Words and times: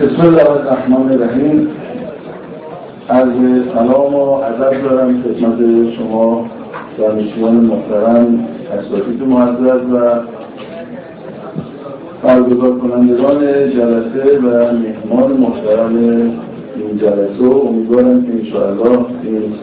بسم 0.00 0.22
الله 0.26 0.50
الرحمن 0.50 1.12
الرحیم. 1.12 1.68
از 3.08 3.28
سلام 3.74 4.14
و 4.14 4.30
ادب 4.30 4.82
دارم 4.82 5.22
خدمت 5.22 5.58
شما 5.94 6.50
دانشجویان 6.98 7.54
محترم 7.54 8.48
اساتید 8.78 9.22
معزز 9.22 9.80
و 9.92 10.20
برگزار 12.22 12.78
کنندگان 12.78 13.40
جلسه 13.70 14.38
و 14.38 14.72
مهمان 14.72 15.32
محترم 15.32 15.96
این 15.96 16.98
جلسه 16.98 17.44
و 17.44 17.66
امیدوارم 17.68 18.22
که 18.22 18.32
انشاءالله 18.32 19.06
این 19.22 19.54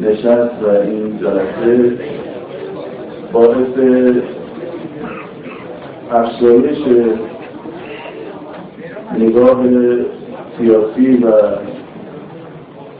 نشست 0.00 0.62
و 0.62 0.68
این 0.68 1.18
جلسه 1.18 1.98
باعث 3.32 3.74
افزایش 6.12 6.78
نگاه 9.18 9.64
سیاسی 10.58 11.16
و 11.16 11.32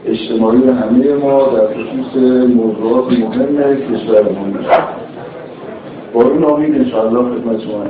اجتماعی 0.05 0.69
همه 0.69 1.13
ما 1.13 1.43
در 1.43 1.67
خصوص 1.67 2.15
موضوعات 2.55 3.13
مهم 3.13 3.75
کشورمون 3.75 4.65
با 6.13 6.21
این 6.21 6.43
امید 6.43 6.75
انشاءالله 6.75 7.39
خدمت 7.39 7.61
شما 7.61 7.83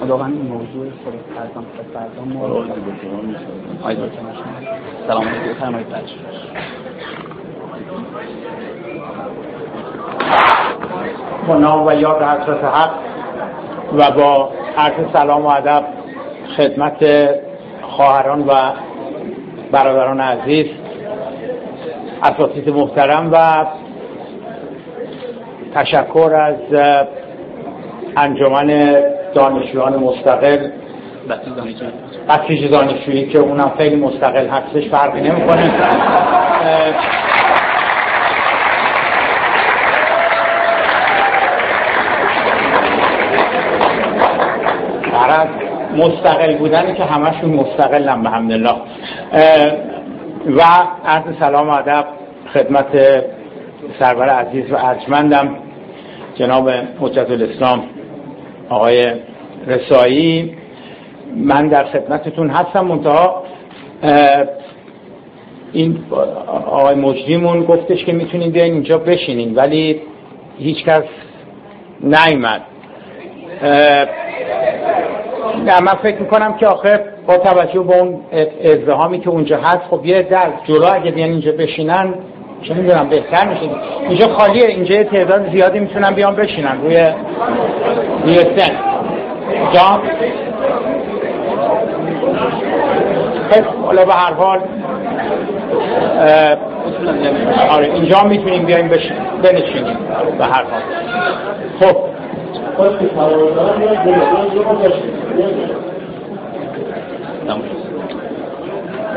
خداوند 0.00 0.32
این 0.32 0.42
موضوع 0.42 0.86
خود 1.04 1.14
فرزان 1.34 1.64
فرزان 1.94 2.28
ما 2.34 2.46
رو 2.46 2.64
سلام 5.06 5.24
علیکم. 5.24 5.54
فرمایید 5.60 5.86
با 11.48 11.58
نام 11.58 11.86
و 11.86 11.92
یاد 11.92 12.22
حضرت 12.22 12.64
حق 12.64 13.07
و 13.92 14.10
با 14.10 14.50
عرض 14.76 15.12
سلام 15.12 15.46
و 15.46 15.48
ادب 15.48 15.84
خدمت 16.56 17.28
خواهران 17.82 18.40
و 18.40 18.52
برادران 19.72 20.20
عزیز 20.20 20.66
اساتید 22.22 22.68
محترم 22.68 23.30
و 23.32 23.66
تشکر 25.74 26.34
از 26.34 26.80
انجمن 28.16 28.96
دانشجویان 29.34 29.96
مستقل 29.96 30.68
بسیج 32.28 32.70
دانشجویی 32.70 33.28
که 33.28 33.38
اونم 33.38 33.72
خیلی 33.78 33.96
مستقل 33.96 34.46
هستش 34.46 34.88
فرقی 34.88 35.20
نمی‌کنه. 35.20 35.72
مستقل 45.98 46.56
بودن 46.56 46.94
که 46.94 47.04
همشون 47.04 47.50
مستقلن 47.50 48.22
به 48.22 48.30
همدلله. 48.30 48.74
و 50.46 50.62
عرض 51.04 51.36
سلام 51.40 51.68
و 51.68 51.72
ادب 51.72 52.04
خدمت 52.54 52.86
سرور 53.98 54.28
عزیز 54.28 54.72
و 54.72 54.76
ارجمندم 54.76 55.56
جناب 56.34 56.70
حجت 57.00 57.30
الاسلام 57.30 57.82
آقای 58.68 59.12
رسایی 59.66 60.56
من 61.36 61.68
در 61.68 61.84
خدمتتون 61.84 62.50
هستم 62.50 62.86
منتها 62.86 63.42
این 65.72 65.98
آقای 66.66 66.94
مجریمون 66.94 67.64
گفتش 67.64 68.04
که 68.04 68.12
می‌تونید 68.12 68.52
بیاین 68.52 68.72
اینجا 68.72 68.98
بشینین 68.98 69.54
ولی 69.54 70.00
هیچکس 70.58 71.04
نیمد 72.02 72.62
نه 75.66 75.80
من 75.80 75.94
فکر 76.02 76.18
می‌کنم 76.18 76.54
که 76.54 76.66
آخر 76.66 77.00
با 77.26 77.36
توجه 77.36 77.80
به 77.80 77.96
اون 77.96 78.20
ازدهامی 78.64 79.20
که 79.20 79.30
اونجا 79.30 79.56
هست 79.56 79.80
خب 79.90 80.04
یه 80.04 80.22
در 80.22 80.48
جلو 80.64 80.86
اگه 80.92 81.10
بیان 81.10 81.30
اینجا 81.30 81.52
بشینن 81.52 82.14
چه 82.62 82.74
می‌دونم 82.74 83.08
بهتر 83.08 83.48
میشه. 83.48 83.70
اینجا 84.08 84.28
خالیه 84.28 84.66
اینجا 84.66 85.04
تعداد 85.04 85.50
زیادی 85.54 85.80
می‌تونن 85.80 86.10
بیان 86.10 86.36
بشینن 86.36 86.80
روی 86.82 87.06
روی 88.24 88.38
سن. 88.38 88.74
جا 89.72 90.02
خب 93.50 93.64
حالا 93.86 94.04
به 94.04 94.12
هر 94.12 94.32
حال 94.32 94.60
آره 97.70 97.86
اینجا 97.94 98.24
می‌تونیم 98.24 98.64
بیایم 98.64 98.88
بنشینیم 99.42 99.96
به 100.38 100.44
هر 100.44 100.64
حال. 100.64 100.82
خب. 101.80 101.96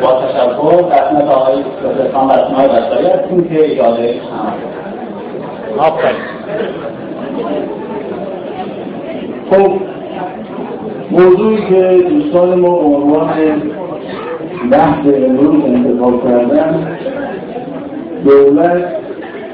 با 0.01 0.21
تشکر 0.21 0.81
قسمت 0.81 1.29
آقای 1.29 1.63
پروفسور 1.63 2.37
رسمای 2.37 2.67
بشاری 2.67 3.07
هستیم 3.07 3.43
که 3.43 3.71
اجازه 3.71 4.15
آفرین 5.77 6.15
خب 9.51 9.71
موضوعی 11.11 11.57
که 11.69 12.09
دوستان 12.09 12.59
ما 12.59 12.79
به 12.79 12.85
عنوان 12.85 13.29
بحث 14.71 15.05
امروز 15.05 15.65
انتخاب 15.65 16.23
کردن 16.23 16.97
دولت 18.23 19.01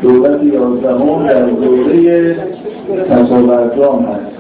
دولت 0.02 0.44
یازدهم 0.44 1.28
در 1.28 1.42
دوره 1.42 2.36
تصاورجام 3.10 4.06
هست. 4.06 4.38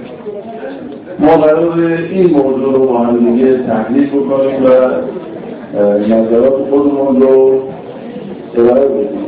ما 1.19 1.38
قرار 1.38 1.80
این 2.12 2.30
موضوع 2.30 2.74
رو 2.74 2.88
با 2.88 3.00
هم 3.00 3.18
دیگه 3.18 3.63
تحلیل 3.63 4.09
بکنیم 4.09 4.63
و 4.63 4.68
نظرات 6.08 6.53
خودمون 6.69 7.22
رو 7.22 7.59
ارائه 8.57 8.88
بدیم. 8.88 9.28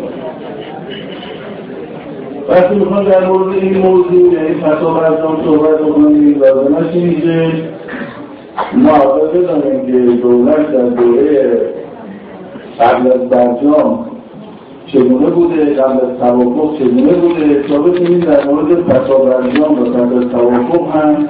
وقتی 2.49 2.75
می‌خوام 2.75 3.03
در 3.03 3.27
مورد 3.27 3.55
این 3.55 3.77
موضوع 3.77 4.33
یعنی 4.33 4.55
تصاورجام 4.61 5.41
صحبت 5.45 5.79
بکنیم 5.79 6.39
لازمش 6.39 6.93
اینه 6.93 7.21
که 7.21 7.51
ما 8.73 8.91
اول 8.91 9.27
بدانیم 9.27 9.85
که 9.85 10.21
دولت 10.21 10.71
در 10.71 10.85
دوره 10.85 11.61
قبل 12.79 13.11
از 13.11 13.29
برجام 13.29 14.08
چگونه 14.91 15.29
بوده؟ 15.29 15.73
قبل 15.73 16.05
از 16.05 16.17
توافق 16.19 16.77
چگونه 16.79 17.13
بوده؟ 17.13 17.63
تا 17.63 17.79
بتونیم 17.79 18.19
در 18.19 18.47
مورد 18.47 18.87
تصاورجام 18.87 19.81
و 19.81 19.83
قبل 19.85 20.17
از 20.17 20.29
توافق 20.31 20.95
هم 20.95 21.27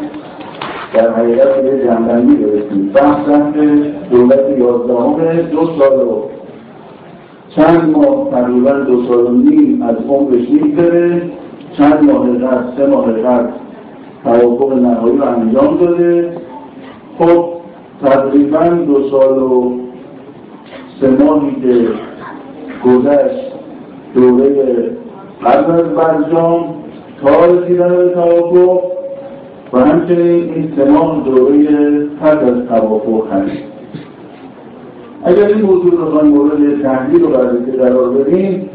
در 0.93 1.13
حقیقت 1.13 1.61
به 1.61 1.83
جنبندی 1.85 2.35
برسیم 2.35 2.91
بحث 2.93 3.27
دولت 4.11 4.57
یازدهم 4.57 5.41
دو 5.51 5.65
سال 5.65 6.07
و 6.07 6.21
چند 7.55 7.89
ماه 7.89 8.31
تقریبا 8.31 8.71
دو 8.71 9.03
سال 9.07 9.25
و 9.25 9.31
نیم 9.31 9.81
از 9.81 9.95
عمرش 10.09 10.49
میگذره. 10.49 11.21
چند 11.77 12.11
ماه 12.11 12.29
قبل 12.29 12.77
سه 12.77 12.87
ماه 12.87 13.11
قبل 13.11 13.47
توافق 14.23 14.73
نهایی 14.73 15.17
رو 15.17 15.23
انجام 15.23 15.77
داده. 15.77 16.37
خب 17.19 17.45
تقریبا 18.03 18.63
دو 18.67 19.09
سال 19.09 19.39
و 19.39 19.73
سه 21.01 21.23
ماهی 21.23 21.55
که 21.61 21.87
گذشت. 22.85 23.49
دوره 24.15 24.91
قبل 25.45 25.71
از 25.71 25.83
برجام 25.83 26.75
تا 27.23 27.45
رسیدن 27.45 27.89
به 27.89 28.09
توافق 28.09 28.81
و 29.73 29.79
همچنین 29.79 30.53
این 30.53 30.73
سه 30.75 30.85
دوره 31.25 32.05
پس 32.21 32.37
از 32.37 32.67
توافق 32.69 33.33
هست. 33.33 33.57
اگر 35.23 35.47
این 35.47 35.61
موضوع 35.61 35.91
رو 35.91 36.05
بخوایم 36.05 36.33
مورد 36.33 36.81
تحلیل 36.83 37.23
و 37.23 37.27
بررسی 37.27 37.71
قرار 37.71 38.09
بدیم 38.09 38.69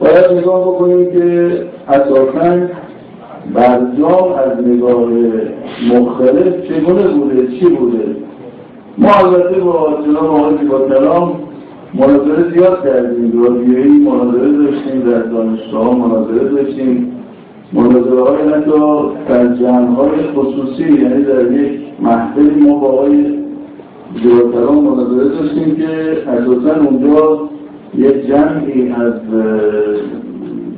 باید 0.00 0.32
نگاه 0.32 0.60
بکنیم 0.60 1.12
که 1.12 1.50
اساسا 1.88 2.66
برجام 3.54 4.32
از 4.32 4.66
نگاه 4.66 5.08
مختلف 5.92 6.68
چگونه 6.68 7.08
بوده 7.08 7.46
چی 7.46 7.66
بوده؟ 7.66 8.16
ما 8.98 9.10
البته 9.14 9.60
با 9.60 9.98
جناب 10.06 10.24
آقای 10.24 10.66
با 10.66 10.78
کلام 10.88 11.41
مناظره 11.94 12.50
زیاد 12.54 12.84
کردیم 12.84 13.42
رادیویی 13.42 13.98
مناظره 13.98 14.52
داشتیم 14.52 15.00
در 15.00 15.22
دانشگاه 15.22 15.98
مناظره 15.98 16.48
داشتیم. 16.48 17.12
مناظره 17.72 18.22
های 18.22 18.48
حتی 18.48 18.80
در 19.28 19.54
جمع 19.56 19.94
های 19.94 20.22
خصوصی 20.36 20.82
یعنی 20.82 21.24
در 21.24 21.52
یک 21.52 21.80
محفلی 22.00 22.60
ما 22.60 22.78
با 22.78 22.88
آقای 22.88 23.38
جواتران 24.24 24.74
مناظره 24.74 25.28
داشتیم 25.28 25.76
که 25.76 25.88
اساسا 26.30 26.80
اونجا 26.80 27.48
یک 27.98 28.26
جمعی 28.26 28.88
از 28.88 29.14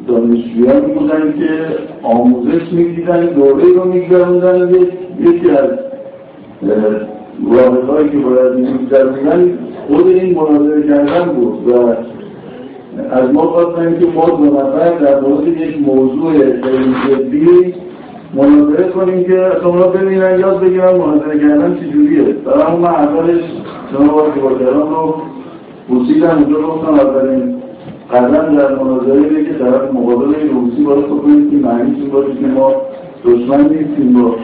دانشجویان 0.08 0.80
بودن 0.80 1.34
که 1.38 1.66
آموزش 2.02 2.72
می‌دیدن 2.72 3.26
دوره 3.26 3.64
رو 3.76 3.84
میگذروندن 3.84 4.70
یکی 5.20 5.50
از 5.50 5.70
واحدهایی 7.42 8.08
که 8.08 8.16
باید 8.16 8.54
میگذروندن 8.54 9.58
خود 9.88 10.06
این 10.06 10.34
مناظره 10.34 10.88
کردن 10.88 11.24
بود 11.32 11.68
و 11.68 11.96
از 13.10 13.32
ما 13.32 13.42
خواستن 13.42 13.98
که 14.00 14.06
ما 14.06 14.26
دو 14.26 14.44
نفر 14.44 14.98
در 14.98 15.20
مورد 15.20 15.46
یک 15.48 15.78
موضوع 15.86 16.32
خیلی 16.32 16.94
جدی 17.08 17.74
مناظره 18.34 18.88
کنیم 18.88 19.24
که 19.24 19.52
شما 19.62 19.86
ببینن 19.86 20.40
یاد 20.40 20.60
بگیرن 20.60 20.96
مناظره 20.96 21.38
کردن 21.38 21.78
چجوریه. 21.80 22.22
برای 22.22 22.76
من 22.76 22.88
اولش 22.88 23.40
شما 23.92 24.12
با 24.12 24.28
دیوارگران 24.28 24.90
رو 24.90 25.14
بوسیدن 25.88 26.30
اونجا 26.30 26.60
گفتم 26.62 26.94
اولین 26.94 27.54
قدم 28.12 28.56
در 28.56 28.74
مناظره 28.74 29.44
که 29.44 29.54
طرف 29.58 29.92
مقابل 29.94 30.34
روسی 30.54 30.84
باید 30.84 31.06
کنید 31.06 31.50
که 31.50 31.56
معنیش 31.56 31.98
این 31.98 32.10
باشه 32.10 32.34
که 32.40 32.46
ما 32.46 32.72
دشمن 33.24 33.68
نیستیم 33.68 34.22
با 34.22 34.34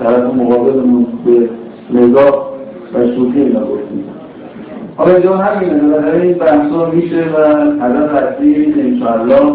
طرف 0.00 0.34
مقابلمون 0.34 1.06
به 1.24 1.48
نگاه 2.00 2.50
و 2.94 3.06
شوخی 3.06 3.40
نگفتیم 3.40 4.04
حالا 5.00 5.14
اینجا 5.14 5.36
همینه 5.36 5.98
در 5.98 6.14
این 6.14 6.34
بحثا 6.34 6.90
میشه 6.90 7.16
و 7.16 7.46
هدف 7.80 8.14
اصلی 8.14 8.74
انشاءالله. 8.80 9.52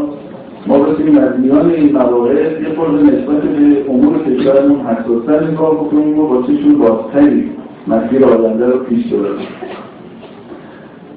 ما 0.67 0.79
بسیم 0.79 1.17
از 1.17 1.39
میان 1.39 1.71
این 1.71 1.97
مواقع 1.97 2.33
یه 2.33 2.75
خورده 2.75 3.03
نسبت 3.03 3.41
به 3.41 3.89
امور 3.89 4.23
کشورمون 4.23 4.79
حساستر 4.79 5.51
نگاه 5.51 5.75
بکنیم 5.75 6.19
و 6.19 6.27
با 6.27 6.41
چشون 6.41 6.77
بازتری 6.77 7.51
مسیر 7.87 8.25
آینده 8.25 8.65
رو 8.65 8.77
پیش 8.77 9.05
ببریم. 9.05 9.47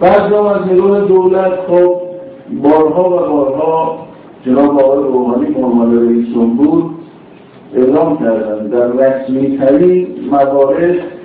بعد 0.01 0.33
از 0.33 0.73
نگاه 0.73 1.01
دولت 1.01 1.53
خب 1.69 1.97
بارها 2.63 3.11
و 3.11 3.33
بارها 3.33 3.99
جناب 4.47 4.81
آقای 4.81 4.99
روحانی 4.99 5.47
فرمان 5.47 6.09
رئیس 6.09 6.35
جمهور 6.35 6.85
اعلام 7.75 8.19
کردن 8.19 8.67
در 8.67 8.87
رسمی 8.87 9.59
ترین 9.59 10.07
موارد 10.31 11.18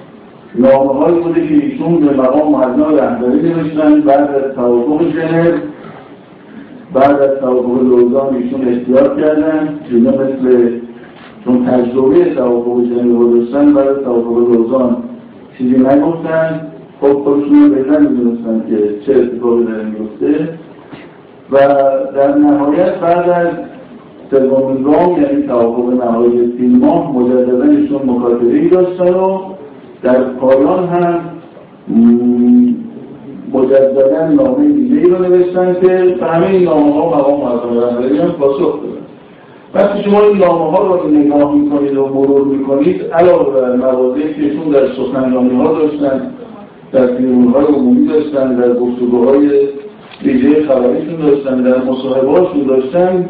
نامه 0.55 0.93
های 0.93 1.19
بوده 1.19 1.47
که 1.47 1.53
ایشون 1.53 1.97
به 1.99 2.13
مقام 2.13 2.51
معظم 2.51 2.95
رهبری 2.95 3.49
نوشتن 3.49 4.01
بعد 4.01 4.29
از 4.35 4.55
توافق 4.55 5.01
ژنو 5.03 5.51
بعد 6.93 7.21
از 7.21 7.39
توافق 7.39 7.81
لوزان 7.81 8.35
ایشون 8.35 8.67
اختیار 8.67 9.21
کردن 9.21 9.79
اینا 9.91 10.11
مثل 10.11 10.69
چون 11.45 11.65
تجربه 11.65 12.35
توافق 12.35 12.83
ژنو 12.83 13.39
داشتن 13.39 13.73
بعد 13.73 13.87
از 13.87 13.97
توافق 14.03 14.37
لوزان 14.37 14.97
چیزی 15.57 15.77
نگفتن. 15.77 16.61
خب 17.01 17.13
خودشون 17.13 17.69
بهتر 17.69 17.99
می‌دونستن 17.99 18.63
که 18.69 18.99
چه 19.05 19.19
اتفاقی 19.19 19.63
داره 19.63 19.83
میفته 19.83 20.49
و 21.51 21.57
در 22.15 22.35
نهایت 22.35 22.99
بعد 22.99 23.29
از 23.29 23.47
سومین 24.31 24.83
گام 24.83 25.21
یعنی 25.21 25.43
توافق 25.47 25.93
نهایی 26.03 26.53
تیم 26.57 26.79
ماه 26.79 27.17
مجددا 27.17 27.63
ایشون 27.63 28.01
مکاتبه 28.05 28.69
داشتن 28.69 29.13
و 29.13 29.39
در 30.03 30.23
پایان 30.23 30.87
هم 30.87 31.19
مجددا 33.53 34.27
نامه 34.27 34.67
دیگه 34.67 34.95
ای 34.95 35.09
رو 35.09 35.21
نوشتن 35.21 35.73
که 35.73 35.87
به 36.19 36.25
همه 36.25 36.47
این 36.47 36.63
نامه 36.63 36.93
ها 36.93 37.09
مقام 37.09 37.41
معظم 37.41 38.21
هم 38.21 38.31
پاسخ 38.31 38.59
دادن. 38.59 39.03
وقتی 39.73 40.03
شما 40.03 40.21
این 40.21 40.37
نامه 40.37 40.77
ها 40.77 40.87
رو 40.87 41.09
نگاه 41.09 41.55
می‌کنید 41.55 41.97
و 41.97 42.05
مرور 42.07 42.45
می‌کنید 42.45 43.03
علاوه 43.03 43.61
بر 43.61 43.75
مواضعی 43.75 44.33
که 44.33 44.41
ایشون 44.41 44.69
در 44.69 44.87
سخنرانی 44.87 45.57
ها 45.57 45.73
داشتن 45.73 46.31
در 46.91 47.07
های 47.53 47.65
عمومی 47.65 48.07
داشتن 48.07 48.55
در 48.55 48.73
گفتگوهای 48.73 49.67
ویژه 50.23 50.67
خبریشون 50.67 51.15
داشتن 51.15 51.63
در 51.63 51.83
مصاحبهاشون 51.83 52.63
داشتن 52.63 53.29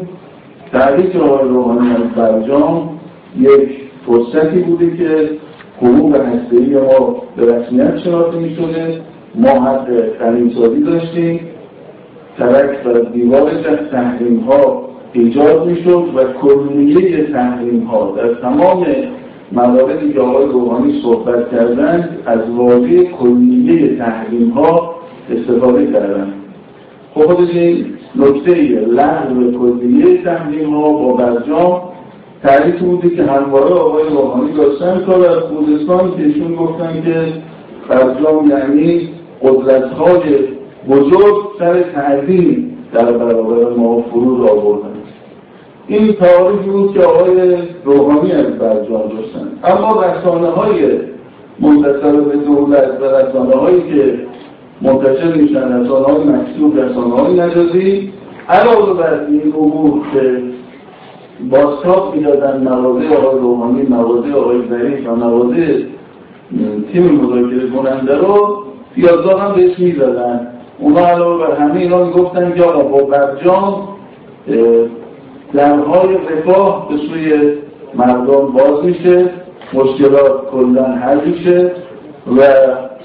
تحریک 0.72 1.16
آقای 1.16 1.48
روحانی 1.48 1.90
از 1.90 2.16
برجام 2.16 2.88
یک 3.38 3.68
فرصتی 4.06 4.58
بوده 4.58 4.96
که 4.96 5.30
حقوق 5.82 6.16
هسته‌ای 6.16 6.76
ما 6.76 7.22
به 7.36 7.56
رسمیت 7.56 7.98
شناخته 7.98 8.38
می‌شده 8.38 9.00
ما 9.34 9.48
حق 9.48 9.88
خلیمسازی 10.18 10.82
داشتیم. 10.82 11.40
ترک 12.38 12.86
و 12.86 12.98
دیوار 13.12 13.50
تحریم 13.92 14.40
ها 14.40 14.88
ایجاد 15.12 15.66
می‌شد 15.66 16.04
و 16.14 16.24
کلیه 16.42 17.24
تحریم 17.32 17.84
ها 17.84 18.14
در 18.16 18.34
تمام 18.34 18.86
مواردی 19.52 20.12
که 20.12 20.20
آقای 20.20 20.46
روحانی 20.46 21.02
صحبت 21.02 21.50
کردند 21.50 22.18
از 22.26 22.50
واژه 22.50 23.04
کلیه 23.04 23.96
تحریم 23.96 24.50
ها 24.50 24.94
استفاده 25.30 25.92
کردند 25.92 26.32
خب 27.14 27.20
خودش 27.20 27.50
این 27.54 27.86
نکته 28.16 28.54
لغو 28.88 29.52
کلیه 29.52 30.24
تحریم 30.24 30.74
ها 30.74 30.92
با 30.92 31.12
برجام 31.12 31.82
تعریف 32.44 32.80
بوده 32.80 33.10
که 33.10 33.22
همواره 33.22 33.74
آقای 33.74 34.08
روحانی 34.08 34.52
داشتن 34.52 35.04
کار 35.06 35.26
از 35.26 35.42
خوزستان 35.42 36.16
که 36.16 36.22
ایشون 36.22 36.54
گفتن 36.54 37.02
که 37.04 37.32
برجام 37.88 38.50
یعنی 38.50 39.08
قدرت 39.42 39.92
های 39.92 40.38
بزرگ 40.90 41.34
سر 41.58 41.82
تعظیم 41.82 42.78
در 42.92 43.12
برابر 43.12 43.74
ما 43.76 44.02
فرود 44.02 44.50
آوردن. 44.50 44.88
این 45.88 46.12
تعریفی 46.12 46.70
بود 46.70 46.94
که 46.94 47.00
آقای 47.00 47.58
روحانی 47.84 48.32
از 48.32 48.46
برجام 48.46 49.02
داشتن. 49.08 49.48
اما 49.64 50.02
رسانه 50.02 50.48
های 50.48 50.98
منتصر 51.60 52.20
به 52.20 52.36
دولت 52.36 53.00
و 53.00 53.04
رسانه 53.04 53.56
هایی 53.56 53.80
که 53.80 54.18
منتشر 54.82 55.34
میشن 55.34 55.80
رسانه 55.80 56.06
های 56.06 56.24
مکسوب 56.24 56.78
رسانه 56.78 57.14
های 57.14 57.40
نجازی 57.40 58.12
علاوه 58.48 58.94
بر 58.94 59.26
این 59.28 59.54
امور 59.56 60.00
که 60.12 60.42
بازتاب 61.50 62.14
می‌دادن 62.14 62.62
مواضع 62.62 63.16
آقای 63.16 63.38
روحانی 63.40 63.82
مواضع 63.82 64.32
آقای 64.32 64.56
ظریف 64.70 65.08
و 65.08 65.16
مواضع 65.16 65.82
تیم 66.92 67.02
مذاکره 67.02 67.70
کننده 67.70 68.18
رو 68.18 68.64
پیازدار 68.94 69.40
هم 69.40 69.54
بهش 69.54 69.78
می‌زدن 69.78 70.46
اونا 70.78 71.06
علاوه 71.06 71.46
بر 71.46 71.56
همه 71.56 71.80
اینا 71.80 72.04
می‌گفتن 72.04 72.54
که 72.54 72.62
آقا 72.62 72.82
با 72.82 73.04
برجام 73.04 73.88
درهای 75.52 76.14
رفاه 76.14 76.88
به 76.88 76.96
سوی 76.96 77.52
مردم 77.94 78.52
باز 78.52 78.84
میشه 78.84 79.30
مشکلات 79.74 80.50
کلن 80.50 80.92
حل 80.92 81.20
میشه 81.26 81.72
و 82.36 82.40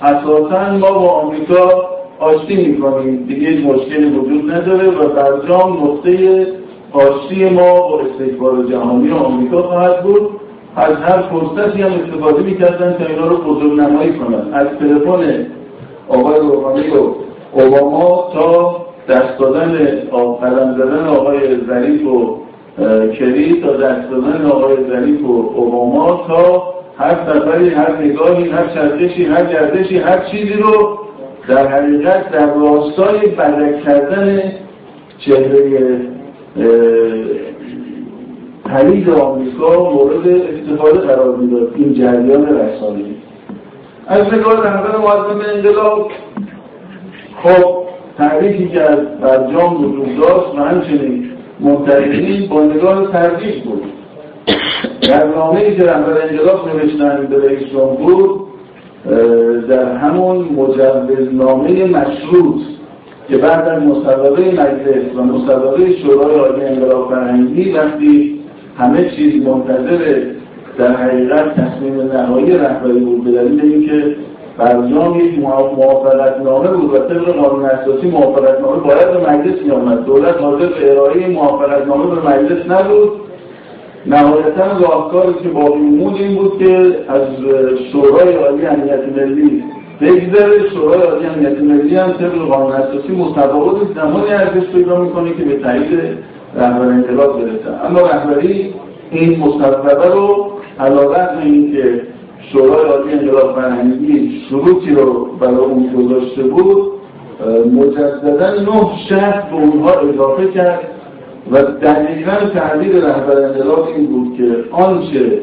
اساسا 0.01 0.77
ما 0.77 0.91
با 0.91 1.09
آمریکا 1.09 1.89
آشتی 2.19 2.55
می‌کنیم. 2.55 3.25
دیگه 3.27 3.67
مشکلی 3.67 4.09
وجود 4.09 4.51
نداره 4.51 4.89
و 4.89 5.07
برجام 5.07 5.83
نقطه 5.83 6.47
آشتی 6.93 7.49
ما 7.49 7.73
با 7.73 8.01
استکبار 8.01 8.63
جهانی 8.63 9.11
آمریکا 9.11 9.61
خواهد 9.61 10.03
بود. 10.03 10.29
از 10.75 10.93
هر 10.93 11.21
فرصتی 11.21 11.81
هم 11.81 11.91
استفاده 11.93 12.43
می‌کردن 12.43 12.93
تا 12.93 13.05
اینا 13.05 13.27
رو 13.27 13.37
بزرگ 13.37 13.79
نمایی 13.79 14.13
کنن 14.13 14.53
از 14.53 14.67
تلفن 14.79 15.45
آقای 16.07 16.39
روحانی 16.39 16.89
و 16.89 17.13
اوباما 17.53 18.29
تا 18.33 18.75
دست 19.09 19.39
دادن 19.39 19.71
قدم 20.41 20.77
زدن 20.77 21.07
آقای 21.07 21.39
ظریف 21.67 22.07
و 22.07 22.37
کری 23.13 23.61
تا 23.61 23.77
دست 23.77 24.09
دادن 24.11 24.45
آقای 24.45 24.75
ظریف 24.89 25.21
و 25.21 25.51
اوباما 25.55 26.25
تا 26.27 26.73
هر 26.97 27.15
سفری 27.15 27.69
هر 27.69 27.97
نگاهی 28.01 28.49
هر 28.49 28.67
چرخشی 28.67 29.25
هر 29.25 29.45
گردشی 29.45 29.97
هر 29.97 30.25
چیزی 30.31 30.53
رو 30.53 30.97
در 31.47 31.67
حقیقت 31.67 32.31
در 32.31 32.53
راستای 32.53 33.27
بدک 33.27 33.83
کردن 33.83 34.41
چهره 35.19 36.18
پرید 38.65 39.09
آمریکا 39.09 39.89
مورد 39.93 40.27
استفاده 40.27 40.99
قرار 40.99 41.35
می‌داد. 41.35 41.73
این 41.75 41.93
جریان 41.93 42.45
رسانه‌ای. 42.45 43.15
از 44.07 44.33
نگاه 44.33 44.63
رهبر 44.63 44.97
معظم 44.97 45.41
انقلاب 45.55 46.11
خب 47.43 47.79
تعریفی 48.17 48.67
که 48.67 48.81
از 48.81 48.99
برجام 49.21 49.83
وجود 49.83 50.17
داشت 50.17 50.55
و 50.55 50.63
همچنین 50.63 51.29
منتقدین 51.59 52.49
با 52.49 52.63
نگاه 52.63 53.11
تردید 53.11 53.63
بود. 53.63 53.83
در 55.01 55.27
نامه 55.27 55.75
که 55.75 55.83
رهبر 55.83 56.21
انقلاب 56.21 56.67
نوشتن 56.67 57.27
به 57.29 57.47
رئیس 57.47 57.63
جمهور 57.63 58.39
در 59.69 59.93
همون 59.95 60.37
مجوزنامه 60.37 61.85
مشروط 61.85 62.61
که 63.29 63.37
بعد 63.37 63.67
از 63.67 63.83
مصوبه 63.83 64.41
مجلس 64.41 65.15
و 65.15 65.23
مصوبه 65.23 65.95
شورای 65.95 66.35
عالی 66.35 66.65
انقلاب 66.65 67.09
فرهنگی 67.09 67.71
وقتی 67.71 68.39
همه 68.77 69.09
چیز 69.09 69.43
منتظر 69.43 70.21
در 70.77 70.95
حقیقت 70.95 71.55
تصمیم 71.55 72.01
نهایی 72.01 72.51
رهبری 72.51 72.99
بود 72.99 73.23
به 73.23 73.31
دلیل 73.31 73.61
اینکه 73.61 74.15
برجام 74.57 75.19
یک 75.19 75.39
موافقت 75.39 76.41
نامه 76.41 76.67
بود 76.67 76.93
و 76.93 76.97
طبق 76.97 77.31
قانون 77.31 77.65
اساسی 77.65 78.07
موافقت 78.07 78.61
نامه 78.61 78.79
باید 78.79 79.11
به 79.11 79.29
مجلس 79.29 79.61
می 79.65 79.71
آمد 79.71 80.05
دولت 80.05 80.37
حاضر 80.41 80.65
به 80.65 80.91
ارائه 80.91 81.27
موافقت 81.27 81.87
نامه 81.87 82.15
به 82.15 82.29
مجلس 82.29 82.71
نبود. 82.71 83.11
نهایتا 84.05 84.65
راهکاری 84.79 85.33
که 85.43 85.49
باقی 85.49 85.79
موند 85.79 86.15
این 86.15 86.35
بود 86.35 86.59
که 86.59 86.95
از 87.07 87.21
شورای 87.91 88.35
عالی 88.35 88.65
امنیت 88.65 89.17
ملی 89.17 89.63
بگذره 90.01 90.69
شورای 90.69 91.01
عالی 91.01 91.25
امنیت 91.25 91.61
ملی 91.61 91.95
هم 91.95 92.11
طبق 92.11 92.35
قانون 92.35 92.71
اساسی 92.71 93.15
متفاوت 93.15 93.95
زمانی 93.95 94.31
ارزش 94.31 94.67
پیدا 94.73 95.01
می‌کنه 95.01 95.33
که 95.33 95.43
به 95.43 95.59
تایید 95.59 95.99
رهبر 96.55 96.85
انقلاب 96.85 97.41
برسه. 97.41 97.85
اما 97.85 98.01
رهبری 98.01 98.73
این 99.11 99.39
مصوبه 99.39 100.07
رو 100.13 100.51
علاوه 100.79 101.43
این 101.43 101.71
که 101.71 102.01
شورای 102.51 102.91
عالی 102.91 103.11
انقلاب 103.13 103.55
فرهنگی 103.55 104.41
شروطی 104.49 104.91
رو 104.91 105.25
برای 105.39 105.55
اون 105.55 105.93
گذاشته 105.93 106.43
بود 106.43 106.91
مجددا 107.73 108.49
نه 108.51 108.89
شهر 109.09 109.49
به 109.51 109.55
اونها 109.55 109.91
اضافه 109.91 110.47
کرد 110.47 110.79
و 111.51 111.61
دقیقا 111.61 112.35
تعدیل 112.53 113.05
رهبر 113.05 113.43
انقلاب 113.43 113.87
این 113.95 114.05
بود 114.05 114.37
که 114.37 114.55
آنچه 114.71 115.41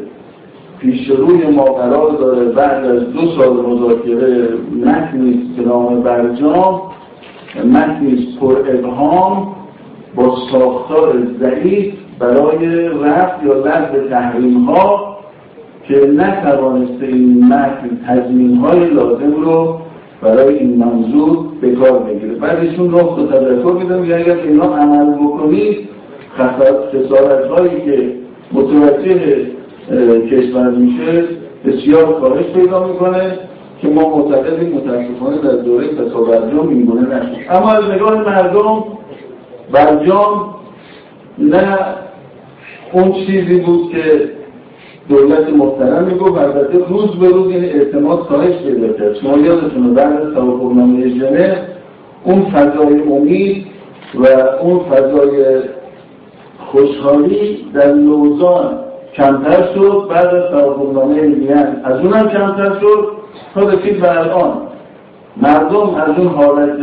پیش 0.81 1.11
روی 1.11 1.47
ما 1.47 1.65
قرار 1.65 2.11
داره 2.11 2.45
بعد 2.45 2.85
از 2.85 3.13
دو 3.13 3.21
سال 3.39 3.67
مذاکره 3.67 4.49
متنی 4.85 5.51
که 5.57 5.63
برجام 6.05 6.83
متنی 7.73 8.29
پر 8.41 8.57
ابهام 8.59 9.57
با 10.15 10.37
ساختار 10.53 11.15
ضعیف 11.41 11.95
برای 12.19 12.89
رفت 12.89 13.45
یا 13.45 13.55
لغو 13.55 14.09
تحریم 14.11 14.65
ها 14.65 15.17
که 15.89 16.07
نتوانسته 16.07 17.07
این 17.07 17.45
متن 17.45 18.01
تضمین 18.07 18.57
های 18.57 18.91
لازم 18.91 19.33
رو 19.43 19.79
برای 20.23 20.59
این 20.59 20.77
منظور 20.77 21.39
به 21.61 21.71
کار 21.71 21.99
بگیره. 21.99 22.35
بعدشون 22.35 22.91
رو 22.91 23.17
به 23.17 23.23
تذکر 23.23 23.73
میدم 23.73 24.05
یا 24.05 24.17
اگر 24.17 24.37
اینا 24.37 24.77
عمل 24.77 25.15
بکنید 25.15 25.89
خسارت 26.39 27.47
هایی 27.47 27.81
که 27.81 28.13
متوجه 28.53 29.47
کشور 30.31 30.71
میشه 30.71 31.25
بسیار 31.65 32.21
کارش 32.21 32.45
پیدا 32.45 32.87
می‌کنه 32.87 33.39
که 33.83 33.89
ما 33.89 34.17
معتقدیم 34.17 34.73
متاسفانه 34.73 35.39
در 35.43 35.63
دوره 35.63 35.87
فسا 35.87 36.21
برجام 36.21 36.69
اینگونه 36.69 37.17
نشد. 37.17 37.37
اما 37.51 37.71
از 37.71 37.85
نگاه 37.91 38.15
مردم 38.15 38.85
برجام 39.73 40.55
نه 41.39 41.79
اون 42.93 43.13
چیزی 43.13 43.61
بود 43.61 43.93
که 43.93 44.31
دولت 45.09 45.49
محترم 45.49 46.05
می‌گفت. 46.05 46.39
البته 46.39 46.79
روز 46.89 47.11
به 47.11 47.29
روز 47.29 47.47
این 47.47 47.65
اعتماد 47.65 48.27
کاهش 48.29 48.57
پیدا 48.57 48.93
کرد. 48.93 49.17
شما 49.17 49.39
یادتونه 49.39 49.89
بعد 49.89 50.13
از 50.13 50.35
توافقنامه 50.35 51.09
ژنو 51.09 51.55
اون 52.25 52.43
فضای 52.43 53.01
امید 53.01 53.67
و 54.15 54.27
اون 54.63 54.79
فضای 54.79 55.61
خوشحالی 56.59 57.67
در 57.75 57.93
لوزان 57.93 58.86
کمتر 59.17 59.75
شد 59.75 60.07
بعد 60.11 60.27
از 60.27 60.51
توافقنامه 60.51 61.21
وین 61.21 61.53
از 61.85 62.01
اونم 62.01 62.29
کمتر 62.29 62.81
شد 62.81 63.09
تا 63.55 63.69
رسید 63.69 64.01
به 64.01 64.19
الان 64.19 64.53
مردم 65.43 65.95
از 65.95 66.19
اون 66.19 66.29
حالت 66.29 66.79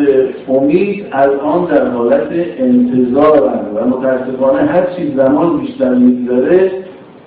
امید 0.49 1.05
الان 1.11 1.65
در 1.65 1.87
حالت 1.87 2.27
انتظارن 2.57 3.59
و 3.75 3.87
متاسفانه 3.87 4.61
هر 4.61 4.85
چیز 4.95 5.15
زمان 5.15 5.57
بیشتر 5.57 5.93
میگذره 5.93 6.71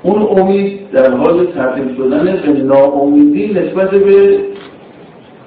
اون 0.03 0.23
امید 0.23 0.91
در 0.91 1.11
حال 1.11 1.47
تبدیل 1.47 1.97
شدن 1.97 2.39
به 2.47 2.63
ناامیدی 2.63 3.47
نسبت 3.47 3.91
به 3.91 4.39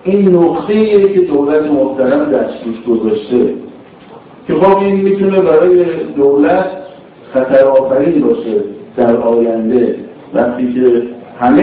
این 0.04 0.36
نقطه 0.36 1.08
که 1.13 1.20
دولت 1.20 1.72
محترم 1.72 2.32
دستش 2.32 2.84
گذاشته. 2.88 3.54
که 4.48 4.54
خب 4.54 4.78
این 4.78 4.96
می‌تونه 4.96 5.39
برای 5.39 5.86
دولت 6.16 6.66
خطر 7.34 7.63
آفرین 7.63 8.22
باشه. 8.22 8.79
در 9.00 9.15
آینده. 9.15 9.96
وقتی 10.34 10.74
که 10.74 11.03
همه 11.39 11.62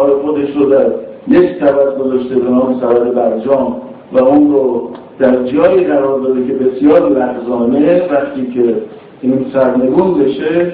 های 0.00 0.12
خودش 0.22 0.56
رو 0.56 0.70
در 0.70 0.86
یک 1.28 1.50
سبد 1.60 1.98
گذاشته 1.98 2.34
به 2.34 2.50
نام 2.50 2.80
سبد 2.80 3.14
برجام 3.14 3.76
و 4.12 4.18
اون 4.18 4.52
رو 4.52 4.90
در 5.18 5.42
جایی 5.42 5.84
قرار 5.84 6.20
داده 6.20 6.46
که 6.46 6.52
بسیار 6.52 7.10
لحظانه 7.10 8.02
وقتی 8.12 8.46
که 8.54 8.74
این 9.22 9.46
سرنگون 9.52 10.14
بشه 10.14 10.72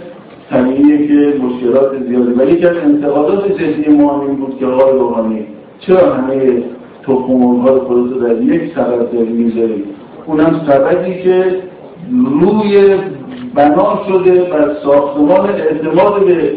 طبیعیه 0.51 1.09
که 1.09 1.39
مشکلات 1.39 1.91
زیادی. 2.09 2.33
ولی 2.33 2.57
که 2.57 2.83
انتقادات 2.85 3.53
جدی 3.53 3.91
ما 3.91 4.23
این 4.23 4.37
بود 4.37 4.59
که 4.59 4.67
آقای 4.67 4.99
روحانی 4.99 5.47
چرا 5.81 6.15
همه 6.15 6.63
تخم 7.03 7.57
های 7.57 7.79
خودت 7.79 8.13
رو 8.13 8.21
در 8.21 8.43
یک 8.43 8.75
سبد 8.75 9.13
داری 9.13 9.33
می‌ذاری؟ 9.33 9.85
اونم 10.27 10.61
سبدی 10.69 11.23
که 11.23 11.63
روی 12.41 12.97
بنا 13.55 14.01
شده 14.09 14.43
بر 14.43 14.75
ساختمان 14.85 15.51
اعتماد 15.51 16.25
به 16.27 16.53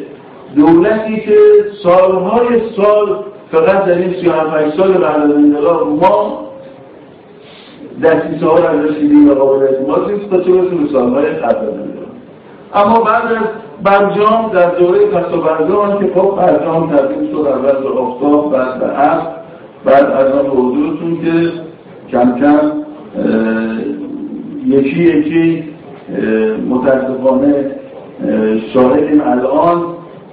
دولتی 0.56 1.20
که 1.20 1.38
سالهای 1.84 2.62
سال 2.76 3.24
فقط 3.52 3.86
در 3.86 3.98
این 3.98 4.14
37 4.14 4.78
سال 4.78 4.94
بعد 4.94 5.22
از 5.22 5.32
انقلاب 5.32 5.88
ما 5.88 6.48
دستی 8.04 8.46
ها 8.46 8.58
رو 8.58 8.66
ازش 8.66 8.98
دیدیم 8.98 9.30
و 9.30 9.34
قابل 9.34 9.64
اعتماد 9.64 10.12
نیست 10.12 10.30
تا 10.30 10.42
چه 10.42 10.52
به 10.52 10.90
سالهای 10.92 11.26
قبل 11.26 11.68
اما 12.74 13.00
بعد 13.00 13.26
از 13.26 13.44
برجام 13.84 14.50
در 14.54 14.70
دوره 14.70 15.06
پس 15.06 15.34
و 15.34 15.42
برجام 15.42 16.00
که 16.00 16.12
خب 16.16 16.36
برجام 16.38 16.90
تبدیل 16.90 17.32
شد 17.32 17.48
اول 17.48 17.84
به 17.84 18.00
آفتاب 18.00 18.52
بعد 18.52 18.80
به 18.80 18.86
عصر 18.86 19.28
بعد 19.86 20.06
از 20.06 20.32
آن 20.32 20.46
حضورتون 20.46 21.18
که 21.24 21.52
کم 22.12 22.40
کم 22.40 22.72
یکی 24.66 25.04
یکی 25.04 25.64
متاسفانه 26.70 27.72
شاهدیم 28.74 29.22
الان 29.22 29.84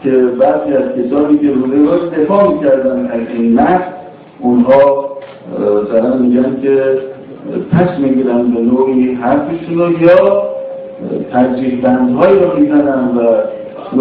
که 0.02 0.11
بعضی 0.11 0.73
از 0.73 0.83
کسانی 0.83 1.38
که 1.38 1.50
روی 1.50 1.87
رو 1.87 2.11
دفاع 2.23 2.52
می‌کردن 2.52 3.07
از 3.07 3.21
این 3.35 3.54
متن 3.54 3.85
اونها 4.40 5.09
دارن 5.93 6.19
میگن 6.19 6.61
که 6.62 6.99
پس 7.73 7.99
می‌گیرن 7.99 8.43
به 8.43 8.61
نوعی 8.61 9.14
حرفشون 9.14 9.78
رو 9.78 10.02
یا 10.02 10.43
ترجیح 11.33 11.81
بندهایی 11.83 12.38
رو 12.38 12.61
می‌زنن 12.61 13.11
و 13.16 13.23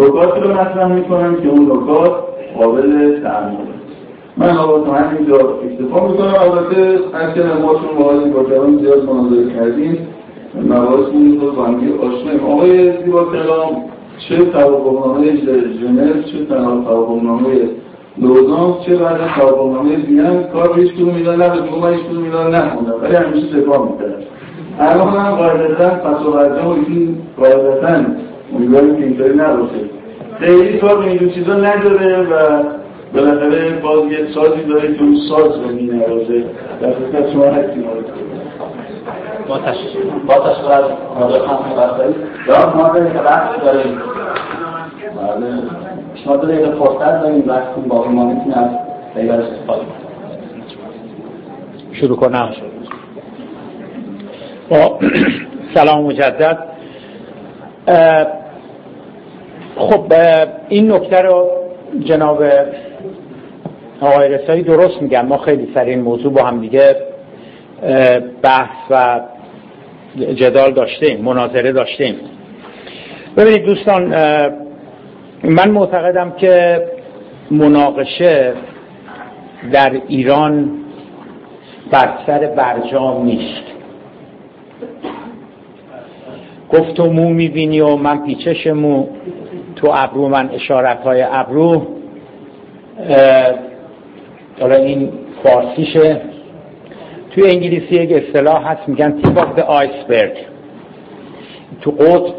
نکاتی 0.02 0.40
رو 0.40 0.50
مطرح 0.50 0.92
می‌کنن 0.92 1.36
که 1.42 1.48
اون 1.48 1.66
نکات 1.66 2.12
قابل 2.58 3.20
تعمل 3.20 3.54
من 4.36 4.56
آقا 4.56 4.78
تو 4.80 4.92
همینجا 4.92 5.36
اکتفا 5.36 6.08
می‌کنم. 6.08 6.34
البته 6.40 6.98
هر 7.12 7.32
که 7.32 7.40
ما 7.62 7.74
چون 7.74 8.32
با 8.32 8.42
کلام 8.44 8.78
زیاد 8.78 9.04
مناظره 9.04 9.54
کردیم 9.54 10.08
مباحث 10.62 11.06
رو 11.40 11.52
با 11.52 11.64
همگی 11.64 11.92
آشناییم 11.92 12.44
آقای 12.44 13.04
زیبا 13.04 13.24
کلام 13.24 13.84
چه 14.18 14.44
توافقنامه 14.44 15.36
ژنو 15.80 16.22
چه 16.22 16.44
توافقنامه 16.44 17.48
لوزان 18.18 18.74
چه 18.86 18.96
بعد 18.96 19.20
توافقنامه 19.36 19.96
وین 19.96 20.42
کار 20.42 20.80
هیچ 20.80 20.92
کدوم 20.92 21.14
اینا 21.14 21.36
نبود. 21.36 21.78
من 21.82 21.94
هیچ 21.94 22.04
کدوم 22.04 22.24
اینا 22.24 22.48
نخوندم. 22.48 22.94
ولی 23.02 23.16
همیشه 23.16 23.60
دفاع 23.60 23.88
می‌کردم. 23.90 24.24
الان 24.78 25.08
هم 25.08 25.34
قاعدتا 25.34 25.88
پس 25.88 26.26
و 26.26 26.30
برجام 26.30 26.86
این 26.88 27.16
قاعدتا 27.38 28.04
امیدواریم 28.56 28.96
که 28.96 29.02
اینطوری 29.02 29.34
نباشه. 29.34 29.90
خیلی 30.40 30.78
کار 30.78 30.98
به 30.98 31.10
این 31.10 31.30
چیزا 31.30 31.54
نداره 31.54 32.22
و 32.22 32.62
بالاخره 33.14 33.80
باز 33.82 34.12
یه 34.12 34.18
سازی 34.34 34.62
داره 34.68 34.94
که 34.94 35.02
اون 35.02 35.16
ساز 35.28 35.60
رو 35.62 35.74
می 35.74 35.82
نوازه 35.82 36.44
در 36.80 36.90
خصوص 36.90 37.32
شما 37.32 37.44
هستی 37.44 37.80
با 39.48 39.58
تشکر 40.38 40.72
از 40.72 40.84
حاضر 41.18 41.38
خانم 41.38 41.76
برداری. 41.76 42.14
یا 42.48 42.76
ما 42.76 42.88
داریم 42.88 43.16
وقت 43.16 43.64
داریم. 43.64 44.00
شما 46.24 46.36
دو 46.36 46.46
دقیقه 46.46 46.70
فرصت 46.70 47.22
داریم 47.22 47.44
وقت 47.46 47.74
باقی 47.88 48.08
ما 48.08 48.24
می‌تونیم 48.24 48.58
از 48.58 48.70
غیبرش 49.14 49.44
استفاده 49.44 49.82
شروع 51.92 52.16
کنم. 52.16 52.50
با 54.70 54.98
سلام 55.74 56.04
مجدد. 56.04 56.58
خب 59.76 60.12
این 60.68 60.92
نکته 60.92 61.20
رو 61.20 61.50
جناب 62.04 62.42
آقای 64.00 64.28
رسایی 64.28 64.62
درست 64.62 65.02
میگن. 65.02 65.26
ما 65.26 65.38
خیلی 65.38 65.68
سر 65.74 65.84
این 65.84 66.00
موضوع 66.00 66.32
با 66.32 66.42
هم 66.42 66.60
دیگه 66.60 66.96
بحث 68.42 68.90
و 68.90 69.20
جدال 70.16 70.72
داشتیم 70.72 71.20
مناظره 71.20 71.72
داشتیم. 71.72 72.14
ببینید 73.36 73.64
دوستان 73.64 74.02
من 75.44 75.70
معتقدم 75.70 76.30
که 76.30 76.82
مناقشه 77.50 78.52
در 79.72 80.00
ایران 80.08 80.70
بر 81.90 82.08
سر 82.26 82.38
برجام 82.46 83.24
نیست. 83.24 83.62
گفت 86.72 87.00
و 87.00 87.12
مو 87.12 87.28
می‌بینی 87.28 87.80
و 87.80 87.96
من 87.96 88.26
پیچش 88.26 88.66
مو 88.66 89.06
تو 89.76 89.90
ابرو 89.94 90.28
من 90.28 90.50
اشارت 90.50 91.00
های 91.00 91.22
ابرو 91.30 91.86
حالا 94.60 94.76
این 94.76 95.12
فارسیشه. 95.42 96.20
توی 97.34 97.50
انگلیسی 97.50 97.94
یک 97.94 98.12
اصطلاح 98.12 98.70
هست 98.70 98.88
میگن 98.88 99.22
تیپ 99.22 99.38
آف 99.38 99.58
آیسبرگ 99.58 100.32
تو 101.80 101.90
قطب 101.90 102.34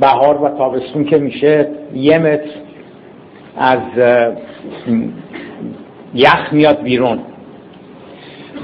بهار 0.00 0.42
و 0.42 0.48
تابستون 0.48 1.04
که 1.04 1.18
میشه 1.18 1.68
یه 1.94 2.18
متر 2.18 2.50
از 3.56 3.78
یخ 6.14 6.52
میاد 6.52 6.82
بیرون. 6.82 7.18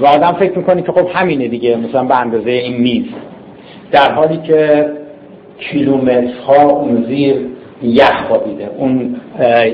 و 0.01 0.05
آدم 0.05 0.31
فکر 0.31 0.57
می‌کنی 0.57 0.81
که 0.81 0.91
خب 0.91 1.07
همینه 1.13 1.47
دیگه 1.47 1.75
مثلا 1.75 2.03
به 2.03 2.19
اندازه 2.19 2.51
این 2.51 2.77
میز. 2.81 3.05
در 3.91 4.11
حالی 4.11 4.37
که 4.37 4.89
کیلومترها 5.59 6.69
اون 6.69 7.05
زیر 7.07 7.35
یخ 7.81 8.27
خوابیده. 8.27 8.69
اون 8.77 9.15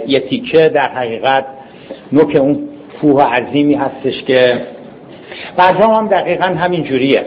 یه 0.08 0.20
تیکه 0.20 0.70
در 0.70 0.88
حقیقت 0.88 1.46
نوک 2.12 2.36
اون 2.36 2.60
کوه 3.01 3.24
عظیمی 3.24 3.74
هستش 3.74 4.24
که 4.24 4.62
برجام 5.58 5.94
هم 5.94 6.08
دقیقا 6.08 6.46
همین 6.46 6.84
جوریه. 6.84 7.25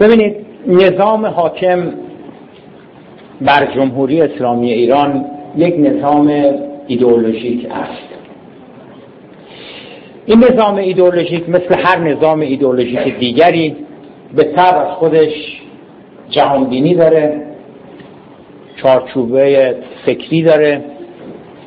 ببینید 0.00 0.36
نظام 0.66 1.26
حاکم 1.26 1.92
بر 3.40 3.66
جمهوری 3.74 4.20
اسلامی 4.20 4.72
ایران 4.72 5.24
یک 5.56 5.74
نظام 5.78 6.44
ایدئولوژیک 6.86 7.66
است. 7.70 8.12
این 10.26 10.44
نظام 10.44 10.76
ایدئولوژیک 10.76 11.48
مثل 11.48 11.74
هر 11.84 11.98
نظام 11.98 12.40
ایدئولوژیک 12.40 13.18
دیگری 13.18 13.76
به 14.34 14.44
طب 14.44 14.78
از 14.78 14.88
خودش 14.88 15.32
جهانبینی 16.30 16.94
داره 16.94 17.42
چارچوبه 18.76 19.76
فکری 20.06 20.42
داره 20.42 20.84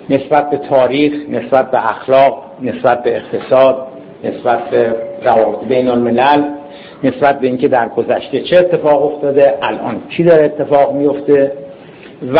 نسبت 0.09 0.49
به 0.49 0.57
تاریخ 0.57 1.13
نسبت 1.29 1.71
به 1.71 1.89
اخلاق 1.89 2.44
نسبت 2.61 3.03
به 3.03 3.15
اقتصاد 3.15 3.87
نسبت 4.23 4.69
به 4.69 4.95
روابط 5.23 5.67
بین 5.67 5.87
الملل 5.87 6.43
نسبت 7.03 7.39
به 7.39 7.47
اینکه 7.47 7.67
در 7.67 7.89
گذشته 7.89 8.41
چه 8.41 8.57
اتفاق 8.57 9.15
افتاده 9.15 9.57
الان 9.61 10.01
چی 10.09 10.23
داره 10.23 10.45
اتفاق 10.45 10.93
میفته 10.93 11.51
و 12.33 12.39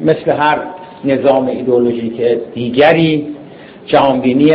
مثل 0.00 0.30
هر 0.30 0.58
نظام 1.04 1.46
ایدئولوژیک 1.46 2.22
دیگری 2.54 3.36
جهانبینی 3.86 4.54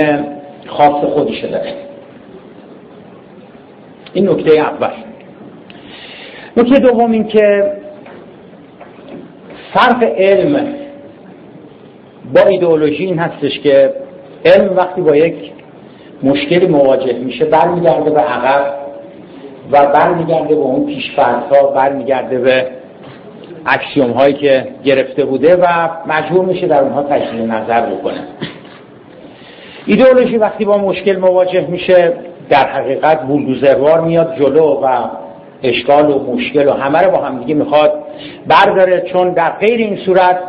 خاص 0.68 1.06
خودشه 1.06 1.48
داره. 1.48 1.74
این 4.14 4.30
نکته 4.30 4.60
اول. 4.60 4.92
نکته 6.58 6.80
دوم 6.80 7.12
این 7.12 7.28
که 7.28 7.72
فرق 9.74 10.04
علم 10.04 10.79
با 12.34 12.42
ایدئولوژی 12.50 13.06
این 13.06 13.20
هستش 13.20 13.60
که 13.60 13.94
علم 14.46 14.78
وقتی 14.78 15.02
با 15.02 15.16
یک 15.16 15.52
مشکلی 16.24 16.68
مواجه 16.68 17.14
میشه 17.14 17.46
برمیگرده 17.46 18.10
به 18.10 18.20
عقب 18.20 18.76
و 19.72 19.86
برمیگرده 19.86 20.56
به 20.56 20.62
اون 20.62 20.86
پیشفرزها 20.86 21.68
برمیگرده 21.68 22.40
به 22.40 22.68
اکسیوم 23.66 24.12
هایی 24.12 24.34
که 24.34 24.68
گرفته 24.84 25.26
بوده 25.26 25.56
و 25.56 25.66
مجبور 26.08 26.46
میشه 26.46 26.68
در 26.68 26.82
اونها 26.82 27.04
تجدید 27.04 27.52
نظر 27.52 27.82
بکنه. 27.82 28.24
ایدئولوژی 29.86 30.38
وقتی 30.38 30.66
با 30.66 30.78
مشکل 30.78 31.18
مواجه 31.18 31.68
میشه 31.68 32.14
در 32.50 32.68
حقیقت 32.68 33.22
بولدوزروار 33.22 34.02
میاد 34.02 34.36
جلو 34.40 34.80
و 34.84 35.10
اشکال 35.64 36.12
و 36.12 36.34
مشکل 36.34 36.68
و 36.68 36.72
همه 36.72 37.00
رو 37.00 37.12
با 37.12 37.18
هم 37.18 37.40
دیگه 37.40 37.56
می‌خواد 37.56 37.94
برداره 38.48 39.02
چون 39.02 39.34
در 39.34 39.50
غیر 39.50 39.80
این 39.80 39.98
صورت 39.98 40.40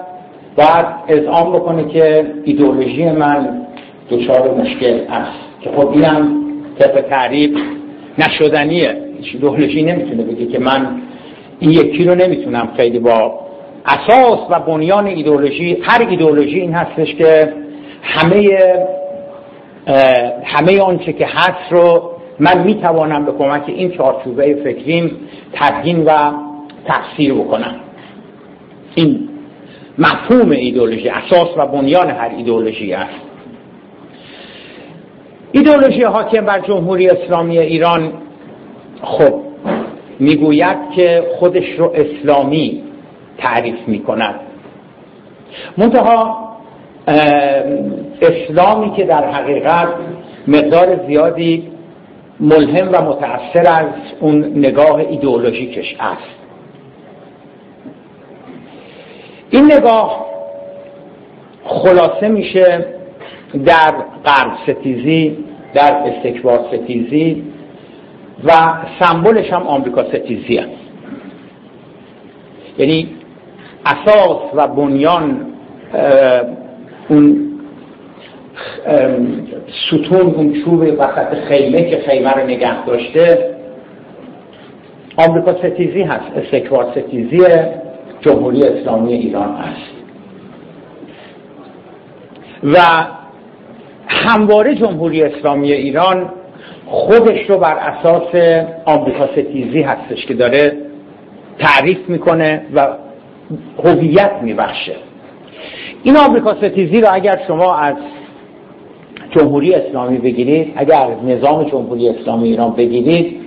باید 0.56 0.86
اذعان 1.08 1.52
بکنه 1.52 1.84
که 1.84 2.26
ایدئولوژی 2.44 3.10
من 3.10 3.66
دچار 4.10 4.54
مشکل 4.54 5.00
است. 5.10 5.38
که 5.60 5.70
خب 5.70 5.88
اینم 5.88 6.42
طبق 6.78 7.00
تعریف 7.00 7.58
نشدنیه. 8.18 8.96
ایدئولوژی 9.32 9.82
نمی‌تونه 9.82 10.22
بگه 10.22 10.46
که 10.46 10.58
من 10.58 11.02
این 11.58 11.70
یکی 11.70 12.04
رو 12.04 12.14
نمی‌تونم 12.14 12.68
خیلی 12.76 12.98
با 12.98 13.40
اساس 13.86 14.38
و 14.50 14.60
بنیان 14.60 15.06
ایدئولوژی 15.06 15.78
هر 15.82 16.06
ایدئولوژی 16.08 16.60
این 16.60 16.72
هستش 16.72 17.14
که 17.14 17.52
همه 18.02 18.58
همه 20.44 20.80
آنچه 20.80 21.12
که 21.12 21.26
هست 21.26 21.72
رو 21.72 22.10
من 22.38 22.62
می‌توانم 22.64 23.24
به 23.24 23.32
کمک 23.32 23.62
این 23.66 23.90
چارچوبه 23.90 24.54
فکریم 24.54 25.16
تدهین 25.52 26.04
و 26.04 26.32
تفسیر 26.86 27.34
بکنم. 27.34 27.74
این 28.94 29.28
مفهوم 29.98 30.50
ایدئولوژی 30.50 31.08
اساس 31.08 31.48
و 31.56 31.66
بنیان 31.66 32.10
هر 32.10 32.30
ایدئولوژی 32.36 32.92
است. 32.92 33.20
ایدئولوژی 35.52 36.02
حاکم 36.02 36.40
بر 36.40 36.60
جمهوری 36.60 37.08
اسلامی 37.08 37.58
ایران 37.58 38.12
خب 39.02 39.34
می‌گوید 40.18 40.76
که 40.96 41.24
خودش 41.38 41.70
رو 41.78 41.92
اسلامی 41.94 42.82
تعریف 43.38 43.78
می‌کند. 43.86 44.40
منتها 45.76 46.50
اسلامی 48.22 48.92
که 48.96 49.04
در 49.04 49.30
حقیقت 49.30 49.88
مقدار 50.48 51.06
زیادی 51.06 51.68
ملهم 52.40 52.88
و 52.92 53.02
متأثر 53.02 53.72
از 53.72 53.86
اون 54.20 54.44
نگاه 54.58 54.94
ایدئولوژیکش 54.94 55.96
است. 56.00 56.39
این 59.50 59.72
نگاه 59.72 60.26
خلاصه 61.64 62.28
میشه 62.28 62.86
در 63.66 63.94
غرب 64.24 64.52
ستیزی 64.66 65.38
در 65.74 65.92
استکبار 65.92 66.60
ستیزی 66.72 67.44
و 68.44 68.50
سمبلش 69.00 69.52
هم 69.52 69.62
آمریکا 69.62 70.04
ستیزی 70.04 70.60
یعنی 72.78 73.08
اساس 73.86 74.38
و 74.54 74.66
بنیان 74.68 75.46
اون 77.08 77.50
ستون 79.86 80.34
اون 80.34 80.62
چوب 80.64 80.80
وسط 80.80 81.34
خیمه 81.48 81.82
که 81.90 82.02
خیمه 82.06 82.30
رو 82.30 82.46
نگه 82.46 82.84
داشته 82.86 83.50
آمریکا 85.16 85.54
ستیزی 85.58 86.02
هست 86.02 86.36
استکبار 86.36 86.86
ستیزی 86.90 87.38
جمهوری 88.20 88.62
اسلامی 88.62 89.12
ایران 89.12 89.48
است. 89.48 89.90
و 92.64 92.78
همواره 94.08 94.74
جمهوری 94.74 95.22
اسلامی 95.22 95.72
ایران 95.72 96.32
خودش 96.86 97.50
رو 97.50 97.58
بر 97.58 97.74
اساس 97.74 98.34
آمریکا 98.84 99.26
ستیزی 99.26 99.82
هستش 99.82 100.26
که 100.26 100.34
داره 100.34 100.76
تعریف 101.58 102.08
می‌کنه 102.08 102.62
و 102.74 102.88
هویت 103.84 104.32
میبخشه. 104.42 104.96
این 106.02 106.16
آمریکا 106.16 106.54
ستیزی 106.54 107.00
رو 107.00 107.08
اگر 107.12 107.40
شما 107.46 107.74
از 107.74 107.94
جمهوری 109.30 109.74
اسلامی 109.74 110.18
بگیرید 110.18 110.72
اگر 110.76 111.06
نظام 111.26 111.64
جمهوری 111.64 112.08
اسلامی 112.08 112.48
ایران 112.48 112.72
بگیرید 112.72 113.40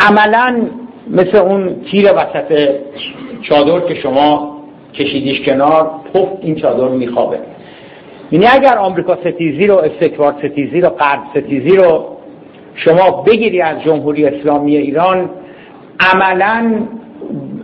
عملا 0.00 0.66
مثل 1.10 1.36
اون 1.36 1.76
تیر 1.90 2.12
وسط 2.12 2.68
چادر 3.42 3.80
که 3.80 3.94
شما 3.94 4.56
کشیدیش 4.94 5.40
کنار 5.40 5.90
پف 6.14 6.28
این 6.42 6.54
چادر 6.54 6.88
میخوابه. 6.88 7.38
یعنی 8.32 8.46
اگر 8.46 8.78
آمریکا 8.78 9.16
ستیزی 9.16 9.66
رو 9.66 9.76
استکبار 9.76 10.34
ستیزی 10.38 10.80
رو 10.80 10.88
غرب 10.88 11.20
ستیزی 11.30 11.76
رو 11.76 12.04
شما 12.74 13.22
بگیری 13.22 13.60
از 13.60 13.82
جمهوری 13.82 14.24
اسلامی 14.24 14.76
ایران 14.76 15.30
عملا 16.14 16.74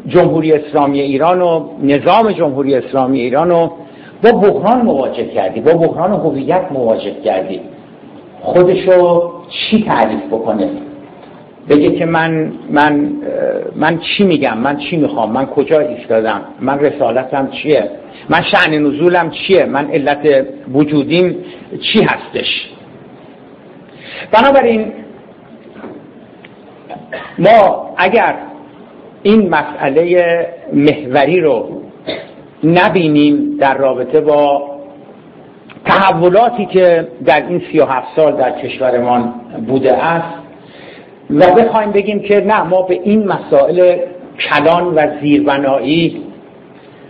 جمهوری 0.08 0.52
اسلامی 0.52 1.00
ایران 1.00 1.42
و 1.42 1.68
نظام 1.82 2.32
جمهوری 2.32 2.74
اسلامی 2.74 3.20
ایران 3.20 3.50
رو 3.50 3.72
با 4.22 4.32
بحران 4.32 4.82
مواجه 4.82 5.24
کردی 5.24 5.60
با 5.60 5.72
بحران 5.72 6.12
هویت 6.12 6.72
مواجه 6.72 7.14
کردی. 7.24 7.60
خودشو 8.40 9.32
چی 9.48 9.84
تعریف 9.84 10.26
بکنه؟ 10.26 10.70
بگه 11.68 11.90
که 11.90 12.06
من 12.06 12.52
من 12.70 13.12
من 13.76 13.98
چی 13.98 14.24
میگم؟ 14.24 14.58
من 14.58 14.76
چی 14.76 14.96
می‌خوام؟ 14.96 15.32
من 15.32 15.46
کجا 15.46 15.80
ایستادم؟ 15.80 16.40
من 16.60 16.78
رسالتم 16.78 17.48
چیه؟ 17.50 17.90
من 18.28 18.42
شعن 18.42 18.74
نزولم 18.78 19.30
چیه؟ 19.30 19.64
من 19.64 19.90
علت 19.90 20.46
وجودیم 20.72 21.36
چی 21.80 22.02
هستش؟ 22.02 22.70
بنابراین 24.32 24.92
ما 27.38 27.94
اگر 27.96 28.34
این 29.22 29.48
مسئله 29.48 30.46
محوری 30.72 31.40
رو 31.40 31.82
نبینیم 32.64 33.56
در 33.60 33.76
رابطه 33.76 34.20
با 34.20 34.70
تحولاتی 35.84 36.66
که 36.66 37.08
در 37.24 37.46
این 37.48 37.62
سی 37.72 37.78
و 37.80 37.84
هفت 37.84 38.06
سال 38.16 38.36
در 38.36 38.50
کشورمان 38.50 39.34
بوده 39.68 40.04
است 40.04 40.37
و 41.30 41.54
بخوایم 41.54 41.92
بگیم 41.92 42.20
که 42.20 42.40
نه 42.40 42.62
ما 42.62 42.82
به 42.82 43.00
این 43.04 43.28
مسائل 43.28 43.96
کلان 44.40 44.94
و 44.94 45.06
زیربنایی 45.20 46.22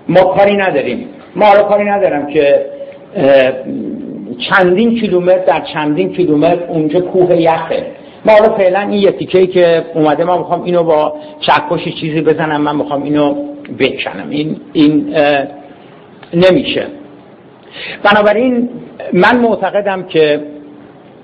ما 0.09 0.21
کاری 0.21 0.57
نداریم. 0.57 1.07
ما 1.37 1.53
رو 1.53 1.63
کاری 1.63 1.85
ندارم 1.85 2.27
که 2.27 2.67
چندین 4.39 5.01
کیلومتر 5.01 5.45
در 5.45 5.61
چندین 5.75 6.13
کیلومتر 6.13 6.65
اونجا 6.69 7.01
کوه 7.01 7.37
یخه. 7.37 7.87
ما 8.25 8.39
رو 8.39 8.57
فعلا 8.57 8.81
این 8.81 8.93
یه 8.93 9.11
تیکه 9.11 9.47
که 9.47 9.85
اومده 9.95 10.25
ما 10.25 10.39
می‌خوام 10.39 10.63
اینو 10.63 10.83
با 10.83 11.15
چکشی 11.41 11.93
چیزی 11.93 12.21
بزنم 12.21 12.61
من 12.61 12.77
می‌خوام 12.77 13.03
اینو 13.03 13.35
بکنم 13.79 14.31
این, 14.31 14.57
این 14.73 15.15
نمیشه. 16.35 16.87
بنابراین 18.03 18.69
من 19.13 19.41
معتقدم 19.41 20.03
که 20.03 20.41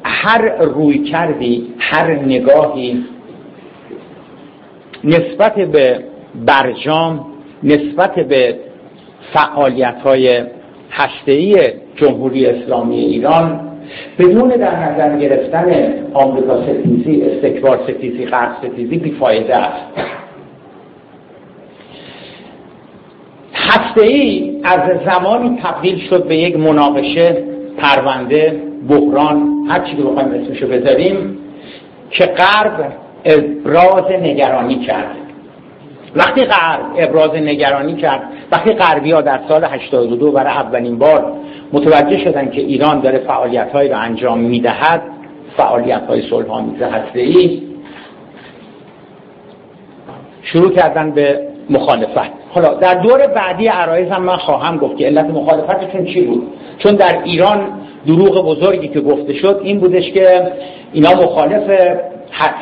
هر 0.05 0.63
روی 0.63 0.99
کردی 0.99 1.75
هر 1.79 2.11
نگاهی 2.11 3.05
نسبت 5.05 5.55
به 5.55 6.05
برجام 6.47 7.27
نسبت 7.63 8.15
به 8.15 8.57
فعالیت 9.33 9.97
های 10.05 10.43
هسته‌ای 10.91 11.55
جمهوری 11.97 12.47
اسلامی 12.47 12.99
ایران 12.99 13.61
بدون 14.19 14.49
در 14.49 14.91
نظر 14.91 15.19
گرفتن 15.19 15.95
آمریکا 16.15 16.63
ستیزی 16.63 17.23
استکبار 17.23 17.81
ستیزی 17.89 18.27
غرب 18.27 18.53
ستیزی 18.63 18.99
بیفایده 18.99 19.57
است. 19.57 19.85
هسته 23.55 24.43
از 24.65 24.81
زمانی 25.07 25.59
تبدیل 25.63 25.99
شد 26.11 26.29
به 26.29 26.37
یک 26.37 26.57
مناقشه 26.57 27.45
پرونده 27.79 28.63
بحران 28.89 29.67
هر 29.69 29.81
چی 29.81 29.97
رو 29.97 30.11
بخوایم 30.11 30.43
اسمشو 30.43 30.67
بذاریم 30.67 31.39
که 32.11 32.27
غرب 32.27 32.93
ابراز 33.25 34.13
نگرانی 34.13 34.77
کرد. 34.77 35.17
وقتی 36.17 36.45
غرب 36.45 36.81
ابراز 36.97 37.31
نگرانی 37.35 37.95
کرد 37.97 38.23
وقتی 38.53 38.73
غربی 38.73 39.13
ها 39.13 39.21
در 39.21 39.41
سال 39.49 39.65
82 39.65 40.33
برای 40.33 40.53
اولین 40.53 40.99
بار 40.99 41.33
متوجه 41.73 42.19
شدن 42.19 42.51
که 42.51 42.61
ایران 42.61 43.01
داره 43.01 43.19
فعالیت 43.19 43.73
هایی 43.73 43.89
رو 43.91 43.99
انجام 43.99 44.39
می‌دهد 44.39 45.03
فعالیت 45.57 46.03
های 46.09 46.23
صلح 46.31 46.51
آمیز 46.51 46.83
هسته 46.83 47.21
ای 47.21 47.63
شروع 50.43 50.71
کردن 50.71 51.11
به 51.11 51.41
مخالفت. 51.71 52.31
حالا 52.51 52.75
در 52.75 52.95
دور 52.95 53.27
بعدی 53.27 53.67
عرایز 53.67 54.09
هم 54.09 54.23
من 54.23 54.37
خواهم 54.37 54.79
گفت 54.79 54.97
که 54.97 55.07
علت 55.07 55.27
مخالفتشون 55.27 56.05
چی 56.05 56.21
بود؟ 56.21 56.53
چون 56.79 56.95
در 56.95 57.23
ایران 57.25 57.67
دروغ 58.07 58.47
بزرگی 58.47 58.89
که 58.89 59.01
گفته 59.01 59.35
شد 59.35 59.61
این 59.65 59.81
بودش 59.81 60.11
که 60.11 60.53
اینا 60.93 61.11
مخالف 61.11 61.71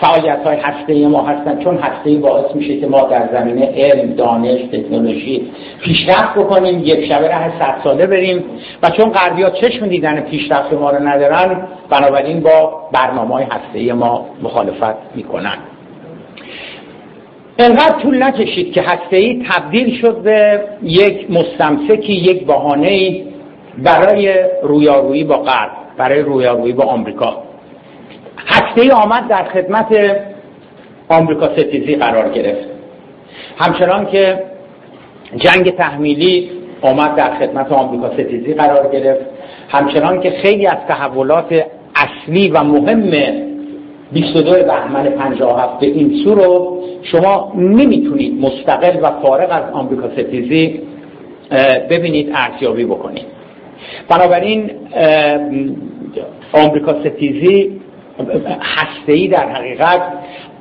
فعالیت 0.00 0.38
های 0.44 0.56
هسته 0.56 1.08
ما 1.08 1.22
هستن. 1.26 1.64
چون 1.64 1.76
هسته 1.76 2.14
باعث 2.14 2.54
میشه 2.54 2.76
که 2.80 2.86
ما 2.86 3.00
در 3.00 3.28
زمینه 3.32 3.72
علم 3.76 4.12
دانش 4.12 4.60
تکنولوژی 4.72 5.50
پیشرفت 5.84 6.34
بکنیم 6.38 6.80
یک 6.84 7.06
شبه 7.08 7.28
ره 7.28 7.58
صد 7.58 7.74
ساله 7.84 8.06
بریم. 8.06 8.44
و 8.82 8.90
چون 8.90 9.10
غربی 9.10 9.42
ها 9.42 9.50
چشم 9.50 9.86
دیدن 9.86 10.20
پیشرفت 10.20 10.72
ما 10.72 10.90
رو 10.90 11.08
ندارن 11.08 11.68
بنابراین 11.90 12.40
با 12.40 12.82
برنامه 12.92 13.34
های 13.34 13.44
هسته 13.44 13.92
ما 13.92 14.26
مخالفت 14.42 14.96
می‌کنن. 15.14 15.56
انقدر 17.58 18.02
طول 18.02 18.22
نکشید 18.22 18.72
که 18.72 18.82
هسته 18.82 19.16
ای 19.16 19.42
تبدیل 19.50 20.00
شد 20.00 20.22
به 20.22 20.60
یک 20.82 21.30
مستمسکی 21.30 22.12
یک 22.12 22.46
بهانه 22.46 23.22
برای 23.78 24.34
رویارویی 24.62 25.24
با 25.24 25.36
غرب 25.36 25.70
برای 25.96 26.22
رویارویی 26.22 26.72
با 26.72 26.84
آمریکا. 26.84 27.42
هسته 28.46 28.92
آمد 28.92 29.28
در 29.28 29.44
خدمت 29.44 30.16
آمریکا 31.08 31.52
ستیزی 31.52 31.96
قرار 31.96 32.28
گرفت. 32.28 32.68
همچنان 33.58 34.06
که 34.06 34.42
جنگ 35.36 35.76
تحمیلی 35.76 36.50
آمد 36.82 37.14
در 37.14 37.34
خدمت 37.34 37.72
آمریکا 37.72 38.12
ستیزی 38.12 38.54
قرار 38.54 38.88
گرفت. 38.88 39.26
همچنان 39.68 40.20
که 40.20 40.30
خیلی 40.30 40.66
از 40.66 40.78
تحولات 40.88 41.64
اصلی 41.94 42.48
و 42.48 42.62
مهم 42.62 43.10
22 44.12 44.50
بهمن 44.52 45.10
57 45.10 45.80
به 45.80 45.86
این 45.86 46.24
سو 46.24 46.34
رو 46.34 46.78
شما 47.02 47.52
نمی‌تونید 47.56 48.44
مستقل 48.44 48.98
و 49.02 49.10
فارغ 49.22 49.48
از 49.50 49.72
آمریکا 49.72 50.08
ستیزی 50.10 50.80
ببینید 51.90 52.32
ارزیابی 52.34 52.84
بکنید. 52.84 53.41
بنابراین 54.08 54.70
آمریکا 56.52 57.00
ستیزی 57.00 57.80
هسته‌ای 58.60 59.28
در 59.28 59.48
حقیقت 59.48 60.02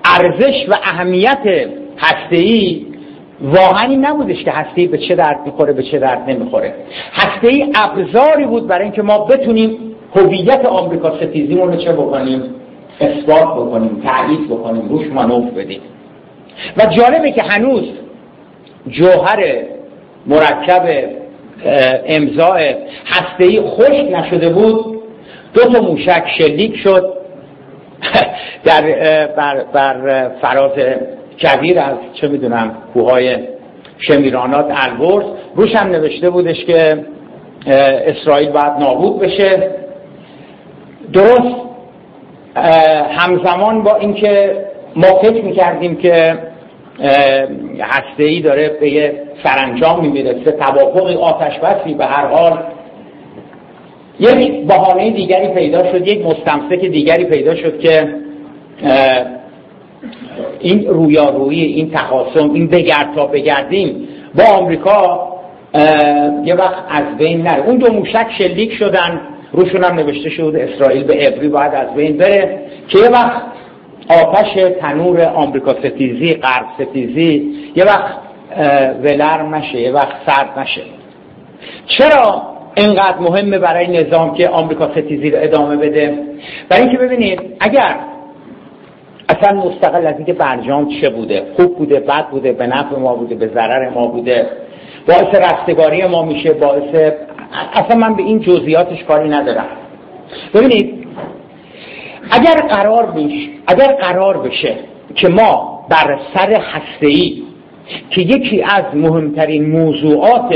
ارزش 0.05 0.69
و 0.69 0.73
اهمیت 0.83 1.67
هسته‌ای 1.97 2.85
واقعا 3.41 3.87
این 3.89 4.05
نبودش 4.05 4.43
که 4.43 4.51
هسته‌ای 4.51 4.87
به 4.87 4.97
چه 4.97 5.15
درد 5.15 5.39
می‌خوره 5.45 5.73
به 5.73 5.83
چه 5.83 5.99
درد 5.99 6.29
نمی‌خوره. 6.29 6.73
هسته‌ای 7.13 7.73
ابزاری 7.75 8.45
بود 8.45 8.67
برای 8.67 8.83
اینکه 8.83 9.01
ما 9.01 9.25
بتونیم 9.25 9.77
هویت 10.15 10.65
آمریکا 10.65 11.17
ستیزیمون 11.17 11.71
رو 11.71 11.75
چه 11.75 11.93
بکنیم؟ 11.93 12.43
اثبات 13.01 13.55
بکنیم 13.55 14.01
تایید 14.05 14.49
بکنیم 14.49 14.89
روش 14.89 15.07
منوف 15.07 15.53
بدیم. 15.53 15.81
و 16.77 16.85
جالبه 16.85 17.31
که 17.31 17.41
هنوز 17.41 17.83
جوهر 18.87 19.43
مرکب 20.27 21.09
امضاء 22.05 22.73
هسته‌ای 23.05 23.61
خشک 23.61 24.11
نشده 24.11 24.49
بود. 24.49 25.01
دو 25.53 25.61
تا 25.61 25.81
موشک 25.81 26.23
شلیک 26.37 26.77
شد. 26.77 27.13
در 28.65 28.81
بر, 29.37 29.63
بر 29.73 30.29
فراز 30.41 30.71
کبیر 31.41 31.79
از 31.79 31.95
چه 32.13 32.27
می‌دونم 32.27 32.77
کوههای 32.93 33.37
شمیرانات 33.97 34.65
البرز. 34.71 35.25
روش 35.55 35.75
هم 35.75 35.87
نوشته 35.87 36.29
بودش 36.29 36.65
که 36.65 37.05
اسرائیل 38.07 38.49
باید 38.49 38.73
نابود 38.79 39.19
بشه. 39.19 39.69
درست 41.13 41.55
همزمان 43.09 43.83
با 43.83 43.95
اینکه 43.95 44.65
ما 44.95 45.07
فکر 45.07 45.43
می‌کردیم 45.43 45.95
که 45.95 46.37
هسته 47.79 48.23
ای 48.23 48.41
داره 48.41 48.77
به 48.81 48.89
یه 48.89 49.13
سرانجام 49.43 50.05
می‌رسه 50.05 50.51
توافقی 50.51 51.15
آتش 51.15 51.59
بسی 51.59 51.93
به 51.93 52.05
هر 52.05 52.25
حال. 52.25 52.57
یک 54.19 54.67
بهانه 54.67 55.11
دیگری 55.11 55.47
پیدا 55.47 55.91
شد 55.91 56.07
یک 56.07 56.25
مستمسک 56.25 56.79
دیگری 56.79 57.25
پیدا 57.25 57.55
شد 57.55 57.79
که 57.79 58.07
این 60.59 60.87
رویارویی 60.87 61.63
این 61.63 61.91
تخاصم 61.91 62.53
این 62.53 62.67
بگرد 62.67 63.15
تا 63.15 63.25
بگردیم 63.25 64.07
با 64.35 64.43
آمریکا 64.43 65.27
یه 66.45 66.55
وقت 66.55 66.83
از 66.89 67.17
بین 67.17 67.41
نره. 67.41 67.65
اون 67.65 67.77
دو 67.77 67.93
موشک 67.93 68.27
شلیک 68.37 68.73
شدن. 68.73 69.21
روشون 69.53 69.83
هم 69.83 69.95
نوشته 69.95 70.29
شد 70.29 70.55
اسرائیل 70.59 71.03
به 71.03 71.13
عبری 71.13 71.47
باید 71.49 71.73
از 71.73 71.93
بین 71.95 72.17
بره 72.17 72.59
که 72.87 72.99
یه 72.99 73.09
وقت 73.09 73.41
آتش 74.09 74.53
تنور 74.79 75.21
آمریکا 75.21 75.73
ستیزی 75.73 76.33
غرب 76.33 76.65
ستیزی. 76.79 77.53
یه 77.75 77.85
وقت 77.85 78.17
ولر 79.03 79.41
نشه 79.41 79.81
یه 79.81 79.91
وقت 79.91 80.15
سرد 80.25 80.59
نشه. 80.59 80.81
چرا 81.87 82.41
اینقدر 82.75 83.19
مهمه 83.19 83.59
برای 83.59 84.03
نظام 84.03 84.33
که 84.33 84.49
آمریکا 84.49 84.91
ستیزی 84.91 85.31
رو 85.31 85.37
ادامه 85.41 85.75
بده؟ 85.75 86.17
برای 86.69 86.83
اینکه 86.83 86.97
ببینید 86.97 87.41
اگر 87.59 87.95
اصلا 89.29 89.61
مستقل 89.61 90.07
از 90.07 90.15
اینکه 90.15 90.33
برجام 90.33 90.89
چه 91.01 91.09
بوده 91.09 91.43
خوب 91.55 91.77
بوده 91.77 91.99
بد 91.99 92.27
بوده 92.29 92.51
به 92.51 92.67
نفع 92.67 92.99
ما 92.99 93.15
بوده 93.15 93.35
به 93.35 93.47
ضرر 93.47 93.89
ما 93.89 94.07
بوده 94.07 94.45
باعث 95.07 95.35
رستگاری 95.35 96.05
ما 96.05 96.25
میشه 96.25 96.53
باعث 96.53 97.13
اصلا 97.73 97.97
من 97.97 98.15
به 98.15 98.23
این 98.23 98.39
جزئیاتش 98.39 99.03
کاری 99.03 99.29
ندارم. 99.29 99.65
ببینید 100.53 101.00
اگر 102.29 102.67
قرار 102.69 103.05
بشه 103.05 103.49
اگر 103.67 103.95
قرار 103.95 104.37
بشه 104.37 104.75
که 105.15 105.27
ما 105.29 105.85
بر 105.89 106.19
سر 106.33 106.53
هسته 106.53 107.09
که 108.09 108.21
یکی 108.21 108.63
از 108.63 108.83
مهمترین 108.93 109.71
موضوعات 109.71 110.55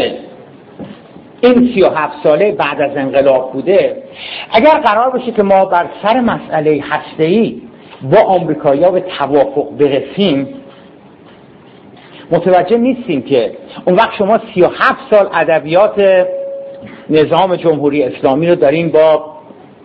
این 1.41 1.71
سی 1.73 1.81
و 1.81 1.89
هفت 1.89 2.23
ساله 2.23 2.51
بعد 2.51 2.81
از 2.81 2.97
انقلاب 2.97 3.53
بوده 3.53 4.03
اگر 4.51 4.79
قرار 4.79 5.09
باشه 5.09 5.31
که 5.31 5.43
ما 5.43 5.65
بر 5.65 5.85
سر 6.03 6.19
مسئله 6.19 6.83
هسته‌ای 6.89 7.61
با 8.11 8.21
آمریکایی‌ها 8.21 8.91
به 8.91 8.99
توافق 8.99 9.69
برسیم 9.79 10.47
متوجه 12.31 12.77
نیستیم 12.77 13.21
که 13.21 13.51
اون 13.85 13.95
وقت 13.95 14.13
شما 14.17 14.39
سی 14.53 14.61
و 14.61 14.67
هفت 14.67 15.13
سال 15.15 15.29
ادبیات 15.33 16.25
نظام 17.09 17.55
جمهوری 17.55 18.03
اسلامی 18.03 18.47
رو 18.47 18.55
دارین 18.55 18.89
با 18.89 19.34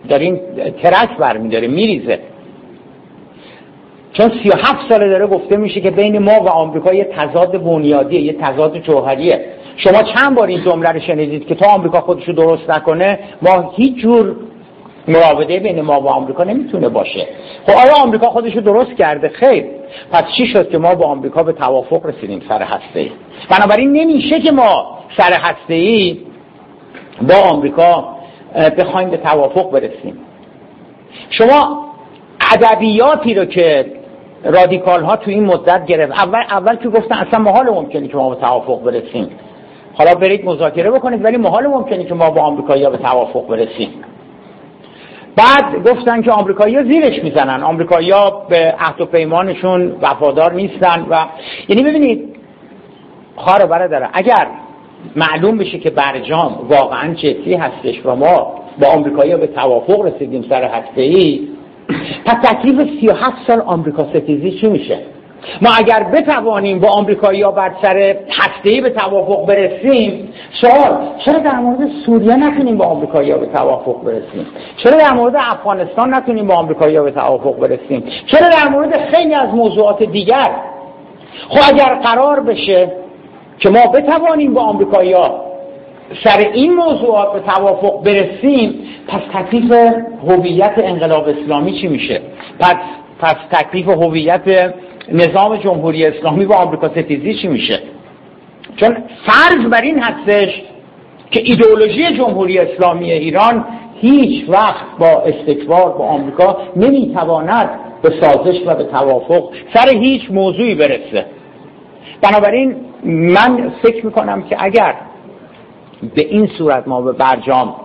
دارین 0.09 0.39
ترک 0.83 1.17
برمیداره 1.17 1.67
میریزه. 1.67 2.19
چون 4.13 4.31
سی 4.43 4.49
و 4.49 4.53
هفت 4.57 4.89
ساله 4.89 5.09
داره 5.09 5.27
گفته 5.27 5.57
میشه 5.57 5.81
که 5.81 5.91
بین 5.91 6.19
ما 6.19 6.43
و 6.43 6.49
آمریکا 6.49 6.93
یه 6.93 7.03
تضاد 7.03 7.63
بنیادیه 7.63 8.21
یه 8.21 8.33
تضاد 8.33 8.77
جوهریه. 8.77 9.45
شما 9.77 10.03
چند 10.03 10.35
بار 10.35 10.47
این 10.47 10.63
جمله 10.63 10.89
رو 10.89 10.99
شنیدید 10.99 11.47
که 11.47 11.55
تا 11.55 11.65
آمریکا 11.65 12.01
خودش 12.01 12.27
رو 12.27 12.33
درست 12.33 12.69
نکنه 12.69 13.19
ما 13.41 13.73
هیچ 13.75 13.95
جور 13.95 14.35
مراوده 15.07 15.59
بین 15.59 15.81
ما 15.81 16.01
و 16.01 16.07
آمریکا 16.07 16.43
نمی‌تونه 16.43 16.89
باشه. 16.89 17.27
خب 17.67 17.71
آیا 17.71 18.03
آمریکا 18.03 18.29
خودش 18.29 18.55
رو 18.55 18.61
درست 18.61 18.93
کرده؟ 18.97 19.29
خیر. 19.29 19.65
پس 20.11 20.23
چی 20.37 20.47
شد 20.47 20.69
که 20.69 20.77
ما 20.77 20.95
با 20.95 21.05
آمریکا 21.05 21.43
به 21.43 21.53
توافق 21.53 22.05
رسیدیم 22.05 22.41
سر 22.49 22.61
هسته 22.61 22.99
ای 22.99 23.11
بنابراین 23.49 23.93
نمیشه 23.93 24.39
که 24.39 24.51
ما 24.51 24.99
سر 25.17 25.33
هسته 25.33 25.73
ای 25.73 26.17
با 27.21 27.35
آمریکا 27.51 28.15
بخوایم 28.55 29.09
به 29.09 29.17
توافق 29.17 29.71
برسیم. 29.71 30.17
شما 31.29 31.85
ادبیاتی 32.53 33.33
رو 33.33 33.45
که 33.45 33.85
رادیکال 34.43 35.03
ها 35.03 35.15
تو 35.15 35.31
این 35.31 35.45
مدت 35.45 35.85
گرفت 35.85 36.11
اول 36.11 36.43
اول 36.49 36.75
که 36.75 36.89
گفتن 36.89 37.15
اصلا 37.15 37.39
محال 37.39 37.69
ممکنه 37.69 38.07
که 38.07 38.17
ما 38.17 38.29
به 38.29 38.35
توافق 38.35 38.83
برسیم. 38.83 39.29
حالا 39.93 40.15
برید 40.15 40.45
مذاکره 40.45 40.91
بکنید 40.91 41.25
ولی 41.25 41.37
محال 41.37 41.67
ممکنه 41.67 42.03
که 42.03 42.13
ما 42.13 42.29
با 42.29 42.41
آمریکایی‌ها 42.41 42.89
به 42.89 42.97
توافق 42.97 43.47
برسیم. 43.47 43.89
بعد 45.35 45.89
گفتن 45.89 46.21
که 46.21 46.31
آمریکایی‌ها 46.31 46.83
زیرش 46.83 47.23
می‌زنن. 47.23 47.63
آمریکایی‌ها 47.63 48.45
به 48.49 48.75
عهد 48.79 49.01
و 49.01 49.05
پیمانشون 49.05 49.95
وفادار 50.01 50.53
نیستن 50.53 51.05
و 51.09 51.25
یعنی 51.67 51.83
ببینید 51.83 52.35
خواهر 53.35 53.65
برادر 53.65 54.09
اگر 54.13 54.47
معلوم 55.15 55.57
بشه 55.57 55.79
که 55.79 55.89
برجام 55.89 56.67
واقعا 56.69 57.13
جدی 57.13 57.53
هستش 57.53 58.05
و 58.05 58.15
ما 58.15 58.53
با 58.81 58.87
آمریکایی 58.87 59.35
به 59.35 59.47
توافق 59.47 60.01
رسیدیم 60.01 60.45
سر 60.49 60.63
هسته 60.63 61.01
ای 61.01 61.47
پس 62.25 62.35
تکلیف 62.43 62.99
37 62.99 63.37
سال 63.47 63.61
آمریکا 63.61 64.03
ستیزی 64.03 64.51
چی 64.51 64.67
میشه؟ 64.67 64.99
ما 65.61 65.69
اگر 65.77 66.03
بتوانیم 66.03 66.79
با 66.79 66.89
آمریکایی 66.89 67.41
ها 67.41 67.51
بر 67.51 67.71
سر 67.81 67.97
هسته 68.29 68.81
به 68.81 68.89
توافق 68.89 69.45
برسیم 69.45 70.33
سوال 70.61 70.97
چرا 71.25 71.39
در 71.39 71.55
مورد 71.55 71.89
سوریه 72.05 72.35
نتونیم 72.35 72.77
با 72.77 72.85
آمریکایی 72.85 73.31
ها 73.31 73.37
به 73.37 73.45
توافق 73.45 74.03
برسیم؟ 74.03 74.47
چرا 74.83 74.97
در 74.97 75.13
مورد 75.13 75.35
افغانستان 75.35 76.13
نتونیم 76.13 76.47
با 76.47 76.55
آمریکایی 76.55 76.95
ها 76.95 77.03
به 77.03 77.11
توافق 77.11 77.59
برسیم؟ 77.59 78.03
چرا 78.25 78.49
در 78.49 78.69
مورد 78.69 79.09
خیلی 79.11 79.33
از 79.33 79.49
موضوعات 79.49 80.03
دیگر؟ 80.03 80.51
خب 81.49 81.73
اگر 81.73 81.95
قرار 81.95 82.39
بشه 82.39 82.91
که 83.61 83.69
ما 83.69 83.87
بتوانیم 83.87 84.53
با 84.53 84.61
آمریکایی 84.61 85.13
ها 85.13 85.45
سر 86.23 86.37
این 86.53 86.73
موضوعات 86.73 87.33
به 87.33 87.39
توافق 87.39 88.03
برسیم 88.03 88.75
پس 89.07 89.21
تکلیف 89.33 89.71
هویت 90.27 90.73
انقلاب 90.77 91.27
اسلامی 91.27 91.81
چی 91.81 91.87
میشه؟ 91.87 92.21
پس 92.59 92.75
پس 93.19 93.35
تکلیف 93.51 93.87
هویت 93.87 94.73
نظام 95.11 95.57
جمهوری 95.57 96.05
اسلامی 96.05 96.45
با 96.45 96.55
آمریکا 96.55 96.89
ستیزی 96.89 97.33
چی 97.33 97.47
میشه؟ 97.47 97.79
چون 98.75 98.97
فرض 99.25 99.65
بر 99.69 99.81
این 99.81 99.99
هستش 99.99 100.61
که 101.31 101.41
ایدئولوژی 101.43 102.17
جمهوری 102.17 102.59
اسلامی 102.59 103.11
ایران 103.11 103.65
هیچ 104.01 104.49
وقت 104.49 104.85
با 104.99 105.07
استکبار 105.07 105.89
با 105.97 106.05
آمریکا 106.05 106.57
نمی‌تواند 106.75 107.69
به 108.01 108.13
سازش 108.21 108.61
و 108.65 108.75
به 108.75 108.83
توافق 108.83 109.49
سر 109.73 109.97
هیچ 109.97 110.21
موضوعی 110.31 110.75
برسه. 110.75 111.25
بنابراین 112.21 112.75
من 113.03 113.71
فکر 113.81 114.05
می‌کنم 114.05 114.41
که 114.41 114.55
اگر 114.59 114.95
به 116.15 116.21
این 116.21 116.47
صورت 116.47 116.87
ما 116.87 117.01
به 117.01 117.11
برجام 117.11 117.75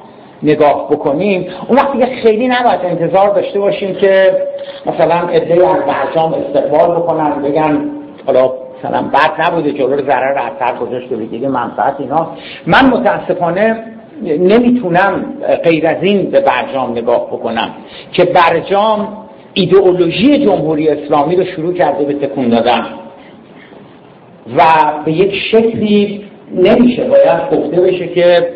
نگاه 0.43 0.91
بکنیم 0.91 1.47
اون 1.69 1.79
وقتی 1.79 1.99
که 1.99 2.07
خیلی 2.07 2.49
نباید 2.49 2.81
انتظار 2.85 3.35
داشته 3.35 3.61
باشیم 3.61 3.95
که 3.95 4.43
مثلا 4.87 5.29
ادعای 5.29 5.63
از 5.63 5.83
برجام 5.87 6.35
استقبال 6.35 6.97
بکنن 6.97 7.43
بگن 7.43 7.91
حالا 8.27 8.53
مثلا 8.79 9.03
بد 9.03 9.41
نبوده 9.41 9.73
جلو 9.73 9.97
ضرر 9.97 10.39
اثر 10.39 10.77
گذاشته 10.77 11.17
بگیریم 11.17 11.51
منفعت 11.51 11.95
اینا. 11.99 12.29
من 12.67 12.87
متاسفانه 12.91 13.85
نمی‌تونم 14.23 15.25
غیر 15.65 15.87
از 15.87 15.97
این 16.03 16.31
به 16.31 16.41
برجام 16.41 16.93
نگاه 16.93 17.27
بکنم 17.27 17.71
که 18.13 18.25
برجام 18.25 19.09
ایدئولوژی 19.55 20.45
جمهوری 20.45 20.89
اسلامی 20.89 21.37
رو 21.37 21.45
شروع 21.45 21.75
کرده 21.75 22.05
به 22.05 22.15
تکون 22.15 22.49
دادن. 22.49 22.87
و 24.57 24.63
به 25.05 25.13
یک 25.13 25.35
شکلی 25.51 26.25
نمیشه 26.55 27.05
باید 27.05 27.51
گفته 27.53 27.81
بشه 27.81 28.09
که 28.09 28.49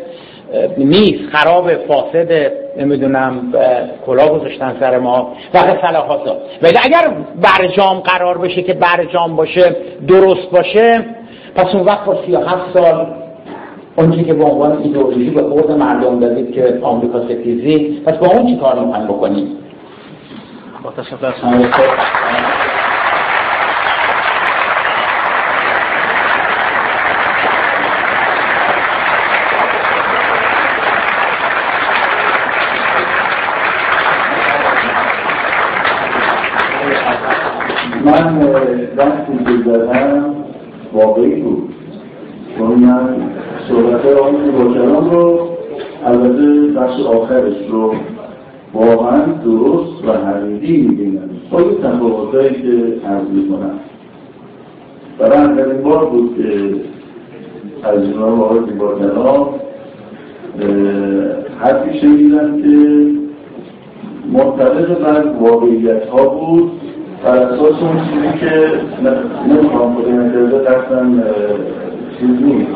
نیست 0.77 1.29
خراب 1.31 1.73
فاسد 1.73 2.51
نمی‌دونم 2.77 3.53
کلا 4.05 4.27
گذاشتن 4.27 4.77
سر 4.79 4.99
ما 4.99 5.33
و 5.53 5.57
صلاحات 5.57 6.21
ولی 6.61 6.77
اگر 6.83 7.13
برجام 7.41 7.99
قرار 7.99 8.37
بشه 8.37 8.61
که 8.61 8.73
برجام 8.73 9.35
باشه 9.35 9.75
درست 10.07 10.49
باشه 10.51 11.05
پس 11.55 11.75
اون 11.75 11.85
وقت 11.85 12.05
با 12.05 12.17
37 12.25 12.61
سال 12.73 13.07
اونچه 13.95 14.23
که 14.23 14.33
به 14.33 14.43
عنوان 14.43 14.81
ایدئولوژی 14.83 15.29
به 15.29 15.43
خود 15.43 15.71
مردم 15.71 16.19
دادید 16.19 16.51
که 16.51 16.79
آمریکا 16.81 17.25
ستیزی 17.25 18.01
پس 18.05 18.13
با 18.13 18.27
اون 18.27 18.47
چی 18.47 18.57
کار 18.57 18.85
می‌خوایم 18.85 19.07
بکنیم 19.07 19.47
با 20.83 20.91
تشکر 20.91 21.33
من 38.31 38.87
وقتی 38.97 39.33
که 39.45 39.69
زدم 39.69 40.35
واقعی 40.93 41.41
بود. 41.41 41.73
چون 42.57 42.67
من 42.67 43.15
صحبت 43.69 44.05
آقای 44.05 44.51
با 44.51 44.99
رو 44.99 45.39
البته 46.05 46.79
بخش 46.79 46.99
آخرش 46.99 47.53
رو 47.69 47.93
واقعا 48.73 49.25
درست 49.45 50.07
و 50.07 50.11
حقیقی 50.11 50.81
می‌بینم. 50.81 51.29
با 51.51 51.61
یک 51.61 51.81
تفاوتهایی 51.81 52.49
که 52.49 53.07
عرض 53.07 53.27
می‌کنم. 53.33 53.79
برای 55.19 55.37
اولین 55.37 55.81
بار 55.83 56.05
بود 56.05 56.37
که 56.37 56.75
از 57.83 58.05
جناب 58.05 58.41
آقای 58.41 58.59
زیباکلام 58.69 59.47
حرفی 61.59 61.99
شنیدم 61.99 62.61
که 62.61 63.05
مرتبط 64.33 64.97
بر 64.97 65.23
واقعیت 65.41 66.05
ها 66.05 66.25
بود. 66.25 66.71
بر 67.23 67.37
اساس 67.37 67.75
چیزی 67.79 68.37
که 68.39 68.71
نمی‌خوام 69.47 69.95
خود 69.95 70.05
این 70.05 70.49
قصدا 70.49 71.05
چیز 72.19 72.29
نیست. 72.29 72.71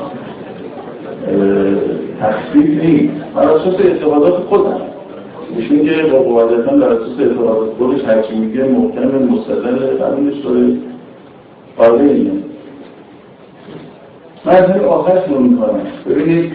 تخصیص 2.21 2.83
نیست. 2.83 3.13
بر 3.35 3.49
اساس 3.49 3.73
اعتقادات 3.79 4.33
خودم. 4.33 4.81
ایشون 5.57 5.85
که 5.85 6.03
با 6.11 6.19
قواعدتا 6.19 6.75
بر 6.75 6.89
اساس 6.89 7.19
اعتقادات 7.19 7.73
خودش 7.77 8.03
هرچی 8.03 8.35
میگه 8.35 8.63
محکم 8.63 9.07
مستدل 9.07 10.03
قبولش 10.03 10.37
داره 10.37 10.77
قاعده 11.77 12.03
اینه. 12.03 12.31
من 14.45 14.53
از 14.53 14.69
این 14.69 14.85
آخر 14.85 15.27
شروع 15.27 15.41
می‌کنم. 15.41 15.79
ببینید 16.09 16.51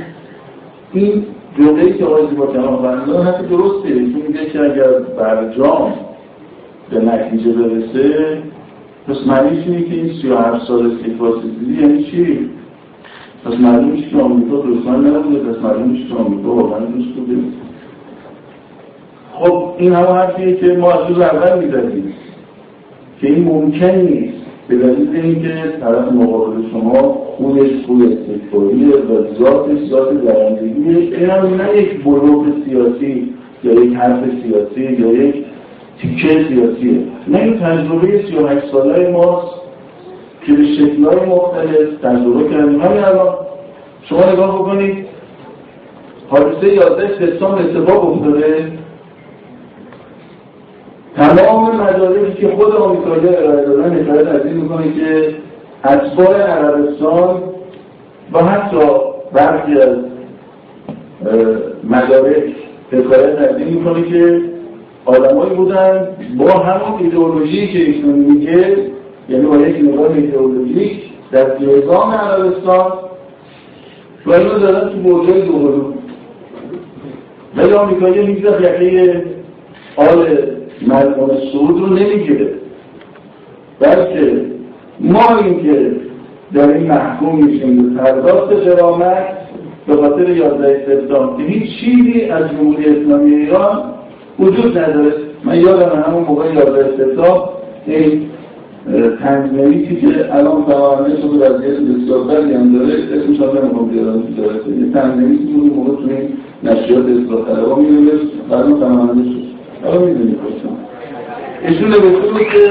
این 0.92 1.24
جمعه 1.58 1.92
که 1.92 2.04
آقای 2.04 2.26
زیبا 2.30 2.46
کلام 2.46 2.82
فرمودن 2.82 3.22
حرف 3.22 3.40
درسته. 3.40 3.88
که 3.88 4.28
میگه 4.28 4.50
که 4.50 4.60
اگر 4.60 4.92
برجام 5.18 5.92
به 6.90 7.00
نتیجه 7.00 7.52
برسه 7.52 8.38
پس 9.08 9.26
معنیش 9.26 9.66
اینه 9.66 9.82
که 9.82 9.94
این 9.94 10.12
37 10.22 10.66
سال 10.66 10.92
استکبار 10.92 11.32
ستیزی 11.38 11.82
یعنی 11.82 12.04
چی؟ 12.04 12.50
پس 13.44 13.52
معلوم 13.60 13.96
که 13.96 14.16
آمریکا 14.16 14.56
دشمن 14.56 15.06
نبوده 15.06 15.38
پس 15.38 15.64
معلوم 15.64 15.94
که 15.94 16.14
آمریکا 16.14 16.54
واقعا 16.54 16.80
دوست 16.80 17.08
بوده. 17.08 17.38
خب 19.34 19.74
این 19.78 19.92
همه 19.92 20.06
حرفیه 20.06 20.56
که 20.56 20.66
ما 20.66 20.92
از 20.92 21.08
روز 21.08 21.18
اول 21.18 21.64
می‌زدیم 21.64 22.12
که 23.20 23.26
این 23.26 23.44
ممکن 23.44 23.86
نیست. 23.86 24.40
به 24.68 24.76
دلیل 24.76 25.16
اینکه 25.16 25.54
طرف 25.80 26.12
مقابل 26.12 26.62
شما 26.72 27.02
خویش 27.36 27.72
خوی 27.86 28.12
استکباریه 28.12 28.96
و 28.96 29.34
ذاتش 29.38 29.88
ذات 29.88 30.24
درندگیه 30.24 30.96
این 30.96 31.30
هم 31.30 31.54
نه 31.54 31.76
یک 31.76 32.04
بلوغ 32.04 32.46
سیاسی 32.64 33.34
یا 33.64 33.72
یک 33.72 33.94
حرف 33.94 34.24
سیاسی 34.42 35.02
یا 35.02 35.12
یک 35.12 35.44
تیکه 36.00 36.28
سیاسیه 36.28 37.00
نه 37.28 37.38
این 37.38 37.58
تجربه 37.58 38.26
38 38.26 38.66
ساله 38.72 39.10
ماست 39.10 39.60
که 40.46 40.52
به 40.52 40.64
شکلهای 40.64 41.26
مختلف 41.26 42.00
تجربه 42.02 42.50
کردیم. 42.50 42.80
همین 42.80 43.04
الان 43.04 43.34
شما 44.02 44.32
نگاه 44.32 44.58
بکنید 44.58 45.06
حادثه 46.28 46.68
11 46.68 47.26
سپتامبر 47.26 47.62
اتفاق 47.62 48.12
افتاده. 48.12 48.72
تمام 51.16 51.76
مدارکی 51.76 52.32
که 52.40 52.48
خود 52.48 52.76
آمریکایی 52.76 53.36
ارائه 53.36 54.02
دادن 54.02 54.28
از 54.28 54.46
این 54.46 54.56
می‌کنه 54.56 54.92
که 54.92 55.34
اتباع 55.84 56.40
عربستان 56.40 57.42
و 58.32 58.38
حتی 58.38 58.86
برخی 59.32 59.80
از 59.80 59.96
مدارک 61.84 62.44
حکایت 62.92 63.54
این 63.58 63.68
می‌کنه 63.68 64.02
که 64.02 64.49
آدمایی 65.04 65.54
بودن 65.54 66.08
با 66.38 66.50
همون 66.50 67.00
ایدئولوژی 67.00 67.66
که 67.66 67.78
ایشون 67.78 68.14
میگه 68.14 68.76
یعنی 69.28 69.46
با 69.46 69.56
یک 69.56 69.76
نظام 69.76 70.12
ایدئولوژیک 70.12 71.02
در 71.32 71.46
نظام 71.60 72.10
عربستان 72.10 72.92
و 74.26 74.32
اینو 74.32 74.58
دادن 74.58 74.88
تو 74.88 74.98
برجای 74.98 75.42
دوقلو 75.42 75.92
ولی 77.56 77.72
آمریکایی 77.72 78.26
میگذار 78.26 78.62
یقه 78.62 79.24
آل 79.96 80.26
مردم 80.86 81.28
سعود 81.52 81.80
رو 81.80 81.86
نمی‌گیره. 81.86 82.48
بلکه 83.80 84.46
ما 85.00 85.38
این 85.44 85.62
که 85.62 85.92
در 86.54 86.68
این 86.68 86.86
محکوم 86.86 87.44
میشیم 87.44 87.94
به 87.94 88.00
پرداخت 88.00 88.64
جرامت 88.64 89.26
به 89.86 89.96
خاطر 89.96 90.30
یازده 90.30 90.86
سپتامبر 90.86 91.36
که 91.36 91.42
هیچ 91.42 91.80
چیزی 91.80 92.24
از 92.24 92.50
جمهوری 92.50 92.84
اسلامی 92.84 93.34
ایران 93.34 93.94
وجود 94.40 94.78
نداره. 94.78 95.12
من 95.44 95.60
یادم 95.60 96.04
همون 96.06 96.22
موقع 96.22 96.54
یاد 96.54 96.78
استثاب 96.78 97.62
این 97.86 98.26
تنظیمیتی 99.22 99.96
که 99.96 100.34
الان 100.34 100.62
فراهمه 100.62 101.16
شده 101.16 101.46
از 101.46 101.64
یه 101.64 101.70
بسیار 101.70 102.24
بدی 102.24 102.54
هم 102.54 102.78
داره 102.78 102.94
اسمش 102.94 103.40
هم 103.40 103.58
نمی‌خوام 103.58 103.88
بیارم 103.88 104.22
تجارت 104.22 104.66
یه 104.66 104.92
تنظیمیتی 104.94 105.44
بود 105.44 105.76
موقع 105.76 105.90
تو 105.90 106.08
این 106.10 106.28
نشریات 106.64 107.04
اصلاح 107.04 107.46
طلبا 107.46 107.74
می‌نوشت 107.76 108.26
بعد 108.50 108.62
اون 108.62 108.80
فراهمه 108.80 109.24
شد. 109.24 109.42
حالا 109.84 110.00
می‌دونی 110.00 110.36
خودشون 110.42 110.76
ایشون 111.68 111.88
نوشته 111.88 112.28
بود 112.32 112.38
که 112.38 112.48
که 112.48 112.66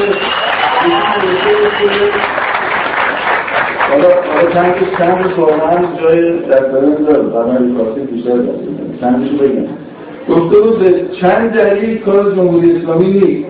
حالا 3.89 4.08
حالا 4.34 4.51
چند 4.53 4.75
چند 4.97 5.34
واقعا 5.38 5.77
جای 6.01 6.39
دستانه 6.39 6.95
داره. 6.95 7.23
برای 7.23 7.73
کافی 7.77 8.01
بیشتر 8.01 8.38
دست 8.38 9.01
چندشو 9.01 9.38
بگم؟ 9.38 9.88
گفته 10.29 10.59
بود 10.59 10.79
به 10.79 11.05
چند 11.21 11.49
دلیل 11.49 11.97
کار 11.97 12.31
جمهوری 12.35 12.75
اسلامی 12.75 13.11
نیست. 13.11 13.49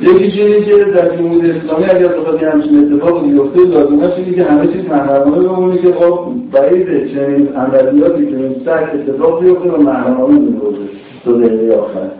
یکی 0.00 0.42
اینه 0.42 0.64
که 0.64 0.84
در 0.84 1.16
جمهوری 1.16 1.50
اسلامی 1.50 1.84
اگر 1.84 2.08
بخواد 2.08 2.42
یه 2.42 2.50
همچین 2.50 2.92
اتفاق 2.92 3.24
بیفته 3.24 3.60
لازمش 3.60 4.12
اینه 4.16 4.32
که 4.34 4.44
همه 4.44 4.66
چیز 4.66 4.84
محرمانه 4.90 5.48
بمونه 5.48 5.78
که 5.78 5.92
خب 5.92 6.18
بعیده 6.52 7.08
چنین 7.08 7.48
عملیاتی 7.48 8.26
که 8.26 8.36
این 8.36 8.54
سک 8.66 8.94
اتفاق 8.94 9.44
بیفته 9.44 9.70
و 9.70 9.82
محرمانه 9.82 10.38
میگوزه 10.38 10.78
تا 11.24 11.32
دقیقه 11.32 11.76
آخر. 11.76 12.10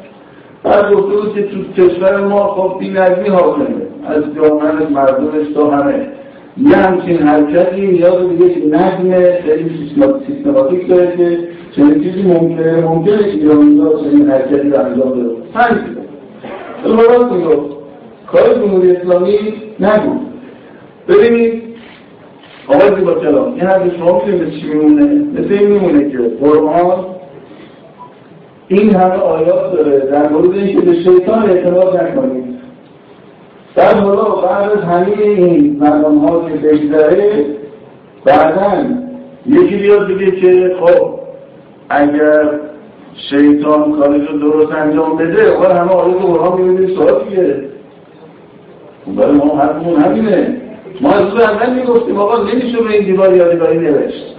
بعد 0.62 0.92
گفته 0.92 1.16
بود 1.16 1.34
که 1.34 1.42
تو 1.42 1.82
کشور 1.82 2.26
ما 2.26 2.46
خب 2.46 2.78
بی 2.78 2.90
نظمی 2.90 3.28
حاکمه. 3.28 3.66
از 4.06 4.22
جامعه 4.36 4.88
مردمش 4.94 5.46
تا 5.54 5.70
همه. 5.70 6.06
یه 6.56 6.76
همچین 6.76 7.18
حرکتی 7.18 7.86
نیاز 7.86 8.14
به 8.14 8.44
یک 8.44 8.64
نظم 8.66 9.32
خیلی 9.44 9.70
سیستماتیک 10.26 10.88
داره 10.88 11.16
که 11.16 11.38
چنین 11.76 12.02
چیزی 12.02 12.22
ممکنه 12.22 12.80
ممکنه 12.80 13.24
ایرانی‌ها 13.24 14.00
چنین 14.00 14.30
حرکتی 14.30 14.70
رو 14.70 14.80
انجام 14.80 15.10
بده. 15.10 15.30
همین 15.54 15.96
راست 16.84 17.32
می‌گفت 17.32 17.76
کار 18.26 18.54
جمهوری 18.54 18.96
اسلامی 18.96 19.38
نگو 19.80 20.12
ببینید 21.08 21.62
آقای 22.68 22.98
زیبا 22.98 23.14
کلام 23.14 23.52
این 23.54 23.60
حرف 23.60 23.96
شما 23.96 24.22
می‌تونید 24.26 24.50
چی 24.50 24.66
میمونه؟ 24.68 25.04
مثل 25.04 25.52
این 25.52 25.68
میمونه 25.68 26.10
که 26.10 26.18
قرآن 26.18 27.04
این 28.68 28.94
همه 28.94 29.14
آیات 29.14 29.72
داره. 29.72 29.98
در 29.98 30.28
مورد 30.28 30.52
اینکه 30.52 30.80
به 30.80 30.94
شیطان 30.94 31.50
اعتماد 31.50 31.96
نکنید. 31.96 32.44
در 33.74 34.00
حالا 34.00 34.24
بعد 34.24 34.70
از 34.70 34.84
همه 34.84 35.18
این 35.18 35.78
مقام 35.80 36.18
ها 36.18 36.48
که 36.48 36.54
بگذره 36.54 37.44
بعدا 38.24 38.84
یکی 39.46 39.76
بیاد 39.76 40.08
بگه 40.08 40.30
که 40.30 40.76
خب 40.80 41.10
اگر 41.92 42.50
شیطان 43.30 43.92
کاری 43.92 44.26
رو 44.26 44.38
درست 44.38 44.72
انجام 44.72 45.16
بده 45.16 45.52
آقا 45.52 45.74
همه 45.74 45.90
آیات 45.90 46.22
قرآن 46.22 46.60
می‌بینید 46.60 46.96
سوال 46.96 47.24
دیگه. 47.28 47.64
برای 49.16 49.32
ما 49.32 49.56
حرفمون 49.56 50.00
همینه. 50.00 50.56
ما 51.00 51.12
از 51.12 51.22
روز 51.22 51.40
اول 51.40 51.74
می‌گفتیم 51.74 52.18
آقا 52.18 52.42
نمیشه 52.42 52.82
به 52.82 52.90
این 52.90 53.04
دیوار 53.04 53.36
یادگاری 53.36 53.78
نوشت. 53.78 54.36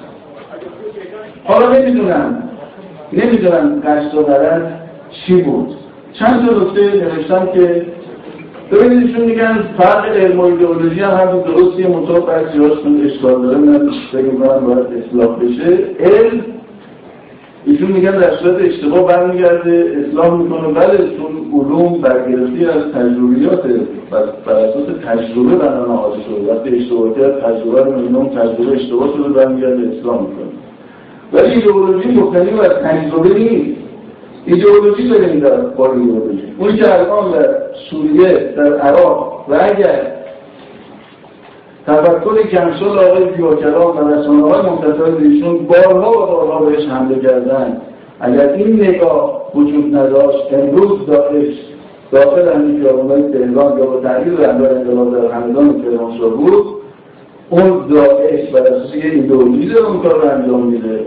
حالا 1.44 1.78
نمی‌دونم. 1.78 2.50
نمی‌دونم 3.14 3.82
قصد 3.86 4.16
و 4.16 4.24
چی 5.10 5.42
بود. 5.42 5.76
چند 6.14 6.50
تا 6.50 6.58
نکته 6.58 6.82
نوشتم 6.82 7.46
که 7.54 7.86
ببینید 8.72 9.16
چون 9.16 9.26
میگن 9.26 9.64
فرق 9.78 10.16
علم 10.16 10.40
و 10.40 10.44
ایدئولوژی 10.44 11.00
هم 11.00 11.12
هم 11.12 11.40
درستی 11.40 11.88
منطقه 11.88 12.20
بعضی 12.20 12.58
هاشون 12.58 13.02
اشکال 13.06 13.42
داره. 13.42 13.58
من 13.58 13.90
فکر 14.12 14.22
می‌کنم 14.22 14.66
باید 14.66 14.88
اصلاح 15.04 15.40
بشه. 15.40 15.78
علم 16.00 16.42
ایشون 17.66 17.92
میگن 17.92 18.12
در 18.12 18.36
صورت 18.36 18.62
اشتباه 18.62 19.08
برمیگرده 19.08 20.06
اصلاح 20.08 20.38
می‌کنه. 20.38 20.68
بله 20.74 20.98
چون 20.98 21.32
علوم 21.54 22.02
برگرفتی 22.02 22.66
از 22.66 22.84
تجربیات 22.94 23.64
بر 24.46 24.54
اساس 24.54 24.86
تجربه 25.06 25.56
بنا 25.56 25.86
نهاده 25.86 26.18
شده. 26.24 26.54
وقتی 26.54 26.70
اشتباه 26.76 27.16
کرد 27.16 27.40
تجربه 27.42 27.84
رو 27.84 28.26
تجربه 28.26 28.76
اشتباه 28.76 29.14
شده 29.18 29.30
برمیگرده 29.30 29.98
اصلاح 29.98 30.22
می‌کنه. 30.22 30.54
ولی 31.34 31.54
ایدئولوژی 31.54 32.12
مختلف 32.12 32.60
از 32.60 32.70
تجربه 32.70 33.34
نیست. 33.40 33.80
ایدئولوژی 34.46 35.10
داریم 35.10 35.40
در 35.40 35.58
بار 35.58 35.92
ایدئولوژی 35.92 36.44
اونی 36.58 36.78
که 36.78 36.94
الان 36.94 37.32
در 37.32 37.50
سوریه 37.90 38.54
در 38.58 38.74
عراق 38.74 39.46
و 39.50 39.54
اگر 39.54 40.23
تفکر 41.88 42.48
کمسال 42.48 43.00
آقای 43.00 43.26
بیاکلام 43.26 43.98
و 43.98 44.10
رسانه 44.10 44.42
های 44.42 44.62
منتصر 44.62 45.18
ایشون 45.20 45.58
بارها 45.58 46.12
و 46.12 46.26
بارها 46.26 46.66
بهش 46.66 46.86
حمله 46.86 47.20
کردن. 47.20 47.82
اگر 48.20 48.50
این 48.50 48.84
نگاه 48.84 49.52
وجود 49.56 49.96
نداشت 49.96 50.54
امروز 50.54 51.06
داعش 51.06 51.56
داخل 52.12 52.54
همین 52.54 52.82
خیابانهای 52.82 53.22
تهران 53.22 53.78
یا 53.78 53.86
با 53.86 54.00
تغییر 54.00 54.34
رهبر 54.34 54.76
انقلاب 54.76 55.22
در 55.22 55.36
همدان 55.36 55.82
کرمانشاه 55.82 56.30
بود 56.30 56.66
اون 57.50 57.88
داعش 57.88 58.50
بر 58.50 58.60
اساس 58.60 58.96
یه 58.96 59.12
ایدئولوژی 59.12 59.70
داره 59.70 59.86
اون 59.88 60.00
کار 60.00 60.22
رو 60.22 60.30
انجام 60.30 60.66
میده. 60.66 61.06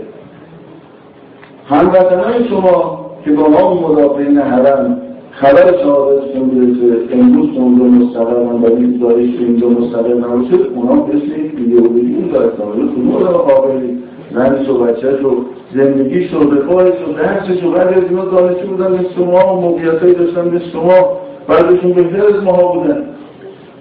هموطنان 1.65 2.47
شما 2.49 3.05
که 3.25 3.31
با 3.31 3.47
ما 3.47 3.73
مدافعین 3.73 4.37
حرم 4.37 5.01
خبر 5.41 5.77
شهادتشون 5.77 6.49
برسه 6.49 7.13
امروز 7.13 7.57
اونجا 7.57 7.83
مستقر 7.83 8.43
من 8.43 8.61
ولی 8.61 8.97
داعش 8.97 9.29
اینجا 9.39 9.69
مستقر 9.69 10.13
نباشه 10.13 10.55
اونا 10.75 11.05
مثل 11.05 11.33
ایدئولوژی 11.57 12.29
دارستان 12.33 12.89
تو 12.95 13.01
نور 13.01 13.23
قابلی 13.23 13.97
زنش 14.33 14.69
و 14.69 14.77
بچهش 14.77 15.21
و 15.25 15.45
زندگیش 15.75 16.33
و 16.33 16.51
رفاهش 16.51 16.93
و 17.07 17.13
درسش 17.13 17.63
و 17.63 17.71
بعد 17.71 17.87
از 17.87 18.03
اینا 18.09 18.25
دانشجو 18.25 18.67
بودن 18.67 18.91
مثل 18.91 19.13
شما 19.15 19.57
و 19.57 19.61
موقعیتهایی 19.61 20.13
داشتن 20.13 20.47
مثل 20.47 20.69
شما. 20.73 21.17
بعدشون 21.47 21.91
بهتر 21.91 22.27
از 22.27 22.43
ماها 22.43 22.73
بودن. 22.73 23.03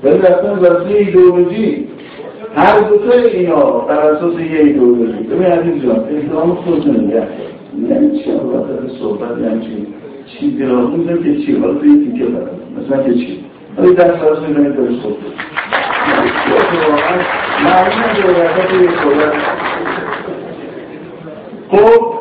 ولی 0.05 0.19
رفتن 0.19 0.51
واسه 0.51 0.97
ایدئولوژی 0.99 1.89
هر 2.55 2.79
دوتای 2.79 3.31
اینا 3.31 3.71
بر 3.71 3.99
اساس 3.99 4.35
یه 4.35 4.61
ایدئولوژی. 4.61 5.13
ببین 5.13 5.47
عزیز 5.47 5.83
جان 5.83 6.05
احترام 6.11 6.55
خودتون 6.55 6.97
نگه 6.97 7.27
یعنی 7.91 8.19
چی 8.19 8.31
صحبت 9.01 9.39
یعنی 9.43 9.87
چیزی 10.27 10.65
را 10.65 10.87
می‌دونم 10.87 11.23
که 11.23 11.37
چی 11.37 11.57
حالا 11.57 11.75
توی 11.75 12.07
تیکه 12.07 12.25
برم 12.25 12.51
مثلا 12.79 13.03
که 13.03 13.15
چی 13.15 13.45
ولی 13.79 13.95
در 13.95 14.19
سرس 14.19 14.39
می‌دونی 14.49 14.77
داره 14.77 14.91
صحبت 15.03 15.17
واقعا 16.89 17.17
معلومه 17.65 18.15
که 18.15 18.23
روایت 18.23 18.69
توی 18.69 18.89
صحبت 18.89 19.33
خب 21.69 22.17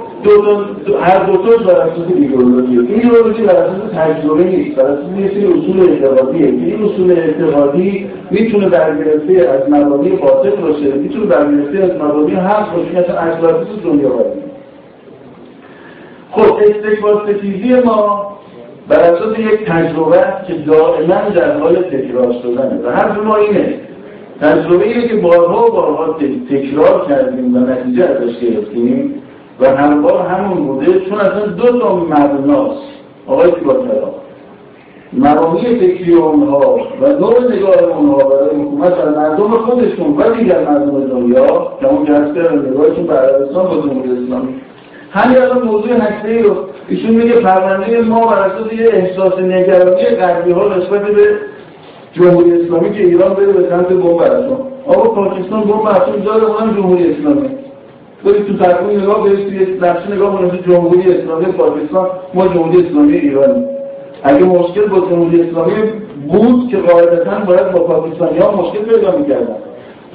هر 1.02 1.26
دو 1.26 1.38
تا 1.38 1.63
بر 1.63 1.80
اساس 1.80 2.06
ایدئولوژی 2.15 2.80
این 2.80 3.02
ایدئولوژی 3.02 3.41
بر 3.41 3.56
اساس 3.56 3.91
تجربه 3.94 4.44
نیست 4.44 4.76
بر 4.76 4.86
اساس 4.86 5.20
یه 5.20 5.28
سری 5.28 5.46
اصول 5.46 5.89
اعتقادیه 5.89 6.46
این 6.46 6.84
اصول 6.84 7.12
اعتقادی 7.12 8.08
می‌تونه 8.32 8.70
برگرفته 8.70 9.34
از 9.34 9.70
مبانی 9.70 10.10
باطل 10.10 10.50
باشه 10.50 10.94
می‌تونه 10.94 11.26
برگرفته 11.26 11.84
از 11.84 12.02
مبانی 12.02 12.34
حق 12.34 12.76
باشه 12.76 12.91
که 12.91 13.00
اصلا 13.00 13.52
دنیا 13.84 14.10
باید 14.10 14.44
خب 16.36 16.56
استکبار 16.56 17.28
ستیزی 17.28 17.74
ما. 17.74 18.32
بر 18.88 19.00
اساس 19.00 19.39
یک 19.39 19.65
تجربه 19.65 20.24
که 20.48 20.54
دائما 20.54 21.30
در 21.36 21.60
حال 21.60 21.76
تکرار 21.76 22.34
شدنه. 22.43 22.82
و 22.84 22.91
حرف 22.91 23.17
ما 23.17 23.36
اینه. 23.36 23.74
تجربه 24.41 24.86
اینه 24.86 25.08
که 25.08 25.15
بارها 25.15 25.67
و 25.67 25.71
بارها 25.71 26.13
تکرار 26.50 27.06
کردیم 27.10 27.56
و 27.56 27.60
نتیجه 27.60 28.04
ازش 28.04 28.39
گرفتیم 28.39 29.21
و 29.60 29.76
هر 29.76 29.93
بار 29.93 30.28
همون 30.28 30.67
بوده 30.67 31.00
چون 31.00 31.19
اصلا 31.19 31.45
دو 31.45 31.80
تا 31.80 31.95
مبناست. 31.95 32.82
آقای 33.28 33.52
کلام 33.52 34.12
مرامی 35.13 35.62
فکری 35.62 36.13
اونها 36.13 36.80
و 37.02 37.08
نوع 37.08 37.56
نگاه 37.56 37.84
اونها 37.84 38.17
برای 38.17 38.50
حکومت 38.50 38.93
و 38.93 39.19
مردم 39.19 39.58
خودشون 39.58 40.17
و 40.17 40.36
دیگر 40.36 40.60
مردم 40.60 41.08
دنیا 41.08 41.71
که 41.80 41.88
اون 41.88 42.06
جهاز 42.06 42.38
نگاهشون 42.67 43.08
به 43.08 43.13
عربستان 43.13 43.67
با 43.67 43.82
جمهوری 43.82 44.24
اسلامی. 44.24 44.56
همین 45.15 45.38
الان 45.38 45.62
موضوع 45.62 45.93
هسته 45.93 46.41
رو 46.41 46.56
ایشون 46.89 47.12
میگه 47.12 47.34
پرونده 47.34 48.01
ما 48.01 48.28
بر 48.28 48.39
اساس 48.39 48.73
یه 48.73 48.89
احساس 48.93 49.39
نگرانی 49.39 50.06
غربی 50.06 50.51
ها 50.51 50.67
نسبت 50.67 51.01
به 51.01 51.28
جمهوری 52.13 52.62
اسلامی 52.62 52.91
که 52.91 53.04
ایران 53.04 53.34
بره 53.34 53.45
به 53.45 53.69
سمت 53.69 53.88
بمب 53.88 54.17
اتم 54.17 54.58
آقا 54.88 55.10
پاکستان 55.10 55.62
بمب 55.62 55.86
اتم 55.86 56.21
داره 56.25 56.43
اونم 56.43 56.75
جمهوری 56.75 57.12
اسلامی. 57.12 57.49
برید 58.25 58.47
تو 58.47 58.58
ترکون 58.58 59.01
نگاه 59.01 59.23
برید 59.23 59.47
توی 59.47 59.78
نقشه 59.82 60.15
نگاه 60.15 60.38
کنید 60.38 60.65
جمهوری 60.67 61.13
اسلامی 61.13 61.45
پاکستان 61.45 62.08
ما 62.34 62.47
جمهوری 62.47 62.88
اسلامی 62.88 63.17
ایرانی 63.17 63.65
اگه 64.23 64.43
مشکل 64.43 64.86
با 64.86 64.99
جمهوری 64.99 65.41
اسلامی 65.41 65.73
بود 66.28 66.69
که 66.69 66.78
قاعدتا 66.78 67.39
باید 67.47 67.71
با 67.71 67.80
پاکستانی 67.80 68.39
ها 68.39 68.51
مشکل 68.51 68.80
پیدا 68.80 69.17
می‌کردن. 69.17 69.56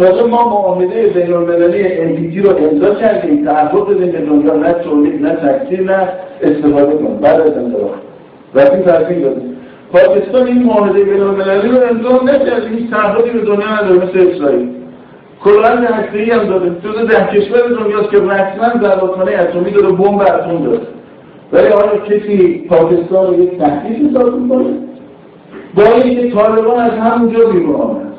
تازه 0.01 0.23
ما 0.23 0.49
معاهده 0.49 1.07
بین 1.07 1.33
المللی 1.33 1.83
NPT 1.85 2.47
رو 2.47 2.57
امضا 2.57 2.95
کردیم 2.95 3.45
تعهد 3.45 3.85
بدیم 3.85 4.13
به 4.13 4.21
دنیا 4.21 4.55
نه 4.55 4.73
تولید 4.73 5.23
نه 5.23 5.35
تکثیر 5.35 5.81
نه 5.81 6.09
استفاده 6.43 6.97
کنیم. 6.97 7.17
بعد 7.17 7.41
از 7.41 7.57
انقلاب 7.57 7.91
رفتیم 8.55 8.81
تحقیق 8.81 9.23
دادیم. 9.23 9.57
پاکستان 9.93 10.47
این 10.47 10.63
معاهده 10.63 11.05
بین 11.05 11.21
المللی 11.21 11.69
رو 11.69 11.79
امضا 11.91 12.23
نکرد 12.25 12.67
هیچ 12.67 12.91
تعهدی 12.91 13.31
به 13.31 13.39
دنیا 13.39 13.81
نداره 13.81 13.97
مثل 13.97 14.31
اسرائیل. 14.31 14.69
کلا 15.45 15.69
هسته‌ای 15.69 16.31
هم 16.31 16.45
داده 16.45 16.71
جز 16.85 17.09
ده 17.09 17.27
کشور 17.27 17.59
دنیاست 17.59 18.11
که 18.11 18.17
رسما 18.17 18.81
ضرباتخانه 18.83 19.33
اتمی 19.33 19.71
داره 19.71 19.93
بمب 19.93 20.21
اتم 20.21 20.65
داره. 20.65 20.81
ولی 21.53 21.69
آیا 21.69 21.99
کسی 21.99 22.67
پاکستان 22.69 23.27
رو 23.27 23.43
یک 23.43 23.59
تهدید 23.59 24.11
حساب 24.11 24.35
می‌کنه؟ 24.35 24.67
با 25.75 25.83
اینکه 25.83 26.37
طالبان 26.37 26.81
از 26.81 26.93
همونجا 26.93 27.51
بیرون 27.51 28.10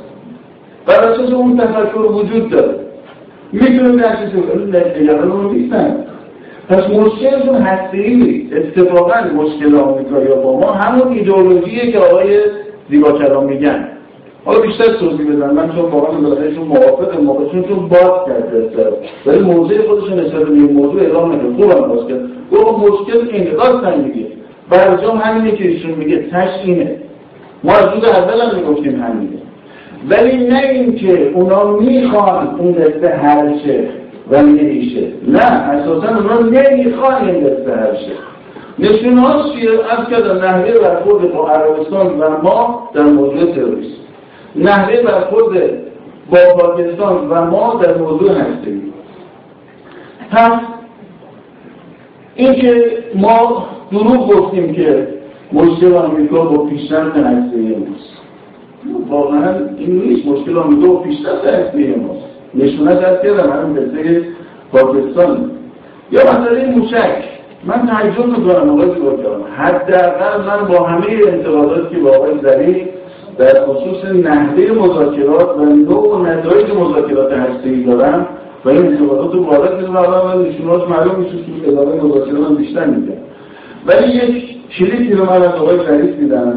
بر 0.85 1.09
اساس 1.09 1.31
اون 1.33 1.57
تفکر 1.57 1.99
وجود 1.99 2.49
داره. 2.49 2.75
می‌تونه 3.51 4.05
نگران 5.01 5.31
رو 5.31 5.51
نیستن. 5.51 6.05
پس 6.69 6.89
مشکلشون 6.89 7.55
هستی 7.55 8.49
اتفاقا 8.55 9.13
مشکل 9.35 9.75
آمریکا 9.75 10.35
با 10.35 10.59
ما 10.59 10.71
همون 10.71 11.07
ایدئولوژیه 11.07 11.91
که 11.91 11.99
آقای 11.99 12.39
زیبا 12.89 13.11
کلام 13.11 13.45
میگن. 13.45 13.87
حالا 14.45 14.59
بیشتر 14.59 14.93
توضیح 14.93 15.35
بدم. 15.35 15.53
من 15.53 15.69
چون 15.75 15.91
واقعا 15.91 16.19
بالاخره 16.21 16.59
موافق 16.59 17.21
موقع 17.21 17.45
چون 17.51 17.63
چون 17.63 17.87
باز 17.87 18.27
کرد 18.27 18.55
دستر 18.55 18.91
ولی 19.25 19.39
موضوع 19.39 19.87
خودشون 19.87 20.19
نسبت 20.19 20.43
به 20.43 20.53
موضوع 20.53 21.01
اعلام 21.01 21.31
نکرد 21.31 21.53
خوبم 21.55 21.87
باز 21.87 22.07
کرد 22.07 22.21
گفت 22.51 22.91
مشکل 22.91 23.29
اینه 23.31 23.51
راست 23.53 23.97
میگه 23.97 24.27
برجام 24.69 25.17
همینه 25.17 25.57
که 25.57 25.67
ایشون 25.67 25.91
میگه 25.91 26.17
تش 26.17 26.49
اینه. 26.65 26.95
ما 27.63 27.73
از 27.73 28.03
اول 28.03 28.41
هم 28.41 28.55
می‌گفتیم 28.55 29.01
همینه. 29.01 29.50
ولی 30.09 30.37
نه 30.47 30.59
اینکه 30.59 31.31
اونا 31.33 31.71
می‌خوان 31.71 32.55
اون 32.59 32.71
دسته 32.71 33.09
هرشه 33.09 33.89
و 34.31 34.41
نمیشه. 34.41 35.07
نه 35.27 35.39
اساسا 35.39 36.07
اونا 36.07 36.39
نمی‌خوان 36.39 37.29
این 37.29 37.43
دسته 37.43 37.75
هرشه 37.75 38.11
نشون 38.79 39.17
هاش 39.17 39.51
چیه؟ 39.53 39.69
از 39.71 40.09
کردم 40.09 40.45
نحوه 40.45 40.79
برخورد 40.79 41.33
با 41.33 41.49
عربستان 41.49 42.19
و 42.19 42.41
ما 42.43 42.89
در 42.93 43.03
موضوع 43.03 43.55
تروریسم. 43.55 44.01
نحوه 44.55 45.01
برخورد 45.01 45.69
با 46.31 46.37
پاکستان 46.57 47.29
و 47.29 47.45
ما 47.45 47.79
در 47.83 47.97
موضوع 47.97 48.31
هستیم. 48.31 48.93
پس 50.31 50.51
اینکه 52.35 52.83
ما 53.15 53.65
دروغ 53.91 54.33
گفتیم 54.33 54.73
که 54.73 55.07
مشکل 55.53 55.93
آمریکا 55.93 56.43
با 56.43 56.65
پیشرفت 56.65 57.17
هسته 57.17 57.57
واقعا 59.09 59.55
این 59.77 60.01
نیست. 60.01 60.27
مشکل 60.27 60.57
آمریکا 60.57 60.87
با 60.87 60.99
پیشرفت 60.99 61.45
هسته 61.45 61.95
ماست 61.95 62.25
نشونش 62.55 63.03
از 63.03 63.21
کردم 63.23 63.51
همین 63.51 63.75
قصه 63.75 64.23
پاکستان. 64.71 65.51
یا 66.11 66.21
مسئله 66.21 66.75
موشک. 66.75 67.23
من 67.65 67.87
تعجب 67.87 68.25
می‌کنم 68.25 68.69
آقای 68.69 68.85
سورکان 68.85 69.41
حداقل 69.57 70.45
من 70.47 70.67
با 70.67 70.83
همه 70.83 71.05
انتقاداتی 71.27 71.95
که 71.95 72.01
با 72.01 72.09
آقای 72.09 72.33
در 73.37 73.65
خصوص 73.65 74.05
نحوه 74.05 74.71
مذاکرات 74.71 75.57
و 75.57 75.65
نوع 75.65 76.15
و 76.15 76.25
نتایج 76.25 76.71
مذاکرات 76.71 77.33
هسته‌ای 77.33 77.83
دارم 77.83 78.27
و 78.65 78.69
این 78.69 78.85
انتقادات 78.85 79.33
رو 79.33 79.43
وارد 79.43 79.75
می‌دونم 79.75 79.95
و 79.97 80.39
نشونهاش 80.39 80.89
معلوم 80.89 81.19
میشه 81.19 81.35
که 81.37 81.67
ادامه 81.67 82.03
مذاکرات 82.03 82.57
بیشتر 82.57 82.85
میده. 82.85 83.17
ولی 83.87 84.07
یک 84.07 84.60
کلیدی 84.77 85.13
رو 85.13 85.25
من 85.25 85.41
از 85.41 85.53
آقای 85.53 85.85
شریف 85.85 86.15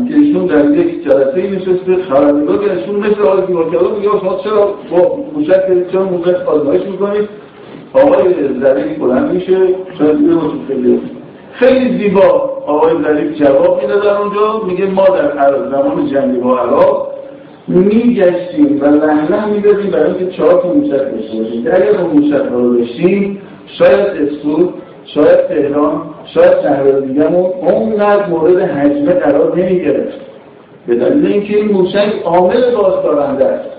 که 0.09 0.15
ایشون 0.15 0.47
در 0.47 0.71
یک 0.71 1.05
جلسه 1.05 1.41
ای 1.41 1.51
نشسته 1.51 2.03
خبرنگار 2.09 2.65
که 2.65 2.73
ایشون 2.73 2.97
مثل 2.97 3.23
آقای 3.23 3.47
دیوارکلو 3.47 3.97
میگه 3.97 4.09
شما 4.21 4.41
چرا 4.45 4.75
با 4.91 5.19
موشک 5.35 5.91
چرا 5.93 6.05
موشک 6.05 6.49
آزمایش 6.49 6.83
می‌کنید؟ 6.83 7.29
آقای 7.93 8.35
ظریف 8.61 8.99
بلند 8.99 9.33
میشه 9.33 9.59
شاید 9.99 10.19
دیگه 10.19 10.35
خیلی 10.69 11.01
خیلی 11.53 11.99
زیبا 11.99 12.55
آقای 12.67 12.93
ظریف 13.05 13.43
جواب 13.43 13.83
میده 13.83 14.01
در 14.01 14.17
اونجا. 14.17 14.63
میگه 14.67 14.87
ما 14.87 15.07
در 15.07 15.71
زمان 15.71 16.07
جنگی 16.07 16.39
با 16.39 16.59
عراق 16.59 17.15
میگشتیم 17.69 18.79
و 18.81 18.85
لحنه 18.85 19.47
می‌دادیم 19.47 19.91
برای 19.91 20.15
اینکه 20.15 20.37
چهار 20.37 20.63
تا 20.63 20.73
موشک 20.73 20.91
داشته 20.91 21.39
باشیم. 21.39 21.67
اگر 21.67 22.01
اون 22.01 22.11
موشک 22.11 22.47
رو 22.53 22.77
داشتیم 22.79 23.39
شاید 23.79 24.01
اسود 24.01 24.75
شاید 25.07 25.49
تهران 25.49 26.03
شاید 26.35 26.63
شهر 26.63 26.83
دیگهمون 26.83 27.51
اونقدر 27.61 28.27
مورد 28.27 28.61
حجمه 28.61 29.13
قرار 29.13 29.57
نمی‌گرفت. 29.57 30.19
به 30.87 30.95
دلیل 30.95 31.27
اینکه 31.27 31.57
این 31.57 31.73
موشک 31.73 32.13
عامل 32.25 32.75
بازدارنده 32.75 33.45
است. 33.45 33.75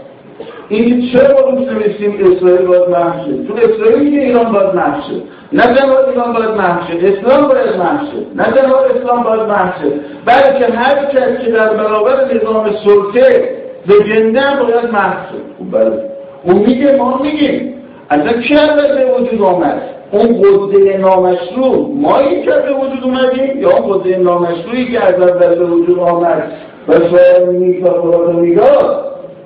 این 0.69 1.11
چرا 1.13 1.49
روش 1.49 1.67
نوشتیم 1.67 2.17
اسرائیل 2.19 2.67
باید 2.67 2.89
محو 2.89 3.25
شد 3.25 3.47
چون 3.47 3.57
اسرائیل 3.57 4.11
که 4.11 4.25
ایران 4.25 4.51
باید 4.51 4.75
محو 4.75 5.01
شد 5.01 5.23
نه 5.53 5.63
تنها 5.63 5.97
ایران 6.09 6.33
باید 6.33 6.49
محو 6.49 6.91
شد 6.91 7.05
اسلام 7.05 7.47
باید 7.47 7.75
محو 7.77 8.05
شد 8.05 8.25
نه 8.35 8.43
تنها 8.43 8.79
اسلام 8.79 9.23
باید 9.23 9.41
محو 9.41 9.81
شد 9.81 9.93
بلکه 10.25 10.73
هر 10.73 11.05
کس 11.05 11.45
که 11.45 11.51
در 11.51 11.73
برابر 11.73 12.33
نظام 12.33 12.69
سلطه 12.85 13.49
به 13.87 13.93
جنده 14.09 14.41
باید 14.61 14.91
محو 14.93 15.17
شد 15.31 15.41
خب 15.59 15.77
بله. 15.77 16.03
اون 16.43 16.57
میگه 16.57 16.95
ما 16.95 17.21
میگیم. 17.23 17.73
اصلا 18.09 18.33
کی 18.41 18.55
به 18.55 19.13
وجود 19.19 19.41
آمد؟ 19.41 19.81
اون 20.15 20.41
قده 20.41 20.97
نامشروع 20.97 21.91
مایی 21.95 22.41
که 22.41 22.51
به 22.51 22.73
وجود 22.73 23.03
اومدیم 23.03 23.61
یا 23.61 23.77
اون 23.77 23.93
قده 23.93 24.17
نامشروعی 24.17 24.91
که 24.91 25.03
از 25.03 25.21
اول 25.21 25.55
به 25.55 25.65
وجود 25.65 25.99
آمد 25.99 26.51
و 26.87 26.93
شاید 26.93 27.49
نیک 27.49 27.85
و 27.85 27.89
خدا 27.89 28.31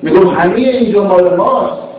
میگم 0.02 0.28
همه 0.28 0.56
اینجا 0.56 1.04
مال 1.04 1.36
ماست. 1.36 1.90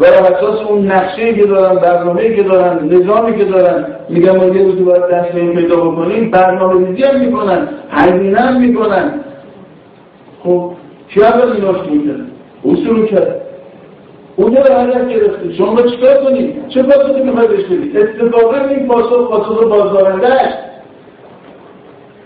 و 0.00 0.04
اساس 0.04 0.60
اون 0.68 0.86
نقشه 0.86 1.34
که 1.34 1.46
دارن 1.46 1.76
برنامه 1.76 2.34
که 2.34 2.42
دارن 2.42 2.88
نظامی 2.88 3.38
که 3.38 3.44
دارن 3.44 3.86
میگم 4.08 4.36
ما 4.36 4.44
یه 4.44 4.62
روزی 4.62 4.82
باید 4.82 5.02
دست 5.02 5.34
این 5.34 5.54
پیدا 5.54 5.76
بکنیم 5.76 6.30
برنامه 6.30 6.86
ریزی 6.86 7.02
هم 7.02 7.20
می‌کنن 7.20 7.68
هزینه 7.90 8.40
هم 8.40 8.60
می‌کنن. 8.60 9.20
خب 10.44 10.70
چی 11.08 11.22
اول 11.22 11.52
ایناش 11.52 11.76
می‌کنن 11.90 12.26
شروع 12.84 13.06
کرد. 13.06 13.45
اونجا 14.36 14.60
رو 14.60 14.74
حرکت 14.74 15.08
گرفته. 15.08 15.52
شما 15.52 15.74
با 15.74 15.82
چیکار 15.82 16.24
کنید 16.24 16.68
چه 16.68 16.82
پاسخی 16.82 17.22
می‌خوای 17.22 17.48
بهش 17.48 17.64
بدید 17.64 17.96
اتفاقا 17.96 18.56
این 18.56 18.88
پاسخ 18.88 19.30
پاسخ 19.30 19.62
بازدارنده 19.62 20.26
است. 20.26 20.58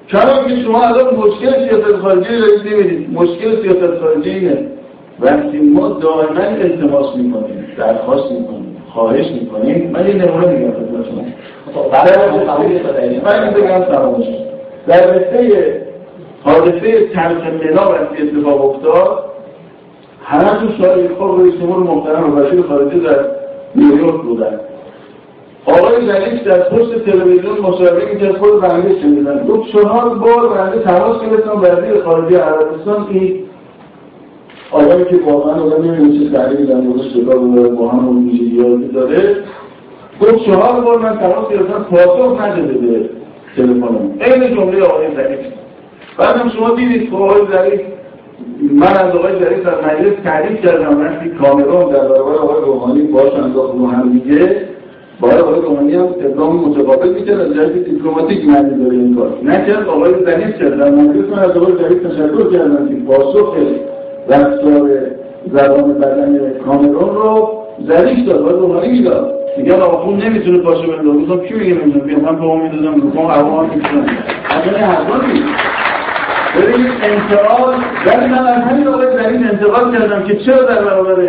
چرا 0.07 0.45
که 0.45 0.63
شما 0.63 0.83
الان 0.83 1.15
مشکل 1.15 1.69
سیاست 1.69 1.97
خارجی 2.03 2.39
دارید 2.39 2.75
نمی‌دید. 2.75 3.13
مشکل 3.13 3.63
سیاست 3.63 4.01
خارجی 4.01 4.31
اینه. 4.31 4.67
وقتی 5.21 5.59
ما 5.59 5.89
دائما 5.89 6.41
التماس 6.41 7.17
می‌کنیم 7.17 7.67
درخواست 7.79 8.33
می‌کنیم 8.33 8.77
خواهش 8.89 9.27
می‌کنیم 9.31 9.91
من 9.91 10.09
یه 10.09 10.15
نمونه 10.15 10.47
میگم 10.47 10.73
خدمت 10.73 11.07
شما. 11.07 11.25
من 13.25 13.51
بگم 13.51 13.85
تمام 13.85 14.25
در 14.87 15.15
رسته 15.15 15.83
حادثه 16.45 17.07
تلخ 17.09 17.47
منا 17.47 17.91
وقتی 17.91 18.23
اتفاق 18.23 18.71
افتاد 18.71 19.30
همه 20.31 20.45
تو 20.45 20.83
شاید 20.83 21.11
خواب 21.19 21.41
رئیس 21.41 21.55
جمهور 21.55 21.83
محترم 21.83 22.33
و 22.33 22.37
وزیر 22.37 22.63
خارجه 22.63 22.99
در 22.99 23.17
نیویورک 23.75 24.23
بودن. 24.23 24.61
آقای 25.67 26.07
زلیف 26.07 26.45
در 26.45 26.59
پشت 26.59 27.05
تلویزیون 27.05 27.59
مصاحبه 27.61 28.17
که 28.21 28.33
خود 28.33 28.61
بنده 28.61 29.01
شنیدن. 29.01 29.47
گفت 29.47 29.73
چهار 29.73 30.09
بار 30.09 30.49
بنده 30.49 30.79
تماس 30.79 31.21
گرفتم 31.21 31.61
وزیر 31.63 32.03
خارجه 32.05 32.39
عربستان 32.39 33.07
این 33.11 33.41
آقایی 34.71 35.05
که 35.05 35.17
واقعا 35.27 35.63
آدم 35.63 35.85
نمی‌دونه 35.85 36.19
چه 36.19 36.37
تعریفی 36.37 36.67
در 36.67 36.75
موردش 36.75 37.13
شکار 37.15 37.39
با 37.69 37.89
هم 37.89 38.09
اون 38.09 38.29
ویژگی‌هایی 38.29 38.89
داره 38.89 39.37
گفت 40.21 40.45
چهار 40.47 40.81
بار 40.81 40.99
من 40.99 41.19
تماس 41.19 41.49
گرفتم 41.51 41.87
پاسخ 41.91 42.41
نداده 42.41 42.73
به 42.73 43.11
تلفنم. 43.57 44.11
عین 44.21 44.57
جمله 44.57 44.85
آقای 44.85 45.07
ظریف 45.17 45.41
بعدم 46.19 46.49
شما 46.49 46.71
دیدید 46.71 47.11
که 47.11 47.17
آقای 47.17 47.41
ظریف 47.53 47.81
من 48.63 48.87
از 48.87 49.15
آقای 49.15 49.33
ظریف 49.33 49.67
در 49.67 49.75
مجلس 49.75 50.13
تعریف 50.25 50.65
کردم 50.65 51.01
وقتی 51.01 51.29
کامرون 51.29 51.93
در 51.93 52.09
برابر 52.09 52.33
آقای 52.33 52.63
روحانی 52.65 53.03
باش 53.03 53.35
انداخت 53.35 53.75
رو 53.75 53.87
هم 53.87 54.13
دیگه. 54.13 54.57
باید 55.21 55.39
آقای 55.39 55.61
روحانی 55.61 55.95
هم 55.95 56.09
اقدام 56.21 56.57
متقابل 56.57 57.09
می‌کرد 57.09 57.41
از 57.41 57.55
جهت 57.55 57.73
دیپلماتیک 57.73 58.45
معنی 58.45 58.85
داره 58.85 58.97
این 58.97 59.17
کار. 59.17 59.31
نکرد 59.45 59.89
آقای 59.89 60.13
ظریف 60.25 60.59
کرد 60.59 60.79
در 60.79 60.91
مجلس 60.91 61.29
من 61.33 61.39
از 61.39 61.51
آقای 61.51 61.73
ظریف 61.83 62.03
تشکر 62.03 62.53
کردم 62.53 62.89
که 62.89 62.95
پاسخ 62.95 63.55
رفتار 64.29 64.91
زبان 65.53 65.93
بدن 65.95 66.53
کامرون 66.67 67.15
رو 67.15 67.49
ظریف 67.87 68.27
داد. 68.29 68.43
باید 68.43 68.57
روحانی 68.57 68.89
می‌داد 68.89 69.35
دیگه 69.57 69.75
آخون 69.75 70.17
نمی‌تونه 70.17 70.59
پاشه 70.59 70.87
دو 71.03 71.13
روزم 71.13 71.39
کی 71.39 71.55
میگه 71.55 71.75
نمی‌دونم 71.75 72.07
بیام 72.07 72.21
من 72.21 72.41
به 72.41 72.77
می‌دادم. 72.77 73.01
رو 73.01 73.11
کام 73.11 73.27
عوام 73.27 73.65
می‌تونم 73.65 74.07
از 74.51 74.65
این 74.65 74.75
حرفا 74.75 75.21
ببینید 76.57 76.93
انتقال 77.03 77.75
ولی 78.07 78.27
من 78.27 78.47
از 78.47 78.63
همین 78.63 78.89
آقای 78.89 79.07
زمین 79.07 79.47
انتقال 79.49 79.93
کردم 79.93 80.23
که 80.23 80.37
چرا 80.37 80.63
در 80.63 80.85
برابر 80.85 81.29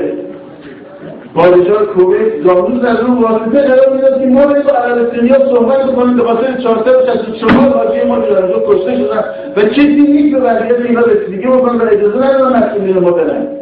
پادشاه 1.35 1.85
کویت 1.85 2.43
زانو 2.43 2.79
در 2.79 3.01
رو 3.01 3.21
واسطه 3.21 3.61
قرار 3.61 3.93
می‌داد 3.95 4.19
که 4.21 4.27
ما 4.27 4.45
بریم 4.45 4.63
با 4.63 4.73
عربستانیا 4.73 5.49
صحبت 5.49 5.83
بکنیم 5.83 6.17
به 6.17 6.23
خاطر 6.23 6.57
464 6.63 7.69
حاجی 7.69 8.03
ما 8.07 8.19
در 8.19 8.43
اونجا 8.43 8.63
کشته 8.67 8.97
شدن. 8.97 9.23
و 9.55 9.61
چیزی 9.69 10.01
نیست 10.01 10.37
به 10.37 10.41
وضعیت 10.43 10.79
اینا 10.85 11.01
رسیدگی 11.01 11.47
بکنن 11.47 11.81
و 11.81 11.85
اجازه 11.91 12.17
ندادن 12.17 12.63
مسئولین 12.63 12.99
ما 12.99 13.11
برن. 13.11 13.60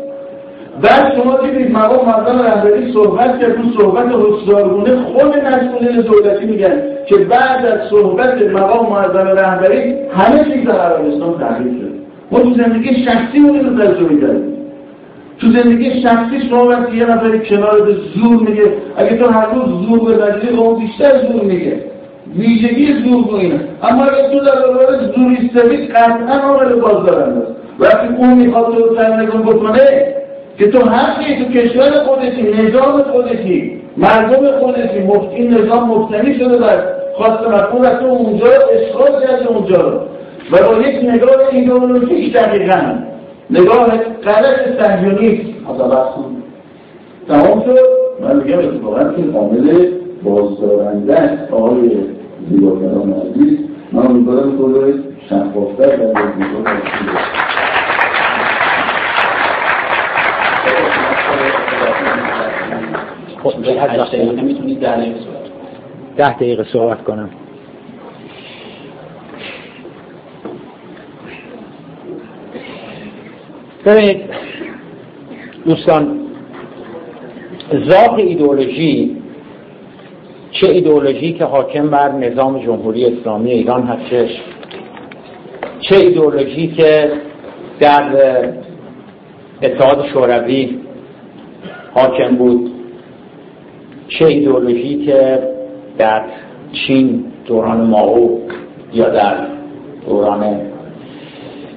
بعد 0.81 1.13
شما 1.15 1.37
دیدید 1.37 1.71
مقام 1.71 2.05
معظم 2.05 2.41
رهبری 2.41 2.93
صحبت 2.93 3.39
کرد 3.39 3.55
تو 3.55 3.81
صحبت 3.81 4.05
حسدارگونه 4.05 4.95
خود 4.95 5.37
مسئولین 5.37 6.01
دولتی 6.01 6.45
میگن 6.45 6.73
که 7.05 7.15
بعد 7.15 7.65
از 7.65 7.79
صحبت 7.89 8.41
مقام 8.41 8.89
معظم 8.89 9.27
رهبری 9.27 9.95
همه 10.11 10.43
چیز 10.43 10.67
در 10.67 10.79
عربستان 10.79 11.39
تغییر 11.39 11.73
شد. 11.73 11.89
ما 12.31 12.39
تو 12.39 12.53
زندگی 12.53 13.05
شخصی 13.05 13.39
اون 13.39 13.59
رو 13.59 13.85
تجربه 13.85 14.21
کردیم 14.21 14.59
تو 15.39 15.47
زندگی 15.51 16.01
شخصی 16.01 16.49
شما 16.49 16.67
وقتی 16.67 16.97
یه 16.97 17.05
نفری 17.05 17.39
کنار 17.39 17.91
زور 18.15 18.49
میگه 18.49 18.73
اگه 18.97 19.17
تو 19.17 19.29
هر 19.29 19.45
روز 19.53 19.87
زور 19.87 19.99
بزنی 19.99 20.57
اون 20.57 20.79
بیشتر 20.79 21.11
زور 21.27 21.43
میگه. 21.43 21.83
ویژگی 22.35 22.93
زور 22.93 23.25
رو 23.29 23.35
اینه 23.35 23.59
اما 23.83 24.03
اگه 24.03 24.29
تو 24.29 24.45
در 24.45 24.55
برابر 24.55 25.13
زور 25.15 25.37
ایستادی 25.39 25.87
قطعا 25.87 26.39
عامل 26.39 26.73
بازدارنده 26.73 27.41
است. 27.41 27.51
وقتی 27.79 28.07
اون 28.17 28.33
می‌خواد 28.33 28.73
تو 28.73 28.95
سرنگون 28.95 29.41
بکنه 29.41 30.18
که 30.59 30.67
تو 30.67 30.89
حقی 30.89 31.35
تو 31.35 31.51
کشور 31.51 31.91
خودتی 31.91 32.41
نظام 32.41 33.01
خودتی 33.03 33.81
مردم 33.97 34.59
خودتی 34.59 34.99
مفت 34.99 35.33
این 35.33 35.53
نظام 35.53 35.89
مفتنی 35.89 36.39
شده 36.39 36.57
بر 36.57 36.83
خواست 37.15 37.47
مفهوم 37.47 37.89
تو 37.89 38.05
اونجا 38.05 38.47
اشغال 38.47 39.21
کرده 39.21 39.47
اونجا 39.47 39.81
رو. 39.81 39.99
و 40.51 40.69
با 40.69 40.81
یک 40.81 41.09
نگاه 41.09 41.37
ایدئولوژیک 41.51 42.33
دقیقا. 42.33 42.95
نگاه 43.49 43.87
غلط 44.23 44.59
سنجونیست 44.79 45.45
از 45.69 45.77
تمام 47.27 47.63
شد. 47.65 47.79
من 48.21 48.35
میگم 48.35 48.59
اتفاقا 48.59 49.09
این 49.17 49.35
عامل 49.35 49.87
بازدارنده 50.23 51.15
است 51.15 51.53
آقای 51.53 51.89
زیباکران 52.49 53.13
عزیز. 53.13 53.59
من 53.91 54.07
امیدوارم 54.07 54.57
طور 54.57 54.93
شفافتر 55.29 55.95
در 55.95 56.13
خب 56.13 57.48
ده 66.17 66.33
دقیقه 66.33 66.63
صحبت 66.63 67.03
کنم. 67.03 67.29
ببینید 73.85 74.21
دوستان 75.65 76.19
ذات 77.89 78.13
ایدئولوژی 78.17 79.17
چه 80.51 80.67
ایدئولوژی 80.67 81.33
که 81.33 81.45
حاکم 81.45 81.89
بر 81.89 82.11
نظام 82.11 82.59
جمهوری 82.59 83.05
اسلامی 83.05 83.51
ایران 83.51 83.83
هستش 83.83 84.29
چه 85.79 85.95
ایدئولوژی 85.95 86.67
که 86.67 87.11
در 87.79 88.03
اتحاد 89.61 90.05
شوروی 90.13 90.79
حاکم 91.93 92.35
بود 92.35 92.68
چه 94.09 94.25
ایدئولوژی 94.25 95.05
که 95.05 95.39
در 95.97 96.21
چین 96.71 97.23
دوران 97.45 97.81
ماو 97.81 98.41
یا 98.93 99.09
در 99.09 99.35
دوران 100.07 100.61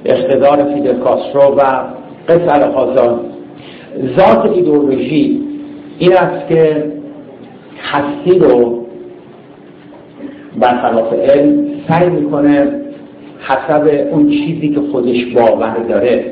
اقتدار 0.05 0.75
فیدل 0.75 0.99
کاسترو 0.99 1.43
و 1.43 1.85
قصر 2.29 2.73
خازان 2.73 3.21
ذات 4.19 4.51
ایدئولوژی 4.51 5.41
این 5.99 6.13
است 6.13 6.49
که 6.49 6.93
هستی 7.83 8.39
رو 8.39 8.87
برخلاف 10.61 11.13
علم 11.13 11.65
سعی 11.89 12.11
می‌کنه 12.11 12.73
حسب 13.41 14.09
اون 14.13 14.29
چیزی 14.29 14.69
که 14.69 14.81
خودش 14.93 15.25
باور 15.35 15.77
داره 15.89 16.25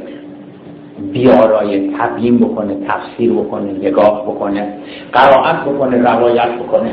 بیارای 1.12 1.90
تبیین 1.98 2.38
بکنه 2.38 2.76
تفسیر 2.88 3.32
بکنه 3.32 3.72
نگاه 3.72 4.22
بکنه 4.22 4.74
قرائت 5.12 5.64
بکنه 5.64 6.02
روایت 6.12 6.48
بکنه. 6.48 6.92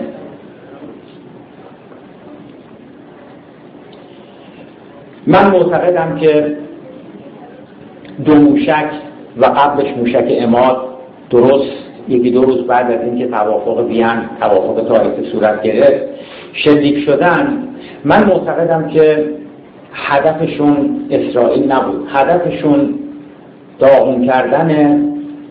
من 5.27 5.51
معتقدم 5.51 6.15
که 6.15 6.57
دو 8.25 8.35
موشک 8.35 8.89
و 9.37 9.45
قبلش 9.45 9.97
موشک 9.97 10.25
اماد 10.29 10.77
درست 11.29 11.71
یکی 12.09 12.31
دو 12.31 12.41
روز 12.41 12.67
بعد 12.67 12.91
از 12.91 13.01
اینکه 13.01 13.27
توافق 13.27 13.85
وین 13.85 14.19
توافق 14.39 14.87
تاریخ 14.87 15.31
صورت 15.31 15.63
گرفت 15.63 16.03
شلیک 16.53 17.05
شدن. 17.05 17.67
من 18.05 18.25
معتقدم 18.25 18.87
که 18.87 19.25
هدفشون 19.93 21.05
اسرائیل 21.09 21.71
نبود. 21.71 22.07
هدفشون 22.09 22.99
داغون 23.79 24.25
کردن 24.25 24.99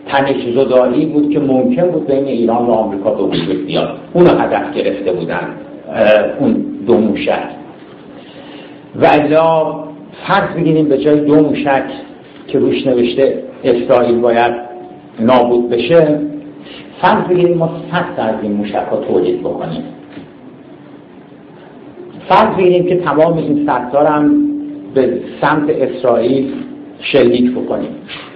تنش 0.07 0.53
زدایی 0.55 1.05
بود 1.05 1.29
که 1.29 1.39
ممکن 1.39 1.87
بود 1.87 2.07
بین 2.07 2.25
ایران 2.25 2.65
و 2.65 2.71
آمریکا 2.71 3.11
به 3.11 3.23
وجود 3.23 3.65
بیاد. 3.65 3.89
اونو 4.13 4.29
هدف 4.29 4.73
گرفته 4.73 5.11
بودن 5.11 5.47
اون 6.39 6.65
دو 6.87 6.97
موشک. 6.97 7.43
و 8.95 9.05
الا 9.05 9.73
فرض 10.27 10.55
بگیریم 10.57 10.89
به 10.89 10.97
جای 10.97 11.19
دو 11.19 11.35
موشک 11.35 11.83
که 12.47 12.59
روش 12.59 12.87
نوشته 12.87 13.43
اسرائیل 13.63 14.19
باید 14.19 14.53
نابود 15.19 15.69
بشه 15.69 16.19
فرض 17.01 17.23
بگیریم 17.29 17.57
ما 17.57 17.69
صد 17.91 18.19
از 18.19 18.35
این 18.41 18.51
موشک 18.51 18.85
ها 18.91 18.97
تولید 18.97 19.39
بکنیم. 19.39 19.83
فرض 22.29 22.55
بگیریم 22.57 22.85
که 22.85 22.95
تمام 22.95 23.37
این 23.37 23.65
صدها 23.65 24.09
هم 24.09 24.47
به 24.93 25.21
سمت 25.41 25.69
اسرائیل 25.69 26.53
شلیک 27.01 27.51
بکنیم. 27.51 27.95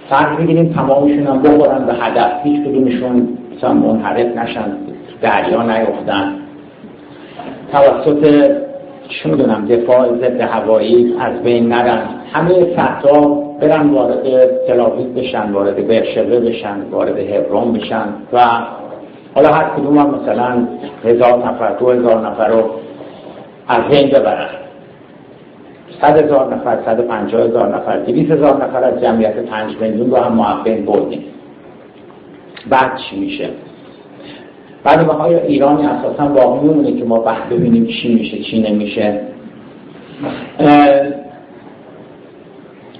فرض 0.09 0.37
بگیریم 0.37 0.73
تمامشون 0.73 1.27
هم 1.27 1.41
بخورن 1.41 1.85
به 1.85 1.93
هدف. 1.93 2.31
هیچ 2.43 2.61
کدومشون 2.61 3.37
مثلا 3.55 3.73
منحرف 3.73 4.37
نشن 4.37 4.77
دریا 5.21 5.61
نیفتن. 5.61 6.35
توسط 7.71 8.51
چه 9.07 9.29
می‌دونم 9.29 9.65
دفاع 9.65 10.15
ضد 10.15 10.41
هوایی 10.41 11.13
از 11.19 11.43
بین 11.43 11.67
نرن. 11.67 12.01
همه 12.33 12.53
سطرها 12.75 13.51
برن 13.61 13.89
وارد 13.89 14.49
تلاویز 14.67 15.07
بشن 15.07 15.51
وارد 15.51 15.87
برشبه 15.87 16.39
بشن 16.39 16.81
وارد 16.91 17.19
هبرون 17.19 17.73
بشن 17.73 18.05
و 18.33 18.39
حالا 19.35 19.49
هر 19.49 19.69
کدوم 19.77 19.97
هم 19.97 20.19
مثلا 20.21 20.67
هزار 21.05 21.47
نفر 21.47 21.73
دو 21.79 21.89
هزار 21.89 22.27
نفر 22.27 22.47
رو 22.47 22.63
از 23.67 23.83
بین 23.83 24.09
ببرن. 24.09 24.60
صد 26.01 26.23
هزار 26.23 26.55
نفر 26.55 26.77
صد 26.85 27.07
پنجاه 27.07 27.41
هزار 27.41 27.75
نفر 27.75 27.97
دویست 27.97 28.31
هزار 28.31 28.65
نفر 28.65 28.83
از 28.83 29.01
جمعیت 29.01 29.35
پنج 29.35 29.77
میلیون 29.81 30.11
رو 30.11 30.17
هم 30.17 30.33
معبین 30.33 30.85
بردیم. 30.85 31.23
بعد 32.69 32.91
چی 32.97 33.19
میشه؟ 33.19 33.49
بعد 34.83 34.99
های 34.99 35.35
ایرانی 35.35 35.85
اساسا 35.85 36.27
واقعی 36.27 36.67
میمونه 36.67 36.99
که 36.99 37.05
ما 37.05 37.19
بعد 37.19 37.49
ببینیم 37.49 37.85
چی 37.85 38.13
میشه 38.13 38.37
چی 38.37 38.61
نمیشه. 38.61 39.21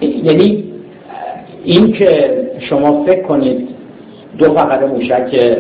یعنی 0.02 0.64
این 1.64 1.92
که 1.92 2.38
شما 2.60 3.04
فکر 3.06 3.22
کنید 3.22 3.70
دو 4.38 4.54
فقط 4.54 4.84
موشک 4.84 5.58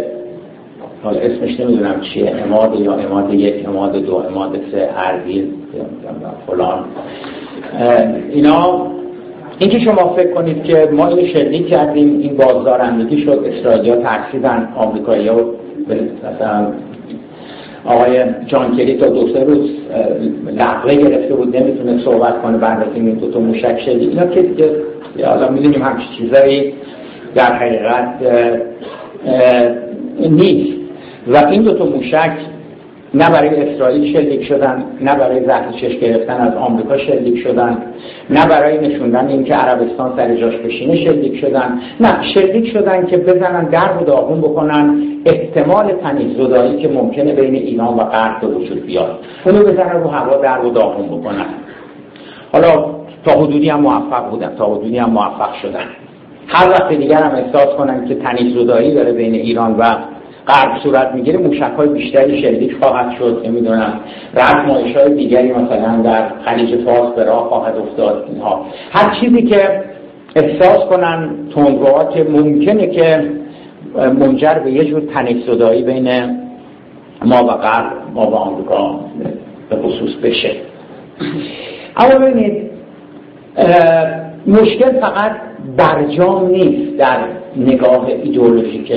حالا 1.03 1.19
اسمش 1.19 1.59
نمی‌دونم 1.59 2.01
چیه 2.01 2.33
اماد 2.45 2.79
یا 2.79 2.93
اماد 2.93 3.33
یک 3.33 3.67
اماد 3.67 3.95
دو 3.95 4.15
اماد 4.15 4.59
سه 4.71 4.89
اردیل 4.95 5.47
فلان. 6.47 6.85
اینا 8.31 8.87
اینکه 9.59 9.79
شما 9.79 10.13
فکر 10.13 10.33
کنید 10.33 10.63
که 10.63 10.89
ما 10.93 11.07
این 11.07 11.27
شدی 11.27 11.63
کردیم 11.63 12.19
این 12.19 12.37
بازدارندگی 12.37 13.21
شد 13.21 13.45
اسرائیلیا 13.45 13.95
ترسیدن 13.95 14.69
ها 14.75 14.93
مثلا 16.23 16.67
آقای 17.85 18.23
جان 18.47 18.77
کلی 18.77 18.97
تا 18.97 19.07
دو 19.07 19.27
سه 19.33 19.43
روز 19.43 19.69
لغوه 20.57 20.95
گرفته 20.95 21.35
بود 21.35 21.57
نمی‌تونه 21.57 22.03
صحبت 22.05 22.41
کنه 22.41 22.57
بعد 22.57 22.79
از 22.81 22.95
این 22.95 23.13
دو 23.13 23.31
تا 23.31 23.39
موشک 23.39 23.79
شدید 23.85 24.09
اینا 24.09 24.25
که 24.25 24.41
دیگه 24.41 24.71
حالا 25.25 25.49
می‌دونیم 25.49 25.81
همچی 25.81 26.05
چیزایی 26.17 26.73
در 27.35 27.53
حقیقت 27.53 28.13
نیست. 30.19 30.80
و 31.27 31.45
این 31.45 31.61
دو 31.61 31.73
تا 31.73 31.85
موشک 31.85 32.37
نه 33.13 33.29
برای 33.29 33.49
اسرائیل 33.49 34.13
شلیک 34.13 34.43
شدن 34.43 34.83
نه 35.01 35.15
برای 35.15 35.45
زهر 35.45 35.71
چش 35.71 35.95
گرفتن 35.99 36.41
از 36.41 36.55
آمریکا 36.55 36.97
شلیک 36.97 37.43
شدن 37.43 37.77
نه 38.29 38.45
برای 38.45 38.87
نشوندن 38.87 39.27
اینکه 39.27 39.53
عربستان 39.53 40.13
سر 40.17 40.35
جاش 40.35 40.55
بشینه 40.55 40.95
شلیک 40.95 41.41
شدن 41.41 41.79
نه 41.99 42.33
شلیک 42.33 42.73
شدن 42.73 43.05
که 43.05 43.17
بزنن 43.17 43.65
در 43.65 43.97
و 44.01 44.05
داغون 44.05 44.41
بکنن 44.41 44.97
احتمال 45.25 45.91
تنیز 46.03 46.37
زدایی 46.37 46.77
که 46.77 46.87
ممکنه 46.87 47.33
بین 47.33 47.55
ایران 47.55 47.97
و 47.97 48.03
غرب 48.03 48.41
به 48.41 48.47
وجود 48.47 48.85
بیاد. 48.85 49.19
اونو 49.45 49.59
بزنن 49.59 50.03
رو 50.03 50.09
هوا 50.09 50.37
در 50.37 50.65
و 50.65 50.69
داغون 50.69 51.07
بکنن. 51.07 51.45
حالا 52.53 52.85
تا 53.25 53.31
حدودی 53.31 53.69
هم 53.69 53.79
موفق 53.79 54.29
بودن 54.29 54.55
تا 54.57 54.65
حدودی 54.65 54.97
هم 54.97 55.09
موفق 55.09 55.53
شدن. 55.61 55.85
هر 56.47 56.69
وقت 56.69 56.89
دیگر 56.89 57.23
هم 57.23 57.35
احساس 57.35 57.75
کنن 57.77 58.07
که 58.07 58.15
تنیز 58.15 58.55
زدایی 58.57 58.93
داره 58.93 59.11
بین 59.11 59.33
ایران 59.33 59.75
و 59.79 59.95
غرب 60.51 60.79
صورت 60.83 61.11
می‌گیره 61.15 61.39
موشک 61.39 61.71
های 61.77 61.89
بیشتری 61.89 62.41
شلیک 62.41 62.75
خواهد 62.81 63.15
شد 63.19 63.41
نمی‌دونم 63.45 63.99
رزمایش 64.33 64.97
های 64.97 65.13
دیگری 65.13 65.51
مثلا 65.51 66.01
در 66.03 66.29
خلیج 66.45 66.85
فارس 66.85 67.13
به 67.15 67.23
راه 67.23 67.49
خواهد 67.49 67.77
افتاد 67.77 68.25
اینها. 68.29 68.65
هر 68.91 69.15
چیزی 69.21 69.41
که 69.41 69.83
احساس 70.35 70.85
کنن 70.89 71.29
تندروها 71.55 72.03
که 72.03 72.23
ممکنه 72.23 72.87
که 72.87 73.29
منجر 73.95 74.53
به 74.53 74.71
یه 74.71 74.85
جور 74.85 75.01
تنش 75.13 75.49
بین 75.85 76.37
ما 77.25 77.43
و 77.43 77.47
غرب 77.47 77.93
ما 78.13 78.31
و 78.31 78.35
آمریکا 78.35 78.99
به 79.69 79.75
خصوص 79.75 80.15
بشه. 80.23 80.51
اما 81.97 82.19
ببینید 82.19 82.71
مشکل 84.47 84.99
فقط 84.99 85.31
برجام 85.77 86.47
نیست 86.47 86.97
در 86.97 87.17
نگاه 87.57 88.07
ایدئولوژیک 88.23 88.91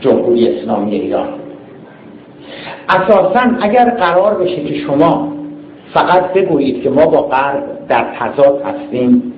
جمهوری 0.00 0.48
اسلامی 0.48 0.94
ایران. 0.94 1.28
اساسا 2.88 3.40
اگر 3.60 3.90
قرار 3.90 4.34
بشه 4.34 4.64
که 4.64 4.74
شما 4.74 5.32
فقط 5.94 6.32
بگویید 6.32 6.82
که 6.82 6.90
ما 6.90 7.06
با 7.06 7.22
غرب 7.22 7.64
در 7.88 8.06
تضاد 8.18 8.62
هستیم 8.62 9.32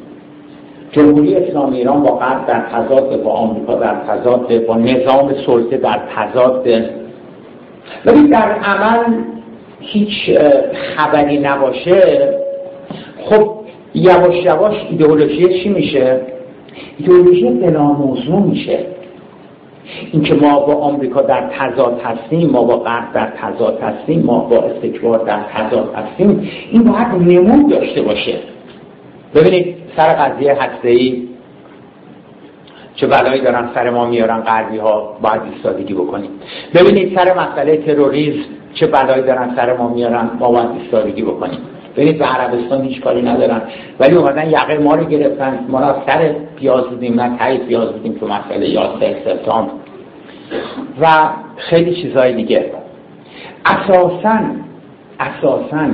جمهوری 0.92 1.36
اسلامی 1.36 1.78
ایران 1.78 2.02
با 2.02 2.10
غرب 2.10 2.46
در 2.46 2.60
تضاد 2.60 3.22
با 3.22 3.30
آمریکا 3.30 3.74
در 3.74 3.94
تضاد 3.94 4.66
با 4.66 4.76
نظام 4.76 5.34
سلطه 5.46 5.76
در 5.76 6.00
تضاد. 6.16 6.68
ولی 8.04 8.28
در 8.28 8.52
عمل 8.52 9.14
هیچ 9.80 10.38
خبری 10.96 11.38
نباشه. 11.38 12.28
خب 13.24 13.50
یواش 13.94 14.44
یواش 14.44 14.74
ایدئولوژی 14.90 15.62
چی 15.62 15.68
میشه؟ 15.68 16.20
ایدئولوژی 16.98 17.50
بلا 17.50 17.82
موضوع 17.82 18.40
میشه. 18.40 18.78
اینکه 20.12 20.34
ما 20.34 20.61
با 20.61 20.74
آمریکا 20.74 21.22
در 21.22 21.51
تضاد 21.59 22.01
هستیم 22.05 22.51
ما 22.51 22.64
با 22.64 22.76
غرب 22.76 23.12
در 23.12 23.26
تضاد 23.26 23.80
هستیم 23.80 24.22
ما 24.22 24.38
با 24.38 24.62
استکبار 24.62 25.18
در 25.18 25.40
تضاد 25.55 25.95
هستیم 25.95 26.51
این 26.70 26.82
باید 26.82 27.07
نمود 27.32 27.70
داشته 27.70 28.03
باشه. 28.03 28.34
ببینید 29.34 29.76
سر 29.97 30.12
قضیه 30.12 30.62
هسته 30.62 30.88
ای 30.88 31.28
چه 32.95 33.07
بلایی 33.07 33.40
دارن 33.40 33.68
سر 33.74 33.90
ما 33.90 34.07
میارن 34.07 34.40
غربی 34.40 34.78
ها 34.78 35.16
باید 35.22 35.43
ایستادگی 35.53 35.95
بکنیم. 35.95 36.30
ببینید 36.74 37.18
سر 37.18 37.34
مسئله 37.38 37.76
تروریسم 37.76 38.49
چه 38.74 38.86
بلایی 38.86 39.22
دارن 39.22 39.57
سر 39.57 39.76
ما 39.76 39.88
میارن 39.88 40.30
ما 40.38 40.53
باید 40.53 40.70
ایستادگی 40.82 41.22
بکنیم. 41.22 41.59
ببینید 41.97 42.18
به 42.18 42.24
عربستان 42.24 42.82
هیچ 42.82 43.01
کاری 43.01 43.22
ندارن 43.22 43.62
ولی 44.01 44.16
اومدن 44.16 44.51
یقه 44.51 44.78
ما 44.78 44.95
رو 44.95 45.05
گرفتن. 45.05 45.66
ما 45.68 45.80
را 45.80 46.03
سر 46.07 46.34
پیاز 46.57 46.84
بودیم 46.84 47.20
نه 47.20 47.38
تایی 47.38 47.59
پیاز 47.59 47.93
بودیم 47.93 48.12
تو 48.12 48.26
مسئله 48.26 48.68
11 48.68 49.22
سپتامبر 49.24 49.72
و 51.00 51.28
خیلی 51.57 51.94
چیزهای 52.03 52.34
دیگه. 52.34 52.64
اساسا 53.66 54.38
اساسا 55.20 55.86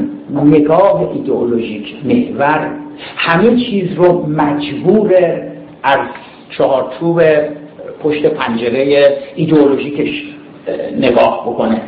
نگاه 0.45 1.11
ایدئولوژیک 1.15 1.97
محور 2.05 2.71
همه 3.17 3.57
چیز 3.57 3.95
رو 3.95 4.27
مجبور 4.27 5.15
از 5.83 5.99
چهارچوب 6.51 7.23
پشت 8.03 8.27
پنجره 8.27 9.17
ایدئولوژیکش 9.35 10.35
نگاه 11.01 11.43
بکنه. 11.47 11.81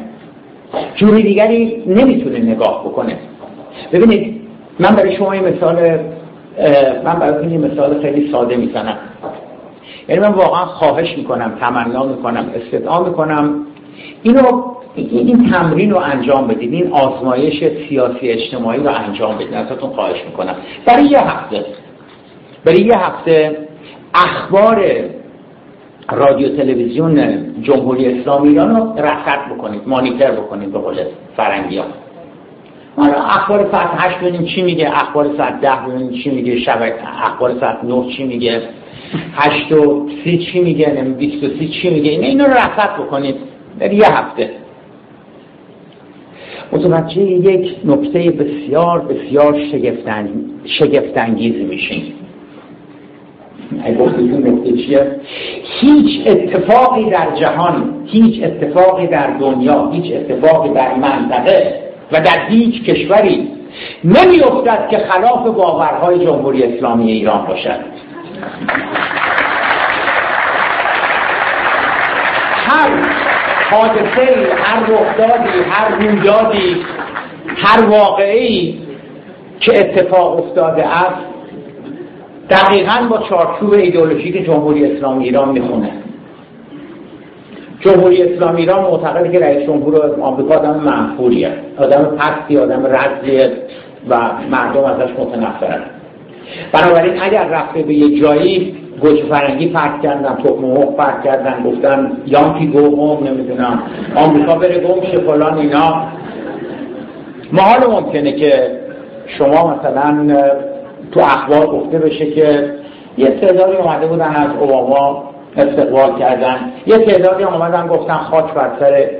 جوری 0.94 1.22
دیگری 1.22 1.82
نمی‌تونه 1.86 2.38
نگاه 2.38 2.84
بکنه. 2.84 3.18
ببینید 3.92 4.40
من 4.78 4.94
برای 4.96 5.16
شما 5.16 5.32
این 5.32 5.44
مثال 5.44 5.98
من 7.04 7.18
برای 7.18 7.46
این 7.46 7.66
مثال 7.72 8.02
خیلی 8.02 8.32
ساده 8.32 8.56
می‌زنم. 8.56 8.96
یعنی 10.10 10.22
من 10.22 10.32
واقعا 10.32 10.64
خواهش 10.64 11.16
می‌کنم 11.16 11.52
تمنا 11.60 12.04
می‌کنم 12.04 12.50
استدعا 12.54 13.02
می‌کنم. 13.02 13.66
اینو 14.22 14.42
این 14.94 15.50
تمرین 15.50 15.90
رو 15.90 15.98
انجام 15.98 16.46
بدید 16.46 16.72
این 16.72 16.92
آزمایش 16.92 17.64
سیاسی 17.88 18.28
اجتماعی 18.28 18.80
رو 18.80 18.90
انجام 18.90 19.34
بدید 19.34 19.54
ازتون 19.54 19.90
خواهش 19.90 20.24
می‌کنم. 20.26 20.54
برای 20.86 21.04
یه 21.04 21.18
هفته 21.18 21.64
برای 22.64 22.80
یه 22.80 22.98
هفته 22.98 23.58
اخبار 24.14 24.86
رادیو 26.12 26.56
تلویزیون 26.56 27.44
جمهوری 27.62 28.20
اسلامی 28.20 28.48
ایران 28.48 28.76
رو 28.76 28.92
رصد 28.98 29.54
بکنید 29.54 29.82
مانیتر 29.86 30.30
بکنید 30.30 30.72
به 30.72 30.78
قول 30.78 30.96
فرنگی 31.36 31.78
ها 31.78 31.84
اخبار 33.26 33.68
ساعت 33.72 33.90
هشت 33.96 34.18
ببینیم 34.18 34.44
چی 34.46 34.62
میگه 34.62 34.90
اخبار 34.92 35.36
ساعت 35.36 35.60
ده 35.60 35.76
ببینیم 35.88 36.22
چی 36.22 36.30
میگه 36.30 36.58
شب 36.58 36.78
اخبار 37.22 37.54
ساعت 37.60 37.84
نه 37.84 38.04
چی 38.16 38.24
میگه. 38.24 38.62
هشت 39.32 39.72
و 39.72 40.08
سی 40.24 40.38
چی 40.38 40.60
میگه؟ 40.60 40.92
نمی 40.92 41.14
بیست 41.14 41.44
و 41.44 41.58
سی 41.58 41.68
چی 41.68 41.90
میگه؟ 41.90 42.10
این 42.10 42.24
اینو 42.24 42.44
رصد 42.44 42.96
بکنید. 42.98 43.36
در 43.78 43.92
یه 43.92 44.06
هفته. 44.06 44.50
متوجه 46.72 47.22
یک 47.22 47.76
نکته 47.84 48.30
بسیار 48.30 49.00
بسیار 49.00 49.60
شگفتانگیز 50.64 51.68
میشین. 51.68 52.02
نکته 54.50 54.72
چیه؟ 54.72 55.06
هیچ 55.80 56.26
اتفاقی 56.26 57.10
در 57.10 57.36
جهان 57.40 57.94
هیچ 58.06 58.44
اتفاقی 58.44 59.06
در 59.06 59.26
دنیا 59.26 59.90
هیچ 59.90 60.12
اتفاقی 60.14 60.74
در 60.74 60.94
منطقه 60.94 61.80
و 62.12 62.20
در 62.20 62.48
هیچ 62.48 62.82
کشوری 62.82 63.48
نمیافتد 64.04 64.88
که 64.90 64.98
خلاف 64.98 65.46
باورهای 65.46 66.26
جمهوری 66.26 66.62
اسلامی 66.62 67.12
ایران 67.12 67.46
باشد. 67.46 67.80
حادثه 73.70 74.46
هر 74.56 74.80
رخدادی 74.82 75.58
هر 75.70 75.94
رویدادی 75.94 76.76
هر 77.56 77.84
واقعی 77.84 78.78
که 79.60 79.78
اتفاق 79.78 80.38
افتاده 80.38 80.86
است 80.86 81.30
دقیقا 82.50 83.06
با 83.10 83.18
چارچوب 83.28 83.72
ایدئولوژیک 83.72 84.46
جمهوری 84.46 84.86
اسلامی 84.86 85.24
ایران 85.24 85.48
می‌خونه. 85.48 85.92
جمهوری 87.80 88.22
اسلامی 88.22 88.60
ایران 88.60 88.82
معتقده 88.82 89.32
که 89.32 89.38
رئیس 89.38 89.66
جمهور 89.66 90.20
آمریکا 90.20 90.54
آدم 90.54 90.80
منفوریه 90.80 91.52
آدم 91.78 92.04
پستی 92.04 92.58
آدم 92.58 92.86
رزیه 92.86 93.52
و 94.08 94.18
مردم 94.50 94.84
ازش 94.84 95.10
متنفرن. 95.18 95.82
بنابراین 96.72 97.22
اگر 97.22 97.44
رفته 97.44 97.82
به 97.82 97.94
یه 97.94 98.20
جایی 98.20 98.76
گوچه 99.00 99.24
فرنگی 99.24 99.68
پرد 99.68 100.02
کردن 100.02 100.34
تخم 100.44 100.64
مرغ 100.64 100.96
پرد 100.96 101.24
کردن 101.24 101.62
گفتن 101.64 102.12
یانکی 102.26 102.66
گو 102.66 103.16
هم 103.16 103.26
نمی‌دونم. 103.26 103.82
آمریکا 104.16 104.54
بره 104.54 104.78
گم 104.78 105.06
شه 105.06 105.18
فلان 105.18 105.58
اینا. 105.58 106.04
محال 107.52 107.90
ممکنه 107.90 108.32
که 108.32 108.80
شما 109.26 109.76
مثلا 109.76 110.36
تو 111.12 111.20
اخبار 111.20 111.66
گفته 111.66 111.98
بشه 111.98 112.26
که 112.26 112.74
یه 113.18 113.30
تعدادی 113.30 113.76
اومده 113.76 114.06
بودن 114.06 114.28
از 114.28 114.48
اوباما 114.60 115.30
استقبال 115.56 116.18
کردن. 116.18 116.56
یه 116.86 116.98
تعدادی 116.98 117.44
آمدن 117.44 117.86
گفتن 117.86 118.14
خاک 118.14 118.54
بر 118.54 118.70
سر 118.80 119.10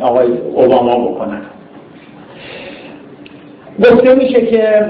آقای 0.00 0.28
اوباما 0.54 1.08
بکنن. 1.08 1.40
گفته 3.78 4.14
میشه 4.14 4.46
که 4.46 4.86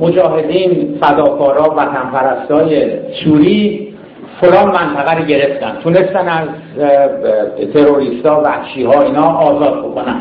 مجاهدین 0.00 0.98
فداکارا 1.00 1.74
و 1.76 1.86
پرستای 2.12 2.90
سوری 3.24 3.94
فلان 4.40 4.66
منطقه 4.66 5.18
رو 5.18 5.24
گرفتن. 5.24 5.78
تونستن 5.82 6.28
از 6.28 6.48
تروریستا 7.74 8.42
و 8.44 8.48
ها 8.86 9.02
اینا 9.02 9.26
آزاد 9.26 9.78
بکنن. 9.78 10.20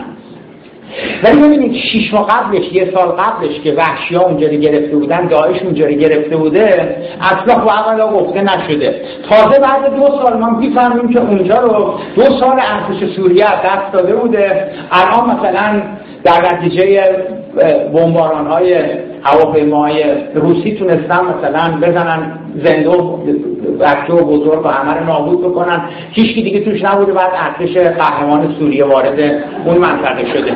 ولی 1.24 1.42
ببینید 1.42 1.74
شیش 1.92 2.14
ماه 2.14 2.28
قبلش 2.28 2.74
یه 2.74 2.92
سال 2.96 3.08
قبلش 3.08 3.60
که 3.64 3.74
وحشی 3.74 4.16
ها 4.16 4.24
اونجا 4.24 4.48
گرفته 4.48 4.96
بودن 4.96 5.28
داعش 5.28 5.62
اونجا 5.62 5.88
گرفته 5.88 6.38
بوده 6.38 6.98
اصلا 7.22 7.64
اولا 7.64 8.08
گفته 8.08 8.42
نشده. 8.42 9.02
تازه 9.30 9.60
بعد 9.60 9.96
دو 9.96 10.08
سال 10.08 10.38
ما 10.38 10.50
می‌فهمیم 10.50 11.14
که 11.14 11.20
اونجا 11.20 11.60
رو 11.60 11.94
دو 12.16 12.22
سال 12.22 12.60
ارتش 12.60 13.16
سوریه 13.16 13.46
دست 13.46 13.92
داده 13.94 14.16
بوده. 14.16 14.72
الان 14.92 15.38
مثلا 15.38 15.82
در 16.24 16.56
نتیجه 16.56 17.04
بمباران 17.94 18.48
های 18.48 18.84
هواپیماهای 19.24 20.04
روسی 20.36 20.76
تونستن 20.76 21.22
مثلا 21.26 21.78
بزنن 21.82 22.40
زنده 22.64 22.90
و 22.90 23.18
بچه 23.80 24.14
و 24.14 24.26
بزرگ 24.26 24.66
و 24.66 24.68
همه 24.68 25.00
رو 25.00 25.06
نابود 25.06 25.42
بکنن. 25.42 25.82
هیچ 26.12 26.36
دیگه 26.36 26.60
توش 26.60 26.84
نبوده 26.84 27.14
بعد 27.14 27.32
ارتش 27.36 27.78
قهرمان 27.78 28.56
سوریه 28.60 28.86
وارد 28.86 29.20
اون 29.66 29.78
منطقه 29.78 30.26
شده. 30.34 30.52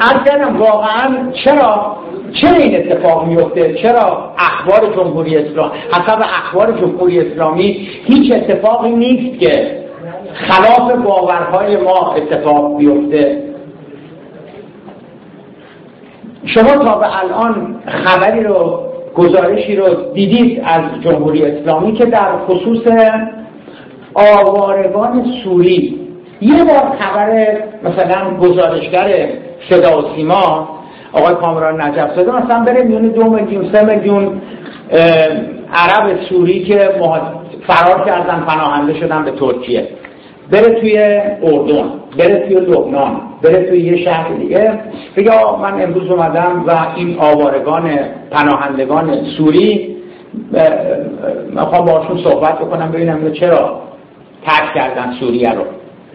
از 0.00 0.52
واقعا 0.58 1.32
چرا 1.44 1.96
چرا 2.32 2.54
این 2.54 2.76
اتفاق 2.76 3.26
میفته 3.26 3.74
چرا 3.74 4.23
اخبار 4.38 4.94
جمهوری 4.96 5.36
اسلام 5.36 5.70
حسب 5.92 6.20
اخبار 6.20 6.72
جمهوری 6.72 7.20
اسلامی 7.20 7.88
هیچ 8.04 8.32
اتفاقی 8.32 8.90
نیست 8.90 9.40
که 9.40 9.84
خلاف 10.34 10.92
باورهای 10.92 11.76
ما 11.76 12.14
اتفاق 12.14 12.78
بیفته. 12.78 13.42
شما 16.46 16.84
تا 16.84 16.98
به 16.98 17.18
الان 17.18 17.76
خبری 17.86 18.44
رو 18.44 18.80
گزارشی 19.14 19.76
رو 19.76 20.12
دیدید 20.14 20.62
از 20.64 20.82
جمهوری 21.04 21.44
اسلامی 21.44 21.92
که 21.92 22.04
در 22.04 22.38
خصوص 22.48 22.82
آوارگان 24.14 25.24
سوری 25.44 26.00
یه 26.40 26.64
بار 26.64 26.96
خبر 26.98 27.58
مثلا 27.84 28.36
گزارشگر 28.40 29.28
صدا 29.70 29.98
و 29.98 30.16
سیما 30.16 30.68
آقای 31.14 31.34
کامران 31.34 31.80
نجف 31.80 32.14
زاده. 32.14 32.32
مثلا 32.32 32.64
بره 32.64 32.82
میون 32.82 33.08
دو 33.08 33.30
میلیون 33.30 33.72
سه 33.72 33.84
میلیون 33.84 34.40
عرب 35.72 36.20
سوری 36.28 36.64
که 36.64 36.90
فرار 37.66 38.04
کردن 38.06 38.44
پناهنده 38.46 38.94
شدن 38.94 39.24
به 39.24 39.30
ترکیه. 39.30 39.88
بره 40.52 40.80
توی 40.80 40.98
اردن 41.42 41.90
بره 42.18 42.46
توی 42.46 42.54
لبنان 42.54 43.20
بره 43.42 43.62
توی 43.62 43.80
یه 43.80 44.04
شهر 44.04 44.28
دیگه. 44.28 44.80
بگه 45.16 45.30
من 45.62 45.82
امروز 45.82 46.10
اومدم 46.10 46.64
و 46.66 46.86
این 46.96 47.16
آوارگان 47.18 47.98
پناهندگان 48.30 49.24
سوری 49.36 49.96
می‌خوام 51.50 51.84
باشون 51.84 52.18
صحبت 52.24 52.58
بکنم 52.58 52.90
ببینم 52.92 53.32
چرا 53.32 53.80
ترک 54.46 54.74
کردن 54.74 55.12
سوریه 55.20 55.52
رو. 55.52 55.62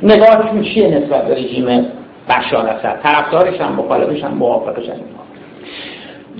نگاهشون 0.03 0.61
چیه 0.61 0.87
نسبت 0.87 1.27
به 1.27 1.35
رژیم 1.35 1.85
بشار 2.29 2.67
اسد 2.67 3.01
طرفدارش 3.03 3.61
هم 3.61 3.75
مخالفش 3.75 4.23
هم 4.23 4.33
موافقش 4.33 4.89
هم 4.89 4.95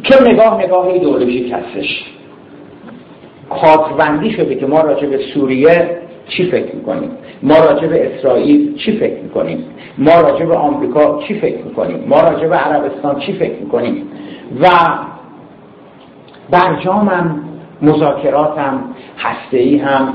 که 0.04 0.16
نگاه 0.32 0.64
نگاه 0.64 0.88
ایدئولوژیک 0.88 1.54
هستش. 1.54 2.04
کادربندی 3.50 4.32
شده 4.32 4.56
که 4.56 4.66
ما 4.66 4.82
راجع 4.82 5.08
به 5.08 5.18
سوریه 5.34 5.98
چی 6.28 6.52
فکر 6.52 6.76
می‌کنیم؟ 6.76 7.12
ما 7.44 7.56
راجع 7.56 7.88
به 7.88 8.16
اسرائیل 8.16 8.76
چی 8.76 8.98
فکر 8.98 9.22
می‌کنیم؟ 9.22 9.66
ما 9.98 10.22
راجع 10.22 10.46
به 10.46 10.56
آمریکا 10.56 11.20
چی 11.28 11.40
فکر 11.40 11.64
می‌کنیم؟ 11.64 12.04
ما 12.08 12.22
راجع 12.22 12.48
به 12.48 12.56
عربستان 12.56 13.20
چی 13.20 13.34
فکر 13.34 13.60
می‌کنیم؟ 13.60 14.12
و 14.62 14.68
برجامم 16.50 17.44
مذاکراتم 17.82 18.84
هسته 19.18 19.82
هم. 19.86 20.14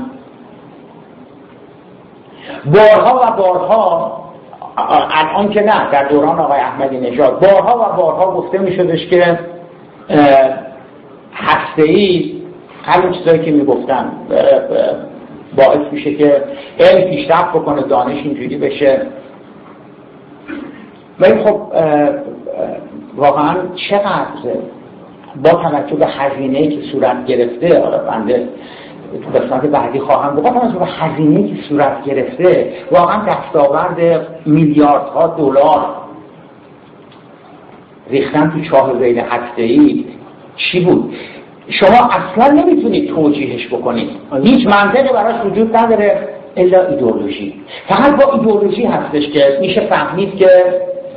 بارها 2.65 3.21
و 3.23 3.37
بارها 3.37 4.24
الان 4.77 5.49
که 5.49 5.61
نه 5.61 5.91
در 5.91 6.07
دوران 6.07 6.39
آقای 6.39 6.59
احمدی 6.59 6.97
نژاد. 6.99 7.39
بارها 7.39 7.75
و 7.77 8.01
بارها 8.01 8.31
گفته 8.31 8.57
می 8.57 8.75
شدش 8.75 9.07
که 9.07 9.39
هسته 11.33 11.83
ای 11.83 12.35
همین 12.83 13.11
چیزایی 13.11 13.39
که 13.39 13.51
می‌گفتم 13.51 14.11
باعث 15.57 15.91
میشه 15.91 16.15
که 16.15 16.43
علم 16.79 17.09
پیشرفت 17.09 17.49
بکنه 17.49 17.81
دانش 17.81 18.17
اینجوری 18.23 18.57
بشه. 18.57 19.01
ولی 21.19 21.43
خب 21.43 21.61
واقعا 23.15 23.55
چقدر 23.89 24.55
با 25.43 25.49
توجه 25.49 25.95
به 25.95 26.07
هزینه 26.07 26.67
که 26.67 26.81
صورت 26.91 27.25
گرفته 27.25 27.83
بنده 28.09 28.49
تو 29.17 29.39
قسمت 29.39 29.61
بعدی 29.61 29.99
خواهم 29.99 30.35
گفت. 30.35 30.53
توجه 30.53 30.79
به 30.79 30.85
هزینه 30.85 31.47
که 31.47 31.55
صورت 31.69 32.03
گرفته 32.05 32.73
واقعا 32.91 33.25
دستاورد 33.25 34.27
میلیاردها 34.45 35.27
دلار. 35.27 35.85
ریختن 38.09 38.49
تو 38.49 38.61
چاه 38.69 38.91
هسته 39.29 39.61
ای 39.61 40.05
چی 40.55 40.85
بود؟ 40.85 41.13
شما 41.69 42.09
اصلا 42.11 42.61
نمی‌تونید 42.61 43.09
توجیهش 43.09 43.67
بکنید. 43.67 44.09
هیچ 44.43 44.67
منطقی 44.67 45.13
براش 45.13 45.45
وجود 45.45 45.77
نداره 45.77 46.27
الا 46.57 46.87
ایدئولوژی. 46.87 47.53
فقط 47.87 48.25
با 48.25 48.33
ایدئولوژی 48.33 48.85
هستش 48.85 49.29
که 49.29 49.57
میشه 49.61 49.81
فهمید 49.81 50.35
که 50.35 50.49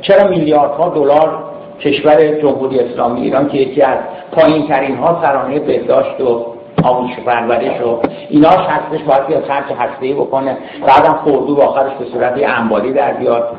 چرا 0.01 0.29
میلیاردها 0.29 0.89
دلار 0.89 1.43
کشور 1.81 2.41
جمهوری 2.41 2.79
اسلامی 2.79 3.21
ایران 3.21 3.49
که 3.49 3.57
یکی 3.57 3.81
از 3.81 3.97
پایین 4.31 4.67
ترین 4.67 4.95
ها 4.95 5.21
سرانه 5.21 5.59
بهداشت 5.59 6.21
و 6.21 6.45
آموزش 6.83 7.19
پرورش 7.19 7.81
و 7.81 7.99
ایناش 8.29 8.53
هستش 8.53 9.03
باید 9.03 9.27
بیاد 9.27 9.43
خرج 9.43 9.65
هسته 9.79 10.13
بکنه. 10.13 10.57
بعدم 10.87 11.19
خوردو 11.23 11.55
با 11.55 11.63
آخرش 11.65 11.91
به 11.99 12.05
صورت 12.05 12.33
انبالی 12.37 12.93
در 12.93 13.13
بیاد. 13.13 13.49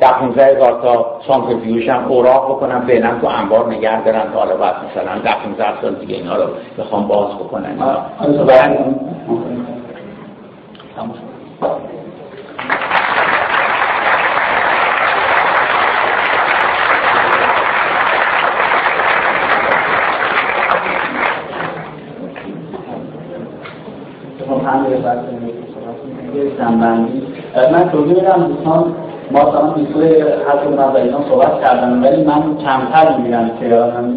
در 0.00 0.12
15 0.12 0.44
هزار 0.46 0.82
تا 0.82 1.20
سانتریفیوژ 1.28 1.88
هم 1.88 2.04
اوراق 2.04 2.50
بکنن 2.50 2.80
فعلا 2.80 3.10
تو 3.20 3.26
انبار 3.26 3.66
نگه 3.66 4.04
دارن 4.04 4.32
تا 4.32 4.38
حالا 4.38 4.56
بعد 4.56 4.74
مثلا 4.90 5.18
در 5.18 5.34
15 5.44 5.80
سال 5.82 5.94
دیگه 5.94 6.16
اینا 6.16 6.36
رو 6.36 6.42
بخوام 6.78 7.08
باز 7.08 7.34
بکنن. 7.34 7.78
من 27.72 27.90
توضیح 27.92 28.14
میدم 28.14 28.46
دوستان 28.48 28.94
ما 29.30 29.40
تا 29.40 29.62
بیسوی 29.62 30.20
حتی 30.20 30.68
من 30.68 30.96
اینا 30.96 31.18
صحبت 31.28 31.64
کردم 31.64 32.02
ولی 32.02 32.24
من 32.24 32.56
کمتر 32.56 33.16
می‌بینم 33.16 33.50
که 33.60 33.66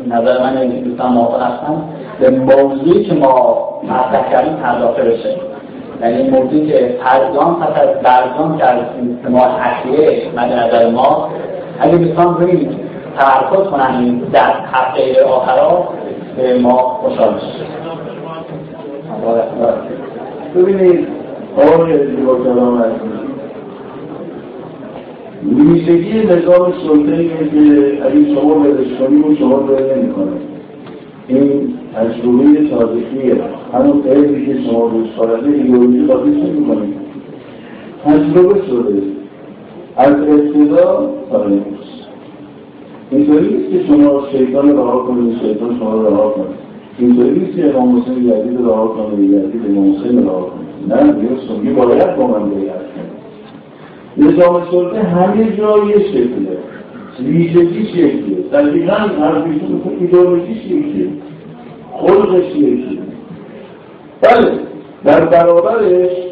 نظر 0.08 0.44
من 0.44 0.68
دوستان 0.68 1.14
موافق 1.14 1.42
هستم 1.42 1.84
به 2.20 2.30
موضوعی 2.30 3.04
که 3.06 3.14
ما 3.14 3.68
مطرح 3.84 4.32
کردیم 4.32 4.54
پرداخته 4.54 5.04
بشه. 5.04 5.36
یعنی 6.02 6.30
موضوعی 6.30 6.68
که 6.68 6.98
پرگام 7.04 7.56
پس 7.60 7.82
از 7.82 8.58
کردیم 8.60 9.20
که 9.24 9.30
ما 9.30 9.40
حقیه 9.40 10.32
مد 10.36 10.54
نظر 10.54 10.90
ما 10.90 11.30
اگه 11.80 11.98
دوستان 11.98 12.38
روی 12.38 12.70
تمرکز 13.18 13.70
کنن 13.72 14.18
در 14.18 14.54
هفته 14.74 15.24
آخرا 15.24 15.88
به 16.38 16.60
ما 16.60 16.78
خوشحال 16.78 17.34
بشه 17.34 17.68
ببینید 20.58 21.08
آقای 21.58 22.08
زیبا 22.08 22.36
کلام 22.36 22.84
ویژگی 25.56 26.20
نظام 26.20 26.74
سلطه 26.88 27.24
که 27.24 28.06
اگه 28.06 28.36
شما 28.36 28.54
بدش 28.54 28.88
کنیم 29.00 29.32
و 29.32 29.36
شما 29.36 29.56
بده 29.56 29.96
نمی 29.96 30.14
این 31.28 31.74
تجربه 31.96 32.70
تاریخیه 32.70 33.36
همون 33.74 34.02
قیدی 34.02 34.46
که 34.46 34.62
شما 34.62 34.86
روز 34.86 35.08
خارده 35.18 35.50
ایدئولوژی 35.50 36.06
قابلش 36.06 36.36
نمی 36.36 36.66
کنید 36.66 36.94
تجربه 38.06 38.62
شده. 38.68 39.02
از 39.98 40.14
ابتدا 40.14 41.10
تا 41.32 41.44
امروز 41.44 41.88
اینطوری 43.12 43.56
نیست 43.56 43.72
که 43.72 43.88
شما 43.88 44.24
شیطان 44.32 44.78
رها 44.78 45.00
کنید 45.00 45.38
شیطان 45.42 45.80
شما 45.80 45.94
رو 45.94 46.08
رها 46.08 46.30
کنید 46.30 46.67
اینطوری 47.00 47.40
نیست 47.40 47.56
که 47.56 47.76
امام 47.76 48.02
حسین 48.02 48.18
یزید 48.18 48.60
رها 48.62 48.88
کنید 48.88 49.20
یزید 49.30 49.62
امام 49.70 49.96
حسین 49.96 50.24
رها 50.24 50.42
کنید 50.42 51.04
نه 51.04 51.14
دیگه 51.14 51.30
سنگی 51.48 51.70
باید 51.70 52.16
با 52.16 52.28
من 52.28 52.50
بیعت 52.50 52.82
نظام 54.18 54.64
سلطه 54.72 55.04
همه 55.04 55.58
جا 55.58 55.78
یه 55.78 56.00
شکله 56.00 56.58
ویژگی 57.20 57.86
شکله 57.86 58.42
دقیقا 58.52 58.94
حرفیشون 58.94 59.82
که 59.84 59.90
ایدئولوژیش 60.00 60.66
یکیه 60.66 61.08
خلقش 61.94 62.56
یکیه 62.56 63.00
بله 64.22 64.52
در 65.06 65.26
برابرش 65.26 66.27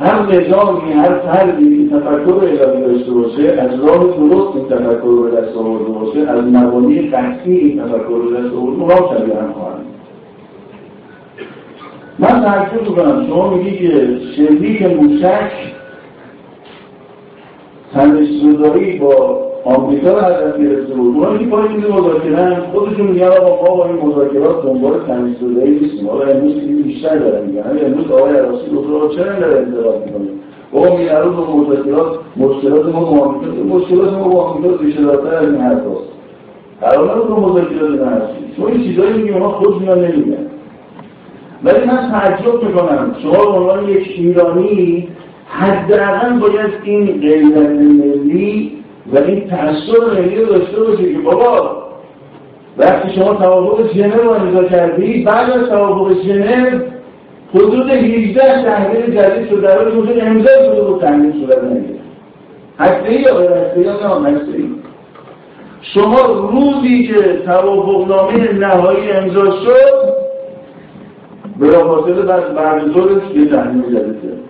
هر 0.00 0.22
نظامی 0.22 0.92
هر 0.92 1.18
فردی 1.18 1.88
که 1.88 1.96
تفکر 1.96 2.34
الهی 2.34 2.82
داشته 2.82 3.10
باشه 3.12 3.52
از 3.52 3.80
راه 3.80 3.98
درست 3.98 4.56
این 4.56 4.68
تفکر 4.68 5.02
رو 5.02 5.30
دست 5.30 5.56
آورده 5.56 5.84
باشه 5.84 6.20
از 6.20 6.44
مبانی 6.44 7.10
قطعی 7.10 7.56
این 7.56 7.82
تفکر 7.82 8.08
رو 8.08 8.30
دست 8.30 8.54
آورده 8.54 8.82
اونا 8.82 8.96
شبیه 8.96 9.36
هم 9.36 9.52
خواهند 9.52 9.84
من 12.18 12.42
تعجب 12.42 12.82
می‌کنم 12.82 13.26
شما 13.26 13.54
میگی 13.54 13.78
که 13.78 14.18
شلیک 14.36 14.82
موشک 14.82 15.52
تنش 17.94 18.28
زدایی 18.42 18.98
با 18.98 19.47
آمریکا 19.74 20.10
رو 20.10 20.18
هدف 20.18 20.58
گرفته 20.58 20.94
بود. 20.94 21.16
اونا 21.16 21.38
که 21.38 21.46
پای 21.46 21.68
این 21.68 21.92
مذاکره 21.92 22.62
خودشون 22.72 23.06
میگن 23.06 23.26
آقا 23.26 23.64
ما 23.64 23.76
با 23.76 23.86
این 23.86 23.96
مذاکرات 24.06 24.62
دنبال 24.62 24.92
تنش 25.06 25.36
زدایی 25.36 25.80
نیستیم. 25.80 26.08
حالا 26.08 26.32
امروز 26.32 26.54
این 26.54 26.82
بیشتر 26.82 27.18
دارن 27.18 27.46
میگن. 27.46 27.62
امروز 27.86 28.10
آقای 28.10 28.32
عراسی 28.32 28.70
گفت 28.76 29.16
چرا 29.16 29.32
داره 29.40 29.58
انتقاد 29.58 30.04
می‌کنه؟ 30.06 30.28
بابا 30.72 30.96
می 30.96 31.04
عروض 31.04 31.34
با 31.34 31.56
مذاکرات 31.56 32.18
مشکلات 32.36 32.94
ما 32.94 33.00
با 33.00 33.24
آمریکا 33.24 33.76
مشکلات 33.76 34.12
ما 34.12 34.28
با 34.28 34.42
آمریکا 34.42 34.84
ریشه 34.84 35.02
دارتر 35.02 35.34
از 35.34 35.48
این 35.52 35.60
حرف 35.60 35.78
هست 35.78 36.08
قرار 36.80 37.16
نبود 37.16 37.28
با 37.28 37.48
مذاکرات 37.48 37.90
نهستیم 37.90 38.52
شما 38.56 38.68
این 38.68 38.82
چیزایی 38.82 39.12
میگیم 39.12 39.34
اونا 39.34 39.48
خود 39.48 39.80
میان 39.80 39.98
نمیگن. 39.98 40.46
ولی 41.64 41.86
من 41.86 42.10
تعجب 42.10 42.62
می‌کنم. 42.62 43.16
شما 43.22 43.52
به 43.52 43.58
عنوان 43.58 43.88
یک 43.88 44.14
ایرانی 44.16 45.08
حداقل 45.48 46.38
باید 46.38 46.70
این 46.84 47.20
غیرت 47.20 47.70
ملی 47.70 48.77
و 49.12 49.18
این 49.18 49.48
تأثیر 49.48 50.04
ملی 50.14 50.36
رو 50.36 50.46
داشته 50.46 50.80
باشه 50.80 51.12
که 51.12 51.18
بابا 51.18 51.82
وقتی 52.78 53.14
شما 53.14 53.34
توافق 53.34 53.92
ژنو 53.92 54.22
رو 54.22 54.30
امضا 54.30 54.64
کردی 54.64 55.24
بعد 55.24 55.50
از 55.50 55.68
توافق 55.68 56.22
ژنو 56.22 56.80
حدود 57.54 57.90
18 57.90 58.64
تحلیل 58.64 59.16
جدید 59.16 59.48
شده 59.48 59.60
در 59.60 59.88
حدود 59.88 60.20
امضا 60.20 60.48
شده 60.48 60.82
بود 60.82 61.00
تحلیل 61.00 61.32
صورت 61.32 61.64
نگیره 61.64 61.98
هسته 62.78 63.20
یا 63.20 63.34
غیر 63.34 63.50
هسته 63.50 63.80
یا 63.80 64.18
نه 64.18 64.28
هسته 64.28 64.52
شما 65.82 66.22
روزی 66.52 67.06
که 67.06 67.42
توافق 67.44 68.08
نامه 68.08 68.52
نهایی 68.52 69.10
امضا 69.10 69.50
شد 69.50 70.18
بلافاصله 71.60 72.22
بعد 72.22 72.54
بعد 72.54 72.92
طورش 72.92 73.22
یه 73.34 73.46
تحلیل 73.46 73.82
جدید 73.82 74.47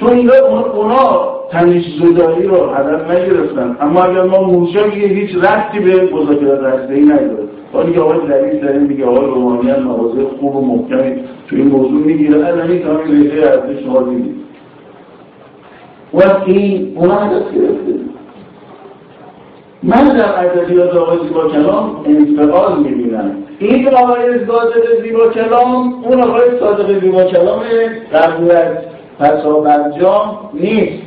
چون 0.00 0.12
اینا 0.12 0.32
اونا 0.74 1.30
تنش 1.50 1.84
زدایی 2.02 2.46
رو 2.46 2.66
هدف 2.66 3.10
نگرفتن. 3.10 3.76
اما 3.80 4.04
اگر 4.04 4.22
ما 4.22 4.42
موشکی 4.42 5.00
هیچ 5.00 5.36
رفتی 5.36 5.78
به 5.78 6.14
مذاکرات 6.14 6.62
هسته‌ای 6.64 7.04
نداره 7.04 7.44
ولی 7.74 7.92
که 7.92 8.00
آقای 8.00 8.18
دلیل 8.28 8.60
داریم 8.60 8.82
میگه 8.82 9.06
آقای 9.06 9.26
رومانیان 9.26 9.82
مواضع 9.82 10.24
خوب 10.40 10.56
و 10.56 10.60
محکمی 10.60 11.14
تو 11.48 11.56
این 11.56 11.66
موضوع 11.66 12.00
می‌گیره. 12.00 12.46
الان 12.46 12.70
این 12.70 12.82
کامی 12.82 13.12
ریشه 13.12 13.46
ارزش 13.46 13.82
شما 13.84 14.02
دیدید 14.02 14.34
و 16.14 16.20
این 16.46 16.92
اونا 16.96 17.14
هدف 17.14 17.54
گرفته. 17.54 18.00
من 19.82 20.16
در 20.16 20.44
ادبیات 20.44 20.96
آقای 20.96 21.18
زیبا 21.28 21.48
کلام 21.48 22.04
انفعال 22.06 22.78
می‌بینم. 22.78 23.36
این 23.58 23.88
آقای 23.88 24.46
صادق 24.46 25.02
زیبا 25.02 25.28
کلام 25.28 25.94
اون 26.04 26.22
آقای 26.22 26.60
صادق 26.60 27.00
زیبا 27.00 27.24
کلام 27.24 27.60
قبل 28.14 28.54
پسا 29.20 29.60
برجام 29.60 30.50
نیست. 30.54 31.02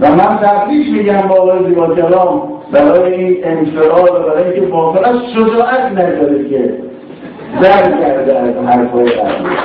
و 0.00 0.10
من 0.10 0.38
تبریش 0.42 0.88
میگم 0.92 1.28
با 1.28 1.34
آقای 1.34 1.64
زیبا 1.68 1.94
کلام 1.94 2.52
برای 2.72 3.14
این 3.14 3.44
انفراد 3.44 4.10
و 4.10 4.28
برای 4.28 4.44
اینکه 4.44 4.72
واقعا 4.72 5.12
شجاعت 5.34 5.92
نداره 5.92 6.48
که 6.48 6.74
در 7.62 8.00
کرده 8.00 8.38
از 8.38 8.54
حرفای 8.66 9.10
قبلی. 9.10 9.56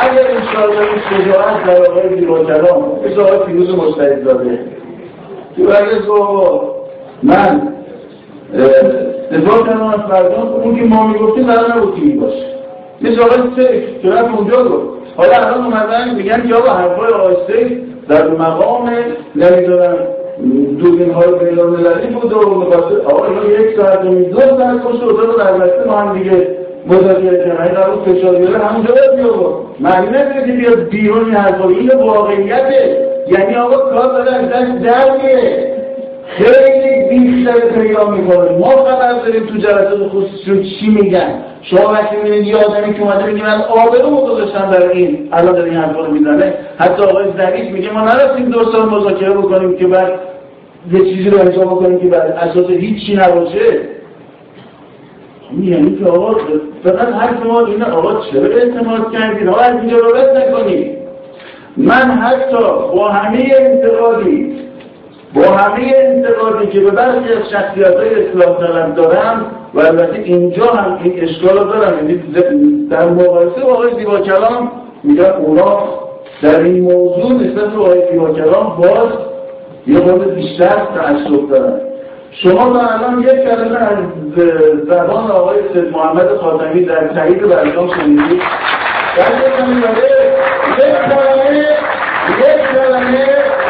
اگر 0.00 0.26
انشاءالله 0.30 0.80
این 0.80 1.22
شجاعت 1.22 1.64
در 1.64 1.90
آقای 1.90 2.20
زیباکلام 2.20 2.84
مثل 3.04 3.20
آقای 3.20 3.46
فیروز 3.46 3.78
مستعد 3.78 4.24
داده. 4.24 4.58
که 5.56 5.62
برگز 5.62 6.08
من 7.22 7.68
دفاع 9.32 9.66
کردم 9.66 9.86
از 9.86 10.00
مردم 10.10 10.48
اون 10.62 10.76
که 10.76 10.84
ما 10.84 11.06
می‌گفتیم 11.06 11.46
قرار 11.46 11.76
نبود 11.76 11.94
که 11.94 12.20
باشه. 12.20 12.46
مثل 13.00 13.20
آقای 13.20 13.42
سیف 13.56 14.02
که 14.02 14.34
اونجا 14.34 14.64
گفت؟ 14.64 15.05
حالا 15.16 15.32
الان 15.36 15.64
اومدن 15.64 16.14
میگن 16.14 16.42
یا 16.48 16.60
با 16.60 16.72
حرفای 16.72 17.36
سیف 17.46 17.72
در 18.08 18.28
مقام 18.28 18.90
نمی‌دونم 19.36 19.96
دوربین 20.78 21.10
های 21.10 21.32
بین 21.44 21.58
المللی 21.58 22.06
بود 22.06 22.32
و 22.32 22.54
می‌خواسته 22.54 22.96
آقا 23.04 23.26
یک 23.44 23.76
ساعت 23.76 24.04
و 24.04 24.08
دو 24.08 24.40
ساعت 24.40 24.84
کشت 24.86 25.02
و 25.02 25.08
رو 25.08 25.32
در 25.32 25.52
بسته 25.52 25.84
ما 25.86 25.96
هم 25.96 26.18
دیگه 26.18 26.48
مذاکره 26.86 27.38
کردن. 27.38 27.62
این 27.62 27.74
قرار 27.74 27.96
فشار 28.04 28.34
بیاره 28.34 28.58
همونجا 28.58 28.94
باید 28.94 29.16
بیاد 29.16 29.56
معنی 29.80 30.08
نداره 30.08 30.46
که 30.46 30.52
بیاد 30.52 30.88
بیرون 30.88 31.24
این 31.24 31.34
حرفا. 31.34 31.68
این 31.68 31.90
واقعیته. 31.90 33.06
یعنی 33.28 33.54
آقا 33.54 33.76
کار 33.76 34.08
داره 34.12 34.32
از 34.32 34.48
دست 34.50 34.82
در 34.84 35.10
خیلی 36.26 37.08
بیشتر 37.08 37.60
پیدا 37.60 38.10
می‌کنه. 38.10 38.58
ما 38.58 38.70
خبر 38.70 39.12
داریم 39.12 39.46
تو 39.46 39.56
جلسات 39.58 40.08
خصوصی 40.08 40.64
چی 40.64 40.88
میگن؟ 40.88 41.34
شما 41.70 41.92
وقتی 41.92 42.16
می‌بینید 42.16 42.46
یه 42.46 42.56
آدمی 42.56 42.94
که 42.94 43.02
اومده 43.02 43.26
میگه 43.26 43.46
من 43.46 43.62
آبرو 43.62 44.10
گذاشتم 44.10 44.70
در 44.70 44.90
این 44.90 45.28
الان 45.32 45.54
داره 45.54 45.70
این 45.70 45.78
حرفا 45.78 46.00
رو 46.00 46.12
می‌زنه. 46.12 46.54
حتی 46.78 47.02
آقای 47.02 47.24
زریف 47.36 47.70
میگه 47.70 47.92
ما 47.92 48.00
نرفتیم 48.00 48.50
دو 48.50 48.72
سال 48.72 48.88
مذاکره 48.88 49.30
بکنیم 49.30 49.76
که 49.76 49.86
بعد 49.86 50.12
یه 50.92 51.00
چیزی 51.00 51.30
رو 51.30 51.38
انجام 51.38 51.64
بکنیم 51.64 51.98
که 51.98 52.06
بعد 52.06 52.30
اساس 52.30 52.70
هیچی 52.70 53.16
نباشه. 53.16 53.80
یعنی 55.60 55.96
که 55.96 56.04
آقا 56.04 56.36
فقط 56.84 57.08
حرف 57.08 57.46
ما 57.46 57.66
اینه 57.66 57.84
آقا 57.84 58.20
چرا 58.20 58.56
اعتماد 58.56 59.12
کردید 59.12 59.48
آقا 59.48 59.60
از 59.60 59.72
اینجا 59.72 59.96
رو 59.96 60.16
رد 60.16 60.36
نکنید 60.36 60.96
من 61.76 62.10
حتی 62.10 62.56
با 62.96 63.08
همه 63.08 63.52
انتقادی 63.58 64.56
با 65.34 65.42
همه 65.42 65.92
انتقادی 65.96 66.66
که 66.66 66.80
به 66.80 66.90
برخی 66.90 67.32
از 67.32 67.50
شخصیت 67.50 67.96
های 67.96 68.24
طلب 68.24 68.94
دارم 68.94 69.46
و 69.76 69.80
البته 69.80 70.18
اینجا 70.24 70.66
هم 70.66 70.98
این 71.02 71.22
اشکال 71.22 71.54
دارم. 71.54 71.96
یعنی 71.96 72.22
در 72.90 73.08
مقایسه 73.08 73.62
آقای 73.62 73.94
زیبا 73.98 74.20
کلام 74.20 74.70
میگن 75.02 75.24
اونا 75.24 75.78
در 76.42 76.60
این 76.60 76.82
موضوع 76.82 77.32
نسبت 77.32 77.70
به 77.70 77.80
آقای 77.80 78.02
زیبا 78.12 78.30
کلام 78.30 78.76
باز 78.76 79.08
یه 79.86 80.00
خورده 80.00 80.24
بیشتر 80.24 80.76
تعصب 80.94 81.50
دارن. 81.50 81.80
شما 82.30 82.72
تا 82.72 82.80
الان 82.80 83.20
یک 83.22 83.44
کلمه 83.44 83.76
از 83.76 83.98
زبان 84.88 85.30
آقای 85.30 85.56
سید 85.72 85.92
محمد 85.92 86.36
خاتمی 86.36 86.84
در 86.84 87.08
تایید 87.08 87.48
برجام 87.48 87.88
شنیدید. 87.88 88.42
در 89.16 89.32
یک 89.46 89.52
کلمه 89.56 89.86
یک 92.38 92.56
کلمه 92.72 93.26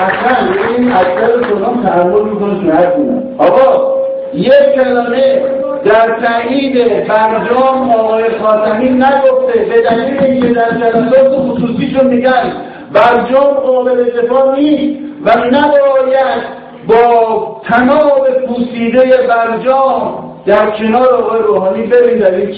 اصلا. 0.07 0.37
این 0.77 0.93
اکثر 0.93 1.49
شما 1.49 1.83
تحمل 1.83 2.23
می‌کنه 2.23 2.67
که 2.67 2.73
حرف 2.73 2.95
آقا 3.39 3.97
یک 4.35 4.75
کلمه 4.75 5.43
در 5.87 6.21
تایید 6.21 7.07
برجام 7.09 7.91
آقای 7.91 8.25
خاتمی 8.43 8.89
نگفته 8.89 9.59
به 9.59 9.81
دلیل 9.81 10.19
اینکه 10.21 10.49
در 10.49 10.71
جلسات 10.71 11.39
خصوصیشون 11.39 12.07
میگن 12.07 12.53
برجام 12.93 13.55
قابل 13.55 14.05
دفاع 14.05 14.59
نیست 14.59 15.01
و 15.25 15.31
نباید 15.31 16.43
با 16.89 17.63
تناب 17.69 18.29
پوسیده 18.47 19.27
برجام 19.29 20.36
در 20.47 20.71
کنار 20.71 21.15
آقای 21.15 21.43
روحانی 21.43 21.83
بریم 21.83 22.19
در 22.19 22.31
این 22.31 22.55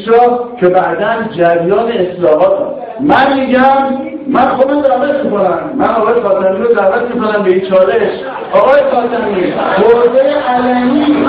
که 0.60 0.68
بعدا 0.68 1.22
جریان 1.36 1.92
اصلاحات 1.92 2.58
من 3.00 3.40
میگم 3.40 4.08
من 4.28 4.48
خودم 4.48 4.80
دعوت 4.80 5.24
می‌کنم. 5.24 5.72
من 5.76 5.88
آقای 5.88 6.22
خاتمی 6.22 6.58
رو 6.58 6.74
دعوت 6.74 7.14
می‌کنم 7.14 7.42
به 7.42 7.50
این 7.50 7.60
چالش. 7.60 8.12
آقای 8.52 8.80
خاتمی 8.92 9.52
برده 9.82 10.36
علنی 10.48 11.24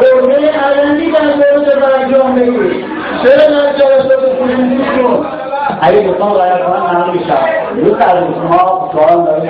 برده 0.00 0.50
علنی 0.50 1.12
در 1.12 1.24
مورد 1.24 1.80
برجام 1.80 2.34
بگید 2.34 2.84
چرا 3.22 3.46
در 3.46 3.72
جلسات 3.72 4.22
خصوصیشون 5.62 5.78
اگه 5.80 6.08
دوستان 6.08 6.32
غیر 6.32 6.64
کنن 6.66 6.80
من 6.80 7.12
میشم. 7.12 7.38
روز 7.76 7.94
از 7.94 8.24
شما 8.34 8.90
سوال 8.92 9.40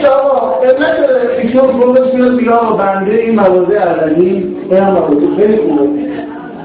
که 0.00 0.08
آقا 0.08 0.62
علت 0.62 0.96
ایشون 1.42 1.80
خودش 1.80 2.14
میاد 2.14 2.32
میگه 2.32 2.50
آقا 2.50 2.76
بنده 2.76 3.14
این 3.14 3.40
مواضع 3.40 3.78
علنی 3.78 4.56
این 4.70 4.84
مواضع 4.84 5.36
خیلی 5.36 5.56
خوبه. 5.56 5.88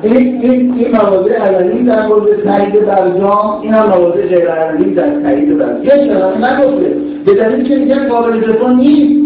این 0.04 0.42
این 0.42 0.74
این 0.78 0.92
مواضع 0.92 1.34
علنی 1.34 1.84
در 1.84 2.08
مورد 2.08 2.44
تایید 2.44 2.86
برجام 2.86 3.60
این 3.62 3.74
هم 3.74 3.86
مواضع 3.86 4.28
غیر 4.28 4.50
علنی 4.50 4.94
در 4.94 5.22
تایید 5.24 5.58
برجام. 5.58 5.84
یه 5.84 6.08
چرا؟ 6.08 6.30
نگفته. 6.30 6.96
به 7.26 7.34
دلیل 7.34 7.68
که 7.70 7.76
میگن 7.76 8.10
قابل 8.10 8.40
دفاع 8.40 8.74
نیست. 8.74 9.24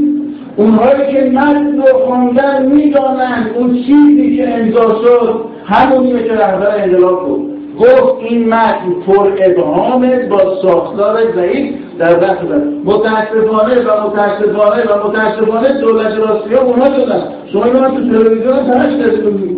اونهایی 0.57 1.13
که 1.13 1.29
متن 1.29 1.79
و 1.79 2.05
خواندن 2.05 2.65
می‌دانند 2.65 3.49
اون 3.55 3.73
چیزی 3.73 4.37
که 4.37 4.49
امضا 4.49 4.87
شد 4.87 5.45
همونیه 5.65 6.23
که 6.23 6.33
رهبر 6.33 6.83
انقلاب 6.83 7.25
بود. 7.25 7.56
گفت 7.79 8.15
این 8.19 8.49
متن 8.49 8.93
پر 9.07 9.31
ابهامه 9.41 10.27
با 10.29 10.39
ساختار 10.61 11.17
ضعیف 11.35 11.75
در 11.99 12.15
بحث 12.15 12.37
متاسفانه 12.85 13.81
و 13.81 14.07
متاسفانه 14.07 14.83
و 14.83 15.07
متاسفانه 15.07 15.81
دولت 15.81 16.13
ها 16.53 16.61
اونها 16.61 16.85
شدن. 16.85 17.23
شما 17.51 17.65
اینو 17.65 17.79
تو 17.79 17.95
تلویزیون 17.95 18.63
تنش 18.63 18.93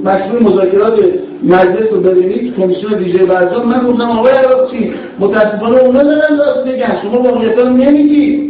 مشروع 0.03 0.43
مذاکرات 0.43 0.93
مجلس 1.43 1.91
رو 1.91 1.99
ببینید 2.01 2.55
کمیسیون 2.55 2.93
ویژه 2.93 3.25
برجام. 3.25 3.67
من 3.67 3.87
گفتم 3.87 4.09
آقای 4.09 4.33
عراقچی 4.33 4.93
متاسفانه 5.19 5.77
اونا 5.77 6.03
دارن 6.03 6.37
راست 6.39 6.67
میگن. 6.67 6.97
شما 7.03 7.21
واقعیت 7.21 7.59
رو 7.59 7.69
نمیگی. 7.69 8.49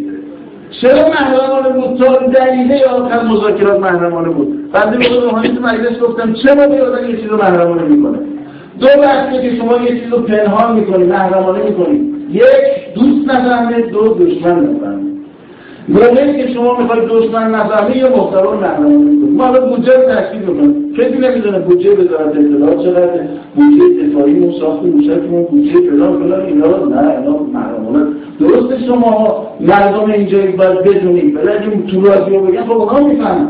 چرا 0.81 1.09
محرمانه 1.09 1.69
بود؟ 1.69 1.97
تا 1.97 2.27
دلیله 2.27 2.85
آخر 2.85 3.23
مذاکرات 3.23 3.79
محرمانه 3.79 4.29
بود. 4.29 4.71
بنده 4.71 4.97
به 4.97 5.61
مجلس 5.61 5.99
گفتم 5.99 6.33
چرا 6.33 6.67
به 6.67 6.75
یه 7.09 7.17
چیز 7.17 7.29
رو 7.29 7.37
محرمانه 7.37 7.83
می‌کنه؟ 7.83 8.19
دو 8.79 8.87
بحثه 9.01 9.41
که 9.41 9.55
شما 9.55 9.77
یه 9.77 9.99
چیز 9.99 10.13
رو 10.13 10.21
پنهان 10.21 10.75
می‌کنید 10.75 11.09
محرمانه 11.09 11.63
می‌کنید 11.63 12.01
یک 12.31 12.93
دوست 12.95 13.29
نفهمه 13.29 13.81
دو 13.81 14.13
دشمن 14.13 14.59
نفهمه. 14.59 15.09
موقعی 15.89 16.43
که 16.43 16.53
شما 16.53 16.77
می‌خواید 16.79 17.03
دشمن 17.09 17.51
نفهمه 17.51 17.97
یا 17.97 18.09
محتوا 18.09 18.55
محرمانه 18.55 18.97
می‌کنید 18.97 19.37
ما 19.37 19.47
الان 19.47 19.69
بودجه 19.69 19.93
رو 19.93 20.15
تشکیل 20.15 20.41
می‌کنیم. 20.41 20.93
کسی 20.93 21.17
نمی‌دونه 21.17 21.59
بودجه 21.59 21.91
وزارت 21.93 22.37
اطلاعات 22.37 22.83
چقدر 22.83 23.09
بودجه 23.55 24.07
دفاعی 24.07 24.39
و 24.39 24.51
ساخت 24.51 24.83
موشکمون 24.83 25.43
بودجه 25.43 25.89
فلان 25.89 26.23
فلان 26.23 26.45
اینا 26.45 26.65
رو 26.65 26.89
نه 26.89 27.17
اینا 27.17 27.37
محرمانه. 27.53 28.05
درسته 28.39 28.85
شما 28.85 29.47
مردم 29.59 30.11
اینجا 30.11 30.37
باید 30.37 30.83
بدونید 30.83 31.35
ولی 31.35 31.49
اگه 31.49 31.91
تو 31.91 32.01
رادیو 32.01 32.39
بگن 32.39 32.63
خب 32.63 32.71
اونا 32.71 33.07
می‌فهمن. 33.07 33.47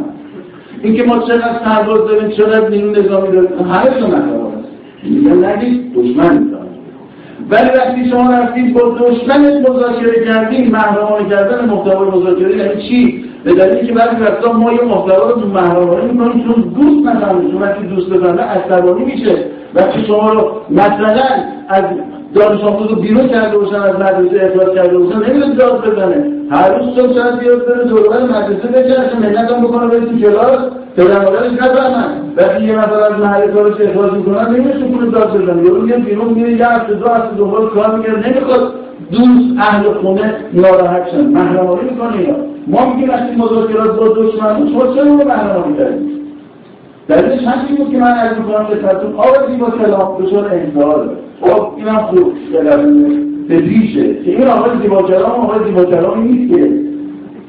اینکه 0.83 1.03
ما 1.03 1.19
چقدر 1.19 1.59
سرباز 1.65 2.07
داریم 2.07 2.29
چقدر 2.29 2.69
نیرو 2.69 2.91
نظامی 2.91 3.27
داریم 3.27 3.49
همه 3.71 3.89
تو 3.99 4.07
محرمانه. 4.07 4.58
میگن 5.03 5.45
نگید 5.45 5.93
دشمن 5.93 6.47
ولی 7.51 7.69
وقتی 7.77 8.09
شما 8.09 8.31
رفتید 8.31 8.73
با 8.73 8.81
دشمنت 8.81 9.69
مذاکره 9.69 10.25
کردین 10.25 10.71
محرمانه 10.71 11.29
کردن 11.29 11.65
محتوای 11.65 12.09
مذاکره 12.09 12.57
یعنی 12.57 12.81
چی؟ 12.81 13.25
به 13.43 13.53
دلیلی 13.53 13.87
که 13.87 13.93
بعضی 13.93 14.21
وقتا 14.21 14.53
ما 14.53 14.73
یه 14.73 14.81
محتوا 14.81 15.29
رو 15.29 15.47
محرمانه 15.47 16.03
می‌کنیم 16.03 16.43
چون 16.43 16.61
دوست 16.61 17.07
نداریم 17.07 17.51
چون 17.51 17.61
وقتی 17.61 17.87
دوست 17.87 18.09
بزنه 18.09 18.41
عصبانی 18.41 19.05
میشه. 19.05 19.45
وقتی 19.75 20.05
شما 20.07 20.33
رو 20.33 20.51
مثلا 20.69 21.23
از 21.69 21.83
دانش 22.35 22.61
آموز 22.61 22.89
رو 22.89 22.95
بیرون 22.95 23.27
کرده 23.27 23.57
باشن 23.57 23.75
از 23.75 23.95
مدرسه 23.95 24.45
اخراج 24.45 24.75
کرده 24.75 24.97
باشن 24.97 25.31
نمیدون 25.31 25.53
داد 25.53 25.85
بزنه 25.85 26.25
هر 26.51 26.77
روز 26.77 26.95
صبح 26.95 27.13
شاید 27.13 27.39
بیاد 27.39 27.65
بره 27.65 27.83
دوربر 27.83 28.23
مدرسه 28.23 29.19
ملت 29.21 29.51
هم 29.51 29.63
بکنه 29.63 29.87
بره 29.87 29.99
تو 29.99 30.19
کلاس. 30.19 30.61
پدر 30.99 31.19
مادرش 31.19 31.51
نفهمن 31.51 32.05
وقتی 32.37 32.63
یه 32.63 32.75
نفر 32.75 32.99
از 33.03 33.19
محل 33.21 33.47
کارش 33.47 33.81
اخراج 33.81 34.13
می‌کنن 34.13 34.55
نمیشه 34.55 34.79
پول 34.79 35.09
داد 35.09 35.37
بزنه. 35.37 35.63
یارو 35.63 35.81
میاد 35.81 35.99
بیرون 35.99 36.33
میره 36.33 36.51
یه 36.51 36.67
هفته 36.67 36.93
دو 36.93 37.07
هفته 37.07 37.35
دنبال 37.37 37.69
کار 37.69 37.97
میگه 37.97 38.29
نمی‌خواد 38.29 38.73
دوست 39.11 39.59
اهل 39.59 39.93
خونه 39.93 40.33
ناراحت 40.53 41.09
شن. 41.11 41.25
محرمانی 41.25 41.81
می‌کنه 41.89 42.17
اینا 42.17 42.35
ما 42.67 42.93
میگیم 42.93 43.09
وقتی 43.09 43.35
مذاکرات 43.35 43.99
با 43.99 44.07
دشمن 44.07 44.67
شما 44.67 44.93
چرا 44.95 45.03
رو 45.03 45.27
محرمانی 45.27 45.77
کردیم 45.77 46.09
دلیلش 47.07 47.43
همین 47.43 47.75
بود 47.75 47.91
که 47.91 47.97
من 47.97 48.11
از 48.11 48.37
می‌کنم 48.37 48.65
به 48.69 48.75
ترتون 48.75 49.13
آقای 49.13 49.51
زیبا 49.51 49.69
کلام 49.69 50.17
دچار 50.19 50.49
انتحار 50.51 51.09
خب 51.41 51.67
اینم 51.77 51.97
خوب. 51.97 52.33
به 53.47 53.57
ریشه 53.59 54.23
که 54.23 54.31
این 54.31 54.47
آقای 54.47 54.71
زیبا 54.81 55.01
کلام 55.01 55.31
آقای 55.31 55.59
زیبا 55.65 55.83
کلامی 55.83 56.31
نیست 56.31 56.55
که 56.55 56.88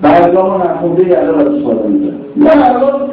برگام 0.03 0.63
نخونده 0.63 1.09
یه 1.09 1.19
از 1.19 1.29
استفاده 1.29 1.89
می‌کنه. 1.89 2.15
نه 2.37 2.69
الان 2.69 3.11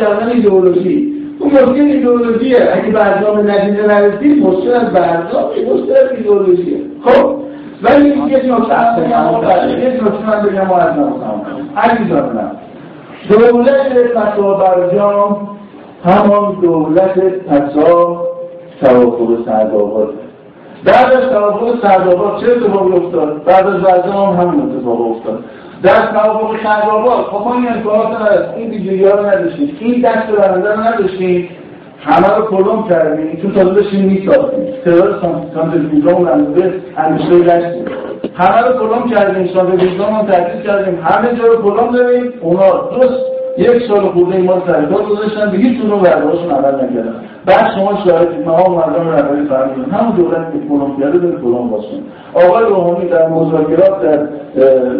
کردن 0.00 0.28
ایدئولوژی. 0.28 1.12
اون 1.38 1.50
مشکل 1.50 1.80
ایدئولوژیه. 1.80 2.56
اگه 2.72 2.92
برگام 2.92 3.50
نتیجه 3.50 3.86
نرسید 3.86 4.46
مشکل 4.46 4.70
از 4.70 4.92
برگام 4.92 5.44
مشکل 5.72 5.92
از 5.92 6.12
ایدئولوژیه. 6.16 6.80
خب؟ 7.04 7.38
ولی 7.82 8.08
یک 8.08 8.16
نکته 8.18 8.44
یک 9.80 10.02
نکته 10.02 10.26
من 10.26 10.42
بگم 10.42 10.72
از 10.72 10.96
نمونم 10.96 11.42
عزیزانم 11.76 12.50
دولت 13.28 14.08
فتا 14.14 14.54
برجام 14.54 15.48
همان 16.04 16.60
دولت 16.62 17.18
پسا 17.18 18.22
توافق 18.80 19.44
سعد 19.46 19.74
آباد 19.74 20.14
بعد 20.84 21.12
از 21.12 21.28
توافق 21.30 21.82
سرداباد 21.82 22.40
چه 22.40 22.46
اتفاقی 22.52 22.92
افتاد؟ 22.92 23.44
بعد 23.44 23.66
از 23.66 23.82
برجام 23.82 24.36
هم 24.36 24.48
همین 24.48 24.76
اتفاق 24.76 25.10
افتاد. 25.10 25.44
در 25.82 26.12
توافق 26.12 26.56
سرداباد 26.62 27.24
خب 27.24 27.44
ما 27.44 27.54
این 27.54 27.68
امکانات 27.68 28.20
نداشت 28.20 28.54
این 28.56 28.70
ویژگی 28.70 29.04
ها 29.04 29.10
رو 29.10 29.26
نداشتیم 29.26 29.76
این 29.80 30.00
دست 30.00 30.26
برنده 30.26 30.74
رو 30.74 30.80
نداشتیم 30.80 31.48
همه 32.00 32.28
رو 32.36 32.42
کلم 32.42 32.88
کردیم 32.88 33.38
چون 33.42 33.52
تازه 33.52 33.74
داشتیم 33.74 34.04
میساختیم. 34.04 34.64
تعداد 34.84 35.22
سانتریفیوژمون 35.54 36.28
اندازه 36.28 36.72
اندازه 36.96 37.44
داشتیم 37.44 37.84
همه 38.34 38.60
رو 38.60 38.88
کلم 38.88 39.10
کردیم 39.10 39.46
سانتریفیوژمون 39.54 40.26
تحقیق 40.26 40.62
کردیم 40.62 40.98
همه 41.02 41.38
جا 41.38 41.44
رو 41.44 41.62
کلم 41.62 41.92
داریم 41.92 42.32
اونا 42.40 42.70
دوست 42.70 43.20
یک 43.58 43.88
سال 43.88 44.08
خورده 44.08 44.38
ما 44.38 44.62
سرکار 44.66 45.02
گذاشتن 45.02 45.50
به 45.50 45.56
هیچ 45.56 45.80
اونو 45.82 45.96
برداشتون 45.96 46.50
عمل 46.50 46.74
نکردن. 46.74 47.14
بعد 47.46 47.70
شما 47.74 47.98
شاهدید 48.04 48.46
ما 48.46 48.68
مردم 48.68 49.08
رهبری 49.08 49.46
فهمیدیم 49.46 49.94
همون 49.94 50.16
دولت 50.16 50.52
که 50.52 50.58
کلم 50.68 50.96
کرده 51.00 51.18
به 51.18 51.40
کلم 51.40 51.68
باشون 51.70 52.00
آقای 52.34 52.64
روحانی 52.64 53.08
در 53.08 53.28
مذاکرات 53.28 54.02
در 54.02 54.18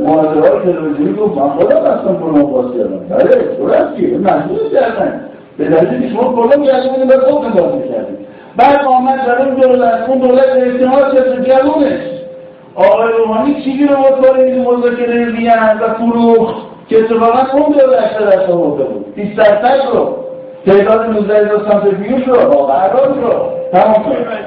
محاضرات 0.06 0.62
تلویزیونی 0.62 1.12
گفت 1.12 1.38
من 1.38 1.48
خودم 1.48 1.76
اصلا 1.76 2.14
کلم 2.14 2.42
باز 2.42 2.66
کردم. 2.74 2.98
بله 3.08 3.56
درست 3.58 3.96
که 3.96 4.18
مجبور 4.18 4.70
کردن. 4.72 5.20
به 5.58 5.64
دلیل 5.64 6.12
شما 6.12 6.32
کلم 6.32 6.64
کردیم 6.64 7.08
و 7.08 7.12
خودتون 7.12 7.52
باز 7.52 7.72
کردیم 7.72 8.26
بعد 8.56 8.84
آمد 8.86 9.26
در 9.26 9.42
اون 9.42 9.54
دولت 9.54 10.08
اون 10.08 10.18
دولت 10.18 10.48
اجتماع 10.56 11.12
چه 11.12 11.52
جوونش. 11.52 12.00
آقای 12.74 13.12
روحانی 13.18 13.54
چیزی 13.64 13.86
رو 13.86 13.94
وارد 13.96 14.40
این 14.40 14.64
مذاکره 14.64 15.24
بیان 15.24 15.78
و 15.78 15.94
فروخت؟ 15.94 16.68
که 16.88 16.98
اتفاقا 16.98 17.58
اون 17.58 17.72
دولت 17.72 18.18
در 18.18 18.46
بود. 18.46 19.14
20 19.14 19.36
درصد 19.36 19.76
رو 19.92 20.27
تعداد 20.68 21.10
19 21.10 21.34
هزار 21.34 21.68
سانتریفیوژ 21.68 22.28
رو 22.28 22.34
قرارداد 22.34 23.18
رو 23.22 23.32
تمام 23.72 24.04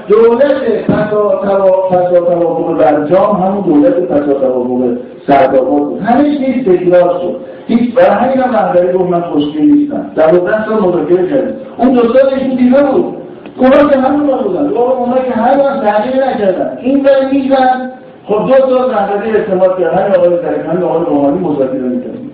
دولت 0.08 0.82
فسا 0.88 1.42
توافق 1.44 2.78
برجام 2.78 3.42
همون 3.42 3.62
دولت 3.62 3.94
فسا 3.94 4.34
توافق 4.34 4.98
سرداباد 5.28 5.84
بود. 5.84 6.02
همه 6.02 6.24
چیز 6.24 6.66
تکرار 6.66 7.20
شد. 7.22 7.36
هیچ 7.68 7.96
برای 7.96 8.10
همین 8.10 8.38
هم 8.38 8.56
رهبری 8.56 8.94
گفت 8.94 9.10
من 9.10 9.22
خوشبین 9.22 9.72
نیستم. 9.76 10.12
دوازده 10.16 10.66
سال 10.66 10.80
مذاکره 10.80 11.30
کردیم 11.30 11.56
اون 11.78 11.94
دو 11.94 12.02
سالشون 12.02 12.50
دیده 12.50 12.84
بود. 12.84 13.18
اونا 13.58 13.90
که 13.90 14.00
همون 14.00 14.30
رو 14.30 14.44
بودن. 14.44 14.68
اونا 14.68 15.18
که 15.18 15.32
همون 15.32 15.82
تغییر 15.82 16.28
نکردن. 16.28 16.78
این 16.82 17.04
برای 17.04 17.26
میزن 17.32 17.92
خب 18.28 18.48
دو 18.48 18.54
سال 18.54 18.94
رهبری 18.94 19.32
اعتماد 19.32 19.80
کرد. 19.80 19.94
همین 19.94 20.16
آقای 20.16 20.62
همین 20.70 20.84
آقای 20.84 21.06
روحانی 21.06 21.40
مذاکره 21.40 21.80
می‌کردیم 21.80 22.31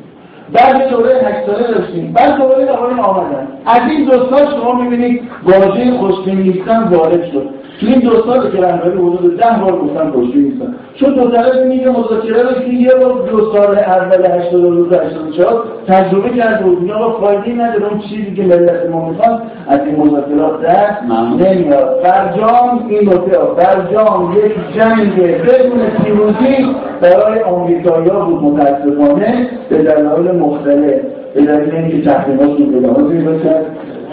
بعد 0.54 0.90
دوره 0.90 1.16
هشت 1.16 1.46
ساله 1.46 1.68
داشتیم. 1.68 2.14
بعد 2.14 2.38
دوره 2.38 2.72
آقایون 2.72 3.00
آمدن. 3.00 3.48
از 3.66 3.82
این 3.90 4.06
دو 4.06 4.12
سال 4.12 4.46
شما 4.46 4.74
می‌بینید 4.74 5.30
واژه 5.44 5.98
خوشبین 5.98 6.42
نیستن 6.42 6.84
وارد 6.84 7.32
شد. 7.32 7.50
تو 7.80 7.88
این 7.88 8.00
دو 8.00 8.10
سال 8.10 8.52
که 8.52 8.62
رهبری 8.62 8.98
حدود 8.98 9.38
ده 9.38 9.46
بار 9.62 9.72
گفتن 9.72 10.12
خوشبین 10.12 10.44
نیستن. 10.44 10.76
چون 10.96 11.14
دو 11.14 11.30
طرف 11.30 11.56
میگه 11.56 11.90
مذاکره 11.90 12.42
رو 12.44 12.62
که 12.62 12.74
یه 12.74 12.92
بار 12.96 13.30
دو 13.32 13.52
سال 13.52 13.78
اول 13.78 14.26
82 14.26 14.96
84 14.96 15.64
تجربه 15.88 16.30
کرده 16.30 16.64
بود. 16.64 16.82
میگه 16.82 16.94
آقا 16.94 17.26
فایده 17.26 17.54
نداره. 17.54 17.86
اون 17.92 18.00
چیزی 18.00 18.36
که 18.36 18.44
ملت 18.44 18.90
ما 18.92 19.10
می‌خواد 19.10 19.42
از 19.68 19.80
این 19.80 19.96
مذاکرات 19.96 20.62
دست 20.62 21.04
نمیاد. 21.40 22.02
برجام 22.04 22.86
این 22.90 23.10
نکته 23.10 23.38
برجام 23.58 24.36
یک 24.38 24.76
جنگ 24.76 25.22
بدون 25.22 25.80
پیروزی 26.04 26.76
برای 27.02 27.42
آمریکایی‌ها 27.42 28.26
بود 28.26 28.44
متاسفانه 28.44 29.48
به 29.70 29.78
دلایل 29.78 30.32
مختلف. 30.32 31.02
به 31.34 31.42
دلیل 31.42 31.76
اینکه 31.76 32.02
تحریماشون 32.02 32.72
به 32.72 32.80
لحاظ 32.80 33.12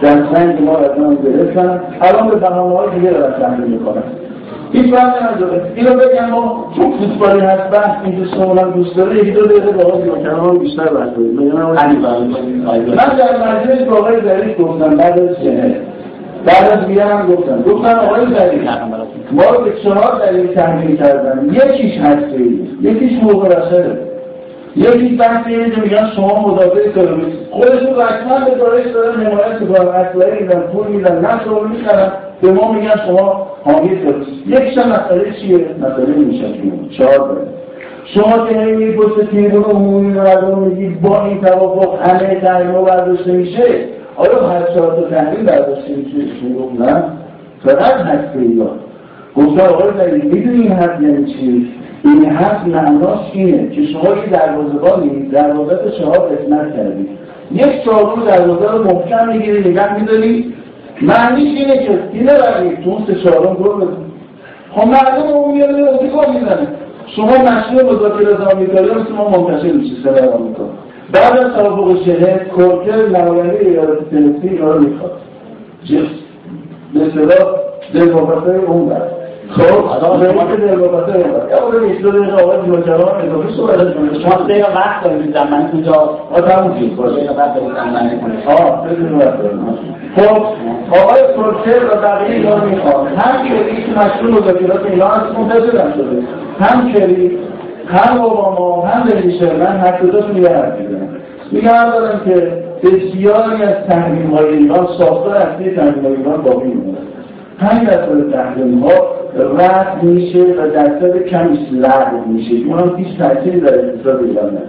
در 0.05 0.35
سنگ 0.35 0.63
ما 0.63 0.77
از 0.77 0.99
من 0.99 1.15
گرفتن. 1.15 1.81
الان 2.01 2.29
به 2.29 2.37
برنامه 2.37 2.77
های 2.77 2.89
دیگه 2.99 3.11
دارن 3.11 3.33
تحریم 3.33 3.67
می‌کنن. 3.67 4.03
هیچ 4.73 4.95
فرقی 4.95 5.25
نداره. 5.25 5.63
اینو 5.75 5.91
بگم 5.95 6.31
ما 6.31 6.73
چون 6.77 6.93
فوتبالی 6.93 7.41
هست 7.41 7.71
بحث 7.71 7.97
این 8.05 8.15
دوستان 8.15 8.49
من 8.49 8.71
دوست 8.71 8.97
داره 8.97 9.19
یکی 9.19 9.31
دو 9.31 9.47
دقیقه 9.47 9.73
با 9.73 9.83
آقای 9.83 10.23
کلام 10.23 10.59
بیشتر 10.59 10.83
بحث 10.83 11.15
کنیم. 11.17 11.53
من 12.89 13.17
در 13.19 13.55
مجلس 13.55 13.89
با 13.89 13.97
آقای 13.97 14.17
ظریف 14.25 14.61
گفتم 14.61 14.97
بعد 14.97 15.21
از 15.21 15.37
سنه 15.37 15.77
بعد 16.47 16.79
از 16.79 16.87
بیان 16.87 17.11
هم 17.11 17.27
گفتم. 17.27 17.63
گفتم 17.63 17.99
آقای 17.99 18.27
ظریف 18.39 18.63
ما 19.33 19.43
رو 19.43 19.65
به 19.65 19.73
چهار 19.85 20.27
دلیل 20.27 20.47
تحمیل 20.47 20.97
کردن. 20.97 21.51
یکیش 21.53 21.99
هستی 21.99 22.69
یکیش 22.83 23.23
موقع 23.23 23.49
رسله 23.49 23.99
یکی 24.77 25.16
بحث 25.16 25.47
اینه 25.47 25.70
که 25.70 25.81
میگن 25.81 26.11
شما 26.16 26.49
مدافع 26.49 26.89
تروریست 26.95 27.39
خودشون 27.51 27.95
رسما 27.95 28.45
به 28.45 28.55
دارش 28.59 28.87
دارن 28.87 29.27
حمایت 29.27 29.61
می‌کنن 29.61 29.89
اسلحه 29.89 30.41
میدن 30.41 30.61
پول 30.61 30.87
میدن 30.87 31.18
نفت 31.25 31.47
رو 31.47 31.68
می‌خرن. 31.68 32.12
به 32.43 32.53
ما 32.53 32.72
میگن 32.72 32.97
شما 33.07 33.47
حامی 33.64 33.89
تروریست 33.89 34.31
یکیش 34.47 34.79
هم 34.79 34.91
مسئله 34.91 35.33
چیه؟ 35.41 35.66
مسئله 35.81 36.16
میشه 36.16 36.45
چهار 36.99 37.18
داره 37.29 37.47
شما 38.05 38.47
که 38.47 38.61
هی 38.61 38.72
می‌پرسه 38.72 39.27
تیمون 39.27 39.62
عمومی 39.62 40.12
مردم 40.12 40.59
میگید 40.59 41.01
با 41.01 41.25
این 41.25 41.41
توافق 41.41 42.09
همه 42.09 42.41
تحریما 42.41 42.83
برداشته 42.83 43.33
میشه؟ 43.33 43.85
آیا 44.16 44.49
هر 44.49 44.62
چهار 44.75 44.95
تا 44.95 45.03
تحریم 45.03 45.47
برداشته 45.47 45.97
میشه؟ 45.97 46.37
شروع 46.41 46.72
نه. 46.79 47.05
فقط 47.64 47.95
هسته 47.95 48.39
ایران 48.39 48.79
گفتم 49.37 49.61
آقای 49.61 49.91
زدید 49.99 50.35
می‌دونی 50.35 50.62
این 50.62 50.72
حرف 50.72 51.03
یعنی 51.03 51.25
چی؟ 51.25 51.70
این 52.05 52.25
حرف 52.25 52.67
معناش 52.67 53.21
اینه 53.33 53.71
که 53.71 53.87
شما 53.87 54.15
که 54.15 54.31
دروازه‌بانی 54.31 55.29
دروازه 55.29 55.93
شما 55.99 56.11
قسمت 56.11 56.77
کردید. 56.77 57.09
یک 57.53 57.85
چهارم 57.85 58.25
دروازه 58.25 58.73
رو 58.73 58.85
محکم 58.85 59.29
می‌گیری 59.29 59.71
نگه 59.71 60.01
میداری. 60.01 60.55
معنیش 61.03 61.59
اینه 61.59 61.87
که 61.87 61.99
اینه 62.13 62.33
برای 62.33 62.77
تو 62.77 62.91
اون 62.91 63.05
سه 63.07 63.15
چهارم 63.15 63.55
گل 63.55 63.77
بزن. 63.77 63.97
خب 64.71 64.87
مردم 64.87 65.23
اون 65.23 65.55
میاد 65.55 65.71
اتفاق 65.71 66.29
می‌زنه 66.29 66.69
شما 67.17 67.27
مسئول 67.27 67.95
مذاکره 67.95 68.35
از 68.35 68.41
آمریکایی 68.41 68.91
مثل 68.91 69.13
ما 69.17 69.29
منتشر 69.29 69.73
میشه 69.73 69.95
سر 70.05 70.29
آمریکا 70.29 70.65
بعد 71.13 71.39
از 71.39 71.53
توافق 71.53 72.05
شهر 72.05 72.39
کورکر 72.39 73.09
نماینده 73.09 73.59
ایالت 73.59 74.11
تنسی 74.11 74.49
اینا 74.49 74.73
رو 74.73 74.81
می‌خواد. 74.81 75.13
به 76.95 77.07
اصطلاح 77.07 77.49
دلواپسای 77.95 78.57
اون 78.57 78.89
برد 78.89 79.24
خب 79.51 79.85
آدم 79.85 80.49
که 80.51 80.57
در 80.57 80.75
رابطه 80.75 81.19
یا 81.19 81.67
اون 81.67 81.85
میشه 81.85 82.11
دقیقه 82.11 82.43
آقای 82.43 82.67
جوجران 82.67 83.29
اضافه 83.29 83.53
صحبت 83.57 83.95
کنه 83.95 84.21
شما 84.23 84.45
دقیقه 84.45 84.75
وقت 84.75 85.05
دارید 85.05 85.35
زمان 85.35 85.71
کجا 85.73 86.19
آ 86.33 86.41
تموم 86.41 86.81
شد. 86.81 86.97
باشه 86.97 87.15
دقیقه 87.15 87.35
وقت 87.35 87.55
دارید 87.55 87.77
آه 88.47 88.89
بدون 88.89 89.13
وقت 89.19 89.39
خب 90.17 90.43
آقای 91.01 91.23
پروفسور 91.37 91.85
و 91.85 92.01
بقیه 92.03 92.37
اینا 92.37 92.57
می‌خواد 92.65 93.07
هم 93.07 93.49
کلی 93.49 93.83
که 93.83 93.93
مسئول 94.01 94.31
مذاکرات 94.31 94.87
اینا 94.87 95.07
از 95.07 95.23
منتظرم 95.39 95.93
شده. 95.93 96.23
هم 96.61 96.93
کلی 96.93 97.39
هم 97.87 98.23
اوباما 98.23 98.87
هم 98.87 99.09
رئیسر 99.09 99.57
من 99.57 99.77
هر 99.77 99.93
کدوم 99.93 100.31
میگه 100.31 100.57
حرف 100.57 100.79
می‌زنم. 100.81 101.09
میگم 101.53 101.91
دارم 101.93 102.21
که 102.25 102.53
بسیاری 102.83 103.63
از 103.63 103.75
تحریم 103.89 104.35
های 104.35 104.49
ایران 104.49 104.89
ساختار 104.99 105.37
اصلی 105.37 105.77
تحریم 105.77 106.05
های 106.05 106.15
ایران 106.17 106.43
باقی 106.43 106.69
میمونه. 106.69 106.99
همین 107.59 107.89
اصل 107.89 108.31
تحریم 108.33 108.79
ها 108.79 108.91
رد 109.59 110.03
میشه 110.03 110.39
و 110.39 110.71
درصد 110.75 111.19
کمی 111.27 111.59
لغو 111.73 112.29
میشه. 112.29 112.55
این 112.55 112.73
هم 112.73 112.95
هیچ 112.97 113.19
تاثیری 113.19 113.61
در 113.61 113.75
اقتصاد 113.75 114.25
ایران 114.25 114.47
نداره. 114.47 114.69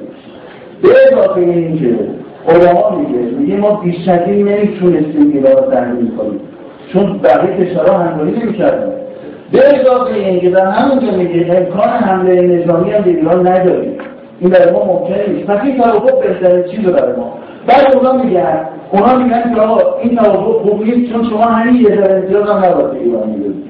به 0.84 0.90
اضافه 1.12 1.42
این 1.42 1.80
که 1.80 1.96
علما 2.48 2.90
میگه 2.90 3.20
میگه 3.38 3.58
ما 3.58 3.76
بیشتری 3.76 4.44
نمی‌تونستیم 4.44 5.32
ایران 5.34 5.64
رو 5.64 5.72
تحریم 5.72 6.12
کنیم. 6.18 6.40
چون 6.94 7.18
بقیه 7.18 7.66
کشورها 7.66 7.98
همکاری 7.98 8.32
نمی‌کردن. 8.32 8.92
به 9.52 9.80
اضافه 9.80 10.16
این 10.16 10.40
که 10.40 10.50
در 10.50 10.66
همون 10.66 11.00
که 11.00 11.18
میگه 11.18 11.58
امکان 11.58 11.90
حمله 11.90 12.42
نظامی 12.42 12.92
هم 12.92 13.02
به 13.04 13.10
ایران 13.10 13.48
نداریم. 13.48 13.98
این 14.40 14.50
برای 14.50 14.72
ما 14.72 14.86
ممکنه 14.86 15.30
نیست. 15.30 15.48
پس 15.48 15.64
این 15.64 15.78
توافق 15.78 16.20
بهترین 16.20 16.64
چیز 16.64 16.86
برای 16.86 17.16
ما. 17.16 17.38
بعد 17.68 17.96
اونا 17.96 18.24
میگن 18.24 18.68
اونا 18.92 19.16
میگن 19.16 19.56
که 19.56 19.62
آقا 19.62 20.00
این 20.00 20.16
توافق 20.16 20.62
خوب 20.62 20.86
چون 21.12 21.30
شما 21.30 21.44
همین 21.44 21.82
یه 21.82 21.96
ذره 21.96 22.16
امتیاز 22.16 22.50
هم 22.50 22.66
نباید 22.66 23.02
ایران 23.02 23.30
می‌دونید 23.30 23.64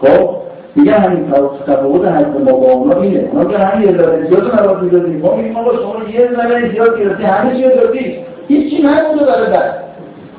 خب؟ 0.00 0.30
میگه 0.76 0.92
همین 0.92 1.30
تفاوت 1.66 2.08
حق 2.08 2.40
ما 2.40 2.52
با 2.52 2.72
اونا 2.72 3.00
اینه. 3.00 3.28
اونا 3.32 3.44
که 3.44 3.58
همین 3.58 3.88
یه 3.88 3.96
ذره 3.96 4.18
امتیاز 4.18 4.42
رو 4.42 4.54
نباید 4.54 4.82
می‌دونید 4.82 5.24
ما 5.24 5.36
میگیم 5.36 5.56
آقا 5.56 5.72
شما 5.76 5.94
یه 6.12 6.28
ذره 6.36 6.56
امتیاز 6.56 6.88
گرفتی 6.98 7.22
همه 7.22 7.56
چیز 7.56 7.66
دادی 7.66 8.16
هیچی 8.48 8.82
نمونده 8.82 9.24
برای 9.24 9.50
بعد. 9.50 9.74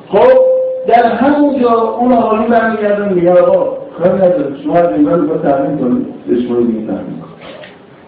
خب؟ 0.08 0.54
در 0.88 1.06
همونجا 1.06 1.70
اون 1.72 2.12
آقایی 2.12 2.46
برمیگردن 2.48 3.12
میگه 3.12 3.32
آقا 3.32 3.76
کاری 3.98 4.14
نداره 4.14 4.62
شما 4.64 4.74
از 4.74 4.88
ایران 4.98 5.28
رو 5.28 5.38
تحریم 5.38 5.78
کنید. 5.78 6.06
دشمن 6.30 6.62
دیگه 6.66 6.86
تحریم 6.86 7.22
کنید 7.22 7.34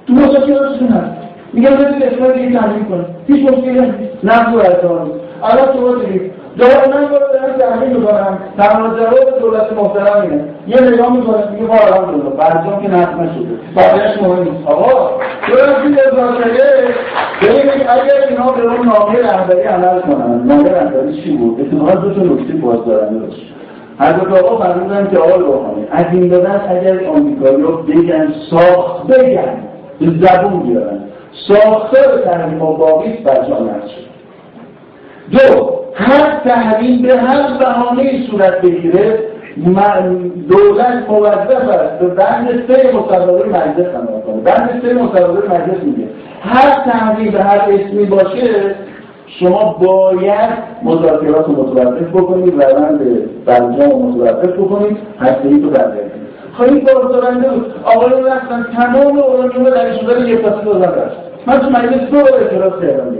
تو 0.07 0.13
مذاکراتشون 0.13 0.89
هست 0.89 1.27
میگم 1.53 1.71
بدید 1.71 2.03
اسمای 2.03 2.33
دیگه 2.33 2.59
تحریم 2.59 2.85
کنید 2.85 3.07
هیچ 3.27 3.51
مشکلی 3.51 3.93
نقد 4.25 4.55
و 4.55 4.59
اعتماد 4.59 5.21
الان 5.43 5.77
شما 5.77 5.95
دیدید 5.95 6.33
جواب 6.59 6.95
من 6.95 7.03
رو 7.03 7.09
دارم 7.09 7.59
تحریم 7.59 7.97
می‌کنم 7.97 8.39
تمام 8.59 8.97
جواب 8.97 9.41
دولت 9.41 9.73
محترم 9.73 10.23
اینه 10.23 10.45
یه 10.67 10.81
نگاه 10.81 11.17
می‌کنه 11.17 11.51
میگه 11.53 11.67
ما 11.67 11.75
الحمدلله 11.75 12.31
برجام 12.31 12.83
که 12.83 12.89
نقد 12.89 13.21
نشده 13.21 13.55
بقیه‌اش 13.77 14.23
مهم 14.23 14.43
نیست. 14.43 14.67
آقا 14.67 15.11
چرا 15.47 15.83
توی 15.83 15.93
مذاکره 15.93 16.95
ببینید 17.43 17.87
اگر 17.89 18.29
اینا 18.29 18.53
به 18.53 18.63
اون 18.63 18.87
نامه 18.87 19.19
رهبری 19.19 19.63
عمل 19.63 20.01
کنن 20.01 20.43
نامه 20.45 20.71
رهبری 20.71 21.23
چی 21.23 21.37
بود؟ 21.37 21.61
اتفاقا 21.61 21.95
دو 21.95 22.15
تا 22.15 22.21
نکته 22.21 22.53
بازدارنده 22.53 23.27
داشت 23.27 23.53
حضرت 23.99 24.43
آقا 24.43 24.65
فرمودن 24.65 25.09
که 25.11 25.19
آقای 25.19 25.39
روحانی 25.39 25.87
از 25.91 26.05
این 26.13 26.29
به 26.29 26.71
اگر 26.71 27.07
آمریکایی 27.07 27.63
رو 27.63 27.77
بگن 27.77 28.35
ساخت 28.51 29.07
بگن 29.07 29.55
به 30.01 30.07
زبون 30.07 30.63
بیارن. 30.63 31.06
ساختار 31.49 32.19
تحریم 32.25 32.63
و 32.63 32.77
باقی 32.77 33.13
بر 33.13 33.45
دو 35.31 35.77
هر 35.95 36.41
تحریم 36.45 37.03
به 37.03 37.17
هر 37.17 37.59
بهانه 37.59 38.27
صورت 38.31 38.61
بگیره 38.61 39.19
دولت 40.49 41.09
موظف 41.09 41.69
است. 41.69 41.99
به 41.99 42.07
بند 42.07 42.65
سه 42.69 42.93
مصوبه 42.97 43.49
مجلس 43.49 43.95
عمل 43.95 44.21
کنه. 44.27 44.41
بند 44.45 44.83
سه 44.83 44.95
مصوبه 44.95 45.49
مجلس 45.49 45.83
میگه. 45.85 46.09
هر 46.41 46.71
تحریم 46.71 47.33
به 47.33 47.43
هر 47.43 47.59
اسمی 47.59 48.05
باشه 48.05 48.75
شما 49.27 49.77
باید 49.81 50.51
مذاکرات 50.83 51.49
متوقف 51.49 52.09
بکنید 52.09 52.63
روند 52.63 53.01
برجام 53.45 54.03
متوقف 54.03 54.49
بکنید 54.49 54.99
هسته 55.21 55.49
ای 55.49 55.61
تو 55.61 55.71
بردارید 55.71 56.13
خواهی 56.57 56.81
بازدارنده 56.81 57.49
بود. 57.49 57.75
آقایون 57.85 58.25
رفتن 58.25 58.67
تمام 58.77 59.19
اورانیوم 59.19 59.71
در 59.71 59.93
شده 59.93 60.31
یک 60.31 60.41
پاسی 60.41 60.65
دادن 60.65 61.03
رفت. 61.03 61.26
من 61.47 61.59
تو 61.59 61.71
مجلس 61.71 62.11
دو 62.11 62.17
بار 62.17 62.35
اعتراض 62.35 62.83
کردم 62.83 63.17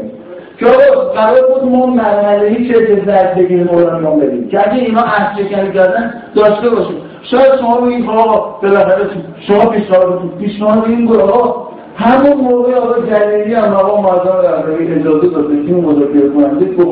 که 0.59 0.67
آقا 0.67 1.11
قرار 1.11 1.43
بود 1.55 1.71
ما 1.71 1.87
مرحله 1.87 2.47
ای 2.47 2.69
چه 2.69 3.03
زرد 3.07 3.35
بگیریم 3.35 3.69
اورانیوم 3.69 4.21
بدیم. 4.21 4.49
که 4.49 4.61
اگه 4.61 4.83
اینا 4.83 5.01
عهد 5.01 5.47
شکنی 5.47 5.73
کردن 5.73 6.15
داشته 6.35 6.71
باشیم. 6.71 6.97
شاید 7.23 7.57
شما 7.61 7.81
بگید 7.81 8.11
آقا 8.11 8.59
بالاخره 8.63 9.09
شما 9.47 9.67
پیشنهاد 9.67 10.21
پیشنهاد 10.39 10.85
این 10.87 11.07
بود 11.07 11.21
آقا 11.21 11.67
همون 11.97 12.37
موقع 12.37 12.75
آقا 12.75 12.95
جلیلی 13.01 13.55
هم 13.55 13.73
آقا 13.73 14.01
مازن 14.01 14.49
رهبری 14.49 14.95
اجازه 14.95 15.29
داد 15.29 15.47
که 15.67 15.73
مذاکره 15.73 16.29
کننده 16.29 16.77
تو 16.77 16.85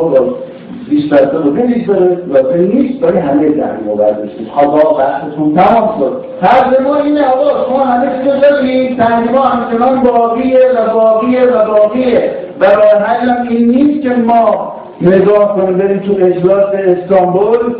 20 0.90 1.10
درصد 1.10 1.34
رو 1.34 1.50
بلیز 1.50 1.86
داره 1.86 2.18
و 2.30 2.56
نیست 2.56 3.00
برای 3.00 3.18
همه 3.18 3.48
درمی 3.48 3.88
رو 3.88 3.96
برداشتید 3.96 4.48
خدا 4.48 4.90
بحثتون 4.92 5.54
تمام 5.54 5.98
شد. 5.98 6.24
هر 6.42 6.80
ما 6.80 6.96
اینه 6.96 7.24
آقا 7.26 7.64
شما 7.66 7.84
همه 7.84 8.24
چیز 8.24 8.32
دارید 8.42 8.98
تحریما 8.98 9.42
همچنان 9.42 10.02
باقیه 10.02 10.60
و 10.76 10.94
باقیه 10.94 11.44
و 11.44 11.66
باقیه. 11.66 12.30
و 12.60 12.64
راه 12.64 13.02
حلم 13.02 13.46
این 13.48 13.68
نیست 13.68 14.02
که 14.02 14.08
ما 14.08 14.72
نگاه 15.00 15.56
کنیم 15.56 15.78
بریم 15.78 15.98
تو 15.98 16.12
اجلاس 16.12 16.74
استانبول 16.74 17.74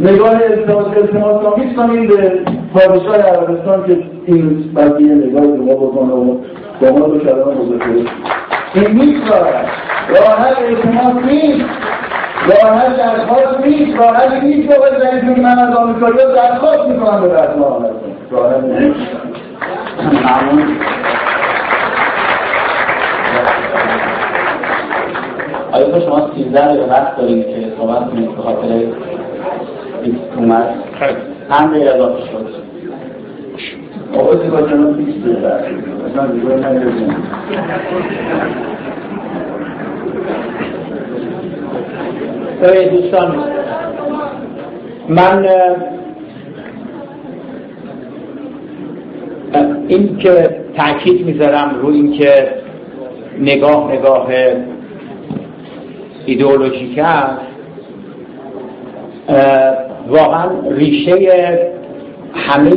نگاه 0.00 0.34
التماس 0.96 1.44
آمیز 1.44 1.76
کنیم 1.76 2.06
به 2.06 2.40
پادشاه 2.74 3.16
عربستان 3.16 3.86
که 3.86 3.98
این 4.26 4.64
بقیه 4.76 5.14
نگاه 5.14 5.42
ما 5.42 5.74
بکنه 5.74 6.12
و 6.12 6.36
با 6.80 6.98
ما 6.98 7.06
دو 7.06 7.18
کلمه 7.18 7.54
مذاکره 7.54 8.10
این 8.74 9.00
نیست 9.00 9.30
راه 9.30 9.46
راه 10.08 10.46
التماس 10.46 11.24
نیست. 11.24 11.64
راه 12.46 12.96
درخواست 12.96 13.66
نیست 13.66 13.98
راه 13.98 14.34
نیست 14.44 14.68
که 14.68 14.74
زنی 15.00 15.40
من 15.40 15.58
از 15.58 15.76
آمریکایی 15.76 16.34
درخواست 16.34 16.88
می‌کنم 16.88 17.20
به 17.20 17.28
نیست. 18.68 19.00
ممنون 20.12 20.76
آیا 25.72 26.00
شما 26.00 26.30
13 26.36 26.68
دقیقه 26.68 26.92
وقت 26.92 27.16
دارید 27.16 27.46
که 27.46 27.72
صحبت 27.78 28.10
کنید 28.10 28.36
به 28.36 28.42
خاطر 28.42 28.84
اومد؟ 30.36 30.74
هم 31.50 31.70
به 31.70 31.94
اضافه 31.94 32.20
شد 32.20 32.46
آقای 34.14 34.48
با 34.48 34.62
جناب 34.62 34.96
20 34.96 35.18
دقیقه 35.18 35.48
اصلا 36.10 36.26
دیگه 36.26 36.46
نگردیم 36.46 37.16
دوستان. 42.60 43.44
من 45.08 45.48
این 49.88 50.18
که 50.18 50.50
تاکید 50.76 51.26
می‌ذارم 51.26 51.78
رو 51.82 51.88
این 51.88 52.12
که 52.12 52.48
نگاه 53.40 53.92
نگاه 53.92 54.28
ایدئولوژیک 56.26 56.98
است 56.98 57.40
واقعا 60.08 60.50
ریشه 60.70 61.58
همه 62.34 62.70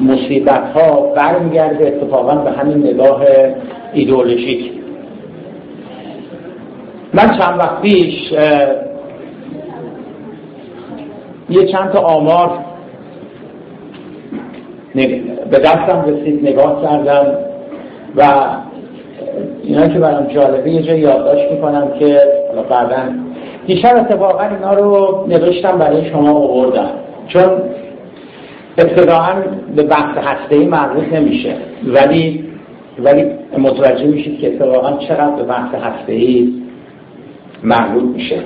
مصیبت 0.00 0.64
ها 0.74 1.00
برمیگرده 1.00 1.86
اتفاقا 1.86 2.34
به 2.34 2.50
همین 2.50 2.78
نگاه 2.78 3.22
ایدئولوژیک. 3.92 4.81
من 7.14 7.38
چند 7.38 7.58
وقت 7.58 7.80
پیش 7.80 8.32
یه 11.50 11.66
چند 11.72 11.90
تا 11.92 12.00
آمار 12.00 12.50
به 15.50 15.58
دستم 15.58 16.04
رسید 16.06 16.48
نگاه 16.48 16.82
کردم 16.82 17.26
و 18.16 18.22
اینا 19.62 19.88
که 19.88 19.98
برام 19.98 20.26
جالبه 20.26 20.70
یه 20.70 20.82
جای 20.82 21.00
یادداشت 21.00 21.52
می‌کنم 21.52 21.88
که 21.98 22.20
بعدا 22.70 22.96
دیشب 23.66 23.96
اتفاقا 23.96 24.44
اینا 24.44 24.74
رو 24.74 25.24
نوشتم 25.28 25.78
برای 25.78 26.10
شما 26.10 26.30
آوردم. 26.30 26.90
چون 27.28 27.50
ابتداعا 28.78 29.34
به 29.76 29.82
بحث 29.82 30.18
هسته 30.18 30.56
ای 30.56 30.66
مربوط 30.66 31.04
نمیشه. 31.12 31.54
ولی 31.86 32.44
ولی 32.98 33.24
متوجه 33.58 34.06
میشید 34.06 34.40
که 34.40 34.54
اتفاقا 34.54 34.98
چقدر 34.98 35.30
به 35.36 35.42
بحث 35.42 35.74
هسته 35.74 36.12
ای 36.12 36.61
مربوط 37.64 38.16
میشه. 38.16 38.42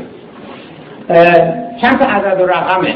چند 1.82 1.98
تا 1.98 2.04
عدد 2.04 2.40
و 2.40 2.46
رقمه؟ 2.46 2.94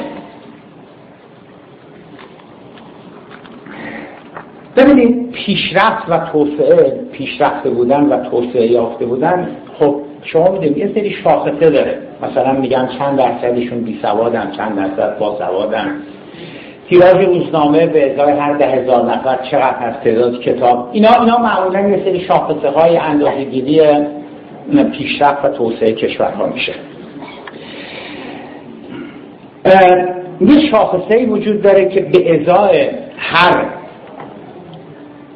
ببینید 4.76 5.32
پیشرفت 5.32 6.08
و 6.08 6.18
توسعه 6.32 7.00
پیشرفته 7.12 7.70
بودن 7.70 8.02
و 8.02 8.30
توسعه 8.30 8.66
یافته 8.66 9.06
بودن 9.06 9.48
خب 9.78 9.96
شما 10.22 10.50
می‌دونید 10.50 10.78
یه 10.78 10.90
سری 10.94 11.10
شاخصه 11.10 11.70
داره. 11.70 11.98
مثلا 12.22 12.52
میگن 12.52 12.88
چند 12.98 13.18
درصدشون 13.18 13.80
بی 13.80 13.98
سوادن 14.02 14.50
چند 14.56 14.76
درصد 14.76 15.18
با 15.18 15.38
سوادن. 15.38 15.96
تیراژ 16.88 17.24
روزنامه 17.24 17.86
به 17.86 18.12
ازای 18.12 18.32
هر 18.32 18.52
ده 18.52 18.66
هزار 18.66 19.04
نفر 19.04 19.38
چقدر 19.50 19.76
هست 19.76 20.04
تعداد 20.04 20.40
کتاب. 20.40 20.88
اینا 20.92 21.10
اینا 21.20 21.38
معمولا 21.38 21.80
یه 21.80 22.04
سری 22.04 22.20
شاخصه 22.20 22.70
های 22.70 22.96
اندازه‌گیری 22.96 23.80
پیشرفت 24.76 25.44
و 25.44 25.48
توسعه 25.48 25.92
کشورها 25.92 26.46
میشه. 26.46 26.72
یه 30.40 30.70
شاخصه 30.70 31.14
ای 31.16 31.26
وجود 31.26 31.62
داره 31.62 31.88
که 31.88 32.00
به 32.00 32.40
ازای 32.40 32.90
هر 33.16 33.66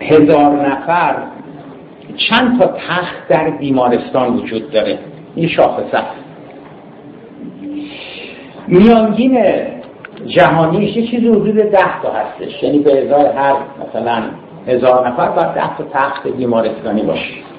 هزار 0.00 0.68
نفر 0.68 1.16
چند 2.16 2.60
تا 2.60 2.66
تخت 2.66 3.28
در 3.28 3.50
بیمارستان 3.50 4.34
وجود 4.36 4.70
داره. 4.70 4.98
این 5.34 5.48
شاخصه. 5.48 5.96
است 5.96 6.24
میانگین 8.68 9.38
جهانیش 10.26 10.96
یه 10.96 11.06
چیزی 11.06 11.28
حدود 11.28 11.56
ده 11.56 12.02
تا 12.02 12.12
هستش. 12.12 12.62
یعنی 12.62 12.78
به 12.78 13.04
ازای 13.04 13.26
هر 13.26 13.54
مثلا 13.88 14.22
هزار 14.66 15.08
نفر 15.08 15.28
باید 15.28 15.54
ده 15.54 15.76
تا 15.76 15.84
تخت 15.92 16.28
بیمارستانی 16.28 17.02
باشه. 17.02 17.53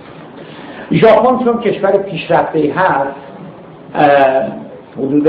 ژاپن 0.92 1.46
چون 1.46 1.60
کشور 1.60 1.92
پیشرفته 1.92 2.60
ای 2.60 2.70
هست 2.70 3.16
حدود 4.98 5.28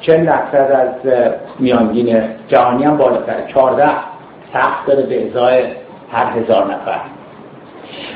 چند 0.00 0.26
درصد 0.26 0.54
از 0.54 1.12
میانگین 1.58 2.22
جهانی 2.48 2.84
هم 2.84 2.96
بالاتر. 2.96 3.46
14 3.46 3.88
تخت 4.52 4.86
داره 4.86 5.02
به 5.02 5.26
ازای 5.26 5.62
هر 6.12 6.26
هزار 6.30 6.64
نفر. 6.64 7.00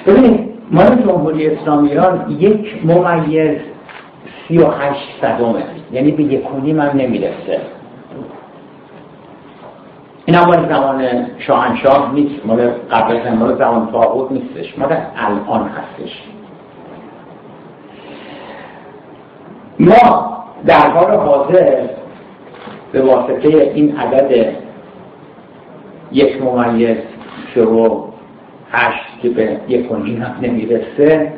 ببینید 0.06 0.50
مال 0.70 0.86
جمهوری 0.86 1.50
اسلامی 1.50 1.88
ایران 1.88 2.36
یک 2.38 2.86
ممیز 2.86 3.60
سی 4.48 4.58
و 4.58 4.66
هشت 4.66 5.08
صدومه 5.20 5.62
یعنی 5.92 6.10
به 6.10 6.22
یک 6.22 6.44
کنیم 6.44 6.80
هم 6.80 6.90
نمی‌رسه. 6.96 7.60
این 10.24 10.36
هم 10.36 10.46
مال 10.46 10.68
زمان 10.68 11.26
شاهنشاه 11.38 12.14
نیست. 12.14 12.46
مال 12.46 12.70
قبل 12.90 13.32
مال 13.32 13.56
زمان 13.58 13.92
طاغوت 13.92 14.32
نیستش. 14.32 14.78
مال 14.78 14.96
الان 15.16 15.68
هستش. 15.68 16.22
ما 19.81 20.36
در 20.66 20.90
حال 20.90 21.11
حاضر 21.11 21.89
به 22.93 23.02
واسطه 23.02 23.48
این 23.48 23.97
عدد 23.97 24.52
یک 26.12 26.43
ممیز 26.43 26.97
شروع 27.55 28.12
هشت 28.73 29.20
که 29.23 29.28
به 29.28 29.61
یک 29.69 29.93
و 29.93 29.94
هم 29.94 30.36
نمی‌رسه 30.43 31.32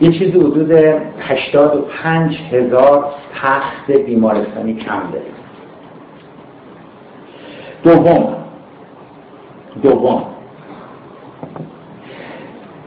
یه 0.00 0.12
چیزی 0.12 0.38
حدود 0.38 0.72
هشتاد 1.18 1.76
و 1.76 1.80
پنج 1.80 2.38
هزار 2.52 3.04
تخت 3.42 3.90
بیمارستانی 3.90 4.74
کم 4.74 5.02
داریم. 5.12 5.34
دوم 7.82 8.36
دوم. 9.82 10.24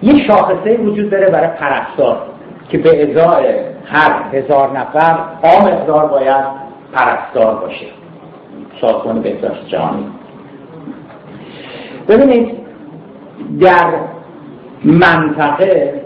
یه 0.04 0.28
شاخصه 0.28 0.78
وجود 0.78 1.10
داره 1.10 1.30
برای 1.30 1.48
پرستار. 1.48 2.31
که 2.72 2.78
به 2.78 3.12
ازای 3.12 3.56
هر 3.86 4.24
هزار 4.34 4.80
نفر 4.80 5.20
آ 5.44 5.60
مقدار 5.60 6.08
باید 6.08 6.46
پرستار 6.94 7.56
باشه. 7.56 7.86
سازمان 8.82 9.22
بهداشت 9.22 9.68
جهانی. 9.68 10.06
ببینید 12.08 12.58
در 13.60 13.94
منطقه 14.84 16.02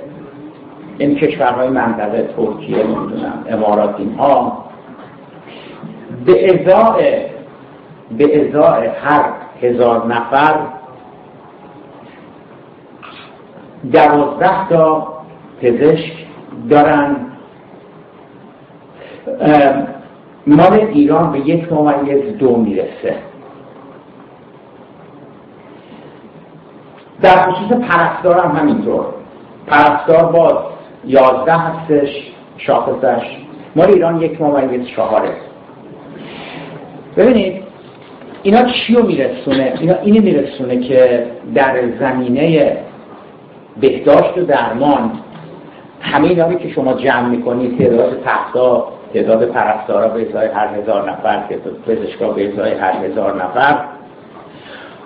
این 0.97 1.15
کشورهای 1.15 1.67
منطقه 1.69 2.29
ترکیه 2.37 2.83
نمی‌دونم 2.83 3.45
امارات 3.49 3.95
اینها 3.97 4.65
به 6.25 6.45
ازای 6.45 7.25
به 8.17 8.47
ازای 8.47 8.87
هر 8.87 9.25
هزار 9.61 10.05
نفر 10.05 10.55
دوازده 13.91 14.69
تا 14.69 15.07
پزشک 15.61 16.25
دارن. 16.69 17.15
مال 20.47 20.73
ایران 20.73 21.31
به 21.31 21.39
یک 21.39 21.73
ممیز 21.73 22.37
دو 22.37 22.55
می‌رسه. 22.57 23.15
در 27.21 27.41
خصوص 27.41 27.77
پرستار 27.77 28.39
هم 28.39 28.55
همینطور. 28.55 29.05
پرستار 29.67 30.31
باز 30.31 30.53
یازده 31.05 31.57
هستش 31.57 32.09
شاخصش. 32.57 33.25
مال 33.75 33.87
ایران 33.87 34.21
یک 34.21 34.41
ممیز 34.41 34.87
چهاره. 34.87 35.31
ببینید 37.17 37.63
اینا 38.43 38.61
چی 38.63 38.95
رو 38.95 39.05
میرسونه؟ 39.05 39.73
اینا 39.79 39.95
اینی 39.95 40.19
میرسونه 40.19 40.79
که 40.79 41.27
در 41.55 41.89
زمینه 41.99 42.77
بهداشت 43.81 44.37
و 44.37 44.45
درمان 44.45 45.11
همه 46.05 46.27
اینا 46.27 46.53
که 46.53 46.69
شما 46.69 46.93
جمع 46.93 47.27
می‌کنید 47.29 47.77
تعداد 47.77 48.21
تختا 48.25 48.87
تعداد 49.13 49.45
پرستارا 49.45 50.07
به 50.07 50.29
ازای 50.29 50.47
هر 50.47 50.67
هزار 50.67 51.11
نفر 51.11 51.43
پزشکا 51.87 52.27
به 52.27 52.53
ازای 52.53 52.73
هر 52.73 53.05
هزار 53.05 53.43
نفر. 53.43 53.77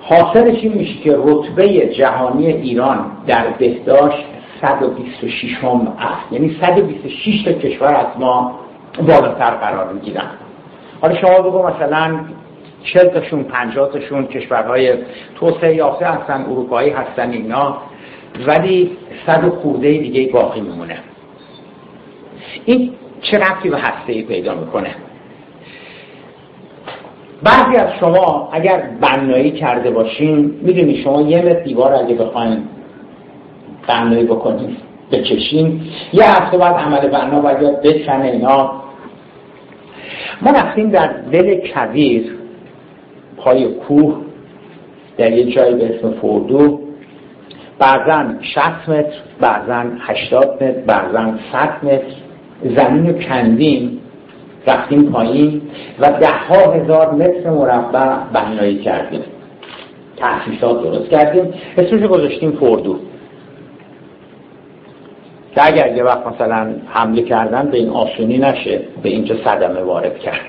حاصلش 0.02 0.64
این 0.64 0.74
میشه 0.74 1.00
که 1.00 1.18
رتبه 1.18 1.88
جهانی 1.88 2.48
ایران 2.48 3.06
در 3.28 3.48
بهداشت 3.60 4.26
126 4.62 5.54
هم 5.64 5.88
است. 6.00 6.32
یعنی 6.32 6.58
126 6.62 7.44
تا 7.44 7.52
کشور 7.52 7.96
از 7.96 8.20
ما 8.20 8.60
بالاتر 9.08 9.50
قرار 9.50 9.94
می‌گیرن. 9.94 10.30
حالا 11.02 11.16
شما 11.16 11.42
بگو 11.42 11.68
مثلا 11.68 12.20
40 12.84 13.08
تاشون 13.08 13.44
50 13.44 13.92
تاشون 13.92 14.28
کشورهای 14.28 14.94
توسعه 15.36 15.76
یافته 15.76 16.06
هستن 16.06 16.46
اروپایی 16.50 16.90
هستن 16.90 17.32
اینا. 17.32 17.78
ولی 18.48 18.98
صد 19.26 19.44
و 19.44 19.50
خورده 19.50 19.98
دیگه 19.98 20.32
باقی 20.32 20.62
میمونه. 20.62 20.98
این 22.66 22.92
چه 23.22 23.38
رفتی 23.38 23.70
به 23.70 23.78
هسته 23.78 24.22
پیدا 24.22 24.56
می‌کنه؟ 24.56 24.96
بعضی 27.44 27.78
از 27.78 27.90
شما 28.00 28.50
اگر 28.52 28.84
بنایی 29.02 29.52
کرده 29.52 29.92
باشین 29.92 30.60
می‌دونی 30.62 31.04
شما 31.04 31.22
یه 31.22 31.42
متر 31.42 31.64
دیوار 31.64 31.94
اگه 31.94 32.16
بخواین 32.16 32.64
بنایی 33.88 34.24
بکنید 34.24 34.78
بکشین 35.12 35.82
یه 36.14 36.24
هفته 36.26 36.58
بعد 36.58 36.76
عمل 36.76 37.08
بنا 37.08 37.42
باید 37.42 37.82
بکنه 37.82 38.22
اینا. 38.22 38.72
ما 40.42 40.52
رفتیم 40.52 40.90
در 40.90 41.08
دل 41.08 41.68
کویر 41.74 42.36
پای 43.38 43.66
کوه 43.74 44.16
در 45.18 45.32
یه 45.32 45.44
جایی 45.56 45.76
به 45.76 45.96
اسم 45.96 46.12
فردو 46.12 46.89
بعضا 47.80 48.26
60 48.42 48.90
متر 48.90 49.14
بعضا 49.40 49.86
80 50.00 50.64
متر 50.64 50.72
بعضا 50.72 51.34
100 51.52 51.86
متر. 51.86 52.04
زمین 52.64 53.08
رو 53.08 53.14
کندیم 53.14 54.00
رفتیم 54.68 55.12
پایین 55.12 55.62
و 56.00 56.12
ده 56.12 56.28
ها 56.28 56.72
هزار 56.72 57.12
متر 57.12 57.50
مربع 57.50 58.16
بنایی 58.34 58.80
کردیم. 58.80 59.22
تحسیسات 60.18 60.84
درست 60.84 61.10
کردیم. 61.10 61.54
اسمش 61.78 62.02
گذاشتیم 62.02 62.52
فردو. 62.52 63.00
که 65.56 65.68
اگر 65.68 65.96
یه 65.96 66.04
وقت 66.04 66.28
مثلا 66.28 66.74
حمله 66.88 67.22
کردن 67.22 67.70
به 67.72 67.78
این 67.78 67.90
آسونی 67.90 68.38
نشه 68.38 68.82
به 69.04 69.10
اینجا 69.10 69.36
صدمه 69.46 69.82
وارد 69.82 70.20
کرد. 70.20 70.46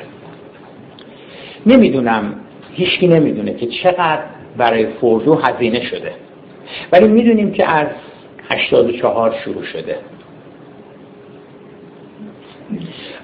نمی‌دونم 1.66 2.35
هیچکی 2.73 3.09
نمی‌دونه 3.09 3.55
که 3.55 3.66
چقدر 3.66 4.23
برای 4.57 4.86
فردو 4.86 5.35
هزینه 5.35 5.81
شده. 5.85 6.12
ولی 6.92 7.09
می‌دونیم 7.09 7.52
که 7.52 7.70
از 7.70 7.86
84 8.51 9.34
شروع 9.44 9.62
شده. 9.62 9.97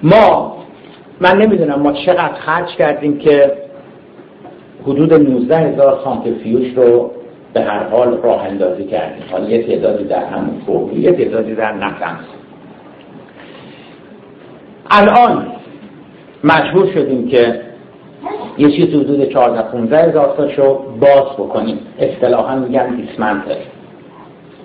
ما 0.03 0.57
من 1.21 1.37
نمی‌دونم 1.37 1.79
ما 1.81 1.91
چقدر 1.91 2.33
خرج 2.33 2.67
کردیم 2.67 3.17
که 3.17 3.53
حدود 4.83 5.13
19 5.13 5.57
هزار 5.57 5.99
سانتریفیوژ 6.03 6.77
رو 6.77 7.11
به 7.53 7.61
هر 7.61 7.83
حال 7.83 8.17
راه 8.21 8.43
اندازی 8.43 8.83
کردیم. 8.83 9.23
حالا 9.31 9.49
یه 9.49 9.67
تعدادی 9.67 10.03
در 10.03 10.25
همون 10.25 10.61
فوق 10.65 10.93
یه 10.93 11.11
تعدادی 11.11 11.55
در 11.55 11.73
نفرنس 11.73 12.25
الان 14.91 15.47
مجبور 16.43 16.93
شدیم 16.93 17.27
که 17.27 17.61
یه 18.57 18.71
چیز 18.71 18.89
حدود 18.89 19.29
14 19.29 19.61
15 19.61 19.97
هزار 19.97 20.33
تاشو 20.37 20.79
باز 20.99 21.33
بکنیم. 21.37 21.79
اصطلاحا 21.99 22.55
میگن 22.55 22.95
دیسمنتل 22.95 23.55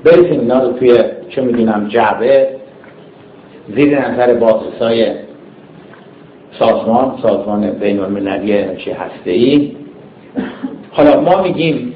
بریسیم 0.04 0.40
اینا 0.40 0.62
رو 0.62 0.72
توی 0.72 0.98
چه 1.28 1.42
می‌دونم 1.42 1.88
جعبه 1.88 2.48
زیر 3.76 4.08
نظر 4.08 4.34
بازرسای 4.34 5.14
سازمان 6.58 7.18
سازمان 7.22 7.70
بین 7.70 8.00
المللی 8.00 8.58
انرژی 8.58 8.90
هسته 8.90 9.30
ای 9.30 9.76
حالا 10.90 11.20
ما 11.20 11.42
میگیم 11.42 11.94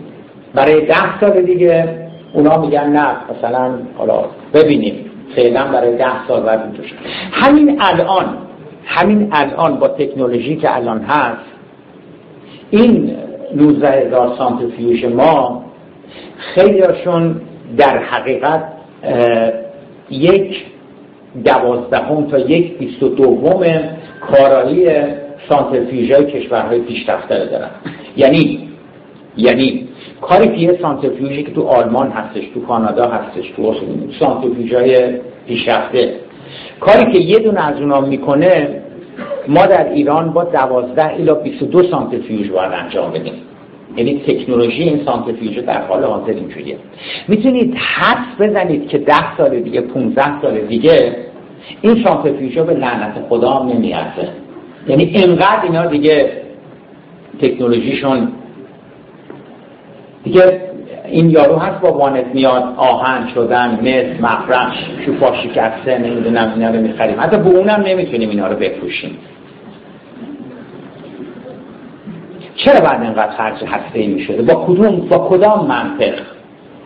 برای 0.55 0.86
ده 0.86 1.20
سال 1.20 1.43
دیگه 1.43 2.09
اونا 2.32 2.60
میگن 2.60 2.86
نه 2.86 3.16
مثلا 3.30 3.70
حالا 3.98 4.24
ببینیم. 4.55 5.10
فعلا 5.36 5.66
برای 5.66 5.97
ده 5.97 6.26
سال 6.28 6.43
بعد 6.43 6.60
همین 7.32 7.78
الان 7.80 8.38
همین 8.84 9.28
الان 9.32 9.78
با 9.78 9.88
تکنولوژی 9.88 10.56
که 10.56 10.76
الان 10.76 11.01
هست 11.01 11.55
این 12.70 13.16
19 13.55 13.88
هزار 13.88 14.34
سانتریفیوژ 14.38 15.05
ما 15.05 15.64
خیلیشون 16.36 17.40
در 17.76 17.98
حقیقت 17.98 18.64
یک 20.10 20.64
دوازدهم 21.44 22.26
تا 22.26 22.38
یک 22.38 22.78
بیست 22.78 23.02
و 23.02 23.09
دوم 23.09 23.64
کارایی 24.20 24.88
سانتریفیوژ 25.48 26.10
های 26.10 26.24
کشورهای 26.24 26.80
پیشرفته 26.80 27.47
دارن. 27.47 27.70
یعنی 28.16 28.68
یعنی 29.36 29.88
کاری 30.20 30.48
که 30.48 30.56
یه 30.56 30.78
سانتریفیوژی 30.82 31.43
که 31.43 31.52
تو 31.52 31.62
آلمان 31.62 32.10
هستش 32.10 32.44
تو 32.55 32.60
کانادا 32.60 33.09
هستش 33.09 33.51
تو 33.56 33.74
سانتریفیوژ 34.20 34.72
های 34.72 35.20
پیشرفته 35.47 36.14
کاری 36.80 37.12
که 37.12 37.18
یه 37.18 37.38
دونه 37.38 37.66
از 37.66 37.80
اونا 37.80 38.01
می‌کنه 38.01 38.82
ما 39.48 39.66
در 39.66 39.93
ایران 39.93 40.32
با 40.32 40.44
12 40.44 41.05
الی 41.05 41.32
22 41.44 41.82
سانتریفیوژ 41.82 42.51
باید 42.51 42.73
انجام 42.73 43.10
بدیم. 43.10 43.32
یعنی 43.97 44.23
تکنولوژی 44.27 44.82
این 44.82 45.05
سانتریفیوژ 45.05 45.59
در 45.59 45.82
حال 45.82 46.05
حاضر 46.05 46.32
اینجوریه. 46.32 46.77
می‌تونید 47.28 47.74
حدس 47.74 48.40
بزنید 48.40 48.89
که 48.89 48.98
10 48.98 49.36
سال 49.36 49.60
دیگه 49.60 49.81
15 49.81 50.40
سال 50.43 50.59
دیگه 50.59 51.16
این 51.82 52.05
سانتریفیوژ 52.05 52.59
به 52.59 52.74
لعنت 52.74 53.14
خدا 53.28 53.62
نمیارزه 53.62 54.28
یعنی 54.89 55.12
انقدر 55.14 55.62
اینا 55.62 55.86
دیگه 55.86 56.32
تکنولوژیشون 57.43 58.28
دیگه 60.24 60.60
این 61.05 61.31
یارو 61.31 61.56
هست 61.56 61.81
با 61.81 61.93
وانت 61.93 62.27
میاد 62.35 62.74
آهن 62.77 63.28
شدن 63.35 63.78
مز 63.82 64.20
مفرش 64.20 64.74
شوفا 65.06 65.35
شکسته 65.35 65.98
نمی‌دونم 65.98 66.52
اینا 66.56 66.70
رو 66.70 66.81
می‌خریم. 66.81 67.20
حتی 67.20 67.36
به 67.36 67.48
اونم 67.48 67.85
نمی‌تونیم 67.86 68.31
اینا 68.31 68.47
رو 68.47 68.56
بفروشیم. 68.56 69.18
چرا 72.56 72.80
بعد 72.80 73.02
اینقدر 73.02 73.36
خرج 73.36 73.64
هسته 73.64 73.98
ای 73.98 74.06
می‌شده؟ 74.06 74.42
با 74.42 74.64
کدوم 74.66 74.96
با 74.96 75.28
کدام 75.28 75.66
منطق؟ 75.66 76.14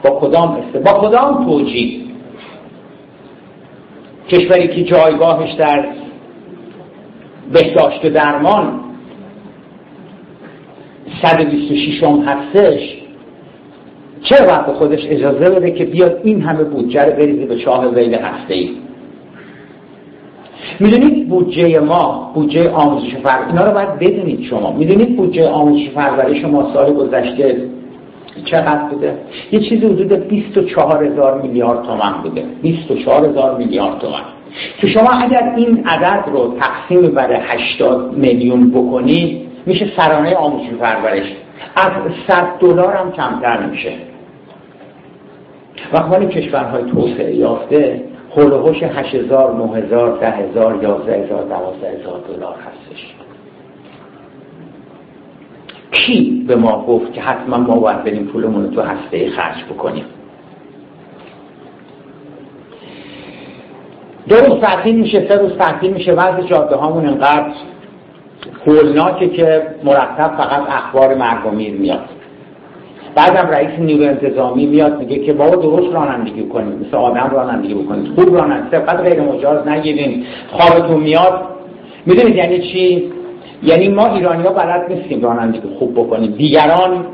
با 0.05 0.21
کدام 0.21 0.51
است 0.51 0.77
با 0.77 1.09
کدام 1.09 1.45
توجیه؟ 1.45 2.01
کشوری 4.29 4.69
که 4.69 4.83
جایگاهش 4.85 5.53
در 5.53 5.89
بهداشت 7.53 8.07
درمان 8.07 8.81
126 11.23 12.03
هم 12.03 12.19
هستش 12.19 12.97
چرا 14.23 14.63
به 14.63 14.73
خودش 14.73 15.01
اجازه 15.09 15.51
بده 15.51 15.71
که 15.71 15.85
بیاد 15.85 16.21
این 16.25 16.43
همه 16.43 16.65
بودجه 16.65 17.05
رو 17.05 17.13
بریزه 17.13 17.47
به 17.47 17.57
چاه 17.57 17.87
ویل 17.87 18.15
هسته 18.15 18.55
ای 18.55 18.71
می‌دونید 20.81 21.29
بودجه 21.29 21.81
ما 21.81 22.31
بودجه 22.35 22.71
آموزش 22.71 23.15
فرق 23.15 23.49
اینا 23.49 23.65
رو 23.65 23.73
باید 23.73 23.99
بدونید 23.99 24.43
شما. 24.43 24.73
می‌دونید 24.73 25.17
بودجه 25.17 25.49
آموزش 25.49 25.89
برای 25.89 26.41
شما 26.41 26.73
سال 26.75 26.93
گذشته 26.93 27.57
چقدر 28.45 28.85
بوده؟ 28.91 29.19
یه 29.53 29.61
چیزی 29.61 29.87
حدود 29.87 30.13
24 30.13 31.05
هزار 31.05 31.43
میلیارد 31.43 31.83
تومن 31.83 32.23
بوده. 32.23 32.45
24 32.63 33.27
هزار 33.27 33.59
میلیارد 33.59 33.99
تومن 33.99 34.21
که 34.81 34.87
شما 34.87 35.11
اگر 35.11 35.55
این 35.57 35.87
عدد 35.87 36.25
رو 36.33 36.55
تقسیم 36.61 37.11
بر 37.11 37.33
80 37.33 38.19
میلیون 38.19 38.71
بکنید 38.71 39.41
میشه 39.67 39.91
سرانه 39.97 40.35
آموزشی 40.35 40.71
پرورش. 40.71 41.33
از 41.77 41.93
100 42.29 42.47
دلار 42.61 42.95
هم 42.95 43.13
کمتر 43.13 43.67
میشه. 43.67 43.93
وقتی 45.93 46.27
کشورهای 46.27 46.83
توسعه 46.83 47.35
یافته 47.35 48.03
حول 48.31 48.53
و 48.53 48.73
8000 48.73 49.55
9000 49.55 50.19
10000 50.19 50.79
11000 50.81 51.45
12000 51.45 52.21
دلار 52.29 52.55
هستش. 52.55 53.15
کی 55.93 56.45
به 56.49 56.57
ما 56.57 56.85
گفت 56.87 57.13
که 57.13 57.21
حتما 57.21 57.57
ما 57.57 57.81
باید 57.81 58.05
بریم 58.05 58.25
پولمون 58.25 58.65
رو 58.65 58.71
تو 58.71 58.83
هسته 58.83 59.31
خرج 59.31 59.65
بکنیم؟ 59.65 60.05
دو 64.29 64.37
روز 64.37 64.61
تعطیل 64.61 64.97
میشه 64.97 65.29
سه 65.29 65.37
روز 65.37 65.57
تعطیل 65.57 65.93
میشه 65.93 66.13
وضع 66.13 66.43
جاده 66.43 66.77
هامون 66.77 67.07
انقدر 67.07 67.53
هولناکه 68.67 69.29
که 69.29 69.67
مرتب 69.85 70.37
فقط 70.37 70.63
اخبار 70.69 71.15
مرگومیر 71.15 71.75
میاد. 71.75 72.20
بعدم 73.15 73.49
رئیس 73.51 73.79
نیروی 73.79 74.09
انتظامی 74.09 74.67
میاد 74.67 74.99
میگه 74.99 75.19
که 75.19 75.33
بابا 75.33 75.57
درست 75.57 75.95
رانندگی 75.95 76.43
کنید 76.43 76.87
مثل 76.87 76.97
آدم 76.97 77.31
رانندگی 77.33 77.75
بکنید 77.75 78.13
خوب 78.15 78.37
رانندگی 78.37 78.71
فقط 78.71 78.97
غیر 78.97 79.23
مجاز 79.23 79.69
نگیرین 79.69 80.25
خوابتون 80.51 81.01
میاد. 81.01 81.41
می‌دونید 82.07 82.37
یعنی 82.37 82.59
چی؟ 82.59 83.13
یعنی 83.63 83.89
ما 83.89 84.15
ایرانی 84.15 84.43
ها 84.43 84.53
بلد 84.53 84.93
نیستیم 84.93 85.23
رانندگی 85.23 85.69
خوب 85.79 85.93
بکنیم. 85.95 86.31
دیگران 86.31 87.05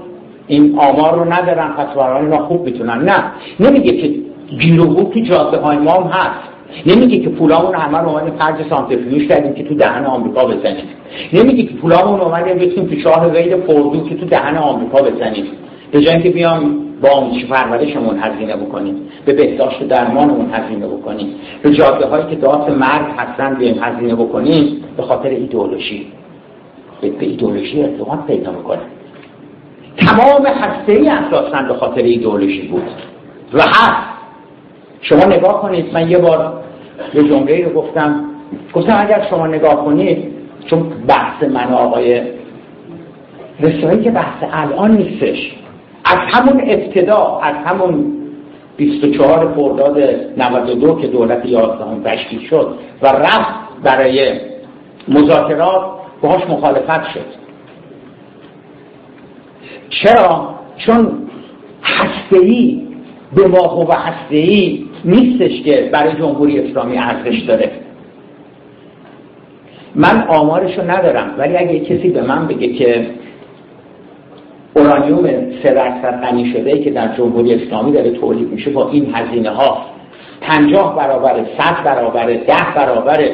این 0.47 0.79
آمار 0.79 1.15
رو 1.15 1.33
ندارن 1.33 1.69
پس 1.69 1.97
برای 1.97 2.39
خوب 2.39 2.65
می‌تونن. 2.65 2.99
نه 2.99 3.25
نمیگه 3.61 3.93
که 3.93 4.15
گیروگو 4.61 5.03
تو 5.03 5.21
جاده 5.21 5.57
های 5.57 5.77
ما 5.77 5.93
هم 5.93 6.11
هست. 6.11 6.41
نمیگه 6.87 7.19
که 7.19 7.29
پولامون 7.29 7.75
همه 7.75 7.99
رو 7.99 8.09
اومدیم 8.09 8.39
خرج 8.39 8.55
سانتریفیوژ 8.71 9.29
کردیم 9.29 9.55
که 9.55 9.65
تو 9.65 9.75
دهن 9.75 10.05
آمریکا 10.05 10.45
بزنیم. 10.45 10.85
نمیگه 11.33 11.63
که 11.63 11.75
پولامون 11.75 12.21
اومدیم 12.21 12.55
بتونیم 12.55 12.91
تو 12.91 13.01
شاه 13.01 13.29
غیر 13.29 13.57
پردو 13.57 14.09
که 14.09 14.15
تو 14.15 14.27
دهن 14.27 14.57
آمریکا 14.57 15.03
بزنیم. 15.03 15.45
به 15.93 16.01
جایی 16.01 16.23
که 16.23 16.31
بیام 16.31 16.87
با 17.03 17.11
آموزش 17.11 17.45
پرورشمون 17.45 18.19
هزینه 18.19 18.57
بکنیم 18.57 18.97
به 19.25 19.33
بهداشت 19.33 19.89
درمانمون 19.89 20.51
هزینه 20.53 20.87
بکنیم 20.87 21.35
به 21.63 21.71
جاده 21.71 22.07
هایی 22.07 22.25
که 22.31 22.37
داد 22.37 22.71
مرگ 22.71 23.07
هستن 23.17 23.55
بیایم 23.55 23.79
هزینه 23.83 24.15
بکنیم 24.15 24.85
به 24.97 25.03
خاطر 25.03 25.29
ایدئولوژی. 25.29 26.07
به 27.01 27.13
ایدئولوژی 27.21 27.83
ارتباط 27.83 28.19
پیدا 28.27 28.53
می‌کنه. 28.53 28.81
تمام 29.97 30.47
هسته 30.47 30.93
ای 30.93 31.09
اساسا 31.09 31.63
به 31.63 31.75
خاطر 31.75 32.03
ایدئولوژی 32.03 32.69
بود. 32.69 32.83
و 33.53 33.63
هست. 33.63 34.17
شما 35.01 35.25
نگاه 35.25 35.63
کنید 35.63 35.95
من 35.95 36.11
یه 36.11 36.19
بار 36.19 36.53
یه 37.15 37.23
جمله 37.23 37.65
رو 37.65 37.73
گفتم. 37.73 38.25
گفتم 38.75 38.97
اگر 39.01 39.27
شما 39.31 39.47
نگاه 39.47 39.85
کنید 39.85 40.33
چون 40.67 40.89
بحث 41.09 41.43
من 41.43 41.73
آقای 41.73 42.23
رسایی 43.61 44.03
که 44.03 44.11
بحث 44.11 44.45
الان 44.53 44.97
نیستش 44.97 45.53
از 46.07 46.19
همون 46.33 46.63
ابتدا 46.67 47.41
از 47.43 47.55
همون 47.55 48.13
24 48.77 49.55
خرداد 49.55 49.99
92 50.37 51.01
که 51.01 51.07
دولت 51.07 51.47
11 51.47 51.85
تشکیل 52.05 52.49
شد 52.49 52.79
و 53.03 53.07
رفت 53.07 53.83
برای 53.83 54.41
مذاکرات 55.09 55.83
باهاش 56.23 56.43
مخالفت 56.49 57.11
شد 57.15 57.47
چرا؟ 59.91 60.55
چون 60.77 61.09
هسته‌ای 61.83 62.83
به 63.35 63.49
و 63.49 63.93
هسته‌ای 63.93 64.85
نیستش 65.05 65.63
که 65.63 65.91
برای 65.93 66.13
جمهوری 66.13 66.61
اسلامی 66.61 66.99
ارزش 66.99 67.39
داره 67.39 67.71
من 69.95 70.29
آمارشو 70.29 70.91
ندارم 70.91 71.35
ولی 71.39 71.57
اگه 71.57 71.81
کسی 71.81 72.11
به 72.11 72.23
من 72.23 72.47
بگه 72.47 72.69
که 72.69 73.07
اورانیوم 74.77 75.27
سه 75.63 75.75
درصد 75.75 76.21
غنی 76.21 76.53
شده 76.53 76.79
که 76.79 76.91
در 76.91 77.17
جمهوری 77.17 77.55
اسلامی 77.55 77.93
داره 77.93 78.11
تولید 78.11 78.53
میشه 78.53 78.71
با 78.71 78.89
این 78.89 79.15
هزینه 79.15 79.51
ها. 79.51 79.79
پنجاه 80.41 80.97
برابر 80.97 81.35
صد 81.59 81.85
برابر 81.85 82.27
ده 82.27 82.75
برابر 82.77 83.29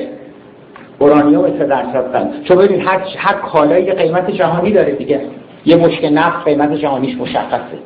اورانیوم 0.99 1.59
سه 1.59 1.65
درصد 1.65 2.13
غنی. 2.13 2.31
چون 2.45 2.59
ببین 2.59 2.81
هر 2.81 2.99
هر 3.19 3.35
کالایی 3.35 3.93
قیمت 3.93 4.31
جهانی 4.31 4.73
داره 4.73 4.93
دیگه. 4.93 5.21
یه 5.67 5.77
مشک 5.77 6.09
نفت 6.13 6.45
قیمت 6.45 6.73
جهانیش 6.73 7.17
مشخصه. 7.17 7.79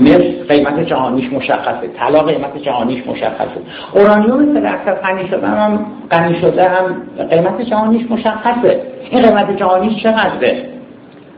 مثل 0.00 0.44
قیمت 0.48 0.80
جهانیش 0.80 1.32
مشخصه. 1.32 1.88
طلا 1.98 2.22
قیمت 2.22 2.58
جهانیش 2.58 3.06
مشخصه. 3.06 3.60
اورانیوم 3.94 4.54
سه 4.54 4.60
درصد 4.60 5.02
غنی 5.02 5.28
شده 5.28 5.46
هم 5.46 5.86
غنی 6.10 6.40
شده 6.40 6.68
هم 6.68 7.02
قیمت 7.30 7.60
جهانیش 7.62 8.10
مشخصه. 8.10 8.80
این 9.10 9.22
قیمت 9.22 9.56
جهانیش 9.56 10.02
چقدره؟ 10.02 10.75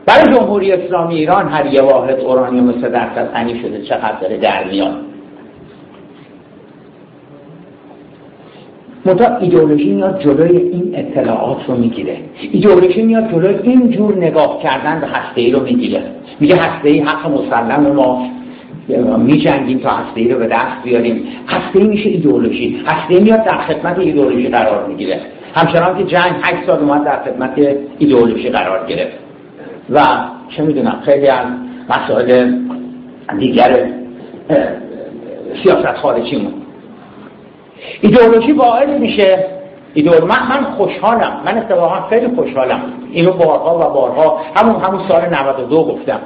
برای 0.09 0.37
جمهوری 0.37 0.71
اسلامی 0.71 1.15
ایران 1.15 1.47
هر 1.47 1.65
یه 1.65 1.81
واحد 1.81 2.19
اورانیوم 2.19 2.81
سه 2.81 2.89
درصد 2.89 3.31
غنی 3.33 3.59
شده 3.61 3.81
چقدر 3.81 4.19
داره 4.21 4.37
در 4.37 4.63
میاد. 4.63 4.95
منتها 9.05 9.37
ایدئولوژی 9.37 9.89
میاد 9.89 10.19
جلوی 10.19 10.57
این 10.57 10.93
اطلاعات 10.95 11.57
رو 11.67 11.75
می‌گیره. 11.75 12.17
ایدئولوژی 12.51 13.01
میاد 13.01 13.31
جلوی 13.31 13.59
این 13.63 13.89
جور 13.89 14.17
نگاه 14.17 14.63
کردن 14.63 14.99
به 14.99 15.07
هسته 15.07 15.41
ای 15.41 15.51
رو 15.51 15.63
می‌گیره. 15.63 16.01
میگه 16.39 16.55
هسته 16.55 16.89
ای 16.89 16.99
حق 16.99 17.27
مسلم 17.27 17.93
ما. 17.93 18.27
میجنگیم 19.17 19.79
تا 19.79 19.89
هسته 19.89 20.21
ای 20.21 20.31
رو 20.31 20.39
به 20.39 20.47
دست 20.47 20.83
بیاریم. 20.83 21.27
هسته 21.47 21.79
ای 21.79 21.87
میشه 21.87 22.09
ایدئولوژی. 22.09 22.83
هسته 22.85 23.15
ای 23.15 23.23
میاد 23.23 23.43
در 23.43 23.57
خدمت 23.57 23.99
ایدئولوژی 23.99 24.47
قرار 24.47 24.87
می‌گیره. 24.87 25.21
همچنان 25.53 25.97
که 25.97 26.03
جنگ 26.03 26.31
8 26.41 26.65
سال 26.67 26.79
اومد 26.79 27.03
در 27.03 27.23
خدمت 27.23 27.77
ایدئولوژی 27.99 28.49
قرار 28.49 28.87
گرفت. 28.87 29.18
و 29.91 30.01
چه 30.49 30.63
می‌دونم 30.63 30.99
خیلی 31.05 31.27
از 31.27 31.45
مسائل 31.89 32.53
دیگر 33.39 33.89
سیاست 35.63 35.97
خارجیمون. 35.97 36.53
ایدئولوژی 38.01 38.53
باعث 38.53 38.89
میشه 38.89 39.45
ایدئول 39.93 40.23
من, 40.23 40.47
من 40.49 40.63
خوشحالم 40.63 41.41
من 41.45 41.57
اتفاقا 41.57 42.07
خیلی 42.09 42.35
خوشحالم. 42.35 42.81
اینو 43.11 43.31
بارها 43.31 43.75
و 43.75 43.93
بارها 43.93 44.41
همون 44.55 44.81
همون 44.81 45.07
سال 45.07 45.33
92 45.33 45.83
گفتم. 45.83 46.19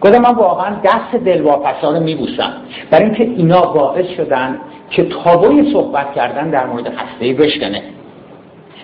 گفتم 0.00 0.22
من 0.22 0.34
واقعا 0.34 0.76
دست 0.84 1.24
دلواپسا 1.24 1.90
رو 1.90 2.00
میبوسم. 2.00 2.52
برای 2.90 3.04
اینکه 3.04 3.24
اینا 3.24 3.60
باعث 3.60 4.06
شدن 4.06 4.58
که 4.90 5.04
تابوی 5.04 5.72
صحبت 5.72 6.12
کردن 6.14 6.50
در 6.50 6.66
مورد 6.66 6.86
هسته 6.86 7.24
ای 7.24 7.32
بشکنه. 7.32 7.82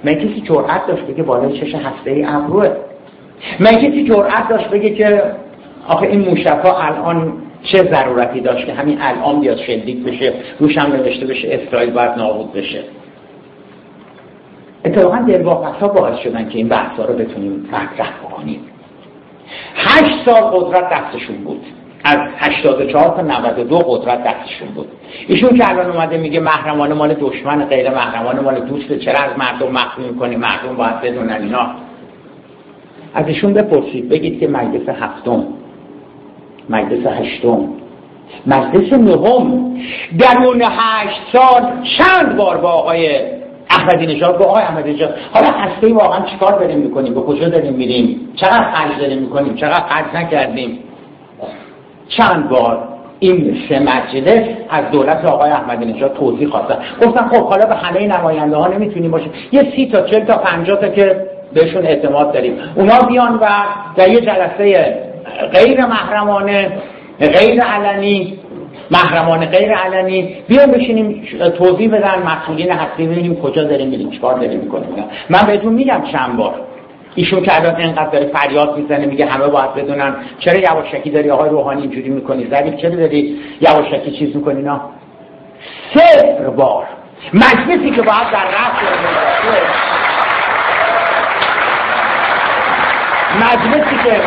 من 0.04 0.14
کسی 0.14 0.40
جرأت 0.40 0.86
داشت 0.86 1.02
بگه 1.02 1.22
بالای 1.22 1.60
چش 1.60 1.74
هسته 1.74 2.10
ای 2.10 2.24
ابروه. 2.24 2.68
من 3.60 3.72
کسی 3.72 4.04
جرأت 4.04 4.48
داشت 4.48 4.70
بگه 4.70 4.90
که 4.90 5.22
آخه 5.88 6.06
این 6.06 6.20
موشک 6.20 6.64
الان 6.64 7.32
چه 7.62 7.78
ضرورتی 7.78 8.40
داشت 8.40 8.66
که 8.66 8.74
همین 8.74 8.98
الان 9.00 9.40
بیاد 9.40 9.56
شلیک 9.56 10.04
بشه 10.04 10.32
روش 10.58 10.78
هم 10.78 10.92
نوشته 10.92 11.26
بشه 11.26 11.48
اسرائیل 11.50 11.90
باید 11.90 12.10
نابود 12.10 12.52
بشه. 12.52 12.84
اتفاقا 14.84 15.16
دلواقعت 15.16 15.74
ها 15.74 15.88
باعث 15.88 16.18
شدن 16.18 16.48
که 16.48 16.58
این 16.58 16.68
بحث 16.68 16.98
ها 16.98 17.04
رو 17.04 17.14
بتونیم 17.14 17.68
مطرح 17.72 18.12
بکنیم. 18.24 18.60
هشت 19.74 20.24
سال 20.24 20.42
قدرت 20.42 20.90
دستشون 20.92 21.36
بود. 21.36 21.60
از 22.04 22.18
84 22.38 23.16
تا 23.16 23.22
92 23.22 23.78
قدرت 23.78 24.24
دستشون 24.24 24.68
بود. 24.74 24.88
ایشون 25.28 25.58
که 25.58 25.70
الان 25.70 25.90
اومده 25.90 26.18
میگه 26.18 26.40
محرمانه 26.40 26.94
مال 26.94 27.14
دشمن 27.14 27.64
غیر 27.64 27.90
محرمانه 27.90 28.40
مال 28.40 28.60
دوست 28.60 28.98
چرا 28.98 29.18
از 29.18 29.38
مردم 29.38 29.72
مخفی 29.72 30.02
می‌کنی 30.02 30.36
مردم 30.36 30.76
باید 30.76 31.00
بدونن 31.00 31.42
اینا. 31.42 31.70
از 33.14 33.26
ایشون 33.26 33.52
بپرسید 33.52 34.08
بگید 34.08 34.40
که 34.40 34.48
مجلس 34.48 34.88
هفتم 34.88 35.44
مجلس 36.70 37.06
هشتم 37.06 37.68
مجلس 38.46 38.92
نهم. 38.92 39.74
در 40.18 40.46
اون 40.46 40.62
هشت 40.62 41.20
سال 41.32 41.62
چند 41.98 42.36
بار 42.36 42.56
با 42.56 42.68
آقای 42.68 43.20
احمدی 43.70 44.06
نژاد 44.06 44.38
با 44.38 44.44
آقای 44.44 44.62
احمدی 44.62 44.92
نژاد. 44.92 45.14
حالا 45.34 45.50
هسته 45.50 45.94
واقعا 45.94 46.24
چیکار 46.24 46.58
داریم 46.58 46.78
می‌کنیم؟ 46.78 47.14
به 47.14 47.20
کجا 47.20 47.48
داریم 47.48 47.72
میریم؟ 47.72 48.28
چقدر 48.36 48.72
خرج 48.72 49.00
داریم 49.00 49.18
می‌کنیم؟ 49.18 49.54
چقدر 49.54 49.84
خرج 49.88 50.16
نکردیم؟ 50.16 50.78
چند 52.08 52.48
بار 52.48 52.88
این 53.18 53.56
سه 53.68 53.78
مجلس 53.78 54.48
از 54.70 54.90
دولت 54.92 55.24
آقای 55.24 55.50
احمدی 55.50 55.84
نژاد 55.84 56.14
توضیح 56.14 56.48
خواستن. 56.48 56.78
گفتن 57.02 57.28
خب 57.28 57.44
حالا 57.46 57.66
به 57.66 57.74
همه 57.74 58.18
نماینده 58.18 58.56
ها 58.56 58.68
نمی‌تونیم 58.68 59.10
باشه. 59.10 59.26
یه 59.52 59.72
سی 59.76 59.86
تا 59.86 60.02
چل 60.02 60.24
تا 60.24 60.38
پنجاه 60.38 60.76
تا 60.76 60.88
که 60.88 61.26
بهشون 61.54 61.86
اعتماد 61.86 62.32
داریم. 62.32 62.58
اونا 62.74 62.98
بیان 63.08 63.38
و 63.42 63.48
در 63.96 64.08
یه 64.08 64.20
جلسه 64.20 64.94
غیر 65.52 65.86
محرمانه 65.86 66.72
غیر 67.20 67.62
علنی 67.62 68.38
محرمانه 68.90 69.46
غیر 69.46 69.74
علنی 69.74 70.36
بیان 70.48 70.70
بشینیم 70.70 71.28
توضیح 71.58 71.90
بدن 71.90 72.22
مسئولین 72.26 72.72
هستی 72.72 73.06
ببینیم 73.06 73.40
کجا 73.40 73.64
داریم 73.64 73.88
میریم 73.88 74.10
چیکار 74.10 74.34
داریم 74.34 74.60
می‌کنیم 74.60 75.04
من 75.30 75.46
بهتون 75.46 75.72
میگم 75.72 76.02
چند 76.12 76.36
بار. 76.36 76.54
ایشون 77.14 77.42
که 77.42 77.56
الان 77.56 77.76
اینقدر 77.76 78.10
داره 78.10 78.26
فریاد 78.26 78.78
می‌زنه 78.78 79.06
میگه 79.06 79.26
همه 79.26 79.46
باید 79.46 79.74
بدونن. 79.74 80.16
چرا 80.38 80.58
یواشکی 80.58 81.10
داری؟ 81.10 81.30
آقای 81.30 81.50
روحانی 81.50 81.82
اینجوری 81.82 82.08
می‌کنی. 82.08 82.46
زدی 82.50 82.82
چرا 82.82 82.94
داری 82.94 83.38
یواشکی 83.60 84.10
چیز 84.10 84.36
می‌کنی 84.36 84.62
نه 84.62 84.80
صفر 85.94 86.50
بار. 86.50 86.84
مجلسی 87.34 87.90
که 87.90 88.02
باید 88.02 88.30
در 88.32 88.44
رفت 88.44 88.84
مجلسی 93.36 93.96
که 94.04 94.20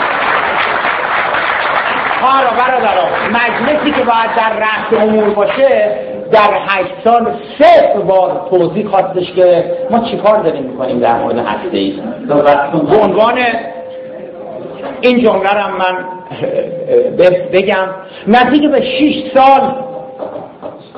کار 2.22 2.46
برادران 2.58 3.12
مجلسی 3.32 3.92
که 3.92 4.04
باید 4.04 4.36
در 4.38 4.54
رفت 4.60 4.94
امور 4.94 5.30
باشه 5.30 5.98
در 6.32 6.58
هشت 6.68 6.94
سال 7.04 7.34
سه 7.60 8.00
بار 8.08 8.48
توضیح 8.50 8.88
خواستش 8.88 9.32
که 9.36 9.66
ما 9.90 10.00
چیکار 10.00 10.44
داریم 10.44 10.64
می‌کنیم 10.64 11.00
در 11.00 11.18
مورد 11.18 11.38
هسته 11.38 11.78
ای؟ 11.78 12.02
به 12.90 12.98
عنوان 12.98 13.40
این 15.02 15.20
جمله 15.24 15.68
من 15.68 15.98
بگم 17.54 17.88
نزدیک 18.28 18.72
به 18.72 18.82
6 18.82 19.32
سال 19.34 19.76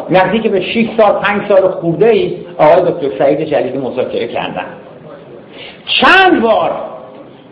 نزدیک 0.10 0.48
به 0.48 0.62
6 0.62 0.88
سال 0.98 1.14
5 1.22 1.48
سال 1.48 1.72
خورده 1.72 2.10
ای 2.10 2.38
آقای 2.58 2.92
دکتر 2.92 3.18
سعید 3.20 3.42
جلیلی 3.42 3.78
مذاکره 3.78 4.28
کردن. 4.28 4.66
چند 6.02 6.42
بار 6.42 6.72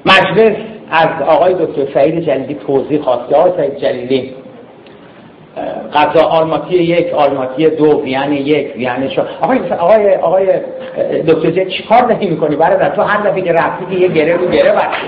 مجلس 0.06 0.56
از 0.92 1.22
آقای 1.28 1.54
دکتر 1.54 1.94
سعید 1.94 2.26
جلیلی 2.26 2.54
توضیح 2.68 3.02
خواسته 3.02 3.36
آقای 3.36 3.52
سعید 3.58 3.78
جلیلی 3.78 4.34
قضا 5.94 6.28
آرماتی 6.28 6.76
یک 6.76 7.14
آرماتی 7.14 7.70
دو 7.70 8.02
ویان 8.04 8.34
یک 8.34 8.76
ویان 8.76 9.08
چهار 9.08 9.28
آقای 9.42 9.60
آقای 9.70 10.16
آقای 10.16 10.48
دکتر 11.28 11.50
جلیلی 11.52 11.72
چیکار 11.72 12.02
داری 12.02 12.30
می‌کنی 12.30 12.56
برادر؟ 12.56 12.90
تو 12.90 13.02
هر 13.02 13.30
دفعه 13.30 13.42
که 13.42 13.54
رفتی 13.54 13.86
که 13.86 13.96
یه 14.02 14.08
گره 14.08 14.36
رو 14.36 14.48
گره 14.48 14.72
بستی. 14.72 15.08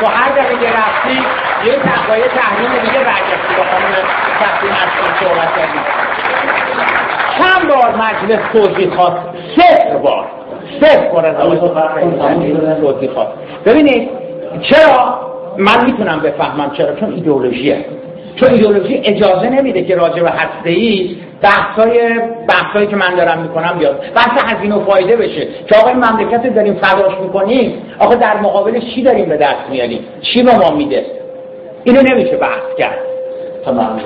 تو 0.00 0.06
هر 0.06 0.30
دفعه 0.30 0.58
که 0.60 0.72
رفتی 0.78 1.18
یه 1.66 1.72
تقوی 1.72 2.22
تحریم 2.22 2.70
دیگه 2.80 3.04
برگشتی 3.04 3.54
با 3.56 3.64
خانم 3.64 3.94
تحریم 4.40 4.72
از 4.72 4.88
صحبت 5.20 5.56
کردی. 5.56 5.78
چند 7.38 7.68
بار 7.68 7.94
مجلس 7.96 8.40
توضیح 8.52 8.94
خواست؟ 8.94 9.22
سه 9.56 9.98
بار. 9.98 10.26
از 11.24 11.34
آقای 11.36 11.56
ببینید 13.66 14.08
چرا 14.62 15.20
من 15.58 15.84
می‌تونم 15.86 16.20
بفهمم 16.20 16.70
چرا؟ 16.70 16.94
چون 16.94 17.12
ایدئولوژیه 17.12 17.84
چون 18.36 18.50
ایدئولوژی 18.50 19.00
اجازه 19.04 19.48
نمیده 19.48 19.82
که 19.82 19.96
راجع 19.96 20.22
به 20.22 20.30
هسته 20.30 20.70
ای 20.70 21.16
بحثای 21.42 22.20
بحثایی 22.48 22.86
که 22.86 22.96
من 22.96 23.14
دارم 23.16 23.38
می‌کنم 23.38 23.78
بیاد. 23.78 24.02
بحث 24.14 24.44
هزینه 24.44 24.74
و 24.74 24.84
فایده 24.84 25.16
بشه. 25.16 25.48
که 25.68 25.76
آقا 25.78 25.88
این 25.88 26.04
مملکت 26.04 26.54
داریم 26.54 26.74
فداش 26.74 27.18
می‌کنیم. 27.22 27.82
آقا 27.98 28.14
در 28.14 28.36
مقابلش 28.36 28.94
چی 28.94 29.02
داریم 29.02 29.28
به 29.28 29.36
دست 29.36 29.70
میاریم؟ 29.70 30.00
چی 30.20 30.42
به 30.42 30.58
ما 30.58 30.76
میده؟ 30.76 31.06
اینو 31.84 32.02
نمیشه 32.10 32.36
بحث 32.36 32.78
کرد. 32.78 32.98
تمام. 33.64 34.00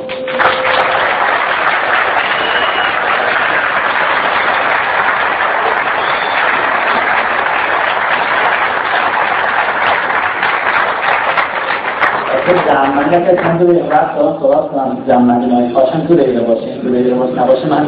باشه 17.46 17.68
من 17.68 17.86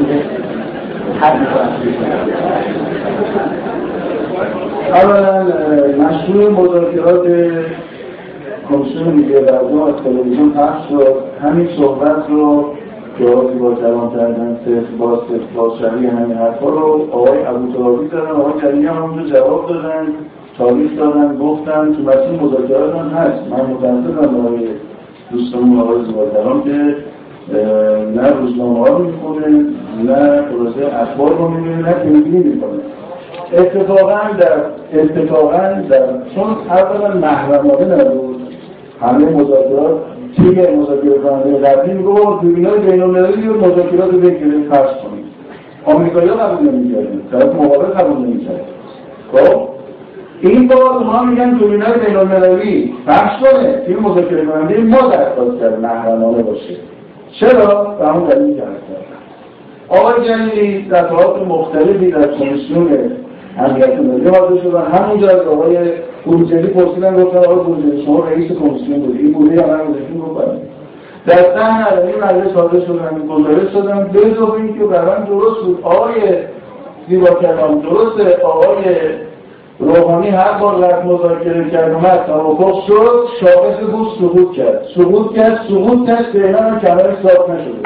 مذاکرات 6.49 7.27
کمیسیون 8.69 9.09
میگه 9.09 9.41
برگاه 9.41 9.89
از 9.89 9.95
تلویزیون 10.05 10.51
پخش 10.51 10.89
شد 10.89 11.15
همین 11.43 11.69
صحبت 11.79 12.29
رو 12.29 12.73
آقای 13.19 13.59
با 13.59 13.74
جوان 13.74 14.11
کردن 14.11 14.59
صفر 14.65 14.97
با 14.99 15.23
با 15.57 15.77
همین 16.11 16.33
حرفا 16.33 16.69
رو 16.69 17.09
آقای 17.12 17.45
ابو 17.45 17.73
زدن 18.09 18.31
آقای 18.31 18.61
جلیلی 18.62 18.87
هم 18.87 18.97
همونجا 18.97 19.39
جواب 19.39 19.69
دادن 19.69 20.07
تاریخ 20.59 20.97
دادن 20.99 21.37
گفتن 21.39 21.93
که 21.93 22.03
مسئول 22.03 22.41
مذاکرات 22.41 22.95
هم 22.95 23.09
هست. 23.09 23.43
من 23.51 23.61
متاسفم 23.61 24.47
آقای 24.47 24.69
دوستمون 25.31 25.81
آقای 25.81 26.05
زبادران 26.05 26.62
که 26.62 26.97
نه 28.20 28.29
روزنامه 28.41 28.79
ها 28.79 28.89
رو 28.89 29.05
می‌خونه 29.05 29.47
نه 30.05 30.43
خلاصه 30.43 30.97
اخبار 30.97 31.37
رو 31.39 31.49
می‌بینه 31.49 31.77
نه 31.77 31.93
تلویزیون 31.93 32.43
می‌کنه 32.43 32.81
اتفاقا 33.53 34.20
در 34.39 34.53
اتفاقا 35.01 35.59
در 35.91 36.07
چون 36.35 36.57
اولا 36.70 37.15
محرمانه 37.15 37.85
نبود. 37.95 38.43
همه 39.01 39.24
مذاکرات 39.24 40.01
تیم 40.37 40.81
مذاکره 40.81 41.19
کننده 41.19 41.59
قبلی 41.59 41.95
میگو 41.95 42.15
دوربینای 42.15 42.79
بین‌المللی 42.79 43.49
و 43.49 43.55
مذاکرات 43.55 44.12
رو 44.12 44.19
بگیرید 44.20 44.69
پس 44.69 44.79
کنید. 44.79 45.24
آمریکایی‌ها 45.87 46.37
قبول 46.37 46.69
نمی‌کردن. 46.69 47.20
طرف 47.33 47.55
مقابل 47.55 47.87
قبول 47.87 48.27
نمی‌کرد. 48.27 48.65
خب؟ 49.33 49.72
این 50.43 50.69
بار 50.69 50.98
ما 50.98 51.23
میگن 51.23 51.51
دوربینای 51.51 51.93
بین‌المللی 52.06 52.94
پخش 53.06 53.40
کنه. 53.40 53.82
تیم 53.86 53.98
مذاکره 53.98 54.47
کننده 54.47 54.81
ما 54.81 54.97
درخواست 54.97 55.60
کرد 55.60 55.81
محرمانه 55.81 56.43
باشه 56.43 56.77
چرا؟ 57.40 57.85
به 57.85 58.06
همون 58.06 58.28
دلیل 58.28 58.56
که 58.56 58.62
آقای 59.89 60.28
جلیلی 60.28 60.89
دفعات 60.89 61.48
مختلفی 61.48 62.10
در 62.10 62.27
کمیسیون 62.32 62.89
امنیت 63.59 64.01
ملی 64.01 64.28
حاضر 64.28 64.62
شدن 64.62 64.82
همونجا 64.82 65.28
از 65.28 65.40
آقای 65.40 65.78
بروجردی 66.27 66.69
پرسیدن 66.69 67.24
گفتن 67.24 67.39
آقای 67.39 67.56
بروجردی 67.56 68.02
شما 68.05 68.24
رئیس 68.24 68.52
کمیسیون 68.52 69.01
بودی؟ 69.01 69.19
این 69.19 69.32
بوده 69.32 69.66
من 69.66 69.78
گذاشتون 69.78 70.20
گفتن 70.20 70.59
در 71.27 71.36
سن 71.36 71.82
علمی 71.82 72.12
مجلس 72.12 72.52
حاضر 72.55 72.81
شدن 72.81 73.27
گزارش 73.28 73.73
به 74.12 74.32
اضافه 74.32 74.55
اینکه 74.55 74.85
برام 74.85 75.24
درست 75.24 75.64
بود 75.64 75.78
آقای 75.82 76.12
زیبا 77.09 77.27
کلام 77.27 77.81
درسته؟ 77.81 78.43
آقای 78.43 78.85
روحانی 79.83 80.29
هر 80.29 80.53
بار 80.53 80.85
رفت 80.85 81.05
مذاکره 81.05 81.71
کرد 81.71 81.93
اومد 81.93 82.27
توافق 82.27 82.87
شد 82.87 83.29
شاخص 83.41 83.81
بود 83.93 84.09
سقوط 84.19 84.57
کرد. 84.57 84.83
سقوط 84.95 85.37
کرد 85.37 85.61
سقوط 85.69 86.07
کرد 86.07 86.25
فعلا 86.33 86.79
کمرش 86.79 87.15
صاف 87.23 87.51
نشده. 87.51 87.79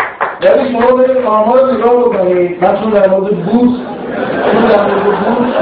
ولی 0.42 0.72
شما 0.72 0.96
برید 0.96 1.26
آمار 1.26 1.72
نگاه 1.72 2.00
بکنید. 2.00 2.64
من 2.64 2.76
چون 2.80 2.90
در 2.90 3.10
مورد 3.10 3.30
بورس 3.30 3.72
چون 4.52 4.64
در 4.68 4.86
مورد 4.86 5.20
بورس 5.20 5.54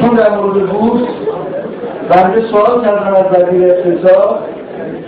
چون 0.00 0.14
در 0.16 0.30
مورد 0.36 0.66
بورس 0.66 1.02
بنده 2.10 2.48
سوال 2.50 2.84
کردم 2.84 3.14
از 3.14 3.42
وزیر 3.42 3.64
اقتصاد. 3.64 4.55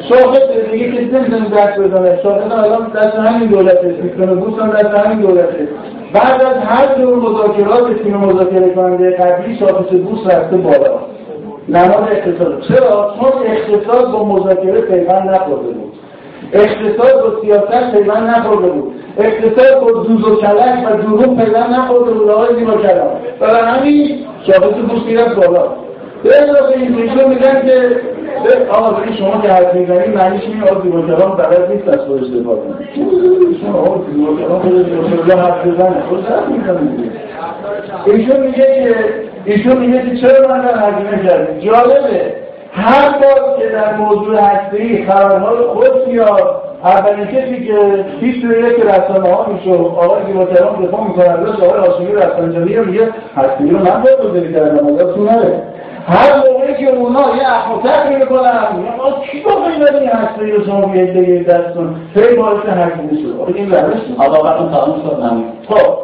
شاخص 0.08 0.40
دیگه 0.72 0.92
کسی 0.92 1.04
نمی‌تونه 1.04 1.48
دست 1.48 1.78
بزنه. 1.78 2.18
شاخص 2.22 2.52
الان 2.52 2.92
دست 2.94 3.16
همین 3.16 3.48
دولته 3.48 3.88
بورس 4.26 4.62
هم 4.62 4.70
دست 4.70 4.98
همین 4.98 5.18
دولته 5.18 5.68
بعد 6.14 6.42
از 6.42 6.56
هر 6.56 6.98
جور 6.98 7.16
مذاکرات 7.16 8.02
تیم 8.02 8.16
مذاکره 8.16 8.74
کننده 8.74 9.10
قبلی 9.10 9.58
شاخص 9.58 9.90
بورس 9.90 10.34
رفته 10.34 10.56
بالا. 10.56 10.98
نماد 11.68 12.08
اقتصاد. 12.12 12.60
چرا؟ 12.68 13.14
چون 13.20 13.32
اقتصاد 13.46 14.12
با 14.12 14.24
مذاکره 14.24 14.80
پیوند 14.80 15.30
نخورده 15.30 15.70
بود. 15.70 15.92
اقتصاد 16.52 17.22
با 17.22 17.40
سیاست 17.42 17.92
پیوند 17.92 18.30
نخورده 18.30 18.68
بود. 18.68 18.92
اقتصاد 19.18 19.80
با 19.80 19.90
دوز 19.90 20.24
و 20.24 20.36
کلک 20.36 20.86
و 20.86 20.96
دروغ 20.96 21.44
پیوند 21.44 21.70
نخورده 21.70 22.12
بود. 22.12 22.30
آقای 22.30 22.54
زیبا 22.58 22.72
کلام. 22.72 23.10
برای 23.40 23.62
همین 23.62 24.18
شاخص 24.46 24.74
بورس 24.88 25.02
می‌رفت 25.06 25.34
بالا. 25.34 25.62
به 26.22 26.30
اضافه 26.42 26.78
این 26.78 26.94
میگن 27.28 27.66
که 27.66 27.90
آقا 28.72 29.12
شما 29.18 29.40
که 29.42 29.48
حرف 29.48 29.74
می‌زنید 29.74 30.16
معنیش 30.16 30.42
این 30.42 30.62
آقا 30.62 30.82
زیبا 30.82 31.00
کلام 31.00 31.36
بلد 31.36 31.72
نیست 31.72 31.88
از 31.88 31.98
خودش 31.98 32.26
دفاع 32.26 32.56
کنه. 32.56 32.74
می‌زنه. 35.64 36.02
ایشون 38.06 38.40
میگه 38.40 38.64
که 38.64 38.94
ایشون 39.44 39.76
میگه 39.76 40.10
که 40.10 40.16
چرا 40.16 40.48
من 40.48 40.60
در 40.60 40.78
هزینه 40.78 41.28
کردیم 41.28 41.58
جالبه. 41.58 42.34
هر 42.72 43.10
بار 43.10 43.58
که 43.58 43.68
در 43.68 43.96
موضوع 43.96 44.40
هسته‌ای 44.40 45.04
خبرهای 45.04 45.58
خود 45.58 46.08
یا 46.08 46.36
اولین 46.84 47.26
کسی 47.26 47.66
که 47.66 48.04
پیش 48.20 48.44
روی 48.44 48.58
یک 48.58 48.80
رسانه 48.80 49.34
ها 49.34 49.46
میشه 49.52 49.72
آقای 49.72 50.26
زیباتران 50.26 50.82
دفاع 50.82 51.08
می‌کنن 51.08 51.26
ازش 51.26 51.62
آقای 51.62 51.80
آسمی 51.80 52.12
رفسنجانی 52.12 52.76
میگه 52.76 53.08
هسته‌ای 53.36 53.70
رو 53.70 53.78
من 53.78 54.02
باید 54.02 54.18
بزرگی 54.18 54.54
کردم 54.54 54.86
ازتون 54.86 55.28
نره. 55.28 55.62
اونا 57.08 57.36
یه 57.36 57.52
اخوتر 57.52 58.18
می‌کنن. 58.18 58.68
ما 58.98 59.22
کی 59.30 59.40
با 59.40 59.50
این 59.68 59.96
این 59.96 60.08
هسته‌ای 60.08 60.50
رو 60.50 60.64
شما 60.64 60.86
بیاید 60.86 61.14
بگید 61.14 61.46
دستون 61.46 61.96
خیلی 62.14 62.36
باعث 62.36 62.66
هزینه 62.66 63.22
شد 63.22 63.54
این 63.54 63.70
روش 63.70 64.00
آقا 64.18 64.44
وقتی 64.44 64.64
تمام 64.64 65.02
شد 65.02 65.22
خب. 65.68 65.98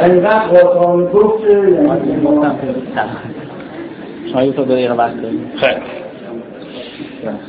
انقدر 0.00 0.46
قاطعانه 0.46 1.06
گفت 1.06 1.46
که 1.46 1.78
شما 4.32 4.42
یه 4.42 4.52
تا 4.52 4.62
دو 4.62 4.74
دقیقه 4.74 4.94
وقت 4.94 5.22
داریم 5.22 5.52
خیلی. 5.56 5.80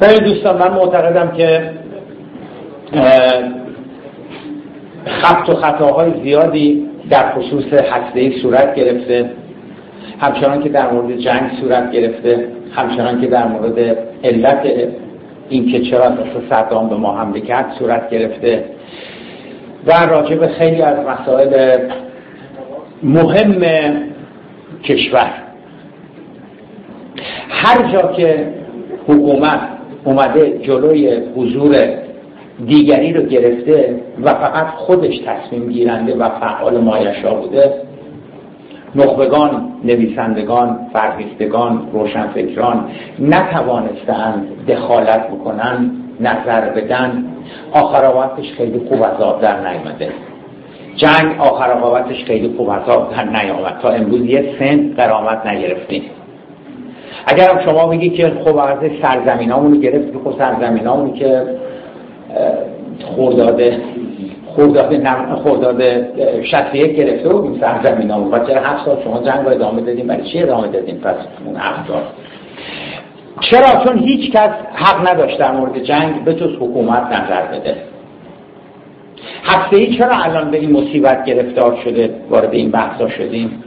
ببین 0.02 0.34
دوستان 0.34 0.58
من 0.58 0.74
معتقدم 0.74 1.32
که 1.32 1.72
خط 5.06 5.50
و 5.50 5.54
خطاهای 5.54 6.12
زیادی 6.24 6.90
در 7.10 7.34
خصوص 7.36 7.64
هسته 7.74 8.42
صورت 8.42 8.76
گرفته. 8.76 9.30
همچنان 10.20 10.64
که 10.64 10.70
در 10.70 10.92
مورد 10.92 11.18
جنگ 11.18 11.52
صورت 11.62 11.92
گرفته 11.92 12.48
همچنان 12.76 13.22
که 13.22 13.28
در 13.28 13.48
مورد 13.48 13.98
علت 14.24 14.68
اینکه 15.50 15.80
چرا 15.80 16.12
صدام 16.50 16.90
به 16.90 16.96
ما 16.96 17.18
حمله 17.18 17.42
کرد 17.42 17.66
صورت 17.80 18.10
گرفته. 18.10 18.64
و 19.88 19.92
راجع 20.10 20.36
به 20.36 20.48
خیلی 20.48 20.82
از 20.82 20.98
مسائل 21.06 21.78
مهم 23.04 23.62
کشور. 24.84 25.32
هر 27.50 27.92
جا 27.92 28.12
که 28.12 28.48
حکومت 29.08 29.60
اومده 30.04 30.60
جلوی 30.60 31.22
حضور 31.36 31.88
دیگری 32.66 33.14
رو 33.14 33.22
گرفته 33.22 34.02
و 34.24 34.34
فقط 34.34 34.68
خودش 34.68 35.16
تصمیم 35.26 35.70
گیرنده 35.70 36.16
و 36.16 36.30
فعال 36.30 36.78
مایشا 36.78 37.34
بوده 37.34 37.87
نخبگان 38.96 39.72
نویسندگان 39.84 40.80
فرهیختگان 40.94 41.90
روشنفکران 41.94 42.90
نتوانستند 43.20 44.48
دخالت 44.68 45.28
بکنن 45.28 45.92
نظر 46.20 46.70
بدن. 46.70 47.26
آخر 47.72 48.30
خیلی 48.58 48.82
خوب 48.90 49.04
از 49.04 49.22
آب 49.22 49.42
در 49.42 49.60
نیامده. 49.60 50.10
جنگ 50.96 51.42
آخر 51.42 51.72
آقابتش 51.72 52.24
خیلی 52.24 52.54
خوب 52.58 52.70
از 52.70 52.90
آب 52.90 53.12
در 53.12 53.24
نیامد. 53.24 53.78
تا 53.82 53.90
امروز 53.90 54.22
یه 54.22 54.56
سنت 54.60 55.00
قرامت 55.00 55.46
نگرفتیم. 55.46 56.04
اگر 57.28 57.62
شما 57.66 57.88
بگی 57.88 58.10
که 58.10 58.32
خب 58.46 58.58
از 58.58 58.78
سرزمین 59.02 59.52
همونی 59.52 59.80
گرفت 59.80 60.14
خب 60.24 60.38
سرزمین 60.38 61.14
که 61.14 61.44
خورداده 63.16 63.82
خورداده 64.58 65.36
خورداده 65.36 66.08
یک 66.74 66.96
گرفته 66.96 67.30
بودیم 67.30 67.62
سرزمین 67.62 68.12
همون 68.12 68.34
و 68.34 68.46
چرا 68.48 68.62
هفت 68.62 68.86
سال 68.86 68.98
شما 69.04 69.24
جنگ 69.24 69.46
رو 69.46 69.52
ادامه 69.52 69.82
دادیم 69.82 70.08
برای 70.08 70.24
چی 70.32 70.44
ادامه 70.44 70.68
دادیم 70.68 70.98
پس 70.98 71.16
اون 71.46 71.56
هفت 71.56 71.88
سال. 71.88 72.02
چرا؟ 73.42 73.84
چون 73.84 74.00
هیچ 74.00 74.32
کس 74.32 74.50
حق 74.74 75.10
نداشت 75.10 75.40
در 75.40 75.52
مورد 75.52 75.84
جنگ 75.84 76.24
به 76.24 76.34
جز 76.34 76.56
حکومت 76.56 77.04
نظر 77.04 77.42
بده. 77.42 77.76
هفته 79.44 79.78
ای 79.78 79.98
چرا 79.98 80.16
الان 80.16 80.52
به 80.52 80.58
این 80.58 80.72
مصیبت 80.72 81.26
گرفتار 81.26 81.78
شده؟ 81.84 82.16
وارد 82.30 82.54
این 82.54 82.72
بحثا 82.72 83.10
شدیم. 83.10 83.64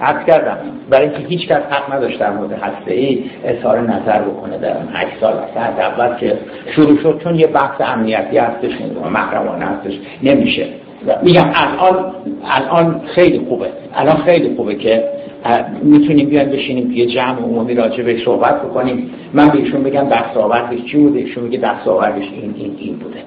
حد 0.00 0.26
کردم. 0.26 0.58
برای 0.90 1.08
اینکه 1.08 1.26
هیچ 1.28 1.48
کس 1.48 1.62
حق 1.70 1.94
نداشت 1.94 2.18
در 2.18 2.30
مورد 2.30 2.52
هسته 2.52 2.94
ای 2.94 3.24
اظهار 3.44 3.80
نظر 3.80 4.22
بکنه 4.22 4.58
در 4.58 4.76
اون 4.76 4.88
هشت 4.92 5.20
سال 5.20 5.32
از 5.56 5.78
اول 5.78 6.16
که 6.16 6.38
شروع 6.74 7.02
شد 7.02 7.20
چون 7.24 7.34
یه 7.34 7.46
بحث 7.46 7.80
امنیتی 7.80 8.38
هستش 8.38 8.72
محرمانه 9.12 9.64
هستش 9.64 9.92
نمیشه. 10.22 10.66
میگم 11.22 11.50
الان 11.54 12.12
الان 12.44 13.00
خیلی 13.14 13.38
خوبه. 13.48 13.66
الان 13.94 14.16
خیلی 14.16 14.56
خوبه 14.56 14.74
که 14.74 15.04
می‌تونیم 15.82 16.28
بیان 16.28 16.48
بشینیم 16.48 16.92
یه 16.92 17.06
جمع 17.06 17.38
عمومی 17.38 17.74
راجع 17.74 18.02
به 18.02 18.24
صحبت 18.24 18.62
بکنیم. 18.62 19.10
من 19.34 19.48
بهشون 19.48 19.82
بگم 19.82 20.08
دستاوردش 20.08 20.84
چی 20.84 20.98
بوده؟ 20.98 21.18
ایشون 21.18 21.44
میگه 21.44 21.58
دستاوردش 21.58 22.24
این 22.32 22.54
این 22.56 22.76
این 22.78 22.96
بوده. 22.96 23.18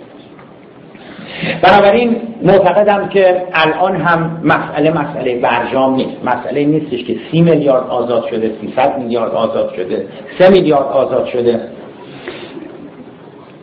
بنابراین 1.64 2.18
معتقدم 2.41 3.10
که 3.10 3.44
الان 3.54 3.95
هم 3.95 4.41
مسئله 4.44 4.91
مسئله 4.91 5.40
برجام 5.40 5.95
نیست. 5.95 6.26
مسئله 6.26 6.66
نیستش 6.66 7.04
که 7.04 7.16
سی 7.32 7.41
میلیارد 7.41 7.88
آزاد 7.88 8.28
شده 8.30 8.52
300 8.62 9.00
میلیارد 9.00 9.32
آزاد 9.32 9.74
شده 9.76 10.08
سه 10.40 10.50
میلیارد 10.50 10.88
آزاد 10.88 11.26
شده. 11.26 11.62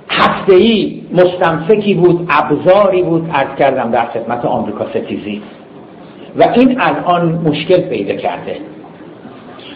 هفته 0.08 0.54
ای 0.54 1.02
مستمسکی 1.12 1.94
بود 1.94 2.28
ابزاری 2.30 3.02
بود. 3.02 3.30
ارز 3.32 3.58
کردم 3.58 3.90
در 3.90 4.06
خدمت 4.06 4.44
آمریکا 4.44 4.86
ستیزی. 4.90 5.42
و 6.36 6.42
این 6.54 6.80
الان 6.80 7.32
مشکل 7.44 7.80
پیدا 7.80 8.14
کرده. 8.14 8.56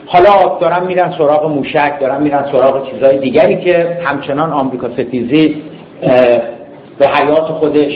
حالا 0.06 0.58
دارم 0.60 0.86
میرن 0.86 1.14
سراغ 1.18 1.46
موشک 1.46 2.00
دارم 2.00 2.22
میرن 2.22 2.44
سراغ 2.52 2.90
چیزهای 2.90 3.18
دیگری 3.18 3.64
که 3.64 3.98
همچنان 4.04 4.52
آمریکا 4.52 4.88
ستیزی 4.92 5.62
به 6.98 7.08
حیات 7.08 7.44
خودش 7.44 7.92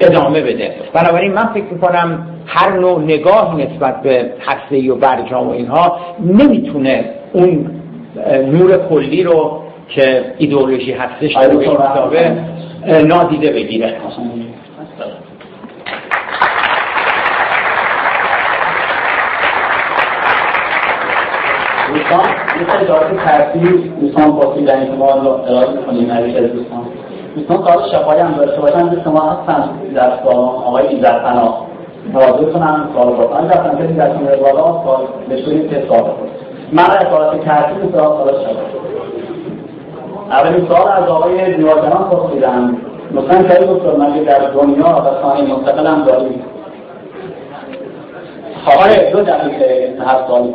ادامه 0.00 0.40
بده. 0.40 0.74
بنابراین 0.92 1.32
من 1.32 1.46
فکر 1.46 1.64
می‌کنم 1.72 2.26
هر 2.46 2.78
نوع 2.78 3.00
نگاه 3.00 3.56
نسبت 3.60 4.02
به 4.02 4.32
هسته 4.46 4.92
و 4.92 4.96
برجام 4.96 5.48
و 5.48 5.50
اینها 5.50 6.00
نمی‌تونه 6.20 7.04
اون 7.32 7.70
نور 8.52 8.88
کلی 8.88 9.22
رو 9.22 9.62
که 9.88 10.24
ایدئولوژی 10.38 10.92
هستش 10.92 11.36
رو 11.36 12.10
به 12.10 12.36
نادیده 13.02 13.52
بگیره. 13.52 13.96
دوستان 21.94 22.20
یه 22.60 22.74
اجازه 22.80 23.14
ترتیب. 23.24 24.00
دوستان 24.00 24.32
پاسی 24.32 24.64
در 24.64 24.80
این 24.80 24.94
ما 24.94 25.12
ارائه 25.12 25.70
می‌کنیم 25.70 26.10
از 26.10 26.52
دوستان 26.52 26.86
دوستان 27.34 27.58
کار 27.62 27.82
شفایی 27.92 28.20
هم 28.20 28.32
داشته 28.32 28.60
باشن 28.60 28.88
به 28.88 29.02
شما 29.04 29.20
هستن 29.20 29.68
در 29.94 30.10
آقای 30.26 30.86
ایزد 30.86 31.22
پناه. 31.22 31.66
حاضر 32.14 32.52
کنم 32.52 32.88
سوال 32.94 33.12
بکنم 33.14 33.48
رفتن 33.48 33.78
که 33.78 33.92
در 33.92 34.08
کنه 34.08 34.36
بالا 34.36 34.82
سوال 34.82 35.00
بشوریم 35.30 35.68
که 35.68 35.82
سوال 35.88 36.10
من 36.72 36.82
از 36.82 37.06
سوالات 37.10 37.40
ترتیب 37.40 37.92
سوال 37.92 38.16
سوال 38.16 38.34
شفایی 38.34 38.84
اولین 40.30 40.66
سوال 40.68 40.88
از 40.88 41.08
آقای 41.08 41.56
نیازنان 41.56 42.10
پرسیدم 42.10 42.76
مثلا 43.14 43.48
خیلی 43.48 43.66
دکتر 43.66 43.96
من 43.96 44.24
در 44.24 44.50
دنیا 44.50 44.86
و 44.86 45.22
خانه 45.22 45.54
مستقل 45.54 45.86
هم 45.86 46.04
داریم. 46.04 46.44
آقای 48.66 49.12
دو 49.12 49.22
دقیقه 49.22 49.94
هر 50.06 50.26
سوالی 50.26 50.54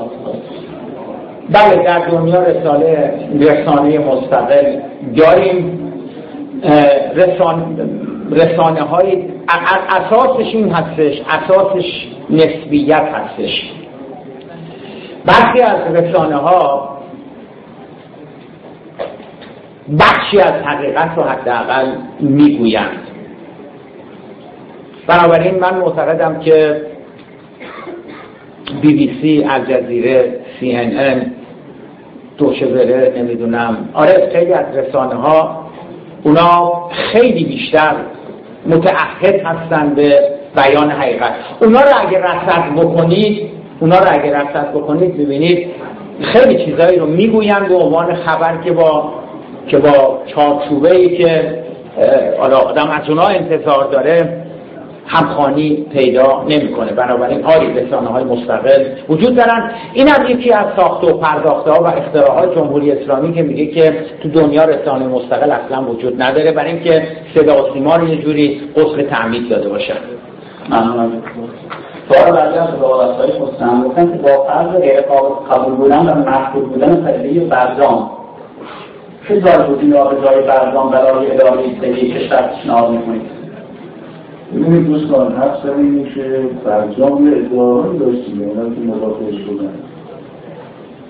بله 1.49 1.83
در 1.83 1.99
دنیا 1.99 2.43
رساله 2.43 3.13
رسانه 3.39 3.99
مستقل 3.99 4.79
داریم. 5.17 5.88
رسان 7.15 7.79
رسانه 8.31 8.81
های 8.81 9.23
اساسش 9.89 10.53
این 10.53 10.71
هستش 10.71 11.21
اساسش 11.29 12.07
نسبیت 12.29 13.01
هستش. 13.13 13.71
برخی 15.25 15.61
از 15.61 15.95
رسانه 15.95 16.35
ها 16.35 16.89
بخشی 19.99 20.39
از 20.39 20.53
حقیقت 20.53 21.17
رو 21.17 21.23
حداقل 21.23 21.91
می‌گویند. 22.19 22.99
بنابراین 25.07 25.59
من 25.59 25.77
معتقدم 25.77 26.39
که 26.39 26.81
بی 28.81 28.93
بی 28.93 29.19
سی، 29.21 29.45
الجزیره، 29.49 30.39
سی 30.59 30.71
ان 30.71 30.99
ان، 30.99 31.31
دوشوره 32.37 33.13
نمی‌دونم. 33.17 33.89
آره 33.93 34.29
خیلی 34.33 34.53
از 34.53 34.77
رسانه 34.77 35.15
ها 35.15 35.58
اونا 36.23 36.71
خیلی 36.91 37.43
بیشتر 37.43 37.95
متعهد 38.67 39.41
هستن 39.45 39.95
به 39.95 40.19
بیان 40.55 40.91
حقیقت. 40.91 41.31
اونا 41.61 41.81
رو 41.81 42.07
اگر 42.07 42.19
رصد 42.19 42.75
بکنید 42.75 43.49
اونا 43.79 43.97
رو 43.99 44.05
اگر 44.11 44.41
رصد 44.41 44.71
بکنید 44.73 45.17
ببینید 45.17 45.67
خیلی 46.21 46.65
چیزایی 46.65 46.99
رو 46.99 47.05
می‌گویند 47.05 47.67
به 47.67 47.75
عنوان 47.75 48.15
خبر 48.15 48.57
که 48.63 48.71
با 48.71 49.13
که 49.67 49.77
با 49.77 50.19
چارچوبه 50.25 50.95
ای 50.95 51.17
که 51.17 51.59
آدم 52.39 52.89
از 52.89 53.09
اونا 53.09 53.27
انتظار 53.27 53.87
داره 53.91 54.45
همخانی 55.11 55.85
پیدا 55.91 56.43
نمی‌کنه. 56.43 56.91
بنابراین 56.91 57.45
آری 57.45 57.73
رسانه 57.73 58.07
های 58.07 58.23
مستقل 58.23 58.85
وجود 59.09 59.35
دارن. 59.35 59.71
این 59.93 60.07
هم 60.07 60.25
یکی 60.25 60.53
از 60.53 60.65
ساخت 60.75 61.03
و 61.03 61.17
پرداخته 61.17 61.71
ها 61.71 61.83
و 61.83 61.87
اختراعات 61.87 62.55
جمهوری 62.55 62.91
اسلامی 62.91 63.33
که 63.33 63.41
میگه 63.41 63.65
که 63.65 64.05
تو 64.23 64.29
دنیا 64.29 64.63
رسانه 64.63 65.07
مستقل 65.07 65.51
اصلا 65.51 65.83
وجود 65.83 66.21
نداره. 66.21 66.51
برای 66.51 66.71
اینکه 66.71 67.07
صدا 67.35 67.63
و 67.63 67.73
سیما 67.73 67.95
رو 67.95 68.07
یه 68.07 68.21
جوری 68.21 68.61
قسل 68.75 69.03
تعمید 69.03 69.49
داده 69.49 69.69
باشن 69.69 69.97
سوال 72.09 72.31
بعدی 72.31 72.57
از 72.57 72.69
های 72.69 73.39
مستقل. 73.39 73.83
گفتن 73.83 74.11
که 74.11 74.17
با 74.17 74.43
فرض 74.43 74.81
غیر 74.81 75.01
قبول 75.51 75.75
بودن 75.75 76.09
و 76.09 76.15
محدود 76.15 76.69
بودن 76.69 77.05
پدیده 77.05 77.45
برجام 77.45 78.11
چه 79.27 79.41
جایگزین 79.41 79.93
را 79.93 80.03
به 80.05 80.27
جای 80.27 80.41
برجام 80.41 80.89
برای 80.89 81.31
اداره 81.31 81.61
ایستگی 81.61 82.11
کشور 82.11 82.41
پیشنهاد 82.41 82.89
می‌کنید؟ 82.91 83.38
ببینید 84.55 84.87
دوستان 84.87 85.31
حرف 85.31 85.63
سر 85.63 85.73
اینه 85.77 86.03
که 86.03 86.41
فرجام 86.65 87.27
یه 87.27 87.37
ادعایی 87.37 87.97
داشتیم 87.99 88.41
اونم 88.41 88.75
که 88.75 88.81
مدافعش 88.81 89.41
بودن. 89.41 89.73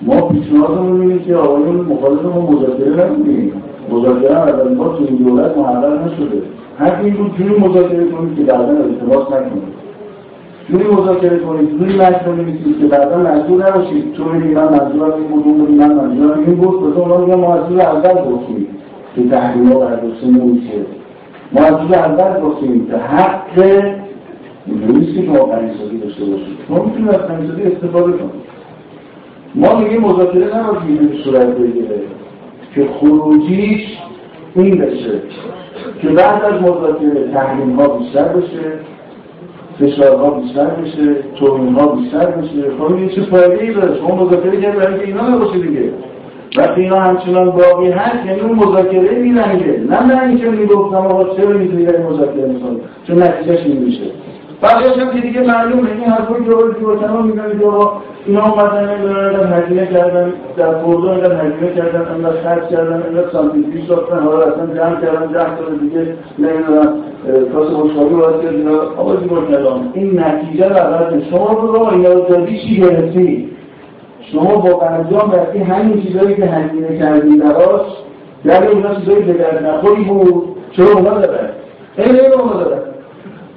ما 0.02 0.20
پیشنهادمون 0.28 1.00
اینه 1.00 1.18
که 1.18 1.36
آقایون 1.36 1.76
مخالف 1.76 2.22
ما 2.22 2.50
مذاکره 2.50 2.90
نکنیم. 2.90 3.52
مذاکره 3.90 4.32
اولین 4.32 4.78
بار 4.78 4.96
تو 4.96 5.04
این 5.08 5.16
دولت 5.16 5.58
محرر 5.58 6.04
نشده. 6.04 6.42
حق 6.78 7.04
این 7.04 7.14
بود 7.14 7.36
جوری 7.38 7.60
مذاکره 7.60 8.04
کنید 8.04 8.36
که 8.36 8.42
بعدا 8.42 8.72
التماس 8.72 9.26
نکنید. 9.26 9.80
جوری 10.70 10.84
مذاکره 10.84 11.38
کنید 11.38 11.78
جوری 11.78 11.96
متن 11.96 12.36
بنویسید 12.36 12.80
که 12.80 12.86
بعدا 12.86 13.18
مجبور 13.18 13.68
نباشید. 13.68 14.12
تو 14.12 14.24
بگی 14.24 14.54
من 14.54 14.64
منظورم 14.64 15.12
این 15.12 15.28
بود 15.28 15.44
اون 15.44 15.74
من 15.74 15.94
منظورم 15.94 16.40
این 16.46 16.54
بود. 16.54 16.82
مثلا 16.82 17.02
اونا 17.02 17.18
میگن 17.18 17.34
ما 17.34 17.54
از 17.54 17.72
اول 17.72 18.32
گفتیم 18.32 18.66
که 19.16 19.28
تحریم‌ها 19.30 19.78
برداشته 19.78 20.26
نمیشه. 20.26 20.99
روز 21.52 21.92
اول 21.92 22.40
گفتیم 22.40 22.86
که 22.86 22.96
حق 22.96 23.58
نیستی 24.66 25.22
که 25.22 25.30
ما 25.30 25.44
قنیسازی 25.44 25.98
داشته 25.98 26.24
باشیم 26.24 26.56
ما 26.68 26.84
می‌تونیم 26.84 27.08
از 27.08 27.16
قنیسازی 27.16 27.62
استفاده 27.62 28.12
کنیم. 28.12 28.30
ما 29.54 29.78
میگیم 29.78 30.00
مذاکره 30.00 30.56
نباید 30.56 31.10
به 31.10 31.16
صورت 31.24 31.46
بگیره 31.46 32.00
که 32.74 32.88
خروجیش 33.00 33.98
این 34.54 34.78
بشه 34.78 35.22
که 36.02 36.08
بعد 36.08 36.44
از 36.44 36.62
مذاکره 36.62 37.32
تحریم 37.34 37.80
ها 37.80 37.88
بیشتر 37.88 38.24
بشه 38.24 38.72
فشارها 39.80 40.30
بیشتر 40.30 40.66
بشه 40.66 41.14
توهین 41.38 41.74
ها 41.74 41.86
بیشتر 41.86 42.26
بشه. 42.26 42.70
خب 42.78 42.94
این 42.94 43.08
چه 43.08 43.22
فایده 43.22 43.64
ای 43.64 43.74
داره. 43.74 43.98
شما 43.98 44.24
مذاکره 44.24 44.60
کرد 44.60 44.76
برای 44.76 45.00
اینا 45.00 45.28
نباشه 45.28 45.58
دیگه. 45.58 45.92
وقتی 46.56 46.80
اینا 46.80 47.00
همچنان 47.00 47.50
باقی 47.50 47.90
هست 47.90 48.26
یعنی 48.26 48.40
اون 48.40 48.58
مذاکره 48.58 49.18
میرنگه 49.18 49.80
نه 49.90 50.02
نه 50.06 50.22
اینکه 50.22 50.50
می‌گفتم 50.50 50.96
آقا 50.96 51.36
چرا 51.36 51.50
اینجوری 51.50 51.84
مذاکره 51.84 52.46
می‌کنه 52.46 52.80
چون 53.06 53.22
نتیجهش 53.22 53.66
این 53.66 53.84
میشه. 53.84 54.04
بقیه‌اش 54.62 54.98
هم 54.98 55.10
که 55.10 55.20
دیگه 55.20 55.40
معلومه. 55.40 55.90
این 55.90 56.04
حرفایی 56.04 56.44
که 56.44 56.50
آقای 56.50 56.72
جوتنا 56.80 57.22
میگن 57.22 57.58
که 57.60 57.66
آقا 57.66 57.92
اینا 58.26 58.52
اومدن 58.52 58.88
اینقدر 58.88 59.62
هزینه 59.62 59.86
کردن 59.86 60.32
در 60.56 60.72
فردو 60.72 61.08
اینقدر 61.08 61.34
هزینه 61.34 61.74
کردن 61.76 62.14
اینقدر 62.14 62.42
خرج 62.42 62.68
کردن 62.68 63.02
اینقدر 63.02 63.30
سانتیفی 63.32 63.84
ساختن 63.88 64.18
حالا 64.18 64.44
اصلا 64.44 64.66
جمع 64.66 65.00
کردن 65.00 65.26
ده 65.26 65.56
سال 65.56 65.78
دیگه 65.80 66.14
نمی‌دونم 66.38 66.92
کاس 67.52 67.68
خوشحالی 67.68 68.14
باید 68.14 68.42
کرد 68.42 68.54
اینا 68.54 68.78
آقای 68.96 69.16
جوتنا 69.16 69.80
این 69.94 70.20
نتیجه 70.20 70.68
رو 70.68 71.20
شما 71.30 71.52
رو 71.52 72.00
یاددادی 72.00 72.58
چی 72.58 72.80
گرفتی؟ 72.80 73.48
شما 74.32 74.56
با 74.56 74.82
انجام 74.82 75.32
رفتی 75.32 75.58
همین 75.58 76.02
چیزایی 76.02 76.34
که 76.34 76.46
هزینه 76.46 76.98
کردی 76.98 77.36
براش 77.36 77.86
در 78.44 78.68
اینا 78.68 78.94
چیزایی 78.94 79.22
به 79.22 79.32
درد 79.32 79.66
نخوری 79.66 80.04
بود 80.04 80.56
چرا 80.72 80.86
اونا 80.86 81.18
دارن؟ 81.18 81.48
این 81.96 82.16
اونا 82.40 82.52
دارن. 82.52 82.78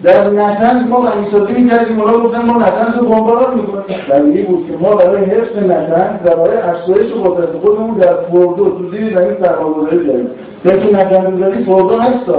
در 0.04 0.30
نتنز 0.30 0.90
ما 0.90 1.02
غنیسازی 1.02 1.54
می‌کردیم 1.54 2.02
اونا 2.02 2.18
گفتن 2.18 2.46
ما 2.46 2.58
نتنز 2.58 2.98
رو 3.00 3.06
بمباران 3.06 3.56
می‌کنیم. 3.56 3.84
دلیلی 4.10 4.44
بود 4.44 4.68
که 4.68 4.78
ما 4.78 4.96
برای 4.96 5.26
حفظ 5.26 5.58
نتنز 5.58 6.20
و 6.26 6.36
برای 6.36 6.58
افزایش 6.58 7.12
قدرت 7.12 7.50
خودمون 7.64 7.98
در 7.98 8.14
فردو 8.14 8.78
تو 8.78 8.92
زیر 8.92 9.20
زمین 9.20 9.38
سرمایه‌گذاری 9.42 10.08
کردیم 10.08 10.30
فکر 10.64 10.96
نتنز 10.96 11.36
گذاری 11.36 11.64
فردو 11.64 12.00
هستا 12.00 12.38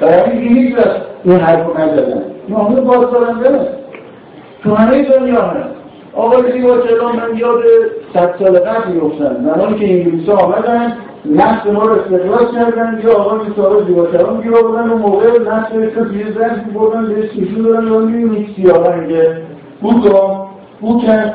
برای 0.00 0.20
همین 0.20 0.56
هیچ 0.56 0.76
این 1.24 1.36
حرف 1.36 1.80
نزدن. 1.80 2.22
این 2.48 2.56
عامل 2.56 2.80
بازدارنده 2.80 3.68
تو 4.62 4.74
همه 4.74 5.04
دنیا 5.04 5.42
هست 5.42 5.81
آقای 6.14 6.52
زیبا 6.52 6.78
چلان 6.78 7.16
من 7.16 7.36
یاد 7.36 7.62
صد 8.14 8.34
سال 8.38 8.58
قبل 8.58 8.92
میفتن 8.92 9.36
زمانی 9.44 9.78
که 9.78 9.92
انگلیس 9.92 10.28
آمدن 10.28 10.92
نفت 11.26 11.66
ما 11.66 11.82
رو 11.82 11.92
استخراج 11.92 12.54
کردن. 12.54 13.00
یا 13.04 13.12
آقای 13.12 13.48
میساقه 13.48 13.84
زیبا 13.86 14.06
چلان 14.06 14.40
گیر 14.40 14.56
آوردن 14.56 14.90
و 14.90 14.96
موقع 14.96 15.38
نفت 15.38 15.72
رو 15.74 16.04
توی 16.04 16.24
زنگ 16.24 16.72
بردن 16.74 17.06
بهش 17.06 17.30
نشون 17.36 17.62
دادن. 17.62 17.88
و 17.88 18.00
می‌بینید 18.00 18.48
سیاه 18.56 18.88
رنگه 18.88 19.36
بوکا 19.80 20.48
بوکن 20.80 21.32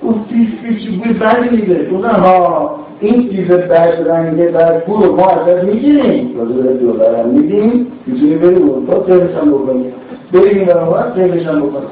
اون 0.00 0.14
پیش 0.30 0.48
پیش 0.62 0.88
بوی 0.88 1.12
بدی 1.12 1.56
میده. 1.56 1.90
گفتن 1.90 2.20
ها 2.20 2.76
این 3.00 3.30
چیز 3.30 3.48
بد 3.48 4.08
رنگه 4.08 4.46
در 4.46 4.78
پول 4.78 5.08
ما 5.08 5.26
ازت 5.26 5.64
می‌گیریم. 5.64 6.34
راجع 6.38 6.72
دلار 6.72 7.24
می‌گیریم 7.26 7.92
می‌تونی 8.06 8.34
بری 8.34 8.54
اروپا 8.54 8.98
ترشم 8.98 9.50
بکنیم. 9.52 9.92
بریم 10.34 10.58
این 10.58 10.64
برابر 10.64 11.10
ترشم 11.10 11.60
بکنیم 11.60 11.88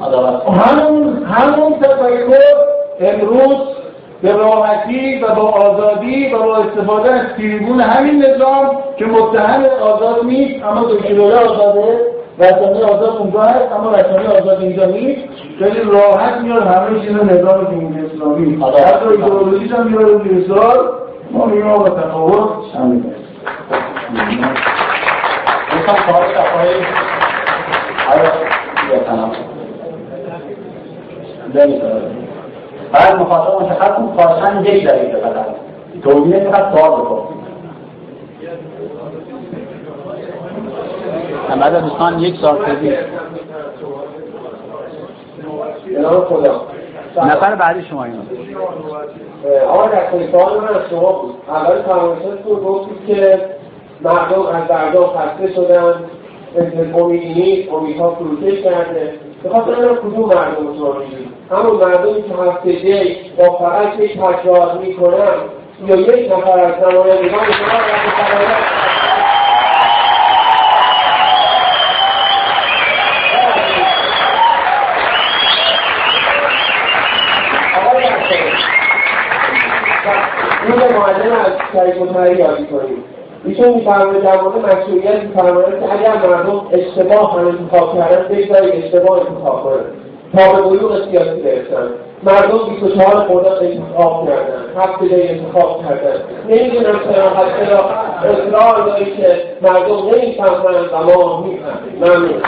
همون 0.59 1.23
همون 1.23 1.79
تفکر 1.79 2.37
امروز 2.99 3.57
به 4.21 4.31
راحتی 4.31 5.21
و 5.21 5.35
با 5.35 5.41
آزادی 5.41 6.33
و 6.33 6.37
با 6.37 6.57
استفاده 6.57 7.13
از 7.13 7.27
تریبون 7.37 7.81
همین 7.81 8.25
نظام 8.25 8.77
که 8.97 9.05
متهم 9.05 9.63
آزاد 9.81 10.25
نیست 10.25 10.65
اما 10.65 10.83
دکتروله 10.83 11.35
آزاده 11.35 11.99
رسانه 12.39 12.83
آزاد 12.83 13.17
اونجا 13.17 13.41
هست 13.41 13.71
اما 13.71 13.91
رسانه 13.91 14.41
آزاد 14.41 14.59
اینجا 14.61 14.85
نیست. 14.85 15.21
خیلی 15.59 15.81
راحت 15.81 16.41
میاد 16.41 16.67
همه 16.67 16.99
چیز 16.99 17.11
نظام 17.11 17.65
جمهوری 17.65 18.05
اسلامی. 18.05 18.63
حتی 18.85 19.05
ایدئولوژیش 19.05 19.71
هم 19.71 19.87
میاد 19.87 20.23
میرسال 20.23 20.77
ما 21.31 21.45
میگیم 21.45 21.67
آقا 21.67 21.89
تفاوت 21.89 22.49
همین 22.75 23.05
دوستان 28.13 28.29
کار 28.89 29.29
صفحه 29.29 29.53
بعد 32.91 33.19
مخاطب 33.19 33.61
مشخص 33.61 33.89
کن 33.89 34.13
خواستن 34.15 34.65
یک 34.65 34.87
دقیقه 34.87 35.19
فقط 35.19 35.45
توضیح 36.03 36.51
فقط 36.51 36.77
سوال 36.77 37.01
بکن 37.01 37.27
بعد 41.59 41.81
دوستان 41.81 42.19
یک 42.19 42.39
سال 42.41 42.57
پیش. 42.57 42.93
نفر 47.17 47.55
بعدی 47.55 47.81
شما 47.81 48.03
اینا 48.03 48.19
آقا 49.69 49.87
در 49.87 50.03
سوال 50.31 50.61
من 50.61 50.67
از 50.67 50.89
شما 50.89 51.11
بود. 51.11 51.35
اول 51.47 51.81
فرمایشتون 51.81 52.59
گفتید 52.65 53.05
که 53.07 53.45
مردم 54.01 54.45
از 54.45 54.67
بردم 54.67 55.07
خسته 55.07 55.53
شدن. 55.53 55.93
امیدی 56.95 57.33
نیست 57.33 57.73
امیدها 57.73 58.15
فروکش 58.15 58.63
کرده. 58.63 59.13
خاطر 59.51 59.71
این 59.71 59.95
کدوم 59.95 60.29
مردم 60.29 60.63
میگید 60.99 61.27
همون 61.51 61.75
مردمی 61.75 62.23
که 62.23 62.35
هفته 62.35 62.71
دی 62.71 63.15
با 63.37 63.57
فقط 63.57 63.99
یک 63.99 64.13
تکرار 64.13 64.77
می‌کنن 64.77 65.35
یا 65.87 65.95
یک 65.95 66.31
نفر 66.31 66.59
از 66.59 66.93
نمایندگان 66.93 67.45
روز 80.67 80.91
معلم 80.91 81.31
از 81.31 81.51
شریف 81.73 81.97
متحری 81.97 82.37
یادی 82.37 82.65
کنیم 82.65 83.12
ایشون 83.45 83.73
میفرمایه 83.73 84.21
در 84.21 84.41
مورد 84.41 84.65
مسئولیت 84.65 85.23
میفرمایه 85.23 85.67
که 85.67 85.93
اگر 85.93 86.27
مردم 86.27 86.61
اشتباه 86.71 87.39
هم 87.39 87.47
انتخاب 87.47 87.97
کردن 87.97 88.35
بگذارید 88.35 88.83
اشتباه 88.83 89.19
انتخاب 89.19 89.63
کنن 89.63 89.83
تا 90.35 90.53
به 90.53 90.61
بلوغ 90.61 91.09
سیاسی 91.09 91.41
برسن 91.41 91.89
مردم 92.23 92.69
24 92.69 93.27
خرداد 93.27 93.63
انتخاب 93.63 94.27
کردن 94.27 94.63
هفت 94.77 94.99
دی 94.99 95.27
انتخاب 95.27 95.81
کردن. 95.81 96.19
نمی‌دونم 96.49 96.99
چرا 96.99 97.65
چرا؟ 97.65 97.89
اصرار 98.23 98.85
داری 98.85 99.05
که 99.05 99.41
مردم 99.61 100.09
نمی‌فهمن 100.09 100.75
و 100.93 101.03
ما 101.03 101.41
می‌فهمیم. 101.41 101.99
ممنون. 102.01 102.41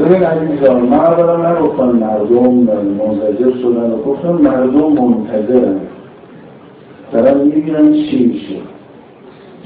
ببین 0.00 0.22
علی 0.22 0.58
جان 0.58 0.80
من 0.80 0.98
اولا 0.98 1.52
نگفتم 1.52 1.84
مردم 1.84 2.52
منتظر 2.98 3.58
شدن 3.62 3.90
گفتم 4.06 4.32
مردم 4.32 4.92
منتظرن. 4.92 5.80
دارن 7.12 7.38
می‌گیرن 7.38 7.92
چی 7.92 8.26
میشه؟ 8.26 8.56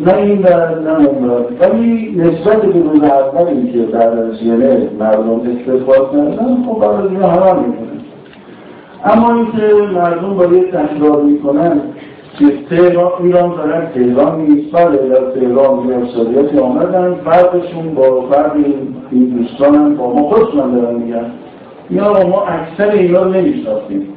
نه 0.01 0.17
این 0.17 0.43
بر 0.43 0.79
نه 0.79 1.09
ولی 1.61 2.15
نسبت 2.17 2.63
به 2.63 2.83
روز 2.83 3.03
اولی 3.03 3.73
که 3.73 3.79
بعد 3.79 4.19
از 4.19 4.43
یعنی 4.43 4.89
مردم 4.99 5.41
استقبال 5.41 6.13
کردن 6.13 6.65
خب 6.67 6.83
اینها 6.83 7.29
همه 7.29 7.61
می‌کنن. 7.67 8.01
اما 9.05 9.35
اینکه 9.35 9.93
مردم 9.95 10.35
با 10.35 10.45
یه 10.45 10.65
تکرار 10.65 11.23
می‌کنن 11.23 11.81
تهران 12.71 13.13
ایران 13.21 13.51
دارن 13.51 13.91
تهران 13.95 14.41
نیست. 14.41 14.73
بله 14.73 14.97
در 14.97 15.31
تهران 15.31 15.89
یه 15.89 15.97
افسادیاتی 15.97 16.59
آمدن. 16.59 17.15
فرقشون 17.15 17.95
با 17.95 18.23
فرق 18.23 18.57
این 19.11 19.25
دوستان 19.25 19.75
هم 19.75 19.97
با 19.97 20.15
ما 20.15 20.23
خودشون 20.23 20.75
دارن 20.75 20.95
میگن. 20.95 21.31
یا 21.91 22.27
ما 22.27 22.43
اکثر 22.43 22.91
اینا 22.91 23.23
رو 23.23 23.31
نمیشناختیم 23.31 24.09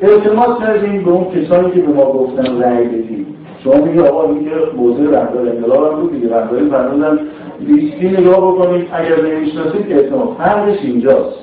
اعتماد 0.00 0.58
کردیم 0.58 1.04
به 1.04 1.10
اون 1.10 1.24
کسانی 1.24 1.70
که 1.70 1.80
به 1.80 1.92
ما 1.92 2.12
گفتن 2.12 2.62
رأی 2.62 2.84
بدیم. 2.84 3.26
شما 3.64 3.74
میگه 3.84 4.08
آقا 4.08 4.28
این 4.28 4.44
که 4.44 4.50
موضوع 4.76 5.04
رهبر 5.04 5.38
انقلاب 5.38 5.92
هم 5.92 6.00
بود 6.00 6.12
دیگه 6.12 6.28
فرمودن 6.70 7.18
لیستی 7.60 8.08
نگاه 8.08 8.38
بکنید 8.38 8.86
اگر 8.92 9.22
نمی‌شناسید 9.22 9.92
اعتماد 9.92 10.28
فرقش 10.38 10.78
اینجاست. 10.84 11.38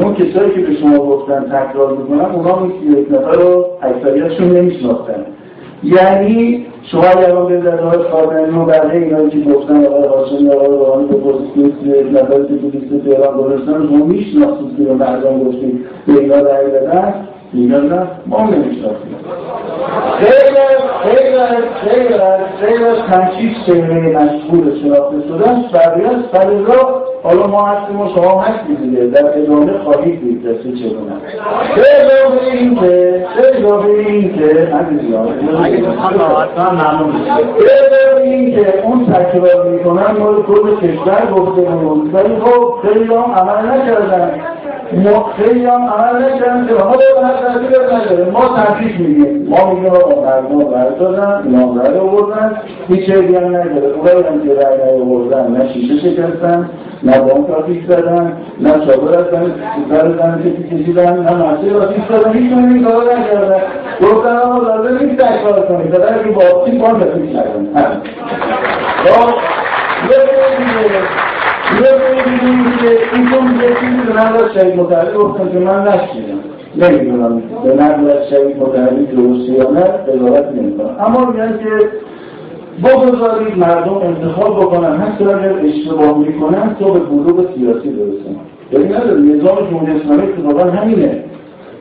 اون 0.00 0.14
کسایی 0.14 0.50
که 0.54 0.60
به 0.60 0.74
شما 0.74 0.98
گفتن 0.98 1.44
تکرار 1.44 1.96
می‌کنن 1.96 2.34
اونا 2.34 2.56
اون 2.60 2.72
یک 2.98 3.06
نفر 3.10 3.32
رو 3.32 3.66
اکثریتشون 3.82 4.50
نمیشناختن. 4.50 5.26
یعنی 5.82 6.66
شما 6.82 7.04
اگر 7.04 7.36
اون 7.36 7.48
به 7.48 7.70
در 7.70 7.78
های 7.78 7.98
خاتمی 7.98 8.58
و 8.58 8.64
بقیه 8.64 9.02
اینا 9.02 9.28
که 9.28 9.38
گفتن 9.38 9.84
آقای 9.84 10.08
هاشمی 10.08 10.50
آقای 10.50 10.68
روحانی 10.68 11.06
به 11.06 11.16
پرسید 11.16 11.86
یک 11.86 12.06
نفر 12.12 12.42
که 12.42 12.58
تو 12.58 12.70
لیست 12.72 13.04
تهران 13.04 13.36
گذاشتن 13.36 13.86
شما 13.86 14.04
میشناختید 14.04 14.76
که 14.76 14.84
به 14.84 14.94
مردم 14.94 15.44
گفتید 15.44 15.86
به 16.06 16.12
اینا 16.12 16.36
رأی 16.36 16.66
بدن 16.66 17.14
میگن 17.52 17.86
نه 17.86 18.06
ما 18.26 18.42
نمی‌شناسیم 18.42 19.16
غیر 20.20 20.56
غیر 21.04 21.38
غیر 21.84 22.16
غیر 22.60 22.86
از 22.86 22.98
پنج 22.98 23.32
چهره 23.66 24.00
مشهور 24.00 24.74
شناخته 24.82 25.28
شدن 25.28 25.64
بقیه 25.74 26.08
از 26.08 26.22
فریضا 26.32 27.02
حالا 27.26 27.46
ما 27.46 27.66
هستیم 27.66 28.00
و 28.00 28.08
شما 28.14 28.40
هستید 28.40 28.82
دیگه. 28.82 29.06
در 29.06 29.38
ادامه 29.38 29.78
خواهید 29.78 30.20
دید 30.20 30.42
دسته 30.42 30.72
چگونه 30.72 31.12
به 31.76 31.82
اضافه 32.00 32.46
این 32.46 32.74
که 32.74 33.24
به 33.36 33.58
اضافه 33.58 33.88
این 33.88 34.34
که 34.34 34.44
به 34.44 34.62
اضافه 37.82 38.22
این 38.22 38.54
که 38.54 38.82
اون 38.84 39.06
تکرار 39.06 39.70
می‌کنن 39.70 40.16
مال 40.18 40.42
کل 40.42 40.76
کشور 40.76 41.32
گفته 41.34 41.60
بود 41.60 42.14
ولی 42.14 42.36
خب 42.36 42.74
خیلی 42.82 43.14
هم 43.14 43.32
عمل 43.34 43.70
نکردن. 43.70 44.40
خیلی 45.36 45.66
هم 45.66 45.84
عمل 45.84 46.24
نکردن 46.24 46.66
که 46.66 46.74
ما 46.74 46.90
هر 47.22 47.34
ترتیب 47.34 47.92
نداره. 47.92 48.30
ما 48.30 48.56
تنفیش 48.56 49.00
میگیم 49.00 49.48
ما 49.48 49.74
میگیم 49.74 49.92
آقا 49.92 50.22
مردم 50.22 50.58
رای 50.58 50.98
دادن 51.00 51.42
اینا 51.44 52.00
آوردن. 52.00 52.56
هیچ 52.88 53.10
عیبی 53.10 53.36
هم 53.36 53.56
نداره. 53.56 53.86
اونایی 53.96 54.22
هم 54.22 54.40
که 54.40 54.54
رای 54.54 54.94
نیاوردن 54.94 55.50
نه 55.50 55.72
شیشه 55.72 55.98
شکستن 55.98 56.70
نه 57.02 57.18
بانک 57.20 57.50
آتیش 57.50 57.84
زدن 57.88 58.32
نه 58.60 58.70
چادر 58.70 59.18
از 59.18 59.26
زن 59.30 60.38
کسی 60.38 60.62
کشیدن 60.70 61.18
نه 61.22 61.32
مسیر 61.32 61.76
آتیش 61.76 62.04
زدن. 62.08 62.32
هیچ 62.32 62.52
من 62.52 62.68
این 62.68 62.84
کارو 62.84 63.00
نکردن. 63.00 63.60
گفتن 64.02 64.36
آقا 64.36 64.58
لازم 64.58 64.98
نیست 65.04 65.22
کار 65.22 65.66
کنید. 65.66 65.90
در 65.90 66.22
که 66.22 66.30
با 66.30 66.42
آتیش 66.42 66.80
بانک 66.80 67.02
آتیش 67.02 67.30
نکردن 67.30 68.02
یه 71.74 71.90
ببینیم 71.98 72.64
که 72.80 72.90
ایشون 72.90 73.60
یه 73.60 73.74
چیزی 73.80 74.02
به 74.06 74.12
نظر 74.12 74.54
شهید 74.54 74.76
متحری 74.80 75.16
گفتن 75.18 75.52
که 75.52 75.58
من 75.58 75.88
نشیدم 75.88 76.38
نمی‌دونم 76.76 77.42
به 77.64 77.74
نظر 77.74 78.24
شهید 78.30 78.56
متحری 78.56 79.06
درستی 79.06 79.52
یا 79.52 79.70
نه 79.70 79.80
قضاوت 79.80 80.46
نمی‌کنم. 80.56 80.96
اما 81.00 81.30
میگن 81.30 81.58
که 81.58 81.88
بگذارید 82.84 83.58
مردم 83.58 83.94
انتخاب 83.94 84.60
بکنن. 84.60 84.96
حتی 84.96 85.24
اگر 85.24 85.52
اشتباه 85.64 86.18
می‌کنن 86.18 86.76
تو 86.78 86.92
به 86.92 87.00
بلوغ 87.00 87.54
سیاسی 87.54 87.88
برسن. 87.88 88.36
ببین 88.72 88.96
نداره 88.96 89.20
نظام 89.20 89.70
جمهوری 89.70 89.92
اسلامی 89.92 90.22
اتفاقا 90.22 90.70
همینه. 90.70 91.24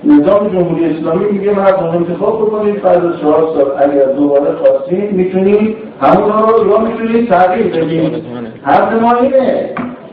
نظام 0.06 0.48
جمهوری 0.48 0.86
اسلامی 0.86 1.26
میگه 1.32 1.52
مردم 1.52 1.88
انتخاب 1.88 2.42
بکنید 2.42 2.82
بعد 2.82 3.06
از 3.06 3.20
چهار 3.22 3.48
سال 3.56 3.90
اگر 3.90 4.06
دوباره 4.06 4.56
خواستید 4.56 5.12
می‌تونید 5.12 5.78
همون 6.02 6.32
رو 6.32 6.70
یا 6.70 6.78
می‌تونید 6.78 7.30
تغییر 7.30 7.76
بدید. 7.76 8.24
حرف 8.64 9.02
ما 9.02 9.14
اینه 9.14 9.70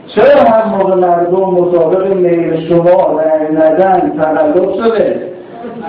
چرا 0.07 0.41
هر 0.49 0.65
موقع 0.65 0.95
مردم 0.95 1.37
مطابق 1.37 2.13
میل 2.13 2.67
شما 2.69 3.19
رأی 3.19 3.55
ندن 3.55 4.13
تقلب 4.21 4.73
شده؟ 4.75 5.33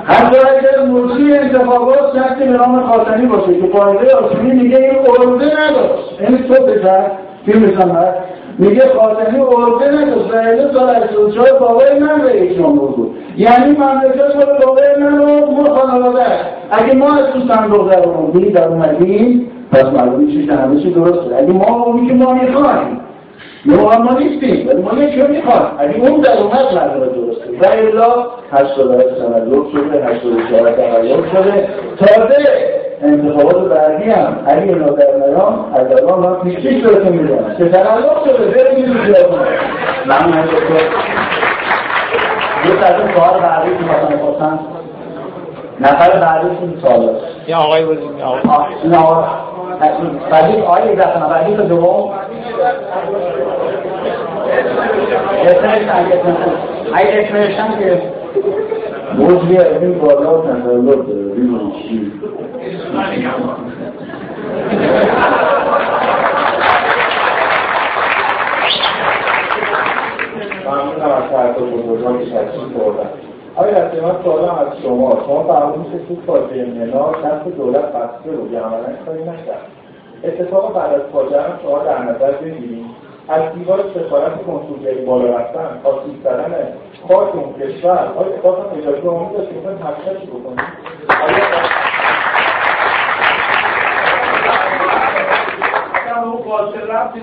حتی 0.04 0.36
اگر 0.36 0.86
موضوع 0.86 1.38
انتخابات 1.40 1.98
شخصی 2.14 2.44
به 2.44 2.50
نام 2.50 2.82
خاتمی 2.82 3.26
باشه 3.26 3.60
که 3.60 3.66
قاعده 3.66 4.14
آسمی 4.14 4.52
میگه 4.52 4.76
این 4.76 4.94
ارده 4.98 5.44
نداشت. 5.44 6.20
این 6.20 6.38
تو 6.38 6.54
بزن 6.54 7.06
فیلم 7.44 7.64
هست. 7.64 8.33
میگه 8.58 8.82
خاتمی 8.98 9.38
و 9.38 9.58
اینه 9.58 10.72
سال 10.72 10.94
84 10.94 11.58
بابای 11.60 11.98
من 11.98 12.24
رئیس 12.24 12.56
جمهور 12.56 12.90
بود 12.90 13.16
یعنی 13.36 13.76
مملکت 13.76 14.36
رو 14.36 14.66
بابای 14.66 14.86
من 15.00 15.18
رو 15.18 15.26
مو 15.26 15.64
خانواده 15.64 16.24
اگه 16.70 16.94
ما 16.94 17.06
از 17.06 17.26
تو 17.32 17.54
صندوق 17.54 17.90
در 17.90 18.08
اومدیم 18.08 18.52
در 18.52 18.68
اومدیم 18.68 19.50
پس 19.72 19.84
معلومه 19.84 20.32
چیز 20.32 20.50
همه 20.50 20.82
چی 20.82 20.90
درسته. 20.90 21.36
اگه 21.36 21.52
ما 21.52 21.84
اونی 21.84 22.08
که 22.08 22.14
ما 22.14 22.34
می‌خوایم. 22.34 23.00
ما 23.64 23.98
ما 23.98 24.18
نیستیم 24.18 24.68
ولی 24.68 24.82
ما 24.82 25.04
یکی 25.04 25.20
رو 25.20 25.28
می‌خوایم. 25.28 25.66
اگه 25.78 26.10
اون 26.10 26.20
در 26.20 26.38
اومد 26.38 26.66
نظر 26.72 26.98
درسته. 26.98 27.44
و 27.60 27.66
الا 27.72 28.26
88 28.52 29.08
تملک 29.08 29.72
شده 29.72 30.04
84 30.04 30.70
تملک 30.70 31.30
شده 31.32 31.68
تازه 31.98 32.44
انتخابات 33.04 33.68
بعدی 33.68 34.10
هم 34.10 34.36
در 34.46 34.60
نیام 34.60 35.74
از 35.74 35.92
الان 35.92 36.18
من 36.18 36.40
پیشکش 36.40 36.82
بهتون 36.82 37.12
می‌دونم 37.12 37.54
که 37.58 37.68
تملک 37.68 38.24
شده 38.24 38.46
بریم 38.46 38.76
این 38.76 38.94
رو 38.94 39.00
من 40.06 40.28
من 40.28 40.48
یه 42.64 42.84
از 42.84 43.00
اون 43.00 43.14
سوال 43.14 43.40
بعدی 43.40 43.70
که 43.70 43.84
مثلا 43.84 44.18
خواستن 44.18 44.58
نفر 45.80 46.20
بعدی 46.20 46.46
این 46.60 46.78
سوال 46.82 47.10
یا 47.48 47.58
آقای 47.58 47.84
بودیم 47.84 48.18
یا 48.18 48.26
آقای 48.26 49.24
بعدی 50.30 50.60
آقای 50.60 50.88
ایزت 50.88 51.18
بعدی 51.30 51.56
تو 51.56 51.62
دوم. 51.62 52.10
اگه 56.94 57.28
اسمشن 57.28 57.78
که 57.78 58.02
موضوع 59.18 59.78
این 59.80 59.98
بالا 59.98 60.40
تسلط 60.40 61.06
داره. 61.06 61.22
بیرون 61.36 61.72
چی. 61.72 62.12
ممنونم 70.66 71.10
از 71.10 71.24
تشریف 72.20 72.72
بردن 72.72 73.10
آقای 73.56 73.70
رسمی 73.70 74.00
من 74.00 74.10
از 74.10 74.82
شما 74.82 75.22
شما 75.26 75.42
فرمودید 75.42 75.92
که 75.92 75.98
تو 76.14 76.20
فاجعه 76.26 76.64
منا 76.64 77.12
دست 77.12 77.56
دولت 77.56 77.84
بسته 77.84 78.30
رو 78.30 78.58
عملا 78.58 78.96
کاری 79.06 79.22
نکرد 79.22 79.66
اتفاق 80.24 80.74
بعد 80.74 80.94
از 80.94 81.02
فاجعه 81.12 81.40
هم 81.42 81.58
شما 81.62 81.78
در 81.78 82.02
نظر 82.02 82.30
بگیرید 82.30 82.84
از 83.28 83.42
دیوار 83.54 83.84
سفارت 83.94 84.42
کنسولگری 84.46 85.04
بالا 85.04 85.36
رفتن 85.36 85.80
آسیب 85.84 86.22
زدن 86.24 86.54
خاک 87.08 87.34
اون 87.34 87.52
کشور 87.52 88.12
آیا 88.16 88.36
باز 88.42 88.54
هم 88.58 88.78
اجازه 88.78 89.08
امید 89.08 89.32
داشت 89.32 89.48
که 89.48 89.54
می‌خوایم 89.54 89.78
تحقیقاتی 89.78 90.26
قاصر 96.54 96.80
ربطی 96.80 97.20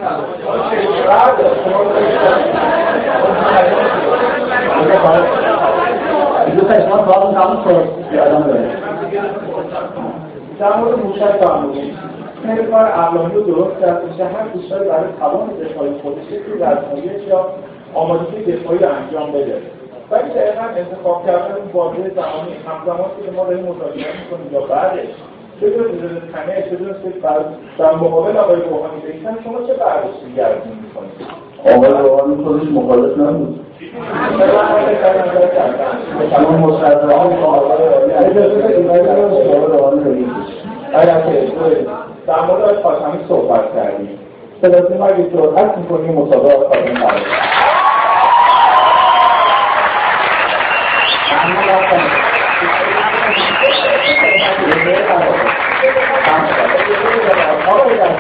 در 10.59 10.77
مورد 10.77 10.99
موشک 10.99 11.45
فرمودید 11.45 11.97
خیلی 12.45 12.63
کار 12.63 12.85
اقلامی 12.85 13.33
رو 13.33 13.41
درست 13.41 13.79
کرد. 13.81 14.03
میشه 14.05 14.23
هر 14.23 14.47
کشوری 14.55 14.89
برای 14.89 15.11
توان 15.19 15.49
دفاعی 15.49 15.99
خودش 16.03 16.31
یک 16.31 16.41
رسمایش 16.55 17.27
یا 17.27 17.45
آمادگی 17.93 18.51
دفاعی 18.51 18.79
رو 18.79 18.89
انجام 18.89 19.31
بده. 19.31 19.61
ولی 20.11 20.29
دقیقا 20.29 20.61
انتخاب 20.61 21.25
کردن 21.25 21.55
اون 21.55 21.71
بازه 21.73 22.11
زمانی 22.15 22.55
همزمان 22.67 23.09
که 23.25 23.31
ما 23.31 23.45
داریم 23.45 23.65
مطالعه 23.65 23.95
می‌کنیم 23.95 24.53
یا 24.53 24.61
بعدش 24.61 25.09
چه 25.61 25.69
جور 25.69 25.87
تنه 26.33 26.65
چه 26.69 26.75
جور 26.77 26.95
در 27.77 27.95
مقابل 27.95 28.37
آقای 28.37 28.55
روحانی 28.55 29.01
بیتن 29.01 29.37
شما 29.43 29.67
چه 29.67 29.73
برداشتی 29.73 30.33
گردون 30.37 30.77
می‌کنید؟ 30.83 31.11
آقای 31.75 31.91
روحانی 32.03 32.43
خودش 32.43 32.67
مخالف 32.71 33.17
نبود. 33.17 33.59
شما 36.35 36.51
مصدران 36.51 37.43
آقای 37.43 37.87
روحانی 39.71 40.25
در 42.27 42.41
مورد 42.41 42.61
آقای 42.61 42.83
خاتمی 42.83 43.19
صحبت 43.29 43.75
کردیم. 43.75 44.19
صداتی 44.61 44.93
ما 44.93 45.05
اگه 45.05 45.29
جرأت 45.29 45.77
می‌کنیم 45.77 46.13
مصادره 46.13 46.55
آقای 46.55 46.95
خاتمی 46.95 47.21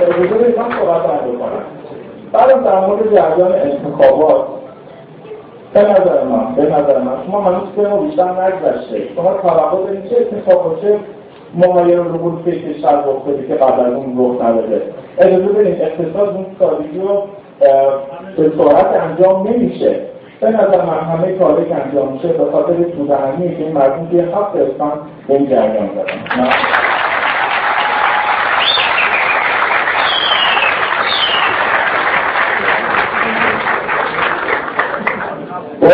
دفتر 0.01 0.13
حضور 0.13 0.37
من 0.37 0.77
صحبت 0.79 1.03
بکنم 1.03 1.63
بعدم 2.31 2.63
در 2.63 2.79
مورد 2.79 3.15
جریان 3.15 3.51
انتخابات 3.53 4.45
به 5.73 5.81
نظر 5.81 6.23
من 6.23 6.55
به 6.55 6.63
نظر 6.63 6.99
من 6.99 7.11
شما 7.25 7.41
هنوز 7.41 7.75
که 7.75 7.81
ما 7.81 7.97
بیشتر 7.97 8.23
نگذشته 8.23 9.15
شما 9.15 9.33
توقع 9.33 9.83
دارید 9.83 10.09
چه 10.09 10.15
اتفاق 10.17 10.81
چه 10.81 10.99
مغایر 11.55 11.97
رو 11.97 12.17
بود 12.17 12.45
که 12.45 12.51
کشور 12.51 13.03
رخ 13.05 13.23
بده 13.27 13.47
که 13.47 13.53
قبل 13.53 13.79
از 13.79 13.93
اون 13.93 14.15
رخ 14.17 14.41
نداده 14.41 14.81
اجازه 15.17 15.45
بدید 15.45 15.81
اقتصاد 15.81 16.29
اون 16.29 16.45
سادگی 16.59 16.99
رو 16.99 17.23
به 18.37 18.51
سرعت 18.57 19.01
انجام 19.01 19.47
نمیشه 19.47 19.95
به 20.39 20.49
نظر 20.49 20.85
من 20.85 20.99
همه 20.99 21.33
کاری 21.33 21.65
که 21.65 21.75
انجام 21.75 22.13
میشه 22.13 22.27
به 22.27 22.51
خاطر 22.51 22.73
سودهنی 22.97 23.55
که 23.55 23.63
این 23.63 23.71
مردم 23.71 24.07
توی 24.11 24.19
هفت 24.19 24.55
اسفند 24.55 24.99
به 25.27 25.33
این 25.33 25.49
جریان 25.49 25.89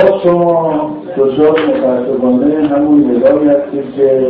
باز 0.04 0.22
شما 0.24 0.90
دچار 1.18 1.52
متاسفانه 1.52 2.68
همون 2.68 3.12
نگاهی 3.12 3.50
هستید 3.50 3.96
که 3.96 4.28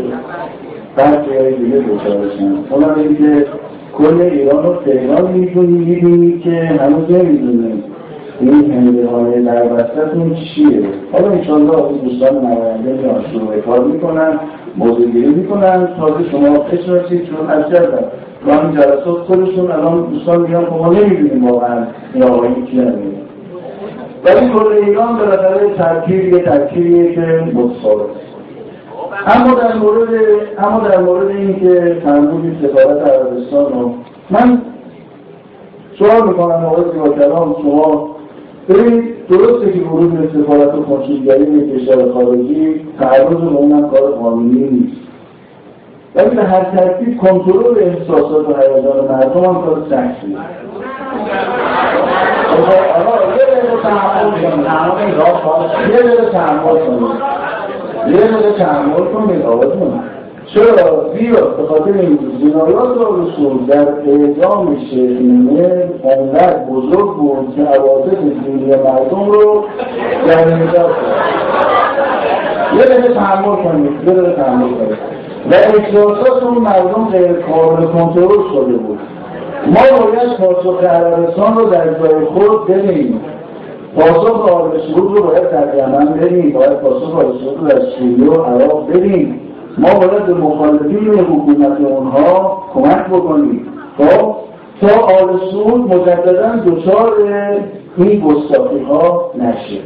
بعضی 0.95 1.37
های 1.39 1.53
دیگه 1.53 1.77
دچارشن 1.77 2.55
اونم 2.69 2.95
اینکه 2.97 3.45
کل 3.93 4.21
ایران 4.21 4.65
و 4.65 4.75
تهران 4.85 5.31
می‌بینید 5.31 6.41
که 6.41 6.51
هنوز 6.51 7.11
نمی‌دونیم 7.11 7.83
این 8.39 8.71
هنده 8.71 9.07
های 9.07 9.41
در 9.41 9.73
وسطتون 9.73 10.35
چیه. 10.35 10.81
حالا 11.11 11.29
انشاءالله 11.31 11.99
دوستان 12.03 12.37
نماینده 12.37 12.93
میان 12.93 13.23
شروع 13.31 13.59
کار 13.65 13.83
می‌کنن 13.83 14.39
موضوعگیری 14.77 15.27
می‌کنن. 15.29 15.87
تازه 15.99 16.29
شما 16.31 16.59
بشناسید 16.59 17.23
چون 17.23 17.49
از 17.49 17.71
جردن 17.71 18.05
و 18.47 18.53
همین 18.53 18.75
جلسات 18.75 19.17
خودشون 19.27 19.71
الان 19.71 20.05
دوستان 20.13 20.41
میگن 20.41 20.65
که 20.65 20.71
ما 20.71 20.93
نمی‌دونیم 20.93 21.45
واقعا 21.45 21.83
این 22.13 22.23
آقایی 22.23 22.53
کی 22.53 22.77
نمی‌دونیم 22.77 23.26
ولی 24.25 24.49
کل 24.49 24.67
ایران 24.67 25.17
بالاخره 25.17 25.73
ترکیب 25.77 26.33
یه 26.33 26.39
ترکیبیه 26.43 27.15
که 27.15 27.21
متفاوت. 27.53 28.09
اما 29.27 29.53
در 29.53 29.75
مورد 29.75 30.09
اما 30.57 30.79
در 30.79 30.97
مورد 30.97 31.27
اینکه 31.27 31.97
فرمودید 32.03 32.67
سفارت 32.67 33.09
عربستان 33.09 33.73
رو 33.73 33.93
من 34.29 34.61
سوال 35.99 36.27
می‌کنم 36.27 36.65
آقای 36.65 36.83
زیبا 36.93 37.09
کلام 37.09 37.55
شما 37.61 38.15
ببینید 38.69 39.27
درسته 39.29 39.71
که 39.71 39.79
ورود 39.79 40.13
به 40.13 40.39
سفارت 40.39 40.75
و 40.75 40.83
کنسولگری 40.83 41.45
به 41.45 41.77
کشور 41.77 42.11
خارجی 42.11 42.87
تعرض 42.99 43.37
به 43.37 43.57
اونم 43.57 43.89
کار 43.89 44.11
قانونی 44.11 44.69
نیست. 44.69 45.01
ولی 46.15 46.35
به 46.35 46.43
هر 46.43 46.63
ترتیب 46.63 47.17
کنترل 47.17 47.77
احساسات 47.79 48.49
و 48.49 48.53
هیجان 48.53 49.07
مردم 49.09 49.45
هم 49.45 49.61
کار 49.61 49.85
سختیه 52.57 53.57
یه 55.89 56.01
دقیقه 56.01 56.25
تحمل 56.31 56.79
کنید 56.79 57.11
یه 58.07 58.17
دقیقه 58.17 58.51
تحمل 58.51 59.05
کنید 59.13 59.45
آقاتون 59.45 59.99
چرا 60.53 60.95
بیا 61.13 61.45
به 61.45 61.67
خاطر 61.67 61.93
این 61.93 62.19
جنایات 62.41 62.97
و 62.97 63.21
رسول 63.21 63.65
در 63.65 63.87
اعدام 63.89 64.77
شیخینه 64.89 65.89
انقدر 66.03 66.57
بزرگ 66.57 67.15
بود 67.15 67.55
که 67.55 67.61
عواطف 67.61 68.19
دینی 68.19 68.75
مردم 68.75 69.31
رو 69.31 69.63
در 70.27 70.55
نگاه 70.55 70.89
یه 72.77 72.83
دقیقه 72.83 73.13
تحمل 73.13 73.55
کنید 73.55 73.91
یه 74.07 74.13
دقیقه 74.13 74.43
تحمل 74.43 74.69
کنید 74.69 74.97
و 75.51 75.53
احساسات 75.53 76.43
اون 76.43 76.57
مردم 76.57 77.07
غیر 77.11 77.33
قابل 77.33 77.85
کنترل 77.85 78.43
شده 78.53 78.73
بود. 78.77 78.99
ما 79.67 80.05
باید 80.05 80.37
پاسخ 80.37 80.83
عربستان 80.83 81.57
رو 81.57 81.69
در 81.69 81.99
جای 81.99 82.25
خود 82.25 82.67
ببینیم. 82.67 83.21
پاسخ 83.95 84.49
آل 84.49 84.71
رو 84.95 85.23
باید 85.23 85.51
در 85.51 85.77
یمن 85.77 86.05
بدیم 86.05 86.51
باید 86.51 86.73
پاسخ 86.73 87.15
آل 87.15 87.25
رو 87.25 87.67
در 87.67 87.79
سوریه 87.79 88.29
و 88.29 88.43
عراق 88.43 88.89
بدیم 88.89 89.39
ما 89.77 89.93
باید 89.93 90.25
به 90.25 90.33
مخالفین 90.33 91.19
حکومت 91.19 91.81
اونها 91.81 92.63
کمک 92.73 93.05
بکنیم. 93.07 93.67
خب 93.97 94.35
تا 94.81 94.87
آل 94.87 95.39
سعود 95.51 95.93
مجددا 95.93 96.55
دچار 96.55 97.13
این 97.97 98.19
گستاخی 98.19 98.79
ها 98.79 99.31
نشه 99.35 99.79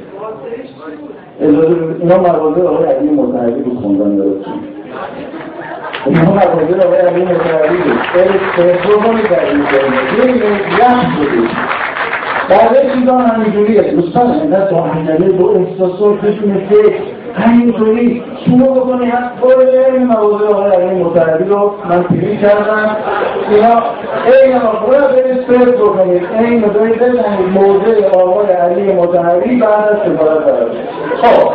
اینا 1.39 2.17
مقاله 2.17 2.63
آقای 2.63 2.85
علی 2.85 3.09
متحدی 3.09 3.63
رو 3.63 3.75
خوندن 3.81 4.15
دارتون 4.15 4.53
اینا 6.05 6.21
مقاله 6.21 6.85
آقای 6.85 6.99
علی 6.99 7.23
متحدی 7.23 7.77
رو 7.77 7.95
تلفن 8.55 9.27
کردیم 9.29 9.65
کنیم 9.65 9.93
یه 10.17 10.45
بودیم 11.17 11.49
بقیه 12.49 12.93
چیزان 12.93 13.21
همینجوریه 13.21 13.81
دوستان 13.81 14.31
اینقدر 14.31 14.69
تو 14.69 14.81
همینجوری 14.81 15.37
دو 15.37 15.47
احساسات 15.47 16.21
بدون 16.21 16.67
فکر 16.69 16.93
همینطوری 17.35 18.23
شما 18.45 18.65
بکنی 18.65 19.05
هم 19.05 19.31
کل 19.41 19.99
موضوع 19.99 20.47
آقای 20.47 20.71
علی 20.71 21.03
متحدی 21.03 21.43
رو 21.43 21.73
من 21.89 22.03
پیری 22.03 22.37
کردم 22.37 22.97
اینا 23.49 23.83
این 24.43 24.57
آقای 24.57 24.99
برید 24.99 25.41
فرد 25.41 25.75
بکنید 25.75 26.23
این 26.39 26.65
مداری 26.65 26.93
بزنید 26.93 27.49
موضوع 27.53 28.05
آقای 28.05 28.51
علی 28.51 28.93
متحدی 28.93 29.55
بعد 29.55 29.89
از 29.89 29.97
سفارت 29.97 30.45
برد 30.45 30.71
خب. 31.21 31.51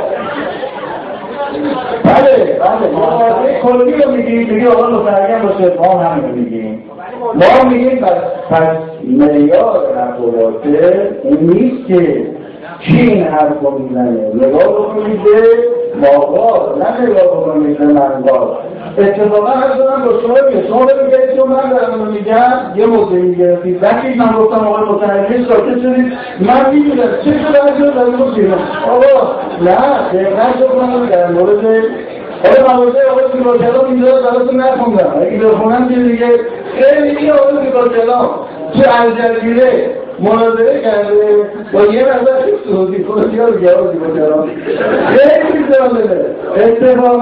بله 2.05 2.59
بله. 2.60 2.97
مقاطع 2.97 3.60
کلی 3.62 3.93
رو 4.02 4.10
میگیم 4.10 4.55
میگه 4.55 4.68
آقا 4.68 4.90
مترجم 4.90 5.48
باشه 5.48 5.74
ما 5.78 5.98
هم 5.98 6.20
میگیم. 6.20 6.82
ما 7.35 7.68
میگیم 7.70 7.98
پس 8.51 8.66
معیار 9.05 9.86
رفولاته 9.97 11.10
این 11.24 11.39
نیست 11.40 11.86
که 11.89 12.27
کی 12.81 13.01
این 13.01 13.24
حرف 13.24 13.60
رو 13.62 13.78
می‌زنه. 13.78 14.31
نگاه 14.35 14.73
بکنید 14.73 15.23
به 15.23 15.40
ماغار 16.01 16.77
نه 16.78 17.09
نگاه 17.09 17.47
اتفاقا 18.98 19.51
هر 19.51 19.77
دارم 19.77 20.05
با 20.05 20.20
شما 20.20 20.35
میگه 20.48 20.68
شما 20.68 20.86
بگید 20.86 21.36
چون 21.36 21.48
من 21.48 21.70
دارم 21.70 22.05
رو 22.05 22.12
میگم 22.12 22.52
یه 22.77 22.86
موضوع 22.86 23.18
می‌گرفتید 23.18 23.82
وقتی 23.82 24.14
من 24.14 24.32
گفتم 24.32 24.66
آقای 24.66 24.89
متحدی 24.89 25.44
ساکت 25.48 25.81
شدید 25.82 26.12
من 26.40 26.74
می‌دونم 26.74 27.09
چه 27.24 27.31
شده 27.31 27.64
از 27.64 27.81
رو 27.81 27.90
در 27.90 28.05
مورد 28.05 28.35
بیرون 28.35 28.59
آقا 28.90 29.31
نه 29.60 29.78
شد 30.59 30.77
من 30.77 31.06
در 31.06 31.31
مورد 31.31 31.85
حالا 32.44 32.85
موضوع 32.85 33.10
آقای 33.10 33.24
سیباکلام 33.32 33.85
اینجا 33.85 34.20
براتون 34.20 34.60
نخوندم. 34.60 35.14
اگه 35.20 35.39
بخونم 35.39 35.89
که 35.89 35.94
دیگه 35.94 36.31
خیلی 36.78 37.31
آقای 37.31 37.66
سیباکلام 37.66 38.31
چه 38.77 38.85
الجزیره 39.01 39.90
مناظره 40.20 40.82
کرده. 40.82 41.51
با 41.72 41.82
یه 41.84 42.02
نظر 42.02 42.36
سعودی 42.70 43.05
خودی 43.05 43.38
ها 43.38 43.47
رو 43.48 43.60
جواب 43.60 43.93
سیباکلام 43.93 44.48
خیلی 45.06 45.64
جالبه. 45.72 46.26
اتفاقا 46.56 47.18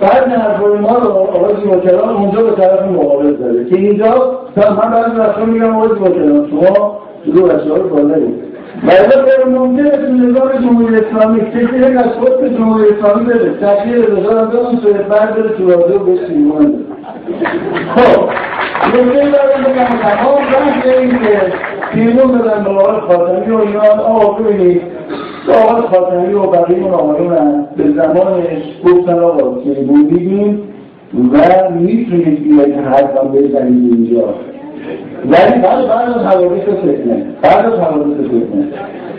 بعد 0.00 0.28
حرفای 0.28 0.78
ما 0.78 0.98
رو 0.98 1.10
آقای 1.10 1.54
سیباکلام 1.62 2.16
اونجا 2.16 2.42
به 2.42 2.56
طرف 2.56 2.82
مقابل 2.82 3.34
زده 3.36 3.64
که 3.64 3.76
اینجا 3.76 4.40
من 4.56 4.90
بعد 4.90 5.20
رفتم 5.20 5.48
میگم 5.48 5.76
آقای 5.76 5.88
سیباکلام 5.88 6.48
شما 6.50 6.98
شروع 7.24 7.48
بچه 7.48 7.70
ها 7.70 7.76
رو 7.76 7.88
بعد 8.86 9.12
غیر 9.12 9.46
ممکنه 9.46 9.90
تو 9.90 10.12
نظام 10.12 10.52
جمهوری 10.62 10.96
اسلامی 10.96 11.40
کسی 11.40 11.76
یک 11.76 11.96
از 11.96 12.12
خود 12.20 12.40
به 12.40 12.50
جمهوری 12.50 12.84
اسلامی 12.88 13.24
بده 13.24 13.54
تشکیل 13.60 14.02
رضا 14.02 14.40
هم 14.40 14.48
بدون 14.48 14.80
سوی 14.82 14.92
بعد 14.92 15.34
بره 15.34 15.48
تو 15.48 15.70
رادیو 15.70 15.98
به 15.98 16.18
سیمان 16.28 16.74
خب 17.94 18.28
نکته 18.88 19.30
دارم 19.30 19.62
بگم 19.64 19.98
تمام 19.98 20.36
بحث 20.52 20.86
این 20.86 21.10
که 21.10 21.40
پیمون 21.92 22.38
بدن 22.38 22.64
به 22.64 22.70
آقای 22.70 23.00
خاتمی 23.00 23.54
و 23.54 23.58
اینا 23.58 23.80
آقا 23.80 24.32
ببینید 24.32 24.82
آقای 25.48 25.82
خاتمی 25.82 26.34
و 26.34 26.46
بقیه 26.46 26.84
اون 26.84 26.94
آقایون 26.94 27.66
به 27.76 27.84
زمانش 27.90 28.62
گفتن 28.84 29.18
آقا 29.18 29.62
که 29.62 29.70
بودیم 29.70 30.62
و 31.14 31.70
می‌تونید 31.70 32.42
بیاید 32.44 32.74
حرفم 32.74 33.28
بزنید 33.28 33.92
اینجا 33.92 34.34
یعنی 35.24 35.62
بعد 35.62 35.88
بعد 35.88 36.08
از 36.08 36.22
حوادث 36.22 36.62
فتنه. 36.62 37.26
بعد 37.42 37.66
از 37.66 37.80
حوادث 37.80 38.26
فتنه. 38.26 38.68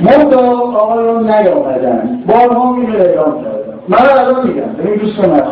منطقه 0.02 0.46
آقایان 0.78 1.24
نیامدن. 1.24 2.24
بارها 2.28 2.72
می 2.72 2.96
اعلام 2.96 3.44
کردن. 3.44 3.80
من 3.88 3.98
الان 4.20 4.48
میگم 4.48 4.74
ببین 4.80 4.96
دوست 4.96 5.20
من. 5.20 5.44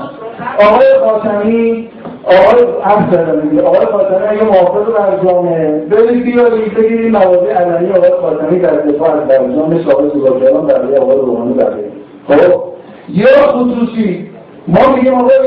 آقای 0.67 0.87
قاسمی 1.03 1.89
آقای 2.25 2.67
افسر 2.83 3.35
میگه 3.35 3.63
آقای 3.63 3.85
قاسمی 3.85 4.27
اگه 4.27 4.43
موافق 4.43 4.97
بر 4.97 5.29
جامعه 5.29 5.85
برید 5.91 6.23
بیارید 6.23 6.73
بگیرید 6.73 7.11
مواضع 7.11 7.53
علنی 7.53 7.89
آقای 7.89 8.09
قاسمی 8.09 8.59
در 8.59 8.75
دفاع 8.75 9.11
از 9.11 9.27
برجام 9.27 9.83
سابق 9.83 10.13
سوزاکران 10.13 10.67
برای 10.67 10.97
آقای 10.97 11.17
روحانی 11.17 11.53
برای 11.53 11.83
خب 12.27 12.63
یا 13.09 13.27
خصوصی 13.27 14.29
ما 14.67 14.95
میگیم 14.95 15.13
آقای 15.13 15.37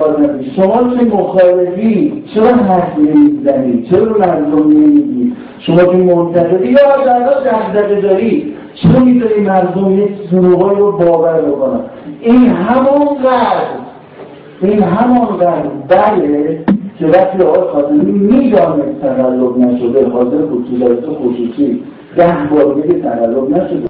خانمی 0.00 0.52
شما 0.56 0.96
چه 0.96 1.04
مخالفی؟ 1.04 2.24
چرا 2.34 2.46
حرف 2.46 2.98
نمی‌زنی؟ 2.98 3.86
چرا 3.90 4.18
مردم 4.18 4.68
نمیگی؟ 4.68 5.32
شما 5.58 5.84
که 5.84 5.96
منتقدی 5.96 6.68
یا 6.68 6.78
حداقل 6.78 7.50
دغدغه 7.50 8.00
داری 8.00 8.54
چرا 8.74 9.04
می‌ذاری 9.04 9.40
مردم 9.40 9.92
یک 9.92 10.30
دروغایی 10.30 10.78
رو 10.78 10.92
باور 10.92 11.42
بکنن؟ 11.42 11.80
این 12.20 12.46
همون 12.46 13.08
قدر 13.24 13.84
این 14.62 14.82
همون 14.82 15.26
قدر 15.26 15.62
بله 15.88 16.58
که 16.98 17.06
وقتی 17.06 17.42
آقای 17.42 17.62
خاتمی 17.72 18.12
می‌دانست 18.12 19.00
تقلب 19.02 19.58
نشده 19.58 20.08
حاضر 20.08 20.36
خصوصیت 20.46 21.06
خصوصی 21.06 21.82
ده 22.16 22.36
بار 22.50 22.82
تقلب 23.02 23.50
نشده. 23.50 23.82